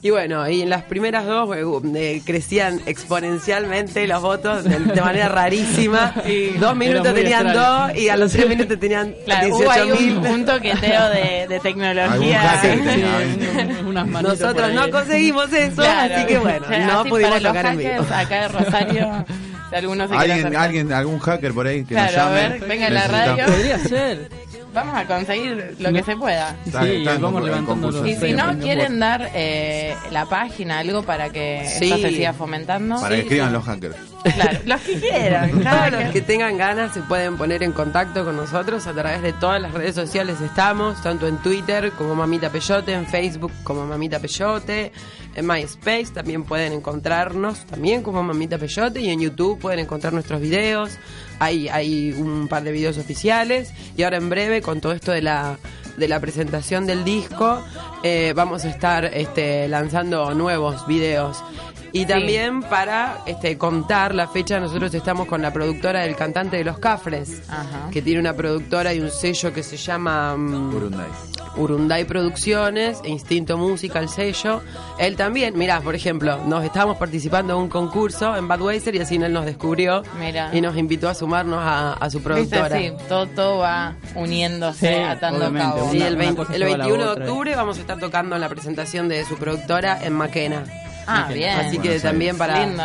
Y 0.04 0.10
bueno, 0.10 0.48
y 0.48 0.62
en 0.62 0.68
las 0.68 0.82
primeras 0.82 1.24
dos 1.26 1.56
eh, 1.56 1.62
eh, 1.94 2.22
crecían 2.26 2.80
exponencialmente 2.86 4.04
los 4.08 4.20
votos 4.20 4.64
de, 4.64 4.76
de 4.80 5.00
manera 5.00 5.28
rarísima. 5.28 6.12
dos 6.58 6.74
minutos 6.74 7.14
tenían 7.14 7.46
extraño. 7.46 7.88
dos 7.88 7.96
y 7.96 8.08
a 8.08 8.16
los 8.16 8.32
tres 8.32 8.48
minutos 8.48 8.80
tenían 8.80 9.14
Claro, 9.24 9.48
hubo 9.54 9.70
ahí 9.70 9.90
18 9.92 10.18
un, 10.20 10.26
un 10.26 10.44
toqueteo 10.44 11.08
de, 11.10 11.46
de 11.48 11.60
tecnología. 11.60 12.60
Sí, 12.60 12.68
unas 13.86 14.06
Nosotros 14.08 14.72
no 14.72 14.90
conseguimos 14.90 15.52
eso, 15.52 15.76
Claro. 15.82 16.14
así 16.16 16.26
que 16.26 16.38
bueno, 16.38 16.66
O 16.66 16.68
sea, 16.68 16.86
no 16.86 17.00
así 17.00 17.08
pudimos 17.08 17.30
para 17.30 17.40
los 17.42 17.52
tocar 17.52 17.66
en 17.72 17.78
vivo. 17.78 17.90
hackers 18.04 18.12
acá 18.12 18.40
de 18.40 18.48
Rosario, 18.48 19.24
si 19.70 19.76
alguno 19.76 20.08
se 20.08 20.14
Alguien, 20.16 20.56
alguien, 20.56 20.92
algún 20.92 21.18
hacker 21.20 21.52
por 21.54 21.66
ahí 21.68 21.84
que 21.84 21.94
Claro, 21.94 22.10
nos 22.12 22.16
a 22.20 22.24
llame. 22.40 22.48
ver, 22.58 22.68
venga 22.68 22.86
a 22.88 22.90
la 22.90 23.06
radio. 23.06 23.46
Podría 23.46 23.78
ser. 23.78 24.28
Vamos 24.74 24.96
a 24.96 25.06
conseguir 25.06 25.76
lo 25.78 25.92
que 25.92 26.02
se 26.02 26.16
pueda. 26.16 26.56
Sí, 26.64 26.70
en 27.06 27.20
vamos 27.20 27.44
levantando 27.44 27.90
los 27.90 28.06
Y 28.06 28.14
si 28.16 28.32
no 28.32 28.58
quieren 28.58 28.98
dar 28.98 29.30
eh, 29.34 29.94
la 30.10 30.24
página, 30.26 30.78
algo 30.78 31.02
para 31.02 31.30
que 31.30 31.66
Sí. 31.78 31.84
esto 31.92 31.98
se 31.98 32.10
siga 32.10 32.32
fomentando. 32.32 33.00
Para 33.00 33.16
que 33.16 33.22
escriban 33.22 33.52
los 33.52 33.64
hackers. 33.64 33.96
Claro, 34.22 34.58
los 34.64 34.80
que 34.82 35.00
quieran. 35.00 35.60
cada 35.62 35.88
Todos 35.88 35.92
los 36.02 36.12
que- 36.12 36.20
que 36.20 36.20
tengan 36.26 36.56
ganas 36.56 36.92
se 36.94 37.00
pueden 37.02 37.36
poner 37.36 37.62
en 37.62 37.72
contacto 37.72 38.24
con 38.24 38.36
nosotros 38.36 38.86
a 38.86 38.92
través 38.92 39.22
de 39.22 39.32
todas 39.32 39.60
las 39.60 39.72
redes 39.72 39.94
sociales 39.94 40.40
estamos, 40.40 41.02
tanto 41.02 41.26
en 41.26 41.38
Twitter 41.38 41.90
como 41.98 42.14
Mamita 42.14 42.50
Peyote, 42.50 42.92
en 42.92 43.06
Facebook 43.06 43.52
como 43.64 43.84
Mamita 43.86 44.18
Peyote, 44.20 44.92
en 45.34 45.46
MySpace 45.46 46.06
también 46.12 46.44
pueden 46.44 46.72
encontrarnos 46.72 47.64
también 47.66 48.02
como 48.02 48.22
Mamita 48.22 48.58
Peyote 48.58 49.00
y 49.00 49.08
en 49.10 49.20
YouTube 49.20 49.58
pueden 49.58 49.80
encontrar 49.80 50.12
nuestros 50.12 50.40
videos. 50.40 50.90
Hay, 51.38 51.68
hay 51.68 52.12
un 52.12 52.46
par 52.48 52.62
de 52.62 52.70
videos 52.72 52.98
oficiales 52.98 53.72
y 53.96 54.02
ahora 54.04 54.18
en 54.18 54.28
breve 54.30 54.62
con 54.62 54.80
todo 54.80 54.92
esto 54.92 55.10
de 55.12 55.22
la 55.22 55.58
de 55.96 56.08
la 56.08 56.20
presentación 56.20 56.86
del 56.86 57.04
disco 57.04 57.62
eh, 58.02 58.32
vamos 58.34 58.64
a 58.64 58.70
estar 58.70 59.04
este, 59.04 59.68
lanzando 59.68 60.32
nuevos 60.34 60.86
videos 60.86 61.44
y 61.92 62.06
también 62.06 62.62
para 62.62 63.18
este, 63.26 63.58
contar 63.58 64.14
la 64.14 64.26
fecha, 64.28 64.58
nosotros 64.60 64.92
estamos 64.94 65.26
con 65.26 65.42
la 65.42 65.52
productora 65.52 66.00
del 66.00 66.16
cantante 66.16 66.56
de 66.56 66.64
los 66.64 66.78
Cafres, 66.78 67.42
Ajá. 67.48 67.88
que 67.90 68.00
tiene 68.02 68.20
una 68.20 68.34
productora 68.34 68.94
y 68.94 69.00
un 69.00 69.10
sello 69.10 69.52
que 69.52 69.62
se 69.62 69.76
llama 69.76 70.36
mm, 70.36 70.74
Urunday. 70.74 71.08
Urunday 71.56 72.04
Producciones, 72.04 72.98
e 73.04 73.10
Instinto 73.10 73.58
Música, 73.58 73.98
el 73.98 74.08
sello. 74.08 74.62
Él 74.98 75.16
también, 75.16 75.56
mirá, 75.58 75.82
por 75.82 75.94
ejemplo, 75.94 76.38
nos 76.46 76.64
estábamos 76.64 76.96
participando 76.96 77.52
en 77.54 77.58
un 77.60 77.68
concurso 77.68 78.34
en 78.36 78.48
Budweiser 78.48 78.94
y 78.94 79.00
así 79.00 79.16
él 79.16 79.30
nos 79.32 79.44
descubrió 79.44 80.02
Mira. 80.18 80.48
y 80.54 80.62
nos 80.62 80.76
invitó 80.78 81.10
a 81.10 81.14
sumarnos 81.14 81.58
a, 81.62 81.92
a 81.92 82.08
su 82.10 82.22
productora. 82.22 82.78
sí, 82.78 82.92
todo, 83.06 83.26
todo 83.26 83.58
va 83.58 83.96
uniéndose, 84.14 84.88
Sí, 84.96 85.02
atando 85.02 85.52
cabos. 85.52 85.90
Sí, 85.90 86.00
el, 86.00 86.14
una 86.14 86.24
20 86.24 86.36
cosa 86.36 86.54
el 86.54 86.60
lleva 86.62 86.74
a 86.74 86.78
la 86.78 86.84
21 86.86 87.14
de 87.14 87.20
octubre 87.22 87.54
vamos 87.56 87.76
a 87.76 87.80
estar 87.82 87.98
tocando 87.98 88.34
en 88.34 88.40
la 88.40 88.48
presentación 88.48 89.08
de 89.08 89.22
su 89.26 89.36
productora 89.36 89.98
en 90.02 90.14
Maquena. 90.14 90.64
Ah, 91.06 91.28
bien. 91.32 91.58
Así 91.58 91.78
que 91.78 91.88
Buenos 91.88 92.02
también 92.02 92.38
para 92.38 92.64
Lindo. 92.66 92.82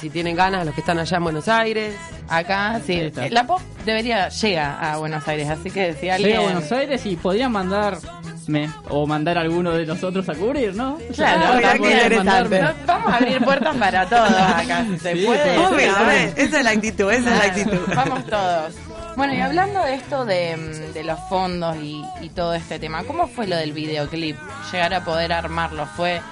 si 0.00 0.10
tienen 0.10 0.34
ganas 0.36 0.64
los 0.66 0.74
que 0.74 0.80
están 0.80 0.98
allá 0.98 1.16
en 1.16 1.24
Buenos 1.24 1.48
Aires. 1.48 1.94
Acá, 2.28 2.80
sí. 2.86 2.94
Está. 2.94 3.28
La 3.28 3.46
pop 3.46 3.60
debería 3.84 4.28
llega 4.28 4.92
a 4.92 4.96
Buenos 4.98 5.26
Aires, 5.28 5.48
así 5.50 5.70
que 5.70 5.94
si 5.94 6.08
alguien... 6.08 6.30
Llega 6.30 6.40
a 6.40 6.44
Buenos 6.52 6.72
Aires 6.72 7.04
y 7.06 7.16
podrían 7.16 7.52
mandarme 7.52 8.70
o 8.88 9.06
mandar 9.06 9.38
a 9.38 9.42
alguno 9.42 9.72
de 9.72 9.84
nosotros 9.86 10.28
a 10.28 10.34
cubrir, 10.34 10.74
¿no? 10.74 10.98
Claro, 11.14 11.60
mandarme. 12.16 12.60
No, 12.60 12.70
Vamos 12.86 13.12
a 13.12 13.16
abrir 13.16 13.44
puertas 13.44 13.76
para 13.76 14.06
todos 14.08 14.30
acá, 14.30 14.84
si 14.88 14.98
se 14.98 15.14
Sí, 15.16 15.24
puede. 15.26 16.32
esa 16.42 16.58
es 16.58 16.64
la 16.64 16.70
actitud, 16.70 17.10
esa 17.12 17.30
es 17.34 17.38
la 17.38 17.44
actitud. 17.44 17.94
Vamos 17.94 18.26
todos. 18.26 18.72
Bueno, 19.14 19.34
y 19.34 19.40
hablando 19.40 19.82
de 19.84 19.94
esto 19.94 20.24
de, 20.24 20.56
mm, 20.56 20.92
de 20.94 21.04
los 21.04 21.18
fondos 21.28 21.76
y, 21.76 22.02
y 22.22 22.30
todo 22.30 22.54
este 22.54 22.78
tema, 22.78 23.04
¿cómo 23.04 23.26
fue 23.28 23.46
lo 23.46 23.56
del 23.56 23.72
videoclip? 23.72 24.38
Llegar 24.72 24.94
a 24.94 25.04
poder 25.04 25.34
armarlo, 25.34 25.84
¿fue 25.84 26.22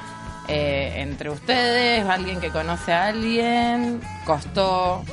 eh, 0.51 1.01
entre 1.01 1.31
ustedes, 1.31 2.05
alguien 2.06 2.40
que 2.40 2.51
conoce 2.51 2.93
a 2.93 3.06
alguien? 3.06 4.01
¿Costó 4.24 5.05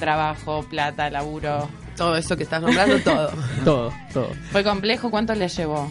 trabajo, 0.00 0.64
plata, 0.68 1.10
laburo? 1.10 1.68
Todo 1.96 2.16
eso 2.16 2.36
que 2.36 2.44
estás 2.44 2.62
nombrando, 2.62 2.98
todo. 3.00 3.30
Todo, 3.64 3.92
todo. 4.12 4.30
¿Fue 4.52 4.62
complejo? 4.62 5.10
¿Cuánto 5.10 5.34
le 5.34 5.48
llevó? 5.48 5.90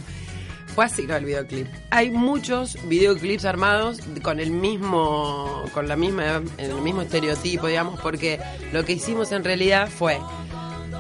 Fue 0.76 0.86
así 0.86 1.08
¿no? 1.08 1.16
el 1.16 1.26
videoclip. 1.26 1.68
Hay 1.90 2.12
muchos 2.12 2.78
videoclips 2.88 3.46
armados 3.46 4.00
con 4.22 4.40
el 4.40 4.52
mismo, 4.52 5.64
con 5.74 5.88
la 5.88 5.96
misma, 5.96 6.44
el 6.58 6.82
mismo 6.82 7.02
estereotipo, 7.02 7.68
digamos, 7.68 8.00
porque 8.02 8.40
lo 8.74 8.84
que 8.84 8.94
hicimos 8.94 9.32
en 9.32 9.44
realidad 9.44 9.88
fue, 9.88 10.20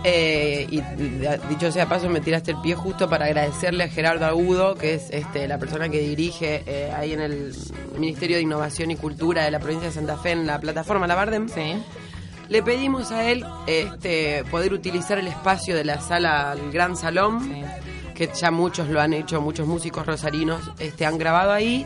eh, 0.08 0.68
y 0.70 0.82
dicho 1.50 1.72
sea 1.72 1.88
paso, 1.90 2.08
me 2.10 2.22
tiraste 2.22 2.52
el 2.52 2.62
pie 2.62 2.76
justo 2.76 3.10
para 3.10 3.26
agradecerle 3.26 3.86
a 3.86 3.88
Gerardo 3.90 4.26
Agudo, 4.26 4.76
que 4.76 4.94
es 4.94 5.10
este, 5.10 5.48
la 5.48 5.58
persona 5.58 5.90
que 5.90 6.00
dirige 6.00 6.64
eh, 6.68 6.92
ahí 6.96 7.14
en 7.14 7.22
el 7.22 7.54
Ministerio 7.98 8.38
de 8.38 8.44
Innovación 8.44 8.92
y 8.92 8.96
Cultura 8.96 9.44
de 9.44 9.52
la 9.52 9.60
provincia 9.60 9.90
de 9.90 9.96
Santa 9.96 10.18
Fe 10.18 10.32
en 10.32 10.46
la 10.46 10.60
plataforma 10.60 11.08
La 11.08 11.16
Bardem. 11.16 11.50
Sí. 11.50 11.76
Le 12.50 12.62
pedimos 12.62 13.12
a 13.12 13.24
él 13.32 13.44
este, 13.66 14.44
poder 14.52 14.74
utilizar 14.74 15.18
el 15.18 15.28
espacio 15.28 15.76
de 15.76 15.84
la 15.84 16.00
sala, 16.00 16.54
el 16.54 16.72
gran 16.72 16.96
salón, 16.96 17.42
Sí. 17.42 17.64
que 18.14 18.30
ya 18.40 18.52
muchos 18.52 18.88
lo 18.90 19.02
han 19.02 19.14
hecho, 19.14 19.42
muchos 19.42 19.66
músicos 19.68 20.06
rosarinos 20.06 20.62
este, 20.78 21.08
han 21.08 21.18
grabado 21.18 21.52
ahí. 21.52 21.86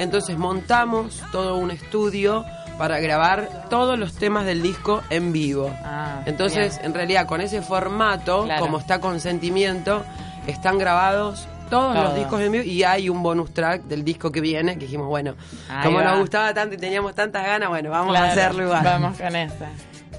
Entonces 0.00 0.36
montamos 0.36 1.22
todo 1.30 1.56
un 1.56 1.70
estudio 1.70 2.44
para 2.80 2.98
grabar 2.98 3.66
todos 3.68 3.98
los 3.98 4.14
temas 4.14 4.46
del 4.46 4.62
disco 4.62 5.02
en 5.10 5.32
vivo. 5.32 5.70
Ah, 5.84 6.22
Entonces, 6.24 6.76
bien. 6.78 6.86
en 6.86 6.94
realidad, 6.94 7.26
con 7.26 7.42
ese 7.42 7.60
formato, 7.60 8.44
Claro. 8.46 8.62
como 8.62 8.78
está 8.78 9.00
consentimiento, 9.02 10.02
están 10.46 10.78
grabados 10.78 11.46
todos 11.68 11.92
Todo. 11.94 12.04
los 12.04 12.14
discos 12.16 12.40
en 12.40 12.52
vivo 12.52 12.64
y 12.64 12.82
hay 12.82 13.10
un 13.10 13.22
bonus 13.22 13.52
track 13.52 13.82
del 13.82 14.02
disco 14.02 14.32
que 14.32 14.40
viene 14.40 14.72
que 14.78 14.86
dijimos, 14.86 15.08
bueno, 15.08 15.34
Ahí 15.68 15.84
como 15.84 15.98
va. 15.98 16.04
nos 16.04 16.20
gustaba 16.20 16.54
tanto 16.54 16.74
y 16.74 16.78
teníamos 16.78 17.14
tantas 17.14 17.44
ganas, 17.44 17.68
bueno, 17.68 17.90
vamos 17.90 18.16
a 18.16 18.24
hacerlo 18.24 18.62
igual. 18.64 18.82
Vamos 18.82 19.18
con 19.18 19.36
esa. 19.36 19.68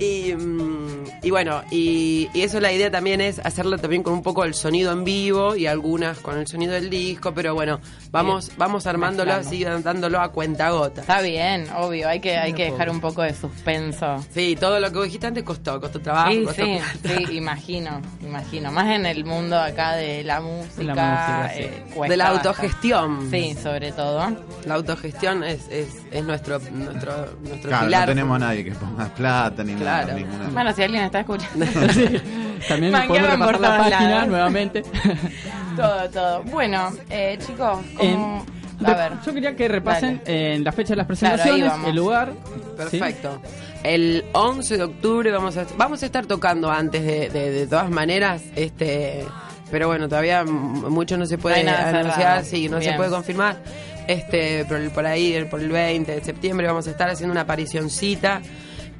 Y, 0.01 0.33
mm, 0.33 1.03
y 1.23 1.29
bueno, 1.29 1.61
y, 1.69 2.27
y 2.33 2.41
eso 2.41 2.59
la 2.59 2.71
idea 2.71 2.89
también 2.89 3.21
es 3.21 3.37
hacerlo 3.39 3.77
también 3.77 4.01
con 4.01 4.13
un 4.13 4.23
poco 4.23 4.43
el 4.43 4.53
sonido 4.55 4.91
en 4.91 5.03
vivo 5.03 5.55
y 5.55 5.67
algunas 5.67 6.17
con 6.19 6.37
el 6.37 6.47
sonido 6.47 6.73
del 6.73 6.89
disco, 6.89 7.33
pero 7.33 7.53
bueno, 7.53 7.79
vamos 8.11 8.51
vamos 8.57 8.87
armándolo 8.87 9.33
así, 9.33 9.63
dándolo 9.63 10.19
a 10.19 10.31
cuenta 10.31 10.69
gota. 10.71 11.01
Está 11.01 11.21
bien, 11.21 11.67
obvio, 11.77 12.07
hay 12.09 12.19
que, 12.19 12.37
hay 12.37 12.53
que 12.53 12.71
dejar 12.71 12.89
un 12.89 12.99
poco 12.99 13.21
de 13.21 13.33
suspenso. 13.35 14.25
Sí, 14.33 14.57
todo 14.59 14.79
lo 14.79 14.89
que 14.91 14.95
vos 14.97 15.05
dijiste 15.05 15.27
antes 15.27 15.43
costó, 15.43 15.79
costó 15.79 15.99
trabajo, 16.01 16.31
Sí, 16.31 16.43
costó 16.45 16.63
sí, 16.65 16.79
sí, 17.05 17.35
imagino, 17.37 18.01
imagino. 18.21 18.71
Más 18.71 18.87
en 18.89 19.05
el 19.05 19.23
mundo 19.23 19.59
acá 19.59 19.93
de 19.95 20.23
la 20.23 20.41
música. 20.41 20.71
música, 20.95 21.51
sí. 21.55 21.61
eh, 21.61 21.83
De 22.09 22.17
la 22.17 22.27
autogestión. 22.29 23.29
Sí, 23.29 23.55
sobre 23.61 23.91
todo. 23.91 24.35
La 24.65 24.73
autogestión 24.75 25.43
es, 25.43 25.67
es, 25.69 25.89
es 26.11 26.23
nuestro, 26.23 26.59
nuestro, 26.71 27.13
nuestro 27.43 27.69
Claro, 27.69 27.85
pilar. 27.85 28.01
no 28.01 28.05
tenemos 28.07 28.35
a 28.35 28.39
nadie 28.39 28.63
que 28.63 28.71
ponga 28.71 29.05
plata 29.13 29.63
ni 29.63 29.73
nada. 29.73 29.90
Claro. 30.03 30.13
ninguna- 30.19 30.49
Bueno, 30.49 30.73
si 30.73 30.83
alguien 30.83 31.03
está 31.03 31.19
escuchando. 31.21 31.65
También 32.67 32.93
podemos 33.07 33.31
repasar 33.31 33.51
por 33.51 33.59
la 33.61 33.77
página 33.77 34.09
lados. 34.09 34.27
nuevamente. 34.27 34.83
todo, 35.75 36.09
todo. 36.09 36.43
Bueno, 36.43 36.89
eh, 37.09 37.37
chicos, 37.45 37.79
En- 37.99 38.13
¿cómo? 38.15 38.45
A 38.83 38.93
ver. 38.95 39.11
Yo 39.25 39.33
quería 39.33 39.55
que 39.55 39.67
repasen 39.67 40.21
en 40.25 40.63
la 40.63 40.71
fecha 40.71 40.89
de 40.93 40.95
las 40.97 41.05
Claro, 41.07 41.19
presentaciones, 41.19 41.65
vamos. 41.69 41.89
el 41.89 41.95
lugar. 41.95 42.33
Perfecto. 42.75 43.39
El 43.83 44.25
11 44.33 44.77
de 44.77 44.83
octubre 44.83 45.31
vamos 45.31 45.55
a, 45.57 45.65
vamos 45.77 46.01
a 46.01 46.05
estar 46.07 46.25
tocando 46.25 46.71
antes 46.71 47.03
de, 47.03 47.29
de, 47.29 47.51
de 47.51 47.67
todas 47.67 47.89
maneras, 47.91 48.41
este, 48.55 49.23
pero 49.69 49.87
bueno, 49.87 50.07
todavía 50.09 50.43
mucho 50.43 51.15
no 51.17 51.25
se 51.27 51.37
puede 51.37 51.63
No 51.63 51.71
anunciar, 51.71 52.43
sí, 52.43 52.69
no 52.69 52.77
se 52.77 52.85
Bien. 52.85 52.97
puede 52.97 53.09
confirmar. 53.11 53.57
Este, 54.07 54.65
pero 54.67 54.77
el- 54.81 54.89
por 54.91 55.05
ahí, 55.05 55.33
el- 55.33 55.47
por 55.47 55.59
el 55.61 55.69
20 55.69 56.15
de 56.15 56.23
septiembre 56.23 56.65
vamos 56.67 56.87
a 56.87 56.91
estar 56.91 57.07
haciendo 57.09 57.31
una 57.31 57.41
aparicióncita 57.41 58.41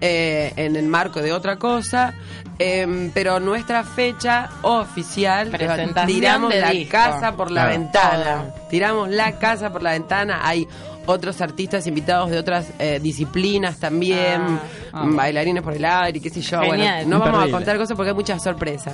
eh, 0.02 0.52
en 0.56 0.76
el 0.76 0.88
marco 0.88 1.22
de 1.22 1.32
otra 1.32 1.58
cosa, 1.58 2.14
em, 2.60 3.12
pero 3.14 3.40
nuestra 3.40 3.84
fecha 3.84 4.50
oficial 4.64 5.52
tiramos 6.08 6.54
la 6.56 6.72
disco. 6.72 6.92
casa 6.92 7.32
por 7.36 7.52
la 7.52 7.62
Claro. 7.68 7.80
ventana, 7.80 8.46
tiramos 8.70 9.10
la 9.10 9.34
casa 9.34 9.72
por 9.72 9.82
la 9.84 9.92
ventana. 9.92 10.42
Hay 10.44 10.68
otros 11.06 11.42
artistas 11.42 11.88
invitados 11.88 12.30
de 12.30 12.38
otras 12.38 12.68
eh, 12.78 13.00
disciplinas 13.02 13.78
también, 13.80 14.60
Ah. 14.91 14.91
Mm, 14.94 15.16
bailarines 15.16 15.64
por 15.64 15.74
el 15.74 15.86
aire, 15.86 16.20
qué 16.20 16.30
sé 16.30 16.42
yo. 16.42 16.62
Genial. 16.62 17.06
Bueno, 17.06 17.20
no 17.20 17.20
vamos 17.32 17.48
a 17.48 17.52
contar 17.52 17.78
cosas 17.78 17.96
porque 17.96 18.10
hay 18.10 18.16
muchas 18.16 18.44
sorpresas. 18.44 18.94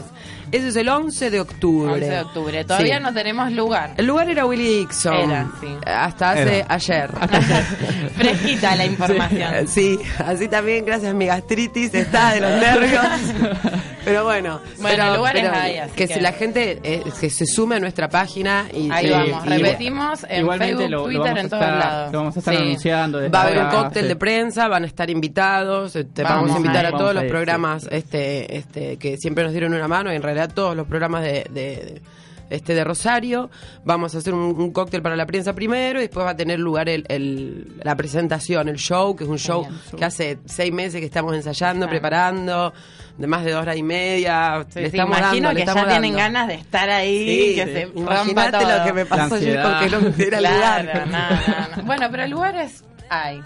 Eso 0.52 0.68
es 0.68 0.76
el 0.76 0.88
11 0.90 1.30
de 1.30 1.40
octubre. 1.40 1.94
11 1.94 2.10
de 2.10 2.20
octubre. 2.22 2.64
Todavía 2.66 2.98
Sí. 2.98 3.04
no 3.04 3.14
tenemos 3.14 3.52
lugar. 3.52 3.94
El 3.98 4.06
lugar 4.08 4.30
era 4.30 4.46
Willy 4.46 4.80
Dixon. 4.80 5.14
Era, 5.32 5.48
sí. 5.60 5.68
Hasta 5.86 6.32
hace 6.32 6.58
Era. 6.60 6.66
ayer. 6.70 7.10
Fresquita 8.16 8.76
la 8.76 8.86
información. 8.86 9.68
Sí, 9.68 9.98
así 10.20 10.48
también, 10.48 10.86
gracias 10.86 11.12
a 11.12 11.14
mi 11.14 11.26
gastritis, 11.26 11.94
está 11.94 12.34
de 12.34 12.42
los 12.42 12.52
nervios. 12.52 13.04
Pero 14.06 14.24
bueno, 14.24 14.62
Bueno, 14.80 15.04
pero- 15.04 15.16
lugares 15.18 15.44
pero 15.44 15.54
hay, 15.54 15.78
así 15.80 15.92
que, 15.94 16.08
que- 16.08 16.14
si 16.14 16.20
la 16.22 16.32
gente 16.32 16.80
eh, 16.82 17.04
que 17.20 17.30
se 17.30 17.46
sume 17.46 17.76
a 17.76 17.80
nuestra 17.82 18.08
página 18.08 18.66
y 18.74 18.90
Ahí 18.90 19.08
y- 19.08 19.10
vamos, 19.10 19.46
y- 19.46 19.50
repetimos 19.50 20.26
en 20.30 20.48
Facebook, 20.58 20.90
lo- 20.90 21.04
Twitter, 21.04 21.38
en 21.40 21.50
todos 21.50 21.62
lados. 21.64 22.12
lo 22.14 22.20
vamos 22.20 22.36
a 22.38 22.40
estar 22.40 22.56
Sí. 22.56 22.62
anunciando 22.62 23.18
desde 23.18 23.32
Va 23.32 23.42
a 23.42 23.48
haber 23.48 23.58
un 23.66 23.70
cóctel 23.70 24.04
sí. 24.04 24.08
de 24.08 24.16
prensa, 24.16 24.68
van 24.70 24.84
a 24.84 24.88
estar 24.88 25.10
invitados, 25.10 25.87
este, 25.96 26.24
Vamos 26.24 26.50
vamos, 26.50 26.56
a 26.56 26.58
invitar 26.58 26.86
a 26.86 26.92
todos 26.92 27.14
los 27.14 27.24
a 27.24 27.26
ir, 27.26 27.32
programas 27.32 27.88
este, 27.92 28.58
este, 28.58 28.98
que 28.98 29.18
siempre 29.18 29.44
nos 29.44 29.54
dieron 29.54 29.74
una 29.74 29.88
mano, 29.88 30.12
y 30.12 30.16
en 30.16 30.22
realidad 30.24 30.52
todos 30.54 30.76
los 30.76 30.88
programas 30.88 31.24
de, 31.24 31.46
de- 31.52 32.02
este 32.50 32.74
de 32.74 32.86
Rosario. 32.86 33.50
Vamos 33.84 34.16
a 34.16 34.20
hacer 34.20 34.34
un, 34.34 34.40
un 34.58 34.72
cóctel 34.72 35.02
para 35.02 35.18
la 35.18 35.26
prensa 35.26 35.52
primero 35.52 36.00
y 36.00 36.04
después 36.04 36.26
va 36.26 36.30
a 36.30 36.36
tener 36.38 36.58
lugar 36.60 36.88
el, 36.88 37.04
el- 37.10 37.74
la 37.84 37.94
presentación, 37.98 38.70
el 38.70 38.78
show, 38.78 39.18
que 39.18 39.26
es 39.26 39.30
un 39.30 39.38
show 39.38 39.68
que 39.98 40.06
hace 40.06 40.38
seis 40.46 40.72
meses 40.72 41.02
que 41.02 41.06
estamos 41.08 41.36
ensayando, 41.36 41.90
preparando, 41.90 42.72
de 43.18 43.28
más 43.28 43.44
de 43.44 43.52
dos 43.52 43.64
horas 43.64 43.76
y 43.76 43.84
media. 43.84 44.66
Sí, 44.70 44.80
le 44.80 44.90
sí, 44.92 44.96
estamos 44.96 45.18
imagino 45.18 45.48
dando, 45.50 45.60
le 45.60 45.66
que 45.66 45.74
ya 45.76 45.88
tienen 45.90 46.16
ganas 46.16 46.48
de 46.48 46.54
estar 46.54 46.90
ahí, 46.90 47.28
Sí, 47.50 47.56
que 47.56 47.66
se 47.66 47.82
Imagínate 48.00 48.60
todo. 48.64 48.78
lo 48.78 48.84
que 48.86 48.94
me 48.94 49.06
pasó 49.06 49.36
ayer 49.36 49.62
con 49.62 49.80
que 49.80 49.90
no 49.90 49.98
era 50.26 50.38
el 50.38 50.44
Claro, 50.46 50.84
lugar. 50.84 51.08
no, 51.08 51.18
no, 51.18 51.76
no. 51.76 51.84
Bueno, 51.86 52.08
pero 52.10 52.28
lugares 52.28 52.86
hay. 53.10 53.42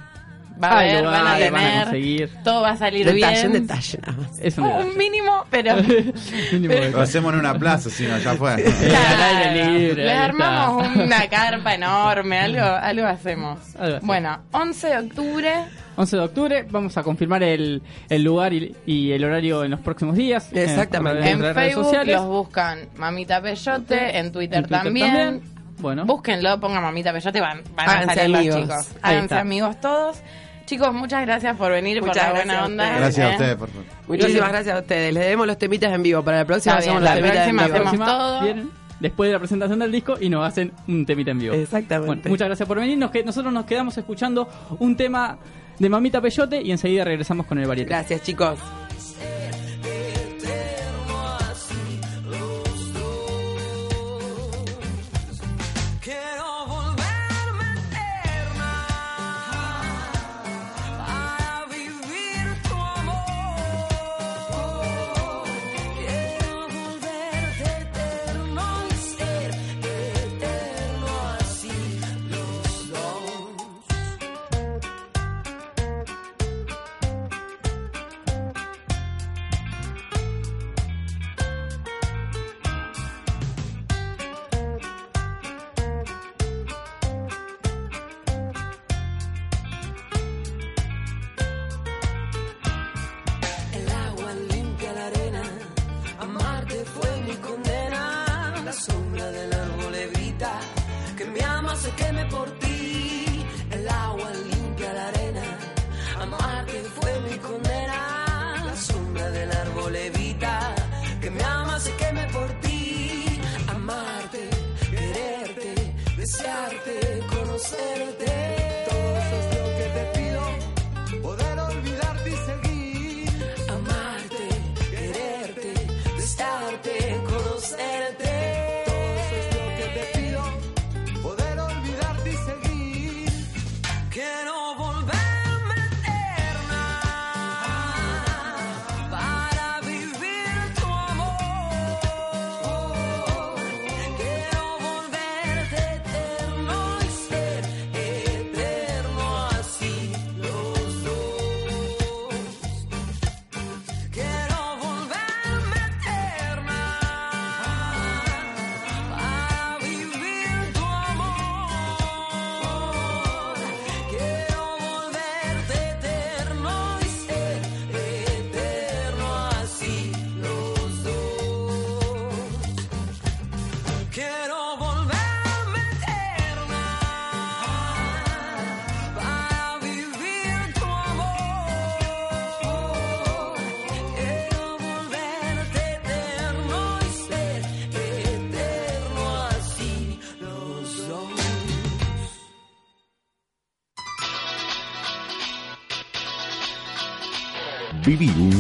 Va 0.64 0.68
a 0.70 0.80
haber, 0.80 1.04
van 1.04 1.28
a 1.28 1.50
van 1.52 1.66
a 1.66 1.84
conseguir. 1.84 2.30
todo 2.44 2.62
va 2.62 2.70
a 2.72 2.78
salir 2.78 3.06
Detalle, 3.06 3.34
bien. 3.34 3.48
un 3.48 3.54
detalle 3.68 4.00
nada 4.06 4.14
más. 4.22 4.40
Es 4.40 4.58
un 4.58 4.66
Un 4.66 4.98
mínimo, 4.98 5.46
pero 5.50 5.76
Mínimo 6.52 6.74
Lo 6.92 7.02
hacemos 7.02 7.34
en 7.34 7.40
una 7.40 7.58
plaza, 7.58 7.90
si 7.90 8.06
no, 8.06 8.18
ya 8.20 8.36
fue. 8.36 8.52
al 8.54 8.62
aire 8.62 9.66
libre, 9.80 10.06
les 10.06 10.18
armamos 10.18 10.86
está. 10.88 11.04
una 11.04 11.28
carpa 11.28 11.74
enorme, 11.74 12.40
algo, 12.40 12.62
algo 12.64 13.08
hacemos. 13.08 13.60
Algo. 13.80 14.00
Bueno, 14.04 14.40
11 14.52 14.88
de 14.88 14.98
octubre, 14.98 15.54
11 15.96 16.16
de 16.18 16.24
octubre, 16.24 16.66
vamos 16.70 16.98
a 16.98 17.04
confirmar 17.04 17.44
el, 17.44 17.82
el 18.10 18.24
lugar 18.24 18.54
y, 18.54 18.76
y 18.86 19.12
el 19.12 19.24
horario 19.24 19.64
en 19.64 19.72
los 19.72 19.80
próximos 19.80 20.16
días. 20.16 20.50
Exactamente. 20.54 21.22
En, 21.22 21.38
en 21.38 21.42
las 21.42 21.56
redes 21.56 21.68
Facebook 21.70 21.86
sociales. 21.86 22.16
los 22.18 22.26
buscan 22.28 22.80
Mamita 22.98 23.42
Peyote, 23.42 24.18
en 24.18 24.32
Twitter, 24.32 24.60
En 24.60 24.64
Twitter 24.66 24.84
también. 24.84 25.08
también. 25.08 25.42
Bueno. 25.80 26.06
Búsquenlo, 26.06 26.60
pongan 26.60 26.84
Mamita 26.84 27.12
Peyote, 27.12 27.42
van, 27.42 27.62
van 27.76 27.90
a 27.90 27.92
Háganse 27.94 28.16
salir 28.16 28.36
amigos. 28.38 28.56
los 28.56 28.64
chicos. 28.88 29.00
Háganse 29.02 29.36
amigos 29.36 29.82
todos. 29.82 30.18
Chicos, 30.66 30.94
muchas 30.94 31.26
gracias 31.26 31.58
por 31.58 31.72
venir, 31.72 32.00
por 32.00 32.10
Muchas 32.10 32.24
la 32.24 32.30
gracias 32.32 32.46
buena 32.48 32.60
a 32.62 32.66
onda. 32.66 32.84
ustedes. 32.84 33.00
Gracias 33.02 33.26
a 33.26 33.30
¿eh? 33.30 33.34
ustedes, 33.34 33.56
por 33.56 33.70
favor. 33.70 33.86
Muchísimas 34.08 34.50
gracias 34.50 34.76
a 34.76 34.80
ustedes. 34.80 35.14
Les 35.14 35.24
debemos 35.24 35.48
los 35.48 35.58
temitas 35.58 35.94
en 35.94 36.04
vivo. 36.04 36.24
Para 36.24 36.38
la 36.38 36.46
próxima 36.46 36.76
bien, 36.76 36.82
hacemos 36.82 37.02
los 37.02 37.10
la 37.10 37.16
temitas 37.16 37.48
en 37.48 37.56
próxima 37.58 37.64
vivo. 37.66 37.74
La 37.84 37.90
hacemos 37.90 38.06
próxima 38.08 38.18
todo. 38.18 38.42
vienen 38.44 38.72
después 39.00 39.28
de 39.30 39.34
la 39.34 39.40
presentación 39.40 39.80
del 39.80 39.92
disco 39.92 40.16
y 40.22 40.30
nos 40.30 40.48
hacen 40.48 40.72
un 40.88 41.06
temita 41.06 41.32
en 41.32 41.40
vivo. 41.40 41.54
Exactamente. 41.56 42.08
Bueno, 42.08 42.22
muchas 42.30 42.48
gracias 42.48 42.68
por 42.68 42.80
venir. 42.80 42.98
Nos 42.98 43.12
que- 43.12 43.24
nosotros 43.24 43.52
nos 43.52 43.66
quedamos 43.66 43.98
escuchando 43.98 44.48
un 44.80 44.96
tema 44.96 45.38
de 45.80 45.90
Mamita 45.90 46.22
Peyote 46.22 46.62
y 46.62 46.72
enseguida 46.72 47.04
regresamos 47.04 47.46
con 47.48 47.58
el 47.58 47.68
variete. 47.68 47.90
Gracias, 47.90 48.22
chicos. 48.22 48.60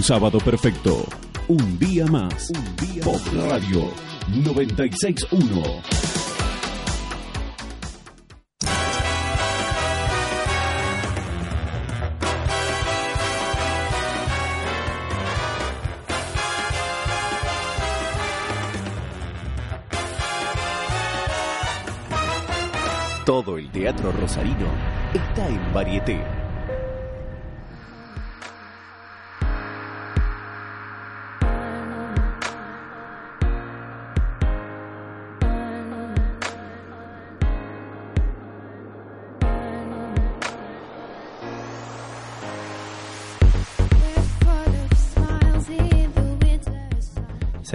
Un 0.01 0.05
sábado 0.05 0.39
perfecto. 0.39 1.05
Un 1.47 1.77
día 1.77 2.07
más. 2.07 2.49
Un 2.49 2.75
día 2.87 3.03
Pop 3.03 3.21
Radio 3.35 3.91
961. 4.43 5.61
Todo 23.23 23.59
el 23.59 23.69
teatro 23.69 24.11
rosarino 24.13 24.65
está 25.13 25.47
en 25.47 25.73
Varieté. 25.75 26.40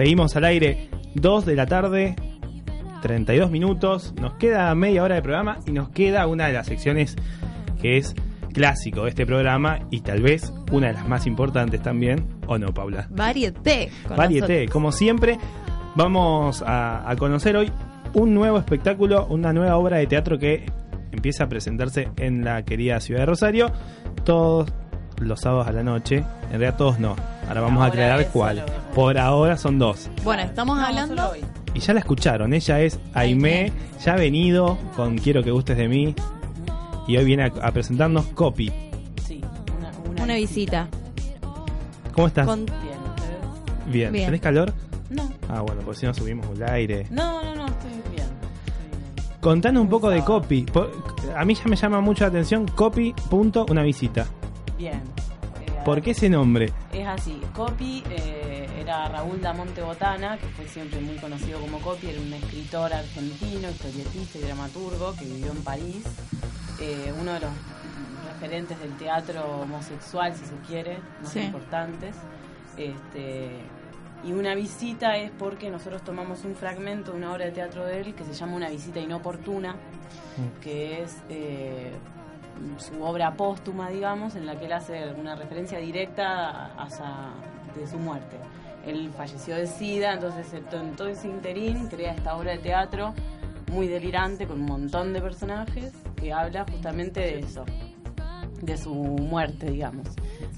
Seguimos 0.07 0.37
al 0.37 0.45
aire, 0.45 0.87
2 1.15 1.45
de 1.45 1.55
la 1.57 1.65
tarde, 1.65 2.15
32 3.01 3.51
minutos. 3.51 4.13
Nos 4.21 4.35
queda 4.35 4.73
media 4.73 5.03
hora 5.03 5.15
de 5.15 5.21
programa 5.21 5.59
y 5.65 5.71
nos 5.71 5.89
queda 5.89 6.27
una 6.27 6.47
de 6.47 6.53
las 6.53 6.65
secciones 6.65 7.17
que 7.81 7.97
es 7.97 8.15
clásico 8.53 9.03
de 9.03 9.09
este 9.09 9.25
programa 9.25 9.79
y 9.91 9.99
tal 9.99 10.21
vez 10.21 10.53
una 10.71 10.87
de 10.87 10.93
las 10.93 11.09
más 11.09 11.27
importantes 11.27 11.81
también, 11.81 12.25
¿o 12.47 12.57
no, 12.57 12.73
Paula? 12.73 13.07
Varieté. 13.09 13.89
Varieté, 14.07 14.39
nosotros. 14.39 14.71
como 14.71 14.93
siempre, 14.93 15.39
vamos 15.95 16.61
a, 16.65 17.11
a 17.11 17.15
conocer 17.17 17.57
hoy 17.57 17.69
un 18.13 18.33
nuevo 18.33 18.59
espectáculo, 18.59 19.27
una 19.27 19.51
nueva 19.51 19.75
obra 19.75 19.97
de 19.97 20.07
teatro 20.07 20.39
que 20.39 20.67
empieza 21.11 21.43
a 21.43 21.49
presentarse 21.49 22.07
en 22.15 22.45
la 22.45 22.63
querida 22.63 23.01
ciudad 23.01 23.19
de 23.19 23.25
Rosario 23.25 23.73
todos 24.23 24.71
los 25.19 25.41
sábados 25.41 25.67
a 25.67 25.71
la 25.71 25.83
noche. 25.83 26.17
En 26.45 26.49
realidad 26.59 26.75
todos 26.77 26.99
no. 26.99 27.15
Ahora 27.47 27.61
vamos 27.61 27.83
a 27.83 27.87
aclarar 27.87 28.27
cuál. 28.29 28.63
Por 28.93 29.17
ahora 29.17 29.57
son 29.57 29.79
dos. 29.79 30.09
Bueno, 30.23 30.43
estamos 30.43 30.79
hablando. 30.79 31.31
Y 31.73 31.79
ya 31.79 31.93
la 31.93 31.99
escucharon, 31.99 32.53
ella 32.53 32.79
es 32.81 32.99
Aimé, 33.13 33.71
ya 34.03 34.13
ha 34.13 34.17
venido 34.17 34.77
con 34.95 35.17
Quiero 35.17 35.43
que 35.43 35.51
gustes 35.51 35.77
de 35.77 35.87
mí 35.87 36.15
y 37.07 37.17
hoy 37.17 37.23
viene 37.25 37.43
a, 37.43 37.51
a 37.61 37.71
presentarnos 37.71 38.25
Copy. 38.27 38.71
Sí, 39.23 39.41
una, 39.77 39.91
una 40.11 40.23
Una 40.23 40.35
visita. 40.35 40.87
¿Cómo 42.13 42.27
estás? 42.27 42.47
Con- 42.47 42.65
Bien. 43.85 44.11
Bien. 44.11 44.25
¿Tenés 44.25 44.41
calor? 44.41 44.73
No. 45.09 45.29
Ah, 45.49 45.61
bueno, 45.61 45.81
por 45.81 45.95
si 45.95 46.05
no 46.05 46.13
subimos 46.13 46.47
el 46.55 46.63
aire. 46.67 47.05
No, 47.11 47.43
no, 47.43 47.55
no, 47.55 47.65
estoy 47.67 47.91
bien. 48.13 48.27
Contanos 49.39 49.83
un 49.83 49.89
poco 49.89 50.09
de 50.09 50.21
Copy. 50.23 50.65
A 51.37 51.45
mí 51.45 51.53
ya 51.53 51.63
me 51.67 51.75
llama 51.75 52.01
mucho 52.01 52.23
la 52.23 52.29
atención 52.29 52.65
Copy, 52.67 53.13
punto, 53.29 53.65
una 53.69 53.83
visita. 53.83 54.25
Bien. 54.77 55.01
Eh, 55.61 55.71
¿Por 55.85 56.01
qué 56.01 56.11
ese 56.11 56.29
nombre? 56.29 56.71
Es 56.93 57.07
así, 57.07 57.41
Copy 57.55 58.03
eh, 58.09 58.67
era 58.79 59.07
Raúl 59.09 59.41
Damonte 59.41 59.81
Botana, 59.81 60.37
que 60.37 60.47
fue 60.47 60.67
siempre 60.67 60.99
muy 60.99 61.15
conocido 61.15 61.59
como 61.59 61.79
Copy, 61.79 62.07
era 62.09 62.21
un 62.21 62.33
escritor 62.33 62.93
argentino, 62.93 63.69
historietista 63.69 64.37
y 64.37 64.41
dramaturgo 64.41 65.13
que 65.17 65.25
vivió 65.25 65.51
en 65.51 65.63
París, 65.63 66.03
eh, 66.81 67.13
uno 67.19 67.33
de 67.33 67.39
los 67.41 67.49
referentes 68.33 68.79
del 68.79 68.95
teatro 68.97 69.61
homosexual, 69.61 70.35
si 70.35 70.45
se 70.45 70.55
quiere, 70.67 70.99
más 71.21 71.31
Sí. 71.31 71.39
importantes. 71.39 72.15
Este, 72.77 73.49
y 74.23 74.33
una 74.33 74.53
visita 74.53 75.17
es 75.17 75.31
porque 75.31 75.69
nosotros 75.71 76.03
tomamos 76.03 76.43
un 76.45 76.55
fragmento 76.55 77.11
de 77.11 77.17
una 77.17 77.31
obra 77.33 77.45
de 77.45 77.51
teatro 77.51 77.85
de 77.85 78.01
él 78.01 78.13
que 78.13 78.23
se 78.23 78.33
llama 78.33 78.55
Una 78.55 78.69
visita 78.69 78.99
inoportuna, 78.99 79.75
que 80.61 81.01
es 81.01 81.17
eh, 81.29 81.91
su 82.77 83.01
obra 83.03 83.33
póstuma, 83.35 83.89
digamos, 83.89 84.35
en 84.35 84.45
la 84.45 84.57
que 84.57 84.65
él 84.65 84.73
hace 84.73 85.11
una 85.19 85.35
referencia 85.35 85.79
directa 85.79 86.73
hacia 86.77 87.05
de 87.75 87.87
su 87.87 87.97
muerte. 87.97 88.37
Él 88.85 89.11
falleció 89.15 89.55
de 89.55 89.67
SIDA, 89.67 90.13
entonces 90.13 90.53
en 90.53 90.63
to- 90.65 90.79
en 90.79 90.95
todo 90.95 91.07
ese 91.09 91.27
interín 91.27 91.87
crea 91.87 92.13
esta 92.13 92.35
obra 92.37 92.51
de 92.51 92.57
teatro 92.59 93.13
muy 93.71 93.87
delirante 93.87 94.47
con 94.47 94.61
un 94.61 94.65
montón 94.65 95.11
de 95.13 95.21
personajes 95.21 95.91
que 96.15 96.31
habla 96.31 96.65
justamente 96.71 97.19
de 97.19 97.39
eso, 97.39 97.65
de 98.61 98.77
su 98.77 98.93
muerte, 98.93 99.69
digamos, 99.71 100.07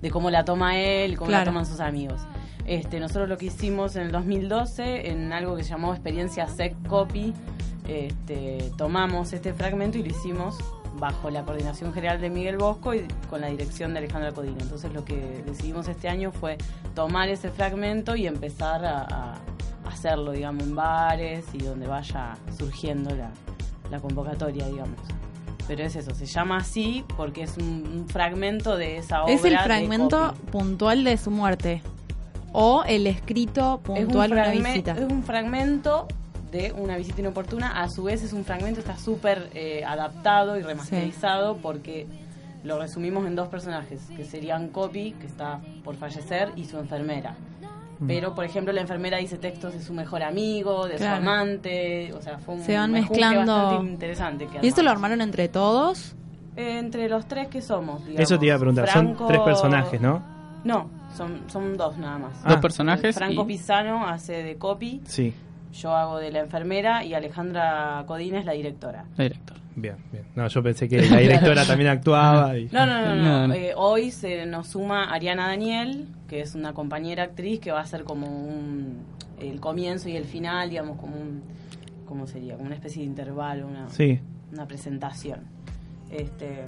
de 0.02 0.12
cómo 0.12 0.30
la 0.30 0.46
toma 0.46 0.78
él, 0.78 1.18
cómo 1.18 1.32
la 1.32 1.38
Claro. 1.40 1.52
toman 1.52 1.66
sus 1.66 1.80
amigos. 1.80 2.22
Este, 2.68 3.00
nosotros 3.00 3.28
lo 3.28 3.38
que 3.38 3.48
hicimos 3.48 3.96
en 3.96 4.04
el 4.04 4.12
2012 4.12 5.10
en 5.10 5.34
algo 5.34 5.56
que 5.56 5.64
se 5.64 5.72
llamó 5.72 5.92
experiencia 5.94 6.48
Sec 6.48 6.76
Copy, 6.88 7.34
este, 7.88 8.72
tomamos 8.78 9.34
este 9.34 9.54
fragmento 9.54 9.98
y 9.98 10.04
lo 10.04 10.10
hicimos 10.10 10.56
bajo 10.98 11.30
la 11.30 11.44
coordinación 11.44 11.94
general 11.94 12.20
de 12.20 12.30
Miguel 12.30 12.58
Bosco 12.58 12.94
y 12.94 13.06
con 13.30 13.42
la 13.42 13.48
dirección 13.48 13.94
de 13.94 14.00
Alejandra 14.00 14.32
Codino. 14.32 14.58
Entonces 14.60 14.94
lo 14.94 15.06
que 15.06 15.44
decidimos 15.46 15.88
este 15.88 16.10
año 16.10 16.32
fue 16.32 16.58
tomar 16.96 17.30
ese 17.30 17.50
fragmento 17.50 18.16
y 18.16 18.28
empezar 18.28 18.86
a, 18.86 19.02
a 19.04 19.36
hacerlo, 19.86 20.32
digamos, 20.32 20.64
en 20.64 20.76
bares 20.76 21.46
y 21.54 21.60
donde 21.60 21.88
vaya 21.88 22.38
surgiendo 22.58 23.16
la, 23.16 23.32
la 23.90 24.00
convocatoria, 24.00 24.68
digamos. 24.68 25.00
Pero 25.68 25.84
es 25.84 25.96
eso, 25.96 26.16
se 26.16 26.26
llama 26.26 26.58
así 26.58 27.06
porque 27.16 27.44
es 27.44 27.58
un, 27.58 27.88
un 27.94 28.10
fragmento 28.10 28.76
de 28.76 28.98
esa 28.98 29.24
obra. 29.24 29.34
Es 29.34 29.46
el 29.46 29.58
fragmento 29.60 30.34
puntual 30.52 31.04
de 31.04 31.18
su 31.18 31.30
muerte. 31.30 31.84
O 32.52 32.84
el 32.86 33.06
escrito 33.06 33.80
Es 33.84 33.90
un 33.90 34.06
puntual 34.06 34.30
de 34.32 34.36
una 34.36 34.50
visita. 34.50 34.94
Es 34.94 35.02
un 35.02 35.22
fragmento 35.22 36.08
de 36.52 36.72
una 36.74 36.98
visita 36.98 37.22
inoportuna. 37.22 37.82
A 37.82 37.90
su 37.90 38.04
vez 38.04 38.24
es 38.24 38.34
un 38.34 38.44
fragmento, 38.46 38.80
está 38.80 38.98
súper 38.98 39.50
eh, 39.54 39.84
adaptado 39.86 40.58
y 40.58 40.62
remasterizado 40.62 41.58
porque 41.58 42.08
lo 42.64 42.80
resumimos 42.80 43.26
en 43.26 43.36
dos 43.36 43.48
personajes, 43.48 44.02
que 44.16 44.26
serían 44.26 44.70
Copy, 44.70 45.12
que 45.14 45.28
está 45.28 45.62
por 45.84 45.96
fallecer, 45.96 46.52
y 46.56 46.66
su 46.66 46.78
enfermera. 46.78 47.36
Mm. 48.00 48.08
Pero, 48.08 48.34
por 48.36 48.44
ejemplo, 48.46 48.74
la 48.74 48.82
enfermera 48.82 49.18
dice 49.18 49.38
textos 49.38 49.74
de 49.74 49.82
su 49.82 49.94
mejor 49.94 50.24
amigo, 50.24 50.88
de 50.88 50.96
Claro. 50.96 51.16
su 51.24 51.30
amante, 51.30 52.14
o 52.14 52.22
sea, 52.22 52.38
fue 52.40 52.56
un 52.56 52.62
Se 52.64 52.76
van 52.76 52.92
mezclando. 52.92 53.54
bastante 53.56 53.92
interesante. 53.94 54.48
que 54.48 54.60
¿Y 54.62 54.68
esto 54.70 54.84
lo 54.84 54.90
armaron 54.92 55.22
entre 55.22 55.48
todos? 55.50 56.16
Eh, 56.56 56.80
entre 56.80 57.08
los 57.08 57.26
tres 57.28 57.48
que 57.48 57.62
somos, 57.62 58.00
digamos. 58.06 58.22
Eso 58.30 58.38
te 58.40 58.48
iba 58.48 58.56
a 58.56 58.60
preguntar. 58.60 58.88
Franco- 58.90 59.20
Son 59.20 59.28
tres 59.28 59.40
personajes, 59.42 60.02
¿no? 60.02 60.22
No, 60.66 60.90
son, 61.16 61.44
son 61.48 61.78
dos 61.78 61.98
nada 61.98 62.18
más. 62.18 62.44
Dos 62.44 62.58
Ah. 62.58 62.62
personajes 62.62 63.16
Franco 63.16 63.44
y- 63.44 63.48
Pisano 63.48 64.06
hace 64.06 64.44
de 64.44 64.58
copy, 64.58 65.02
Sí. 65.06 65.34
Yo 65.74 65.96
hago 65.96 66.18
de 66.18 66.32
la 66.32 66.40
enfermera 66.40 67.04
y 67.06 67.14
Alejandra 67.14 68.04
Codina 68.08 68.40
es 68.40 68.46
la 68.46 68.54
directora. 68.54 69.06
Director. 69.18 69.58
Bien, 69.76 69.96
bien. 70.12 70.26
No, 70.36 70.48
yo 70.48 70.62
pensé 70.64 70.90
que 70.90 71.02
la 71.10 71.18
directora 71.20 71.64
también 71.68 71.90
actuaba. 71.90 72.58
Y... 72.58 72.66
No, 72.72 72.86
no, 72.86 73.02
no, 73.06 73.16
no. 73.16 73.24
No, 73.24 73.48
no. 73.48 73.54
Eh, 73.54 73.74
hoy 73.78 74.12
se 74.12 74.46
nos 74.46 74.68
suma 74.68 75.06
Ariana 75.14 75.48
Daniel, 75.48 76.08
que 76.28 76.42
es 76.42 76.56
una 76.56 76.74
compañera 76.74 77.24
actriz 77.24 77.60
que 77.60 77.72
va 77.72 77.80
a 77.82 77.86
ser 77.86 78.04
como 78.04 78.28
un, 78.28 78.98
el 79.40 79.60
comienzo 79.62 80.10
y 80.10 80.16
el 80.18 80.26
final, 80.26 80.70
digamos, 80.70 80.98
como 81.00 81.16
un, 81.16 81.44
¿cómo 82.06 82.28
sería? 82.28 82.56
Como 82.56 82.66
una 82.66 82.76
especie 82.76 83.02
de 83.04 83.08
intervalo, 83.08 83.68
una, 83.68 83.90
Sí. 83.90 84.20
una 84.52 84.68
presentación. 84.68 85.42
Este, 86.12 86.66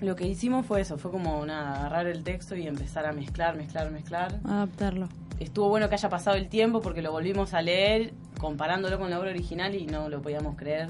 lo 0.00 0.16
que 0.16 0.26
hicimos 0.26 0.66
fue 0.66 0.80
eso, 0.82 0.98
fue 0.98 1.10
como 1.10 1.44
nada, 1.46 1.78
agarrar 1.80 2.06
el 2.08 2.24
texto 2.24 2.56
y 2.56 2.66
empezar 2.66 3.06
a 3.06 3.12
mezclar, 3.12 3.56
mezclar, 3.56 3.90
mezclar. 3.90 4.38
Adaptarlo. 4.44 5.08
Estuvo 5.40 5.68
bueno 5.68 5.88
que 5.88 5.94
haya 5.96 6.08
pasado 6.08 6.36
el 6.36 6.48
tiempo 6.48 6.80
porque 6.80 7.02
lo 7.02 7.10
volvimos 7.12 7.54
a 7.54 7.62
leer 7.62 8.12
comparándolo 8.38 8.98
con 8.98 9.10
la 9.10 9.18
obra 9.18 9.30
original 9.30 9.74
y 9.74 9.86
no 9.86 10.08
lo 10.08 10.20
podíamos 10.22 10.56
creer 10.56 10.88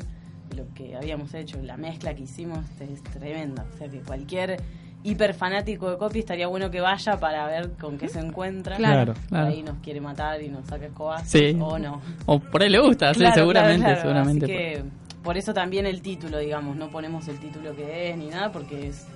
lo 0.57 0.67
que 0.75 0.97
habíamos 0.97 1.33
hecho, 1.35 1.63
la 1.63 1.77
mezcla 1.77 2.13
que 2.15 2.25
hicimos 2.25 2.59
es 2.81 3.03
tremenda. 3.05 3.65
O 3.73 3.79
sea 3.79 3.89
que 3.89 4.01
cualquier 4.01 4.61
hiper 5.05 5.33
fanático 5.33 5.89
de 5.91 5.97
copy 5.97 6.19
estaría 6.19 6.49
bueno 6.49 6.71
que 6.71 6.81
vaya 6.81 7.19
para 7.21 7.47
ver 7.47 7.71
con 7.81 7.97
qué 7.97 8.09
se 8.09 8.19
encuentra. 8.19 8.77
Claro, 8.77 9.15
Por 9.15 9.23
claro. 9.29 9.47
Ahí 9.47 9.63
nos 9.63 9.79
quiere 9.79 10.01
matar 10.01 10.43
y 10.43 10.49
nos 10.49 10.67
saca 10.67 10.87
escobazos 10.87 11.29
Sí. 11.29 11.57
o 11.61 11.79
no. 11.79 12.03
O 12.27 12.41
por 12.41 12.63
ahí 12.63 12.69
le 12.69 12.81
gusta, 12.81 13.15
sí, 13.15 13.25
seguramente, 13.33 13.79
claro, 13.85 13.95
claro. 13.95 14.01
seguramente. 14.03 14.45
Así 14.47 14.53
que 14.55 14.83
por 15.23 15.37
eso 15.37 15.55
también 15.55 15.87
el 15.87 16.03
título, 16.03 16.39
digamos, 16.39 16.77
no 16.77 16.91
ponemos 16.91 17.29
el 17.29 17.39
título 17.39 17.75
que 17.77 18.11
es 18.11 18.17
ni 18.19 18.27
nada 18.27 18.51
porque 18.51 18.89
es 18.89 19.07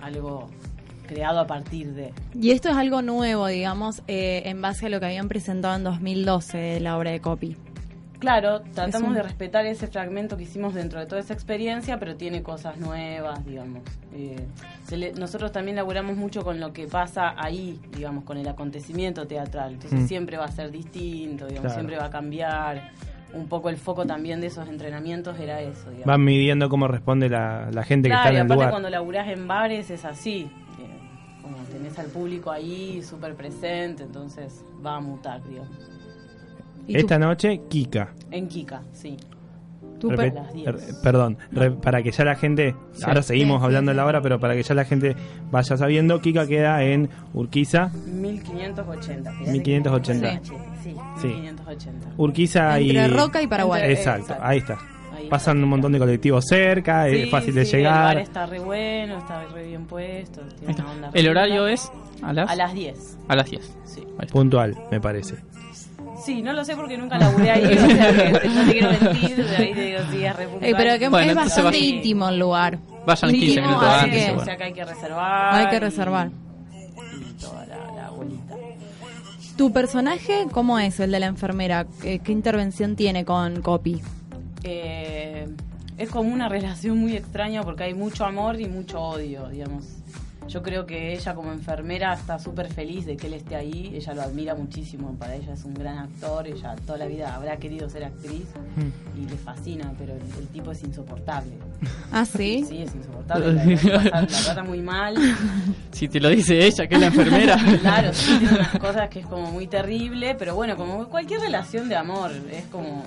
algo 0.00 0.48
creado 1.10 1.40
a 1.40 1.46
partir 1.46 1.88
de. 1.94 2.12
Y 2.34 2.52
esto 2.52 2.68
es 2.68 2.76
algo 2.76 3.02
nuevo, 3.02 3.46
digamos, 3.48 4.02
eh, 4.06 4.42
en 4.46 4.62
base 4.62 4.86
a 4.86 4.88
lo 4.88 5.00
que 5.00 5.06
habían 5.06 5.28
presentado 5.28 5.74
en 5.74 5.82
2012 5.84 6.56
de 6.56 6.80
la 6.80 6.96
obra 6.96 7.10
de 7.10 7.20
Copy. 7.20 7.56
Claro, 8.20 8.60
tratamos 8.74 9.08
un- 9.08 9.14
de 9.14 9.22
respetar 9.22 9.64
ese 9.64 9.86
fragmento 9.86 10.36
que 10.36 10.42
hicimos 10.42 10.74
dentro 10.74 11.00
de 11.00 11.06
toda 11.06 11.20
esa 11.22 11.32
experiencia, 11.32 11.98
pero 11.98 12.16
tiene 12.16 12.42
cosas 12.42 12.76
nuevas, 12.76 13.44
digamos. 13.46 13.80
Eh, 14.14 14.36
se 14.84 14.98
le- 14.98 15.12
nosotros 15.14 15.52
también 15.52 15.76
laburamos 15.76 16.16
mucho 16.18 16.42
con 16.44 16.60
lo 16.60 16.70
que 16.74 16.86
pasa 16.86 17.34
ahí, 17.38 17.80
digamos, 17.96 18.24
con 18.24 18.36
el 18.36 18.46
acontecimiento 18.46 19.26
teatral. 19.26 19.72
Entonces 19.72 20.00
Mm. 20.00 20.06
siempre 20.06 20.36
va 20.36 20.44
a 20.44 20.52
ser 20.52 20.70
distinto, 20.70 21.46
digamos, 21.46 21.72
Claro. 21.72 21.74
siempre 21.74 21.96
va 21.96 22.04
a 22.06 22.10
cambiar. 22.10 22.90
Un 23.32 23.46
poco 23.46 23.70
el 23.70 23.76
foco 23.76 24.04
también 24.04 24.40
de 24.40 24.48
esos 24.48 24.68
entrenamientos 24.68 25.38
era 25.38 25.60
eso, 25.62 25.84
digamos. 25.88 26.04
Van 26.06 26.22
midiendo 26.22 26.68
cómo 26.68 26.88
responde 26.88 27.28
la, 27.30 27.70
la 27.72 27.84
gente 27.84 28.08
Claro, 28.08 28.22
que 28.24 28.28
está 28.28 28.30
en 28.30 28.34
el 28.34 28.40
aparte 28.42 28.54
lugar. 28.54 28.70
cuando 28.70 28.90
laburás 28.90 29.28
en 29.28 29.46
bares 29.48 29.88
es 29.90 30.04
así. 30.04 30.50
Como 31.42 31.56
tenés 31.72 31.98
el 31.98 32.06
público 32.06 32.50
ahí 32.50 33.02
súper 33.02 33.34
presente, 33.34 34.02
entonces 34.04 34.64
va 34.84 34.96
a 34.96 35.00
mutar, 35.00 35.42
digamos. 35.48 35.70
Esta 36.88 37.18
noche, 37.18 37.60
Kika. 37.68 38.12
En 38.30 38.48
Kika, 38.48 38.82
sí. 38.92 39.16
Repe- 40.02 40.30
A 40.30 40.34
las 40.44 40.54
10. 40.54 40.66
er- 40.66 41.02
perdón, 41.02 41.36
re- 41.52 41.72
para 41.72 42.02
que 42.02 42.10
ya 42.10 42.24
la 42.24 42.34
gente, 42.34 42.74
Sí. 42.92 43.02
ahora 43.06 43.22
seguimos 43.22 43.56
Sí, 43.58 43.60
sí, 43.60 43.64
hablando 43.66 43.90
de 43.90 43.96
la 43.96 44.06
hora, 44.06 44.22
pero 44.22 44.40
para 44.40 44.54
que 44.54 44.62
ya 44.62 44.74
la 44.74 44.86
gente 44.86 45.14
vaya 45.50 45.76
sabiendo, 45.76 46.20
Kika 46.22 46.46
queda 46.46 46.82
en 46.82 47.10
Urquiza, 47.34 47.90
1580. 48.06 49.30
fíjate 49.32 49.50
1580. 49.52 50.40
que- 50.40 50.46
Sí, 50.82 50.96
Sí. 51.20 51.26
1580. 51.28 52.06
Urquiza 52.16 52.80
y... 52.80 52.90
Entre 52.96 53.08
Roca 53.08 53.42
y 53.42 53.46
Paraguay. 53.46 53.82
Entre- 53.82 53.92
Exacto, 53.94 54.20
exacto. 54.22 54.44
ahí 54.44 54.58
está. 54.58 54.78
Pasan 55.28 55.62
un 55.62 55.68
montón 55.68 55.92
de 55.92 55.98
colectivos 55.98 56.44
cerca, 56.48 57.08
es 57.08 57.24
Sí, 57.24 57.30
fácil 57.30 57.54
de 57.54 57.64
sí, 57.64 57.76
El 57.76 57.84
bar 57.84 57.92
llegar. 58.14 58.18
está 58.18 58.46
re 58.46 58.58
bueno, 58.60 59.18
está 59.18 59.44
re 59.46 59.66
bien 59.66 59.84
puesto. 59.86 60.40
Tiene 60.58 60.74
una 60.74 60.90
onda 60.90 61.10
¿El 61.12 61.28
horario 61.28 61.66
es 61.66 61.90
a 62.22 62.32
las? 62.32 62.50
A 62.50 62.54
las 62.56 62.72
10. 62.74 63.18
A 63.28 63.36
las 63.36 63.50
10. 63.50 63.76
Sí. 63.84 64.02
Puntual, 64.32 64.76
me 64.90 65.00
parece. 65.00 65.36
Sí, 66.24 66.42
no 66.42 66.52
lo 66.52 66.64
sé 66.64 66.76
porque 66.76 66.98
nunca 66.98 67.16
laburé 67.18 67.50
ahí. 67.50 67.64
o 67.64 67.86
sea, 67.90 68.12
que 68.12 68.48
no 68.48 68.64
te 68.66 68.72
quiero 68.72 68.88
mentir, 68.90 69.46
ahí 69.58 69.72
te 69.74 69.80
digo, 69.86 69.98
sí, 70.10 70.24
es 70.24 70.36
re 70.36 70.46
puntual. 70.48 70.70
Eh, 70.70 70.74
pero 70.76 70.98
que 70.98 71.08
Bueno, 71.08 71.30
es 71.30 71.36
bastante 71.36 71.78
íntimo 71.78 72.28
el 72.28 72.38
lugar. 72.38 72.78
Vayan 73.06 73.30
15 73.30 73.46
Íntimo, 73.46 73.66
minutos 73.66 73.88
antes, 73.88 74.18
que- 74.18 74.24
bueno. 74.28 74.42
O 74.42 74.44
sea 74.44 74.56
que 74.58 74.64
hay 74.64 74.72
que 74.74 74.84
reservar. 74.84 75.54
Hay 75.54 75.66
que 75.68 75.80
reservar. 75.80 76.30
Y 77.18 77.40
toda 77.40 77.66
la, 77.66 77.76
la 78.02 78.10
bolita. 78.10 78.54
¿Tu 79.56 79.72
personaje 79.72 80.46
cómo 80.52 80.78
es 80.78 81.00
el 81.00 81.10
de 81.10 81.20
la 81.20 81.26
enfermera? 81.26 81.86
¿Qué, 82.02 82.18
qué 82.18 82.32
intervención 82.32 82.96
tiene 82.96 83.24
con 83.24 83.62
Copy? 83.62 84.00
Eh, 84.64 85.48
es 85.98 86.10
como 86.10 86.32
una 86.32 86.48
relación 86.48 86.98
muy 86.98 87.16
extraña 87.16 87.62
porque 87.62 87.84
hay 87.84 87.94
mucho 87.94 88.24
amor 88.24 88.60
y 88.60 88.66
mucho 88.66 89.00
odio, 89.00 89.48
digamos. 89.48 89.99
Yo 90.50 90.62
creo 90.64 90.84
que 90.84 91.12
ella 91.12 91.32
como 91.34 91.52
enfermera 91.52 92.12
está 92.12 92.38
súper 92.38 92.66
feliz 92.72 93.06
de 93.06 93.16
que 93.16 93.28
él 93.28 93.34
esté 93.34 93.54
ahí, 93.54 93.92
ella 93.94 94.14
lo 94.14 94.22
admira 94.22 94.54
muchísimo, 94.56 95.14
para 95.16 95.36
ella 95.36 95.52
es 95.54 95.64
un 95.64 95.74
gran 95.74 95.98
actor, 95.98 96.46
ella 96.48 96.74
toda 96.84 96.98
la 96.98 97.06
vida 97.06 97.34
habrá 97.36 97.56
querido 97.56 97.88
ser 97.88 98.02
actriz 98.04 98.46
y 99.16 99.30
le 99.30 99.36
fascina, 99.36 99.92
pero 99.96 100.12
el, 100.14 100.22
el 100.40 100.48
tipo 100.48 100.72
es 100.72 100.82
insoportable. 100.82 101.52
¿Ah, 102.12 102.24
sí? 102.24 102.64
Sí, 102.68 102.82
es 102.82 102.92
insoportable, 102.94 103.52
la, 103.76 104.02
la- 104.02 104.20
la 104.22 104.26
trata 104.26 104.64
muy 104.64 104.80
mal. 104.82 105.14
Si 105.92 106.08
te 106.08 106.18
lo 106.18 106.30
dice 106.30 106.66
ella, 106.66 106.86
que 106.86 106.94
es 106.94 107.00
la 107.00 107.06
enfermera. 107.08 107.56
Claro, 107.80 108.12
sí, 108.12 108.36
tiene 108.38 108.54
unas 108.54 108.78
cosas 108.78 109.08
que 109.08 109.20
es 109.20 109.26
como 109.26 109.50
muy 109.52 109.66
terrible, 109.68 110.34
pero 110.36 110.54
bueno, 110.56 110.76
como 110.76 111.06
cualquier 111.08 111.40
relación 111.42 111.88
de 111.88 111.94
amor, 111.96 112.30
es 112.50 112.64
como 112.66 113.04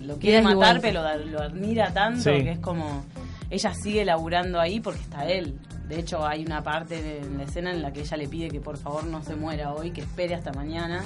lo 0.00 0.16
quiere 0.16 0.40
matar, 0.42 0.80
pero 0.80 1.02
lo, 1.02 1.26
lo 1.26 1.40
admira 1.42 1.92
tanto 1.92 2.22
Sí. 2.22 2.42
que 2.42 2.52
es 2.52 2.58
como 2.58 3.04
ella 3.50 3.72
sigue 3.74 4.04
laburando 4.04 4.58
ahí 4.60 4.80
porque 4.80 5.00
está 5.00 5.26
él. 5.28 5.58
De 5.90 5.98
hecho, 5.98 6.24
hay 6.24 6.44
una 6.46 6.62
parte 6.62 7.18
en 7.20 7.36
la 7.36 7.42
escena 7.44 7.72
en 7.72 7.82
la 7.82 7.92
que 7.92 8.00
ella 8.02 8.16
le 8.16 8.28
pide 8.28 8.48
que 8.48 8.60
por 8.60 8.78
favor 8.78 9.04
no 9.04 9.22
se 9.24 9.34
muera 9.34 9.72
hoy, 9.74 9.90
que 9.90 10.02
espere 10.02 10.36
hasta 10.36 10.52
mañana, 10.52 11.02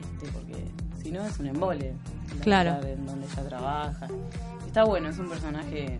este, 0.00 0.30
porque 0.32 0.64
si 1.02 1.10
no 1.10 1.24
es 1.24 1.38
un 1.38 1.46
embole. 1.46 1.94
Claro. 2.42 2.78
En 2.86 3.06
donde 3.06 3.26
ella 3.26 3.48
trabaja. 3.48 4.08
Está 4.66 4.84
bueno, 4.84 5.08
es 5.08 5.18
un 5.18 5.28
personaje 5.30 5.98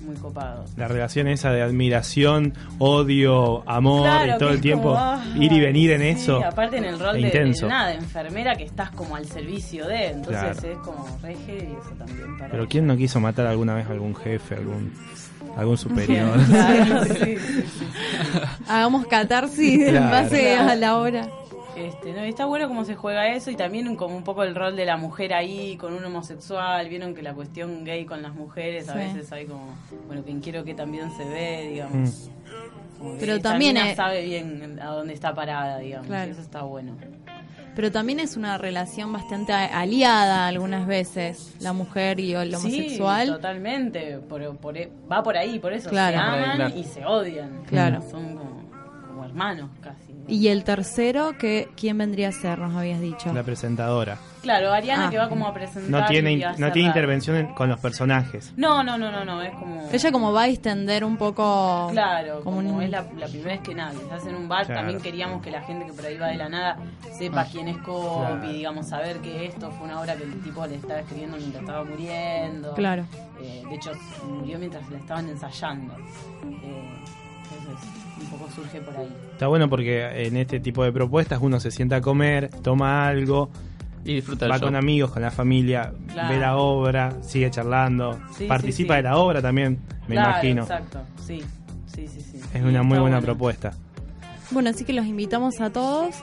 muy 0.00 0.14
copado. 0.16 0.66
La 0.76 0.88
relación 0.88 1.26
esa 1.28 1.50
de 1.52 1.62
admiración, 1.62 2.52
odio, 2.78 3.66
amor, 3.68 4.02
Claro, 4.02 4.34
y 4.34 4.38
todo 4.38 4.50
el 4.50 4.60
tiempo 4.60 4.88
como, 4.90 4.98
ah, 4.98 5.24
ir 5.36 5.50
y 5.50 5.60
venir 5.60 5.90
en 5.92 6.00
sí, 6.02 6.08
eso. 6.24 6.44
aparte 6.44 6.76
en 6.76 6.84
el 6.84 6.98
rol 6.98 7.16
es 7.24 7.32
de, 7.32 7.66
nada, 7.66 7.88
de 7.88 7.94
enfermera 7.94 8.54
que 8.56 8.64
estás 8.64 8.90
como 8.90 9.16
al 9.16 9.24
servicio 9.24 9.86
de, 9.86 10.08
entonces 10.08 10.58
Claro. 10.58 10.68
es 10.72 10.78
como 10.78 11.18
reje 11.22 11.56
y 11.70 11.72
eso 11.72 11.90
también 11.96 12.36
para 12.36 12.50
Pero 12.50 12.68
¿quién 12.68 12.86
no 12.86 12.96
quiso 12.98 13.20
matar 13.20 13.46
alguna 13.46 13.74
vez 13.74 13.86
a 13.86 13.92
algún 13.92 14.14
jefe, 14.14 14.54
algún, 14.56 14.92
algún 15.56 15.76
superior? 15.78 16.38
Claro, 16.46 17.04
sí, 17.04 17.14
sí, 17.14 17.36
sí, 17.38 17.62
sí. 17.62 17.86
Hagamos 18.68 19.06
catarsis 19.06 19.88
en 19.88 20.10
base 20.10 20.56
a 20.56 20.74
la 20.74 20.98
hora. 20.98 21.28
Este, 21.76 22.12
no, 22.12 22.24
y 22.24 22.28
está 22.28 22.44
bueno 22.44 22.68
cómo 22.68 22.84
se 22.84 22.94
juega 22.94 23.28
eso 23.28 23.50
y 23.50 23.56
también 23.56 23.96
como 23.96 24.16
un 24.16 24.22
poco 24.22 24.44
el 24.44 24.54
rol 24.54 24.76
de 24.76 24.84
la 24.84 24.96
mujer 24.96 25.34
ahí 25.34 25.76
con 25.76 25.92
un 25.92 26.04
homosexual. 26.04 26.88
Vieron 26.88 27.14
que 27.14 27.22
la 27.22 27.34
cuestión 27.34 27.84
gay 27.84 28.04
con 28.04 28.22
las 28.22 28.34
mujeres 28.34 28.88
a 28.88 28.94
veces 28.94 29.32
hay 29.32 29.46
como, 29.46 29.74
bueno, 30.06 30.22
quien 30.22 30.40
quiero 30.40 30.64
que 30.64 30.74
también 30.74 31.10
se 31.16 31.24
ve, 31.24 31.68
digamos. 31.70 32.30
Que 33.00 33.16
Pero 33.18 33.40
también 33.40 33.76
sabe 33.96 34.22
bien 34.24 34.78
a 34.80 34.90
dónde 34.90 35.14
está 35.14 35.34
parada, 35.34 35.78
digamos. 35.78 36.06
Claro. 36.06 36.28
y 36.28 36.32
Eso 36.32 36.40
está 36.40 36.62
bueno. 36.62 36.96
Pero 37.74 37.90
también 37.90 38.20
es 38.20 38.36
una 38.36 38.56
relación 38.58 39.12
bastante 39.12 39.52
a- 39.52 39.80
aliada 39.80 40.46
algunas 40.46 40.86
veces, 40.86 41.54
la 41.60 41.72
mujer 41.72 42.20
y 42.20 42.32
el 42.34 42.50
Sí, 42.50 42.54
homosexual. 42.56 43.26
totalmente. 43.28 44.18
Por, 44.18 44.56
por- 44.58 44.76
e, 44.78 44.90
va 45.10 45.22
por 45.22 45.36
ahí, 45.36 45.58
por 45.58 45.72
eso. 45.72 45.90
Claro. 45.90 46.16
Se 46.16 46.22
aman 46.22 46.56
claro. 46.56 46.74
y 46.76 46.84
se 46.84 47.04
odian. 47.04 47.64
Claro. 47.66 48.00
Son 48.10 48.36
como, 48.36 48.62
como 49.08 49.24
hermanos 49.24 49.70
casi. 49.80 50.03
Y 50.28 50.48
el 50.48 50.64
tercero, 50.64 51.36
que 51.38 51.68
¿quién 51.76 51.98
vendría 51.98 52.28
a 52.28 52.32
ser? 52.32 52.58
Nos 52.58 52.74
habías 52.74 53.00
dicho. 53.00 53.32
La 53.32 53.42
presentadora. 53.42 54.16
Claro, 54.42 54.72
Ariana 54.72 55.06
Ah. 55.06 55.10
que 55.10 55.16
va 55.16 55.28
como 55.30 55.46
a 55.48 55.54
presentar. 55.54 55.90
No 56.02 56.06
tiene, 56.06 56.34
y 56.34 56.42
a 56.42 56.52
no 56.52 56.70
tiene 56.70 56.88
intervención 56.88 57.36
en- 57.36 57.54
con 57.54 57.68
los 57.70 57.80
personajes. 57.80 58.52
No, 58.58 58.82
no, 58.84 58.98
no, 58.98 59.10
no, 59.10 59.24
no, 59.24 59.40
es 59.40 59.52
como. 59.54 59.88
Ella 59.90 60.12
como 60.12 60.32
va 60.34 60.42
a 60.42 60.48
extender 60.48 61.02
un 61.02 61.16
poco... 61.16 61.88
Claro, 61.92 62.42
como 62.44 62.56
como, 62.58 62.76
un- 62.76 62.82
es 62.82 62.90
la, 62.90 63.06
la 63.16 63.26
primera 63.26 63.52
vez 63.52 63.60
que 63.62 63.74
nada, 63.74 63.92
hace 64.12 64.28
en 64.28 64.36
un 64.36 64.46
bar, 64.48 64.66
Claro. 64.66 64.80
también 64.82 65.00
queríamos 65.00 65.40
que 65.42 65.50
la 65.50 65.62
gente 65.62 65.86
que 65.86 65.92
por 65.94 66.04
ahí 66.04 66.18
va 66.18 66.26
de 66.26 66.36
la 66.36 66.48
nada 66.50 66.76
sepa 67.18 67.40
Ah. 67.42 67.46
quién 67.50 67.68
es 67.68 67.78
Copy, 67.78 68.18
Claro. 68.38 68.52
digamos, 68.52 68.88
saber 68.88 69.18
que 69.20 69.46
esto 69.46 69.70
fue 69.72 69.86
una 69.86 70.00
obra 70.00 70.14
que 70.14 70.24
el 70.24 70.42
tipo 70.42 70.66
le 70.66 70.74
estaba 70.76 71.00
escribiendo 71.00 71.38
mientras 71.38 71.62
estaba 71.62 71.84
muriendo. 71.84 72.74
Claro. 72.74 73.04
Eh, 73.40 73.62
de 73.66 73.74
hecho, 73.74 73.92
murió 74.28 74.58
mientras 74.58 74.88
la 74.90 74.98
estaban 74.98 75.26
ensayando. 75.28 75.94
Eh, 75.94 76.94
entonces, 77.50 77.88
un 78.20 78.26
poco 78.28 78.48
surge 78.54 78.80
por 78.80 78.96
ahí. 78.96 79.08
Está 79.32 79.46
bueno 79.48 79.68
porque 79.68 80.26
en 80.26 80.36
este 80.36 80.60
tipo 80.60 80.84
de 80.84 80.92
propuestas 80.92 81.38
uno 81.42 81.60
se 81.60 81.70
sienta 81.70 81.96
a 81.96 82.00
comer, 82.00 82.48
toma 82.62 83.06
algo, 83.08 83.50
y 84.04 84.14
disfruta 84.16 84.46
va 84.48 84.58
con 84.60 84.76
amigos, 84.76 85.10
con 85.10 85.22
la 85.22 85.30
familia, 85.30 85.92
Claro. 86.12 86.28
ve 86.34 86.38
la 86.40 86.56
obra, 86.56 87.22
sigue 87.22 87.50
charlando, 87.50 88.18
Sí, 88.36 88.46
participa 88.46 88.94
sí, 88.94 88.98
sí. 88.98 89.02
de 89.02 89.02
la 89.02 89.16
obra 89.16 89.40
también, 89.42 89.78
me 90.08 90.14
Claro, 90.14 90.30
imagino. 90.30 90.62
Exacto, 90.62 91.00
sí, 91.24 91.42
sí, 91.86 92.06
sí. 92.06 92.20
sí. 92.20 92.40
Es 92.52 92.62
una 92.62 92.82
muy 92.82 92.98
buena 92.98 93.16
bueno. 93.16 93.22
propuesta. 93.22 93.72
Bueno, 94.50 94.70
así 94.70 94.84
que 94.84 94.92
los 94.92 95.06
invitamos 95.06 95.60
a 95.60 95.70
todos. 95.70 96.14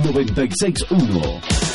961. 0.03 1.66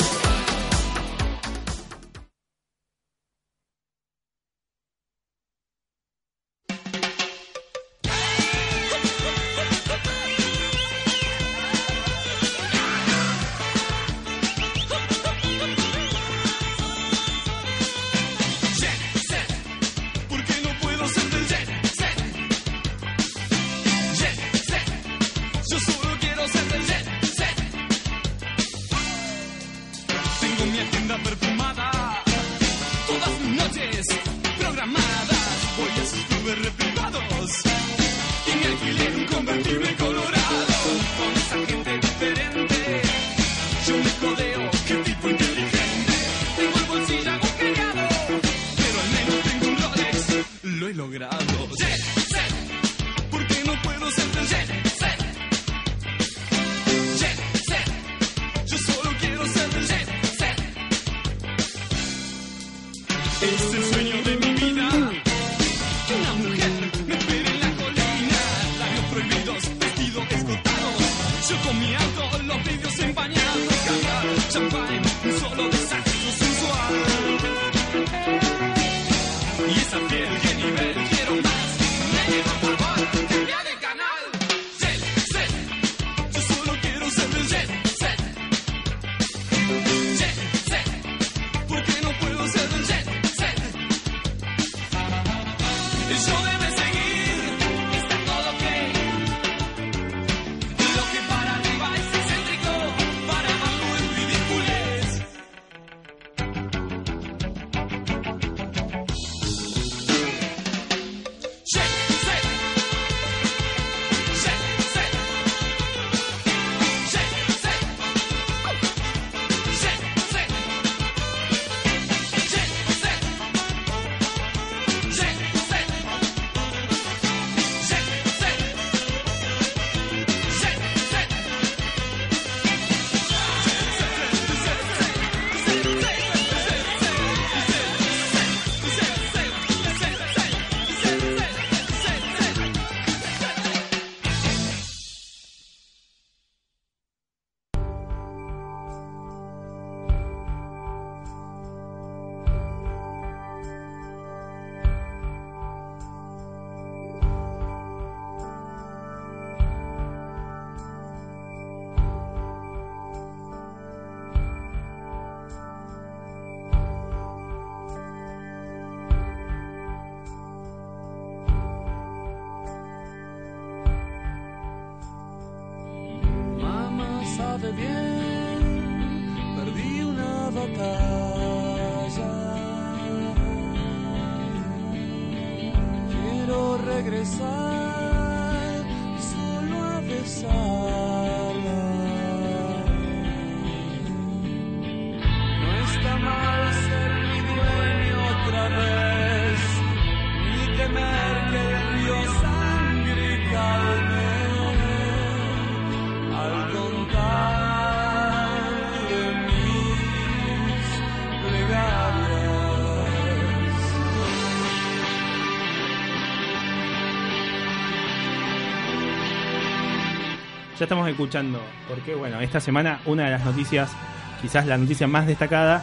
Ya 220.82 220.86
estamos 220.86 221.08
escuchando, 221.08 221.60
porque 221.88 222.16
bueno, 222.16 222.40
esta 222.40 222.58
semana 222.58 222.98
una 223.06 223.26
de 223.26 223.30
las 223.30 223.44
noticias, 223.44 223.92
quizás 224.40 224.66
la 224.66 224.76
noticia 224.76 225.06
más 225.06 225.28
destacada, 225.28 225.80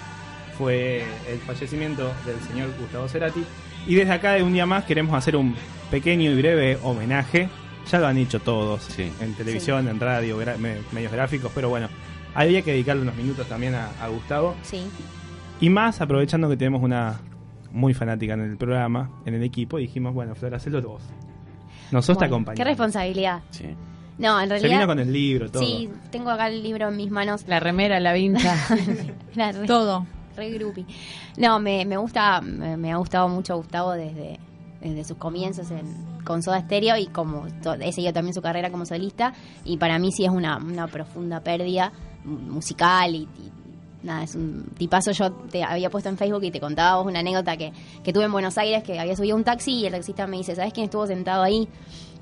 fue 0.57 1.05
el 1.31 1.39
fallecimiento 1.39 2.11
del 2.25 2.37
señor 2.41 2.67
Gustavo 2.77 3.07
Cerati. 3.07 3.45
Y 3.87 3.95
desde 3.95 4.11
acá 4.11 4.33
de 4.33 4.43
un 4.43 4.51
día 4.51 4.65
más 4.65 4.83
queremos 4.83 5.15
hacer 5.15 5.37
un 5.37 5.55
pequeño 5.89 6.29
y 6.31 6.35
breve 6.35 6.77
homenaje. 6.83 7.47
Ya 7.89 7.99
lo 7.99 8.07
han 8.07 8.17
hecho 8.17 8.41
todos, 8.41 8.89
en 8.99 9.33
televisión, 9.35 9.87
en 9.87 10.01
radio, 10.01 10.37
gra- 10.43 10.57
me- 10.57 10.79
medios 10.91 11.13
gráficos, 11.13 11.49
pero 11.55 11.69
bueno, 11.69 11.87
había 12.35 12.61
que 12.61 12.71
dedicarle 12.71 13.03
unos 13.03 13.15
minutos 13.15 13.47
también 13.47 13.75
a, 13.75 13.87
a 14.03 14.09
Gustavo. 14.09 14.53
Sí. 14.63 14.85
Y 15.61 15.69
más 15.69 16.01
aprovechando 16.01 16.49
que 16.49 16.57
tenemos 16.57 16.83
una 16.83 17.21
muy 17.71 17.93
fanática 17.93 18.33
en 18.33 18.41
el 18.41 18.57
programa, 18.57 19.09
en 19.25 19.33
el 19.33 19.43
equipo, 19.43 19.77
dijimos, 19.77 20.13
bueno, 20.13 20.35
Flor, 20.35 20.55
hacelo 20.55 20.81
vos. 20.81 21.03
Nosotros 21.89 22.17
te 22.17 22.25
Bueno, 22.25 22.35
acompañamos. 22.35 22.57
Qué 22.57 22.63
responsabilidad. 22.65 23.39
No, 24.19 24.39
en 24.39 24.49
Se 24.49 24.55
realidad. 24.59 24.77
vino 24.79 24.87
con 24.87 24.99
el 24.99 25.11
libro, 25.11 25.49
todo. 25.49 25.63
Sí, 25.63 25.89
tengo 26.11 26.29
acá 26.29 26.47
el 26.49 26.61
libro 26.61 26.89
en 26.89 26.97
mis 26.97 27.09
manos. 27.09 27.45
La 27.47 27.59
remera, 27.59 27.99
la 27.99 28.13
vincha. 28.13 28.53
Todo. 29.67 30.05
Re 30.35 30.51
groupie. 30.51 30.85
No, 31.37 31.59
me, 31.59 31.85
me 31.85 31.97
gusta, 31.97 32.41
me, 32.41 32.77
me 32.77 32.91
ha 32.91 32.97
gustado 32.97 33.27
mucho 33.29 33.55
Gustavo 33.57 33.91
desde, 33.93 34.39
desde 34.81 35.03
sus 35.03 35.17
comienzos 35.17 35.71
en, 35.71 35.83
con 36.25 36.43
Soda 36.43 36.61
Stereo 36.61 36.97
y 36.97 37.07
como 37.07 37.47
to- 37.61 37.73
he 37.75 37.91
seguido 37.93 38.13
también 38.13 38.33
su 38.33 38.41
carrera 38.41 38.69
como 38.71 38.85
solista. 38.85 39.33
Y 39.65 39.77
para 39.77 39.97
mí 39.99 40.11
sí 40.11 40.23
es 40.25 40.29
una, 40.31 40.57
una 40.57 40.87
profunda 40.87 41.39
pérdida 41.41 41.91
musical 42.25 43.15
y, 43.15 43.19
y 43.23 43.51
nada, 44.03 44.23
es 44.23 44.35
un 44.35 44.65
tipazo. 44.77 45.11
Yo 45.11 45.31
te 45.31 45.63
había 45.63 45.89
puesto 45.89 46.09
en 46.09 46.17
Facebook 46.17 46.43
y 46.43 46.51
te 46.51 46.59
contaba 46.59 46.97
vos 46.97 47.07
una 47.07 47.19
anécdota 47.19 47.57
que, 47.57 47.71
que 48.03 48.13
tuve 48.13 48.25
en 48.25 48.31
Buenos 48.31 48.57
Aires, 48.57 48.83
que 48.83 48.99
había 48.99 49.15
subido 49.15 49.35
un 49.35 49.43
taxi 49.43 49.71
y 49.73 49.85
el 49.85 49.91
taxista 49.93 50.27
me 50.27 50.37
dice, 50.37 50.55
¿sabes 50.55 50.73
quién 50.73 50.85
estuvo 50.85 51.05
sentado 51.07 51.43
ahí? 51.43 51.67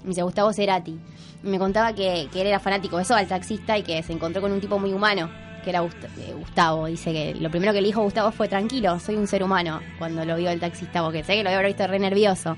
Me 0.04 0.10
dice 0.10 0.22
Gustavo 0.24 0.54
Cerati. 0.54 0.98
Y 1.44 1.48
me 1.48 1.60
contaba 1.60 1.94
que, 1.94 2.28
que 2.32 2.42
él 2.42 2.48
era 2.48 2.60
fanático 2.60 2.98
de 2.98 3.04
eso, 3.04 3.16
al 3.16 3.28
taxista, 3.28 3.78
y 3.78 3.84
que 3.84 4.02
se 4.04 4.14
encontró 4.14 4.42
con 4.42 4.52
un 4.52 4.60
tipo 4.62 4.80
muy 4.80 4.92
humano, 4.94 5.30
que 5.64 5.70
era 5.70 5.82
Gust- 5.84 6.08
eh, 6.20 6.34
Gustavo. 6.38 6.86
Dice 6.88 7.12
que 7.14 7.36
lo 7.40 7.50
primero 7.52 7.74
que 7.74 7.82
le 7.82 7.88
dijo 7.88 8.02
Gustavo 8.02 8.32
fue 8.32 8.48
tranquilo, 8.48 9.00
soy 9.00 9.16
un 9.16 9.28
ser 9.28 9.44
humano, 9.44 9.82
cuando 10.00 10.24
lo 10.26 10.36
vio 10.36 10.50
el 10.50 10.60
taxista, 10.60 11.04
porque 11.04 11.24
sé 11.24 11.36
que 11.36 11.44
lo 11.44 11.50
había 11.50 11.62
visto 11.68 11.86
re 11.88 12.00
nervioso. 12.00 12.56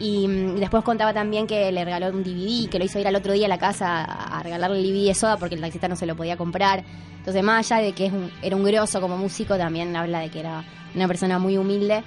Y 0.00 0.26
mm, 0.28 0.56
después 0.56 0.82
contaba 0.84 1.12
también 1.14 1.46
que 1.46 1.70
le 1.72 1.84
regaló 1.84 2.08
un 2.08 2.22
DVD, 2.24 2.68
que 2.68 2.78
lo 2.78 2.84
hizo 2.84 2.98
ir 2.98 3.06
al 3.08 3.14
otro 3.16 3.32
día 3.32 3.46
a 3.46 3.48
la 3.48 3.58
casa 3.58 4.04
a, 4.04 4.38
a 4.38 4.42
regalarle 4.42 4.78
el 4.80 4.84
DVD 4.84 5.06
de 5.08 5.14
soda 5.14 5.36
porque 5.36 5.54
el 5.54 5.60
taxista 5.60 5.86
no 5.88 5.96
se 5.96 6.04
lo 6.06 6.16
podía 6.16 6.36
comprar. 6.36 6.84
Entonces, 7.18 7.42
más 7.42 7.70
allá 7.70 7.82
de 7.82 7.92
que 7.92 8.06
es 8.06 8.12
un- 8.12 8.30
era 8.42 8.56
un 8.56 8.64
grosso 8.64 9.00
como 9.00 9.16
músico, 9.16 9.56
también 9.56 9.94
habla 9.96 10.20
de 10.20 10.30
que 10.30 10.40
era 10.40 10.64
una 10.94 11.06
persona 11.08 11.38
muy 11.38 11.56
humilde. 11.58 12.02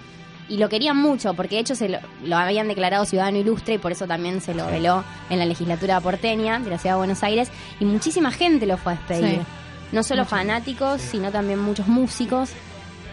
Y 0.49 0.57
lo 0.57 0.69
querían 0.69 0.97
mucho, 0.97 1.33
porque 1.33 1.55
de 1.55 1.61
hecho 1.61 1.75
se 1.75 1.89
lo, 1.89 1.99
lo 2.23 2.37
habían 2.37 2.67
declarado 2.67 3.05
ciudadano 3.05 3.37
ilustre 3.37 3.75
y 3.75 3.77
por 3.77 3.91
eso 3.91 4.07
también 4.07 4.39
se 4.41 4.53
lo 4.53 4.65
veló 4.67 5.03
en 5.29 5.39
la 5.39 5.45
legislatura 5.45 5.99
porteña 5.99 6.59
de 6.59 6.69
la 6.69 6.77
ciudad 6.77 6.95
de 6.95 6.99
Buenos 6.99 7.23
Aires. 7.23 7.51
Y 7.79 7.85
muchísima 7.85 8.31
gente 8.31 8.65
lo 8.65 8.77
fue 8.77 8.93
a 8.93 8.95
despedir. 8.95 9.39
Sí. 9.39 9.45
No 9.91 10.03
solo 10.03 10.25
fanáticos, 10.25 11.01
sino 11.01 11.31
también 11.31 11.59
muchos 11.59 11.87
músicos. 11.87 12.51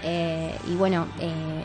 Eh, 0.03 0.55
y 0.69 0.75
bueno, 0.75 1.07
eh, 1.21 1.65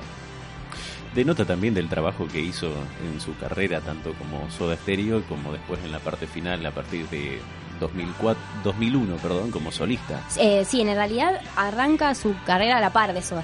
Denota 1.14 1.46
también 1.46 1.74
del 1.74 1.90
trabajo 1.90 2.28
que 2.28 2.40
hizo 2.40 2.68
en 3.04 3.20
su 3.20 3.36
carrera, 3.38 3.82
tanto 3.82 4.14
como 4.14 4.50
Soda 4.52 4.76
Stereo 4.76 5.24
como 5.24 5.52
después 5.52 5.80
en 5.84 5.92
la 5.92 6.00
parte 6.00 6.28
final, 6.28 6.64
a 6.66 6.72
partir 6.72 7.08
de 7.10 7.40
2004, 7.80 8.42
2001, 8.64 9.16
perdón, 9.18 9.52
como 9.52 9.72
solista. 9.72 10.22
Eh, 10.38 10.64
sí, 10.66 10.82
en 10.82 10.94
realidad 10.94 11.42
arranca 11.56 12.14
su 12.14 12.36
carrera 12.46 12.78
a 12.78 12.82
la 12.82 12.92
par 12.92 13.14
de 13.14 13.22
Soda. 13.22 13.44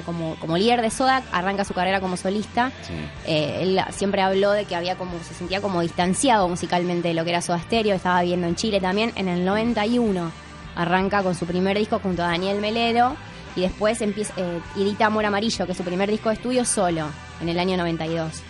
Como, 0.00 0.36
como 0.36 0.56
líder 0.56 0.80
de 0.80 0.90
Soda, 0.90 1.22
arranca 1.30 1.64
su 1.64 1.74
carrera 1.74 2.00
como 2.00 2.16
solista. 2.16 2.72
Sí. 2.86 2.94
Eh, 3.26 3.58
él 3.60 3.80
siempre 3.90 4.22
habló 4.22 4.52
de 4.52 4.64
que 4.64 4.74
había 4.74 4.96
como 4.96 5.18
se 5.22 5.34
sentía 5.34 5.60
como 5.60 5.82
distanciado 5.82 6.48
musicalmente 6.48 7.08
de 7.08 7.14
lo 7.14 7.24
que 7.24 7.30
era 7.30 7.42
Soda 7.42 7.60
Stereo. 7.60 7.94
Estaba 7.94 8.22
viviendo 8.22 8.46
en 8.46 8.54
Chile 8.56 8.80
también. 8.80 9.12
En 9.16 9.28
el 9.28 9.44
91 9.44 10.32
arranca 10.74 11.22
con 11.22 11.34
su 11.34 11.44
primer 11.44 11.76
disco 11.76 11.98
junto 12.00 12.22
a 12.22 12.28
Daniel 12.28 12.60
Melero. 12.60 13.14
Y 13.54 13.60
después 13.60 14.00
empieza, 14.00 14.32
eh, 14.38 14.60
edita 14.76 15.04
Amor 15.06 15.26
Amarillo, 15.26 15.66
que 15.66 15.72
es 15.72 15.78
su 15.78 15.84
primer 15.84 16.10
disco 16.10 16.30
de 16.30 16.36
estudio 16.36 16.64
solo, 16.64 17.06
en 17.42 17.50
el 17.50 17.58
año 17.58 17.76
92. 17.76 18.42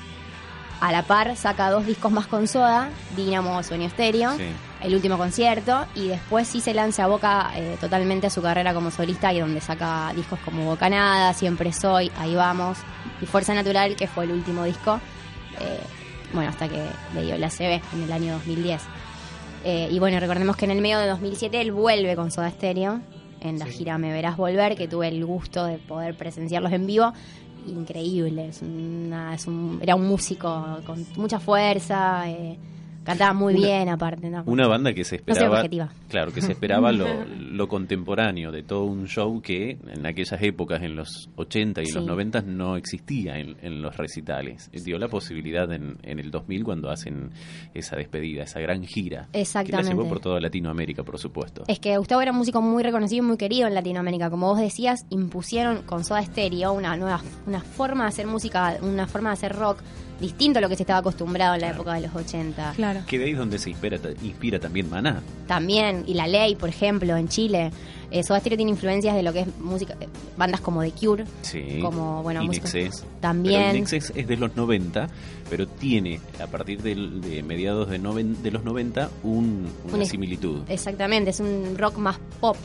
A 0.81 0.93
la 0.93 1.02
par 1.02 1.36
saca 1.36 1.70
dos 1.70 1.86
discos 1.86 2.12
más 2.12 2.28
con 2.28 2.47
Soda, 2.47 2.89
Dynamo, 3.16 3.60
Sueño 3.64 3.89
Stereo 3.90 4.36
Sí. 4.36 4.44
El 4.83 4.95
último 4.95 5.17
concierto 5.19 5.87
y 5.95 6.09
después 6.09 6.49
sí 6.49 6.61
se 6.61 6.75
lanza 6.75 7.05
a 7.05 7.07
Boca 7.07 7.53
eh, 7.57 7.77
totalmente 7.81 8.27
a 8.27 8.31
su 8.31 8.43
carrera 8.43 8.75
como 8.75 8.91
solista 8.91 9.33
y 9.33 9.41
donde 9.41 9.61
saca 9.61 10.13
discos 10.15 10.39
como 10.45 10.65
Bocanada, 10.65 11.33
Siempre 11.35 11.73
Soy, 11.73 12.11
Ahí 12.19 12.35
Vamos 12.35 12.79
y 13.21 13.27
Fuerza 13.27 13.55
Natural 13.55 13.95
que 13.97 14.07
fue 14.07 14.25
el 14.25 14.33
último 14.33 14.65
disco, 14.65 15.01
eh, 15.61 15.79
bueno, 16.33 16.51
hasta 16.51 16.69
que 16.69 16.83
le 17.15 17.23
dio 17.25 17.39
la 17.39 17.49
CB 17.51 17.81
en 17.95 18.03
el 18.05 18.13
año 18.13 18.33
2010. 18.35 18.83
Eh, 19.65 19.89
y 19.93 19.99
bueno, 20.01 20.19
recordemos 20.19 20.57
que 20.57 20.65
en 20.65 20.73
el 20.73 20.81
medio 20.81 20.99
de 20.99 21.07
2007 21.07 21.61
él 21.61 21.71
vuelve 21.73 22.17
con 22.17 22.31
Soda 22.33 22.51
Stereo 22.51 23.01
en 23.41 23.59
la 23.59 23.67
gira 23.67 23.99
Me 23.99 24.13
Verás 24.13 24.37
Volver, 24.37 24.77
que 24.77 24.89
tuve 24.89 25.09
el 25.09 25.25
gusto 25.25 25.65
de 25.67 25.79
poder 25.79 26.17
presenciarlos 26.17 26.73
en 26.73 26.87
vivo. 26.87 27.13
Increíble, 27.67 28.49
es 28.49 28.61
una- 28.63 29.35
es 29.35 29.47
un- 29.47 29.79
era 29.81 29.95
un 29.95 30.07
músico 30.09 30.81
con 30.85 31.07
mucha 31.17 31.39
fuerza, 31.39 32.25
cantaba 33.05 33.33
muy 33.33 33.55
Una- 33.55 33.66
bien 33.66 33.89
aparte. 33.89 34.31
¿no? 34.31 34.43
Una 34.47 34.66
banda 34.69 34.93
que 34.93 35.05
se 35.05 35.16
No 35.16 35.23
esperaba, 35.33 35.57
objetiva. 35.59 35.89
claro, 36.09 36.33
que 36.33 36.41
se 36.41 36.53
esperaba 36.53 36.93
lo, 36.93 37.07
lo 37.39 37.69
contemporáneo 37.69 38.51
de 38.53 38.62
todo 38.62 38.85
un 38.85 39.07
show 39.09 39.41
que 39.43 39.79
en 39.89 40.07
aquellas 40.07 40.41
épocas, 40.43 40.83
en 40.83 40.97
los 40.97 41.29
80 41.37 41.83
y 41.83 41.87
Sí. 41.87 41.93
los 41.95 42.07
90, 42.07 42.43
no 42.43 42.77
existía 42.77 43.39
en, 43.39 43.57
en 43.62 43.83
los 43.83 43.97
recitales. 43.97 44.70
Dio 44.73 44.99
la 44.99 45.09
posibilidad 45.09 45.70
en, 45.73 45.99
en 46.03 46.19
el 46.19 46.31
2000 46.31 46.65
cuando 46.65 46.91
hacen 46.91 47.31
esa 47.74 47.97
despedida, 47.97 48.43
esa 48.45 48.61
gran 48.61 48.85
gira. 48.85 49.29
Que 49.33 49.39
la 49.39 49.43
Exactamente. 49.43 49.91
llevó 49.91 50.09
por 50.09 50.20
toda 50.20 50.41
Latinoamérica, 50.41 51.03
por 51.03 51.19
supuesto. 51.19 51.65
Es 51.69 51.79
que 51.79 51.97
Gustavo 51.99 52.20
era 52.23 52.33
un 52.33 52.39
músico 52.39 52.61
muy 52.62 52.83
reconocido 52.83 53.24
y 53.24 53.27
muy 53.27 53.37
querido 53.37 53.66
en 53.69 53.74
Latinoamérica. 53.74 54.31
Como 54.31 54.49
vos 54.49 54.59
decías, 54.61 55.01
impusieron 55.11 55.83
con 55.83 56.05
Soda 56.05 56.23
Stereo 56.24 56.73
una 56.73 56.97
nueva 56.97 57.20
una 57.47 57.61
forma 57.61 58.05
de 58.05 58.09
hacer 58.09 58.27
música, 58.27 58.77
una 58.83 59.07
forma 59.07 59.31
de 59.31 59.35
hacer 59.35 59.53
rock 59.55 59.79
distinto 60.23 60.59
a 60.59 60.62
lo 60.62 60.70
que 60.70 60.77
se 60.77 60.85
estaba 60.85 61.01
acostumbrado 61.01 61.55
en 61.57 61.61
la 61.61 61.70
época 61.73 61.93
de 61.93 62.01
los 62.01 62.15
80. 62.15 62.73
Claro. 62.77 63.01
Que 63.07 63.19
de 63.19 63.24
ahí 63.27 63.32
es 63.32 63.39
donde 63.39 63.59
se 63.59 63.69
inspira, 63.69 63.99
inspira 64.23 64.59
también 64.59 64.89
Maná. 64.89 65.20
También, 65.47 66.05
y 66.07 66.15
La 66.15 66.27
Ley, 66.27 66.55
por 66.57 66.70
ejemplo, 66.70 67.15
en 67.16 67.28
Chile. 67.28 67.70
Eh, 68.11 68.23
Soda 68.23 68.40
Stereo 68.40 68.57
tiene 68.59 68.70
influencias 68.73 69.15
de 69.16 69.23
lo 69.23 69.32
que 69.32 69.40
es 69.40 69.49
música, 69.59 69.94
eh, 70.01 70.07
bandas 70.36 70.61
como 70.61 70.82
The 70.82 70.93
Cure, 70.93 71.24
Sí. 71.43 71.78
como, 71.82 72.23
bueno, 72.23 72.43
Inexcess. 72.43 73.05
También. 73.20 73.70
Inexcess 73.77 74.12
es 74.15 74.27
de 74.28 74.36
los 74.36 74.55
90, 74.55 75.09
pero 75.51 75.66
tiene, 75.66 76.20
a 76.43 76.47
partir 76.47 76.82
del- 76.82 77.20
de 77.23 77.43
mediados 77.43 77.89
de, 77.90 77.99
noven- 77.99 78.36
de 78.43 78.51
los 78.51 78.65
90, 78.65 79.11
un- 79.23 79.66
una 79.86 79.97
Un- 79.99 80.07
similitud. 80.07 80.61
Exactamente, 80.69 81.31
es 81.31 81.40
un 81.40 81.74
rock 81.78 81.97
más 81.97 82.19
pop. 82.40 82.57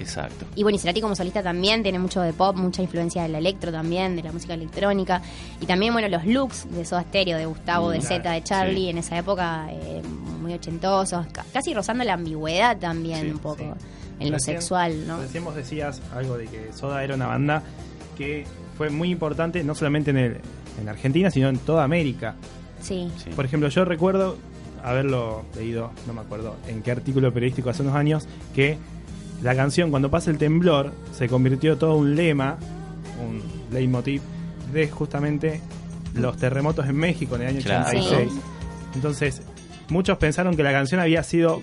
Exacto. 0.00 0.46
Y 0.56 0.62
bueno, 0.62 0.76
y 0.76 0.78
Cerati 0.78 1.00
como 1.00 1.14
solista 1.14 1.42
también 1.42 1.82
tiene 1.82 1.98
mucho 1.98 2.20
de 2.22 2.32
pop, 2.32 2.56
mucha 2.56 2.82
influencia 2.82 3.22
del 3.22 3.34
electro 3.34 3.70
también, 3.70 4.16
de 4.16 4.22
la 4.22 4.32
música 4.32 4.54
electrónica. 4.54 5.22
Y 5.60 5.66
también, 5.66 5.92
bueno, 5.92 6.08
los 6.08 6.24
looks 6.26 6.66
de 6.70 6.84
Soda 6.84 7.02
Stereo, 7.02 7.36
de 7.38 7.46
Gustavo, 7.46 7.90
de 7.90 7.98
Mm, 7.98 8.02
Z, 8.02 8.20
claro, 8.22 8.34
de 8.36 8.42
Charlie, 8.44 8.74
sí. 8.84 8.88
en 8.88 8.98
esa 8.98 9.18
época 9.18 9.68
eh, 9.70 10.02
muy 10.40 10.54
ochentosos, 10.54 11.26
ca- 11.28 11.44
casi 11.52 11.74
rozando 11.74 12.02
la 12.04 12.14
ambigüedad 12.14 12.76
también 12.78 13.20
Sí, 13.26 13.30
un 13.30 13.38
poco 13.38 13.58
sí. 13.78 13.86
en 14.20 14.32
lo 14.32 14.38
sexual, 14.38 15.06
¿no? 15.06 15.20
Recién 15.20 15.44
vos 15.44 15.54
decías 15.54 16.00
algo 16.14 16.36
de 16.38 16.46
que 16.46 16.72
Soda 16.72 17.04
era 17.04 17.14
una 17.14 17.26
banda 17.26 17.62
que 18.16 18.44
fue 18.76 18.90
muy 18.90 19.10
importante 19.10 19.62
no 19.64 19.74
solamente 19.74 20.10
en, 20.10 20.16
el, 20.18 20.36
en 20.80 20.88
Argentina, 20.88 21.30
sino 21.30 21.48
en 21.48 21.58
toda 21.58 21.84
América. 21.84 22.34
Sí. 22.80 23.10
Por 23.36 23.44
ejemplo, 23.44 23.68
yo 23.68 23.84
recuerdo 23.84 24.38
haberlo 24.82 25.44
leído, 25.54 25.90
no 26.06 26.14
me 26.14 26.22
acuerdo 26.22 26.56
en 26.66 26.82
qué 26.82 26.90
artículo 26.90 27.32
periodístico 27.34 27.68
hace 27.68 27.82
unos 27.82 27.94
años, 27.94 28.26
que 28.54 28.78
la 29.42 29.54
canción 29.54 29.90
Cuando 29.90 30.10
pasa 30.10 30.30
el 30.30 30.38
temblor 30.38 30.92
se 31.16 31.28
convirtió 31.28 31.76
todo 31.78 31.96
un 31.96 32.14
lema, 32.14 32.58
un 33.26 33.42
leitmotiv 33.72 34.20
de 34.72 34.88
justamente 34.88 35.60
los 36.14 36.36
terremotos 36.36 36.86
en 36.88 36.96
México 36.96 37.36
en 37.36 37.42
el 37.42 37.48
año 37.48 37.60
Claro. 37.62 37.88
86. 37.88 38.30
Sí. 38.32 38.40
Entonces, 38.94 39.42
muchos 39.88 40.18
pensaron 40.18 40.56
que 40.56 40.62
la 40.62 40.72
canción 40.72 41.00
había 41.00 41.22
sido 41.22 41.62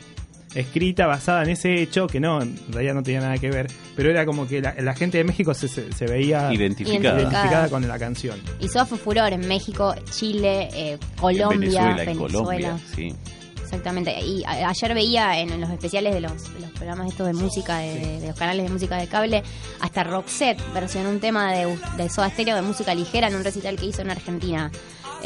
escrita 0.56 1.06
basada 1.06 1.44
en 1.44 1.50
ese 1.50 1.82
hecho, 1.82 2.08
que 2.08 2.20
no, 2.22 2.42
en 2.42 2.58
realidad 2.72 2.94
no 2.96 3.04
tenía 3.04 3.20
nada 3.20 3.38
que 3.38 3.52
ver, 3.52 3.68
pero 3.96 4.10
era 4.10 4.26
como 4.26 4.48
que 4.48 4.62
la, 4.62 4.74
la 4.80 4.96
gente 4.96 5.18
de 5.18 5.24
México 5.26 5.54
se, 5.54 5.68
se- 5.68 5.92
se 5.92 6.06
veía 6.08 6.52
Identificada. 6.54 7.20
identificada 7.22 7.70
con 7.70 7.86
la 7.88 8.00
canción. 8.00 8.40
Y 8.60 8.68
fue 8.70 8.86
furor 8.98 9.34
en 9.34 9.46
México, 9.48 9.94
Chile, 10.10 10.70
eh, 10.74 10.92
en 10.94 11.00
Colombia, 11.20 11.50
Venezuela, 11.60 11.90
en 11.90 12.18
Venezuela. 12.18 12.28
Colombia, 12.40 12.78
sí. 12.96 13.14
Exactamente. 13.68 14.18
Y 14.22 14.44
a- 14.46 14.70
ayer 14.70 14.94
veía 14.94 15.40
en, 15.40 15.52
en 15.52 15.60
los 15.60 15.70
especiales 15.70 16.14
de 16.14 16.22
los, 16.22 16.32
los 16.60 16.72
programas 16.72 17.08
estos 17.10 17.28
de 17.28 17.34
música, 17.34 17.80
de, 17.80 17.96
de- 18.00 18.20
de 18.22 18.28
los 18.28 18.36
canales 18.38 18.66
de 18.66 18.72
música 18.72 18.96
de 18.98 19.08
cable, 19.08 19.44
hasta 19.82 20.04
Roxette 20.06 20.62
versionó 20.74 21.10
un 21.10 21.20
tema 21.20 21.52
de, 21.54 21.78
de 21.98 22.10
Soda 22.10 22.30
Stereo 22.30 22.56
de 22.56 22.62
música 22.62 22.96
ligera 22.96 23.28
en 23.28 23.36
un 23.36 23.44
recital 23.44 23.76
que 23.76 23.88
hizo 23.88 24.02
en 24.02 24.12
Argentina. 24.12 24.72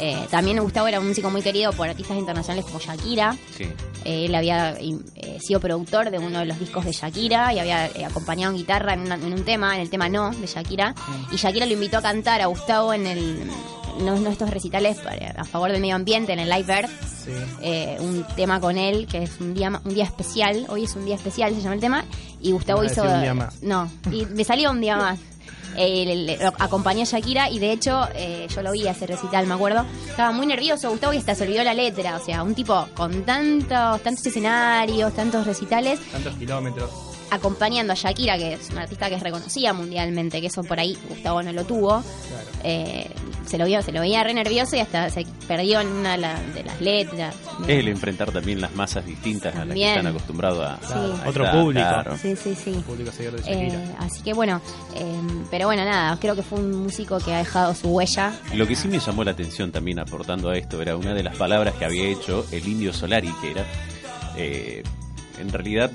Eh, 0.04 0.26
también 0.32 0.58
Gustavo 0.58 0.88
era 0.88 0.98
un 0.98 1.06
músico 1.06 1.30
muy 1.30 1.42
querido 1.42 1.72
por 1.72 1.88
artistas 1.88 2.16
internacionales 2.16 2.64
como 2.64 2.80
Shakira. 2.80 3.36
Sí. 3.56 3.64
Eh, 4.04 4.24
él 4.24 4.34
había 4.34 4.70
eh, 4.80 5.38
sido 5.40 5.60
productor 5.60 6.10
de 6.10 6.18
uno 6.18 6.40
de 6.40 6.46
los 6.46 6.58
discos 6.58 6.84
de 6.84 6.90
Shakira 6.90 7.52
y 7.54 7.60
había 7.60 7.86
eh, 7.86 8.04
acompañado 8.04 8.52
en 8.52 8.58
guitarra 8.58 8.94
en, 8.94 9.00
una- 9.02 9.14
en 9.14 9.32
un 9.32 9.44
tema, 9.44 9.76
en 9.76 9.80
el 9.82 9.90
tema 9.90 10.08
No 10.08 10.30
de 10.32 10.46
Shakira. 10.48 10.92
Y 11.30 11.36
Shakira 11.36 11.66
lo 11.66 11.72
invitó 11.74 11.98
a 11.98 12.02
cantar 12.02 12.40
a 12.40 12.46
Gustavo 12.46 12.92
en 12.92 13.06
el 13.06 13.48
en 14.00 14.26
estos 14.26 14.48
recitales 14.50 14.96
a 15.36 15.44
favor 15.44 15.70
del 15.70 15.80
medio 15.82 15.94
ambiente 15.96 16.32
en 16.32 16.38
el 16.40 16.48
Live 16.48 16.72
Earth. 16.72 16.90
Eh, 17.60 17.98
un 18.00 18.24
tema 18.34 18.58
con 18.58 18.78
él 18.78 19.06
que 19.06 19.22
es 19.24 19.30
un 19.38 19.54
día 19.54 19.80
un 19.84 19.94
día 19.94 20.04
especial. 20.04 20.66
Hoy 20.70 20.84
es 20.84 20.96
un 20.96 21.04
día 21.04 21.14
especial, 21.14 21.54
se 21.54 21.60
llama 21.60 21.74
el 21.74 21.80
tema. 21.80 22.04
Y 22.40 22.52
Gustavo 22.52 22.82
No 22.82 22.90
hizo. 22.90 23.02
un 23.04 23.20
día 23.20 23.34
más. 23.34 23.62
No, 23.62 23.88
y 24.10 24.24
me 24.26 24.42
salió 24.44 24.70
un 24.72 24.80
día 24.80 24.96
más. 25.04 25.20
Eh, 25.76 26.14
le- 26.26 26.38
a 26.58 26.68
Shakira 27.04 27.50
y 27.50 27.58
de 27.58 27.72
hecho 27.72 28.06
eh, 28.14 28.46
yo 28.54 28.62
lo 28.62 28.72
vi 28.72 28.86
ese 28.86 29.06
recital, 29.06 29.46
me 29.46 29.54
acuerdo. 29.54 29.84
Estaba 30.08 30.32
muy 30.32 30.46
nervioso 30.46 30.90
Gustavo 30.90 31.12
y 31.12 31.18
hasta 31.18 31.34
se 31.34 31.44
olvidó 31.44 31.64
la 31.64 31.74
letra. 31.74 32.16
O 32.16 32.24
sea, 32.24 32.42
un 32.42 32.54
tipo 32.54 32.86
con 32.94 33.22
tantos, 33.24 34.02
tantos 34.02 34.26
escenarios, 34.26 35.12
tantos 35.14 35.46
recitales, 35.46 36.00
Tantos 36.10 36.34
kilómetros. 36.36 36.90
Acompañando 37.34 37.92
a 37.92 37.96
Shakira, 37.96 38.36
que 38.38 38.54
es 38.54 38.70
una 38.70 38.82
artista 38.82 39.08
que 39.08 39.14
es 39.16 39.22
reconocida 39.22 39.72
mundialmente, 39.72 40.40
que 40.40 40.46
eso 40.48 40.62
por 40.62 40.78
ahí 40.78 40.96
Gustavo 41.08 41.42
no 41.42 41.52
lo 41.52 41.64
tuvo. 41.64 42.02
Eh, 42.64 43.08
se 43.46 43.58
lo 43.58 43.66
vio, 43.66 43.82
se 43.82 43.90
lo 43.90 44.00
veía 44.00 44.22
re 44.22 44.32
nervioso 44.34 44.76
y 44.76 44.78
hasta 44.80 45.10
se 45.10 45.26
perdió 45.48 45.80
en 45.80 45.88
una 45.88 46.12
de, 46.12 46.18
la- 46.18 46.40
de 46.54 46.62
las 46.62 46.80
letras. 46.80 47.34
Es 47.66 47.78
el 47.78 47.88
enfrentar 47.88 48.30
también 48.30 48.60
las 48.60 48.72
masas 48.74 49.04
distintas 49.04 49.54
a 49.56 49.64
las 49.64 49.74
que 49.74 49.88
están 49.88 50.06
acostumbrados 50.06 50.60
a, 50.64 50.78
Sí. 50.86 50.92
a 51.24 51.28
Otro 51.28 51.44
estar, 51.44 51.60
público. 51.60 51.88
claro. 51.88 52.18
Sí, 52.18 52.36
sí, 52.36 52.54
sí. 52.54 52.70
Público. 52.86 53.10
Eh, 53.46 53.94
así 53.98 54.22
que 54.22 54.32
bueno, 54.32 54.60
eh, 54.94 55.04
pero 55.50 55.66
bueno, 55.66 55.84
nada, 55.84 56.16
creo 56.20 56.36
que 56.36 56.42
fue 56.42 56.60
un 56.60 56.70
músico 56.84 57.18
que 57.18 57.34
ha 57.34 57.38
dejado 57.38 57.74
su 57.74 57.88
huella. 57.88 58.32
Lo 58.54 58.66
que 58.66 58.76
sí 58.76 58.86
me 58.88 58.98
llamó 59.00 59.24
la 59.24 59.32
atención 59.32 59.72
también 59.72 59.98
aportando 59.98 60.50
a 60.50 60.56
esto 60.56 60.80
era 60.80 60.96
una 60.96 61.12
de 61.14 61.22
las 61.24 61.36
palabras 61.36 61.74
que 61.74 61.84
había 61.84 62.04
hecho 62.04 62.46
el 62.52 62.66
indio 62.68 62.92
Solari, 62.92 63.32
que 63.40 63.50
era 63.50 63.64
eh, 64.36 64.82
en 65.40 65.48
realidad... 65.52 65.90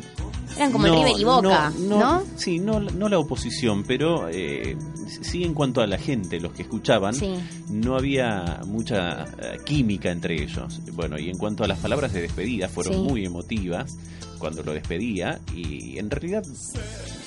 Eran 0.57 0.71
como 0.71 0.87
el 0.87 0.93
River 0.93 1.13
y 1.19 1.23
Boca, 1.23 1.71
¿no? 1.79 2.23
Sí, 2.35 2.59
no, 2.59 2.79
no 2.79 3.07
la 3.09 3.19
oposición, 3.19 3.83
pero 3.83 4.27
eh, 4.29 4.75
sí 5.21 5.43
en 5.43 5.53
cuanto 5.53 5.81
a 5.81 5.87
la 5.87 5.97
gente, 5.97 6.39
los 6.39 6.51
que 6.53 6.63
escuchaban, 6.63 7.13
Sí. 7.13 7.35
no 7.69 7.95
había 7.95 8.61
mucha 8.65 9.23
eh, 9.23 9.57
química 9.65 10.11
entre 10.11 10.41
ellos. 10.41 10.81
Bueno, 10.93 11.17
y 11.19 11.29
en 11.29 11.37
cuanto 11.37 11.63
a 11.63 11.67
las 11.67 11.79
palabras 11.79 12.11
de 12.13 12.21
despedida, 12.21 12.67
fueron 12.69 12.93
Sí. 12.93 12.99
muy 12.99 13.25
emotivas. 13.25 13.95
Cuando 14.37 14.63
lo 14.63 14.73
despedía 14.73 15.39
y 15.55 15.97
en 15.97 16.09
realidad 16.09 16.43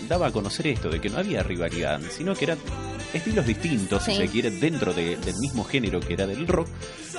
daba 0.08 0.28
a 0.28 0.32
conocer 0.32 0.66
esto, 0.68 0.88
de 0.88 1.00
que 1.00 1.08
no 1.10 1.18
había 1.18 1.42
rivalidad, 1.42 2.00
sino 2.16 2.34
que 2.34 2.44
eran 2.46 2.58
estilos 3.12 3.46
distintos, 3.46 4.02
si 4.04 4.12
Sí. 4.12 4.16
se 4.18 4.28
quiere, 4.28 4.50
dentro 4.50 4.92
de- 4.92 5.16
del 5.16 5.36
mismo 5.38 5.64
género 5.64 6.00
que 6.00 6.14
era 6.14 6.26
del 6.26 6.46
rock, 6.46 6.68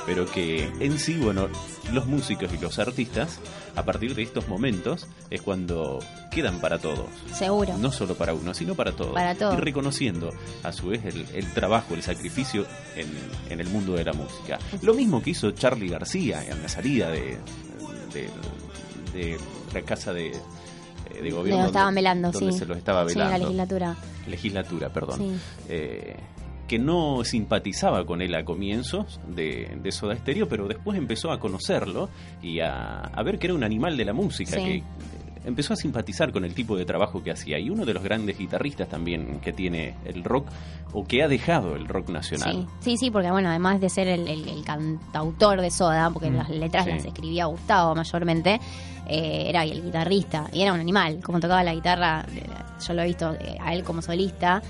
pero 0.06 0.26
que 0.26 0.70
en 0.80 0.98
sí, 1.00 1.16
bueno, 1.16 1.48
los 1.94 2.06
músicos 2.08 2.50
y 2.54 2.58
los 2.58 2.80
artistas, 2.80 3.40
a 3.76 3.84
partir 3.86 4.16
de 4.16 4.24
estos 4.24 4.48
momentos, 4.48 5.06
es 5.30 5.42
cuando 5.42 6.00
quedan 6.32 6.60
para 6.60 6.80
todos. 6.80 7.06
Seguro. 7.34 7.78
No 7.78 7.92
solo 7.92 8.16
para 8.16 8.34
uno, 8.34 8.54
sino 8.54 8.76
para 8.76 8.92
todos. 8.94 9.14
Para 9.14 9.36
todos. 9.36 9.58
Y 9.58 9.62
reconociendo, 9.62 10.32
a 10.64 10.72
su 10.74 10.88
vez, 10.88 11.06
el, 11.06 11.26
el 11.34 11.54
trabajo, 11.54 11.94
el 11.94 12.04
sacrificio 12.04 12.66
en, 12.96 13.08
en 13.50 13.60
el 13.60 13.68
mundo 13.70 13.94
de 13.94 14.04
la 14.06 14.14
música. 14.14 14.60
Lo 14.82 14.94
mismo 14.94 15.22
que 15.22 15.30
hizo 15.32 15.52
Charlie 15.52 15.90
García 15.90 16.44
en 16.46 16.62
la 16.62 16.68
salida 16.70 17.10
de, 17.10 17.38
de, 18.14 18.30
de 19.14 19.38
la 19.73 19.81
casa 19.81 20.14
de, 20.14 20.27
eh, 20.27 21.22
de 21.22 21.31
gobierno. 21.31 21.72
Donde- 21.72 21.95
velando, 21.95 22.31
donde 22.31 22.52
sí. 22.53 22.60
se 22.60 22.65
los 22.65 22.77
estaba 22.77 23.02
Sí, 23.07 23.15
velando. 23.15 23.31
la 23.31 23.38
legislatura. 23.39 23.95
Legislatura, 24.27 24.89
perdón. 24.89 25.18
Sí. 25.19 25.31
Eh, 25.69 26.15
que 26.68 26.80
no 26.80 27.23
simpatizaba 27.26 28.06
con 28.06 28.22
él 28.22 28.34
a 28.34 28.45
comienzos 28.45 29.19
de, 29.27 29.77
de 29.81 29.91
Soda 29.91 30.15
Stereo, 30.15 30.48
pero 30.48 30.68
después 30.69 30.98
empezó 30.98 31.31
a 31.31 31.39
conocerlo 31.39 32.07
y 32.41 32.61
a, 32.61 33.02
a 33.02 33.23
ver 33.23 33.39
que 33.39 33.48
era 33.48 33.53
un 33.56 33.64
animal 33.65 33.98
de 33.98 34.06
la 34.06 34.14
música, 34.14 34.56
Sí. 34.56 34.64
que 34.64 34.84
empezó 35.46 35.74
a 35.74 35.76
simpatizar 35.76 36.32
con 36.32 36.46
el 36.46 36.54
tipo 36.54 36.78
de 36.78 36.86
trabajo 36.86 37.24
que 37.24 37.32
hacía. 37.32 37.58
Y 37.60 37.70
uno 37.70 37.86
de 37.86 37.94
los 37.94 38.04
grandes 38.04 38.38
guitarristas 38.38 38.88
también 38.88 39.40
que 39.40 39.52
tiene 39.54 39.96
el 40.06 40.24
rock, 40.24 40.48
o 40.94 41.06
que 41.06 41.24
ha 41.24 41.28
dejado 41.28 41.76
el 41.76 41.88
rock 41.88 42.10
nacional. 42.10 42.52
Sí, 42.52 42.68
sí, 42.92 42.98
sí, 42.98 43.12
porque 43.12 43.32
bueno, 43.32 43.50
además 43.50 43.80
de 43.80 43.90
ser 43.90 44.08
el, 44.08 44.28
el- 44.28 44.48
el 44.50 44.64
cantautor 44.66 45.62
de 45.62 45.72
Soda, 45.72 46.10
porque 46.10 46.30
Mm, 46.30 46.36
las 46.36 46.50
letras 46.50 46.86
sí. 46.86 46.92
las 46.92 47.06
escribía 47.06 47.46
Gustavo 47.46 47.96
mayormente, 47.96 48.60
eh, 49.08 49.46
era 49.48 49.64
el 49.64 49.82
guitarrista 49.84 50.48
y 50.52 50.62
era 50.62 50.74
un 50.74 50.80
animal, 50.80 51.20
como 51.24 51.40
tocaba 51.40 51.64
la 51.64 51.74
guitarra, 51.74 52.26
eh, 52.36 52.44
yo 52.86 52.94
lo 52.94 53.02
he 53.02 53.06
visto 53.06 53.34
eh, 53.40 53.58
a 53.60 53.74
él 53.74 53.84
como 53.84 54.02
solista. 54.02 54.62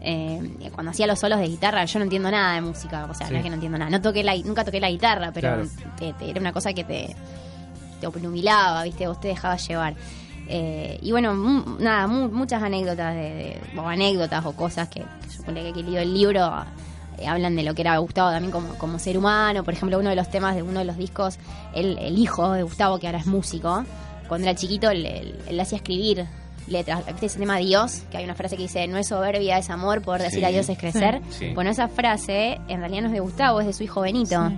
eh, 0.00 0.40
cuando 0.74 0.90
hacía 0.92 1.08
los 1.08 1.18
solos 1.18 1.40
de 1.40 1.48
guitarra, 1.48 1.84
yo 1.84 1.98
no 1.98 2.04
entiendo 2.04 2.30
nada 2.30 2.54
de 2.54 2.60
música, 2.60 3.06
o 3.10 3.14
sea, 3.14 3.26
Sí. 3.26 3.32
no 3.32 3.38
es 3.38 3.42
que 3.44 3.48
no 3.50 3.54
entiendo 3.56 3.78
nada, 3.78 3.90
no 3.90 4.00
toqué 4.00 4.22
la, 4.22 4.36
nunca 4.36 4.64
toqué 4.64 4.78
la 4.78 4.90
guitarra, 4.90 5.32
pero 5.32 5.54
Claro. 5.54 5.68
te- 5.98 6.12
te- 6.12 6.30
era 6.30 6.40
una 6.40 6.52
cosa 6.52 6.72
que 6.72 6.84
te, 6.84 7.16
te 7.98 8.06
obnubilaba, 8.06 8.82
¿viste? 8.84 9.06
Vos 9.06 9.20
te 9.20 9.28
dejabas 9.28 9.66
llevar. 9.68 9.94
Eh, 10.48 10.98
y 11.02 11.10
bueno, 11.12 11.34
nada, 11.78 12.06
mu- 12.06 12.28
muchas 12.30 12.62
anécdotas 12.62 13.14
de, 13.14 13.20
de- 13.74 13.78
o 13.78 13.86
anécdotas 13.86 14.44
o 14.46 14.52
cosas 14.52 14.88
que, 14.88 15.00
que 15.00 15.36
yo 15.36 15.42
ponle 15.44 15.62
que, 15.64 15.72
que 15.74 15.82
leo 15.82 16.00
el 16.00 16.14
libro 16.14 16.50
eh, 17.18 17.26
hablan 17.26 17.54
de 17.56 17.62
lo 17.64 17.74
que 17.74 17.82
era 17.82 17.98
Gustavo 17.98 18.30
también 18.30 18.50
como, 18.52 18.68
como 18.76 18.98
ser 18.98 19.18
humano. 19.18 19.62
Por 19.64 19.74
ejemplo, 19.74 19.98
uno 19.98 20.08
de 20.10 20.16
los 20.16 20.30
temas 20.30 20.54
de 20.54 20.62
uno 20.62 20.78
de 20.78 20.84
los 20.86 20.96
discos, 20.96 21.38
el, 21.74 21.98
el 21.98 22.16
hijo 22.18 22.52
de 22.52 22.62
Gustavo, 22.62 22.98
que 22.98 23.06
ahora 23.08 23.18
es 23.18 23.26
músico, 23.26 23.84
cuando 24.28 24.46
era 24.48 24.56
chiquito, 24.58 24.88
él, 24.90 25.04
él- 25.04 25.38
él 25.48 25.60
hacía 25.60 25.76
escribir 25.76 26.24
letras. 26.66 27.04
¿Viste 27.06 27.26
ese 27.26 27.38
tema 27.38 27.56
Dios? 27.58 28.02
Que 28.10 28.18
hay 28.18 28.24
una 28.24 28.34
frase 28.34 28.56
que 28.56 28.62
dice, 28.62 28.86
no 28.88 28.96
es 28.98 29.08
soberbia, 29.08 29.58
es 29.58 29.68
amor, 29.70 30.00
poder 30.02 30.22
decir 30.22 30.38
Sí. 30.40 30.44
a 30.44 30.48
Dios 30.48 30.68
es 30.68 30.78
crecer. 30.78 31.20
Sí. 31.30 31.46
Sí. 31.48 31.52
Bueno, 31.54 31.70
esa 31.70 31.88
frase 31.88 32.58
en 32.68 32.80
realidad 32.80 33.02
no 33.02 33.06
es 33.08 33.12
de 33.14 33.20
Gustavo, 33.20 33.60
es 33.60 33.66
de 33.66 33.72
su 33.74 33.82
hijo 33.84 34.00
Benito. 34.02 34.50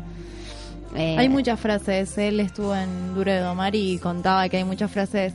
Eh, 0.95 1.17
Hay 1.19 1.29
muchas 1.29 1.59
frases. 1.61 2.17
Él 2.19 2.41
estuvo 2.41 2.75
en 2.75 3.15
Duro 3.15 3.31
de 3.31 3.41
Domar 3.41 3.75
y 3.75 3.99
contaba 3.99 4.49
que 4.49 4.57
hay 4.59 4.65
muchas 4.65 4.91
frases 4.91 5.33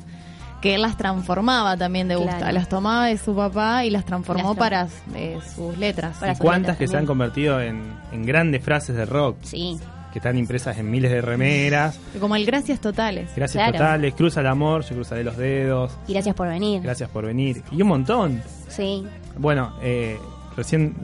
que 0.61 0.75
él 0.75 0.81
las 0.81 0.97
transformaba 0.97 1.77
también 1.77 2.07
de 2.07 2.15
gusta. 2.15 2.37
Claro. 2.37 2.53
Las 2.53 2.69
tomaba 2.69 3.05
de 3.07 3.17
su 3.17 3.35
papá 3.35 3.85
y 3.85 3.89
las 3.91 4.03
transformó 4.05 4.49
Las 4.49 4.57
para 4.57 4.87
eh, 5.15 5.37
sus 5.55 5.77
letras. 5.77 6.17
¿Y 6.21 6.37
cuántas 6.39 6.77
que 6.77 6.87
se 6.87 6.97
han 6.97 7.05
convertido 7.05 7.61
en, 7.61 7.83
en 8.11 8.25
grandes 8.25 8.63
frases 8.63 8.95
de 8.95 9.05
rock? 9.05 9.37
Sí. 9.43 9.77
Que 10.11 10.19
están 10.19 10.37
impresas 10.37 10.77
en 10.77 10.89
miles 10.89 11.11
de 11.11 11.21
remeras. 11.21 11.99
Como 12.19 12.35
el 12.37 12.45
gracias 12.45 12.79
totales. 12.79 13.29
Gracias 13.35 13.61
Claro. 13.61 13.73
totales, 13.77 14.13
cruza 14.15 14.39
el 14.39 14.47
amor, 14.47 14.83
yo 14.85 14.95
cruzaré 14.95 15.23
los 15.25 15.35
dedos. 15.37 15.91
Y 16.07 16.13
gracias 16.13 16.33
por 16.35 16.47
venir. 16.47 16.81
Gracias 16.81 17.09
por 17.09 17.25
venir. 17.25 17.61
Y 17.71 17.81
un 17.81 17.89
montón. 17.89 18.41
Sí. 18.69 19.05
Bueno, 19.37 19.75
eh, 19.83 20.17
recién 20.55 20.95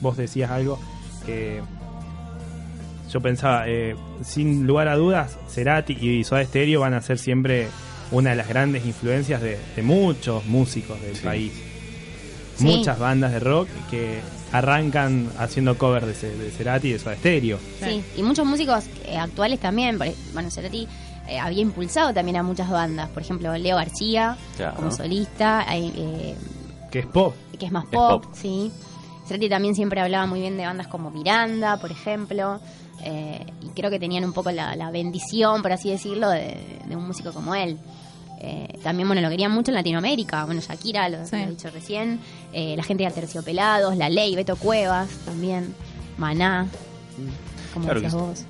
vos 0.00 0.16
decías 0.16 0.50
algo 0.52 0.78
que 1.26 1.60
yo 3.12 3.20
pensaba, 3.20 3.64
eh, 3.68 3.94
sin 4.22 4.66
lugar 4.66 4.88
a 4.88 4.96
dudas, 4.96 5.38
Cerati 5.48 5.92
y 6.00 6.24
Soda 6.24 6.44
Stereo 6.44 6.80
van 6.80 6.94
a 6.94 7.02
ser 7.02 7.18
siempre 7.18 7.68
una 8.10 8.30
de 8.30 8.36
las 8.36 8.48
grandes 8.48 8.84
influencias 8.86 9.40
de, 9.42 9.58
de 9.76 9.82
muchos 9.82 10.44
músicos 10.46 11.00
del 11.02 11.16
país. 11.18 11.52
Sí. 12.56 12.64
Muchas 12.64 12.98
bandas 12.98 13.32
de 13.32 13.40
rock 13.40 13.68
que 13.90 14.20
arrancan 14.52 15.30
haciendo 15.38 15.76
covers 15.78 16.20
de, 16.22 16.36
de 16.36 16.50
Cerati 16.50 16.88
y 16.88 16.92
de 16.92 16.98
Soda 16.98 17.16
Stereo. 17.16 17.58
Sí, 17.82 18.02
y 18.16 18.22
muchos 18.22 18.46
músicos 18.46 18.84
eh, 19.06 19.16
actuales 19.16 19.58
también. 19.60 19.96
por- 19.98 20.08
Bueno, 20.34 20.50
Cerati 20.50 20.86
eh, 21.28 21.38
había 21.38 21.62
impulsado 21.62 22.12
también 22.12 22.36
a 22.36 22.42
muchas 22.42 22.68
bandas. 22.70 23.08
Por 23.10 23.22
ejemplo, 23.22 23.56
Leo 23.56 23.76
García 23.76 24.36
Claro. 24.56 24.76
como 24.76 24.90
solista, 24.90 25.64
eh, 25.74 26.34
Que 26.90 26.98
es 27.00 27.06
pop. 27.06 27.34
que 27.58 27.66
es 27.66 27.72
más 27.72 27.84
Es 27.84 27.90
pop, 27.90 28.24
pop. 28.24 28.34
sí. 28.34 28.70
Cerati 29.26 29.48
también 29.48 29.74
siempre 29.74 30.00
hablaba 30.00 30.26
muy 30.26 30.40
bien 30.40 30.56
de 30.58 30.66
bandas 30.66 30.88
como 30.88 31.10
Miranda, 31.10 31.78
por 31.78 31.90
ejemplo. 31.90 32.60
Eh, 33.00 33.44
y 33.62 33.68
creo 33.70 33.90
que 33.90 33.98
tenían 33.98 34.24
un 34.24 34.32
poco 34.32 34.50
la, 34.50 34.76
la 34.76 34.90
bendición, 34.90 35.62
por 35.62 35.72
así 35.72 35.90
decirlo, 35.90 36.28
de, 36.30 36.78
de 36.86 36.96
un 36.96 37.06
músico 37.06 37.32
como 37.32 37.54
él. 37.54 37.78
Eh, 38.40 38.78
también, 38.82 39.08
bueno, 39.08 39.22
lo 39.22 39.28
querían 39.30 39.52
mucho 39.52 39.70
en 39.70 39.76
Latinoamérica. 39.76 40.44
Bueno, 40.44 40.60
Shakira, 40.60 41.08
lo, 41.08 41.18
lo 41.18 41.24
he 41.36 41.46
dicho 41.50 41.70
recién. 41.70 42.18
eh, 42.52 42.74
la 42.76 42.82
gente 42.82 43.04
de 43.04 43.10
Terciopelados, 43.12 43.96
La 43.96 44.08
Ley, 44.08 44.34
Beto 44.34 44.56
Cuevas 44.56 45.08
también. 45.24 45.74
Maná, 46.18 46.66
como 47.72 47.84
Claro 47.86 48.00
decías 48.00 48.12
sí. 48.12 48.18
vos. 48.18 48.44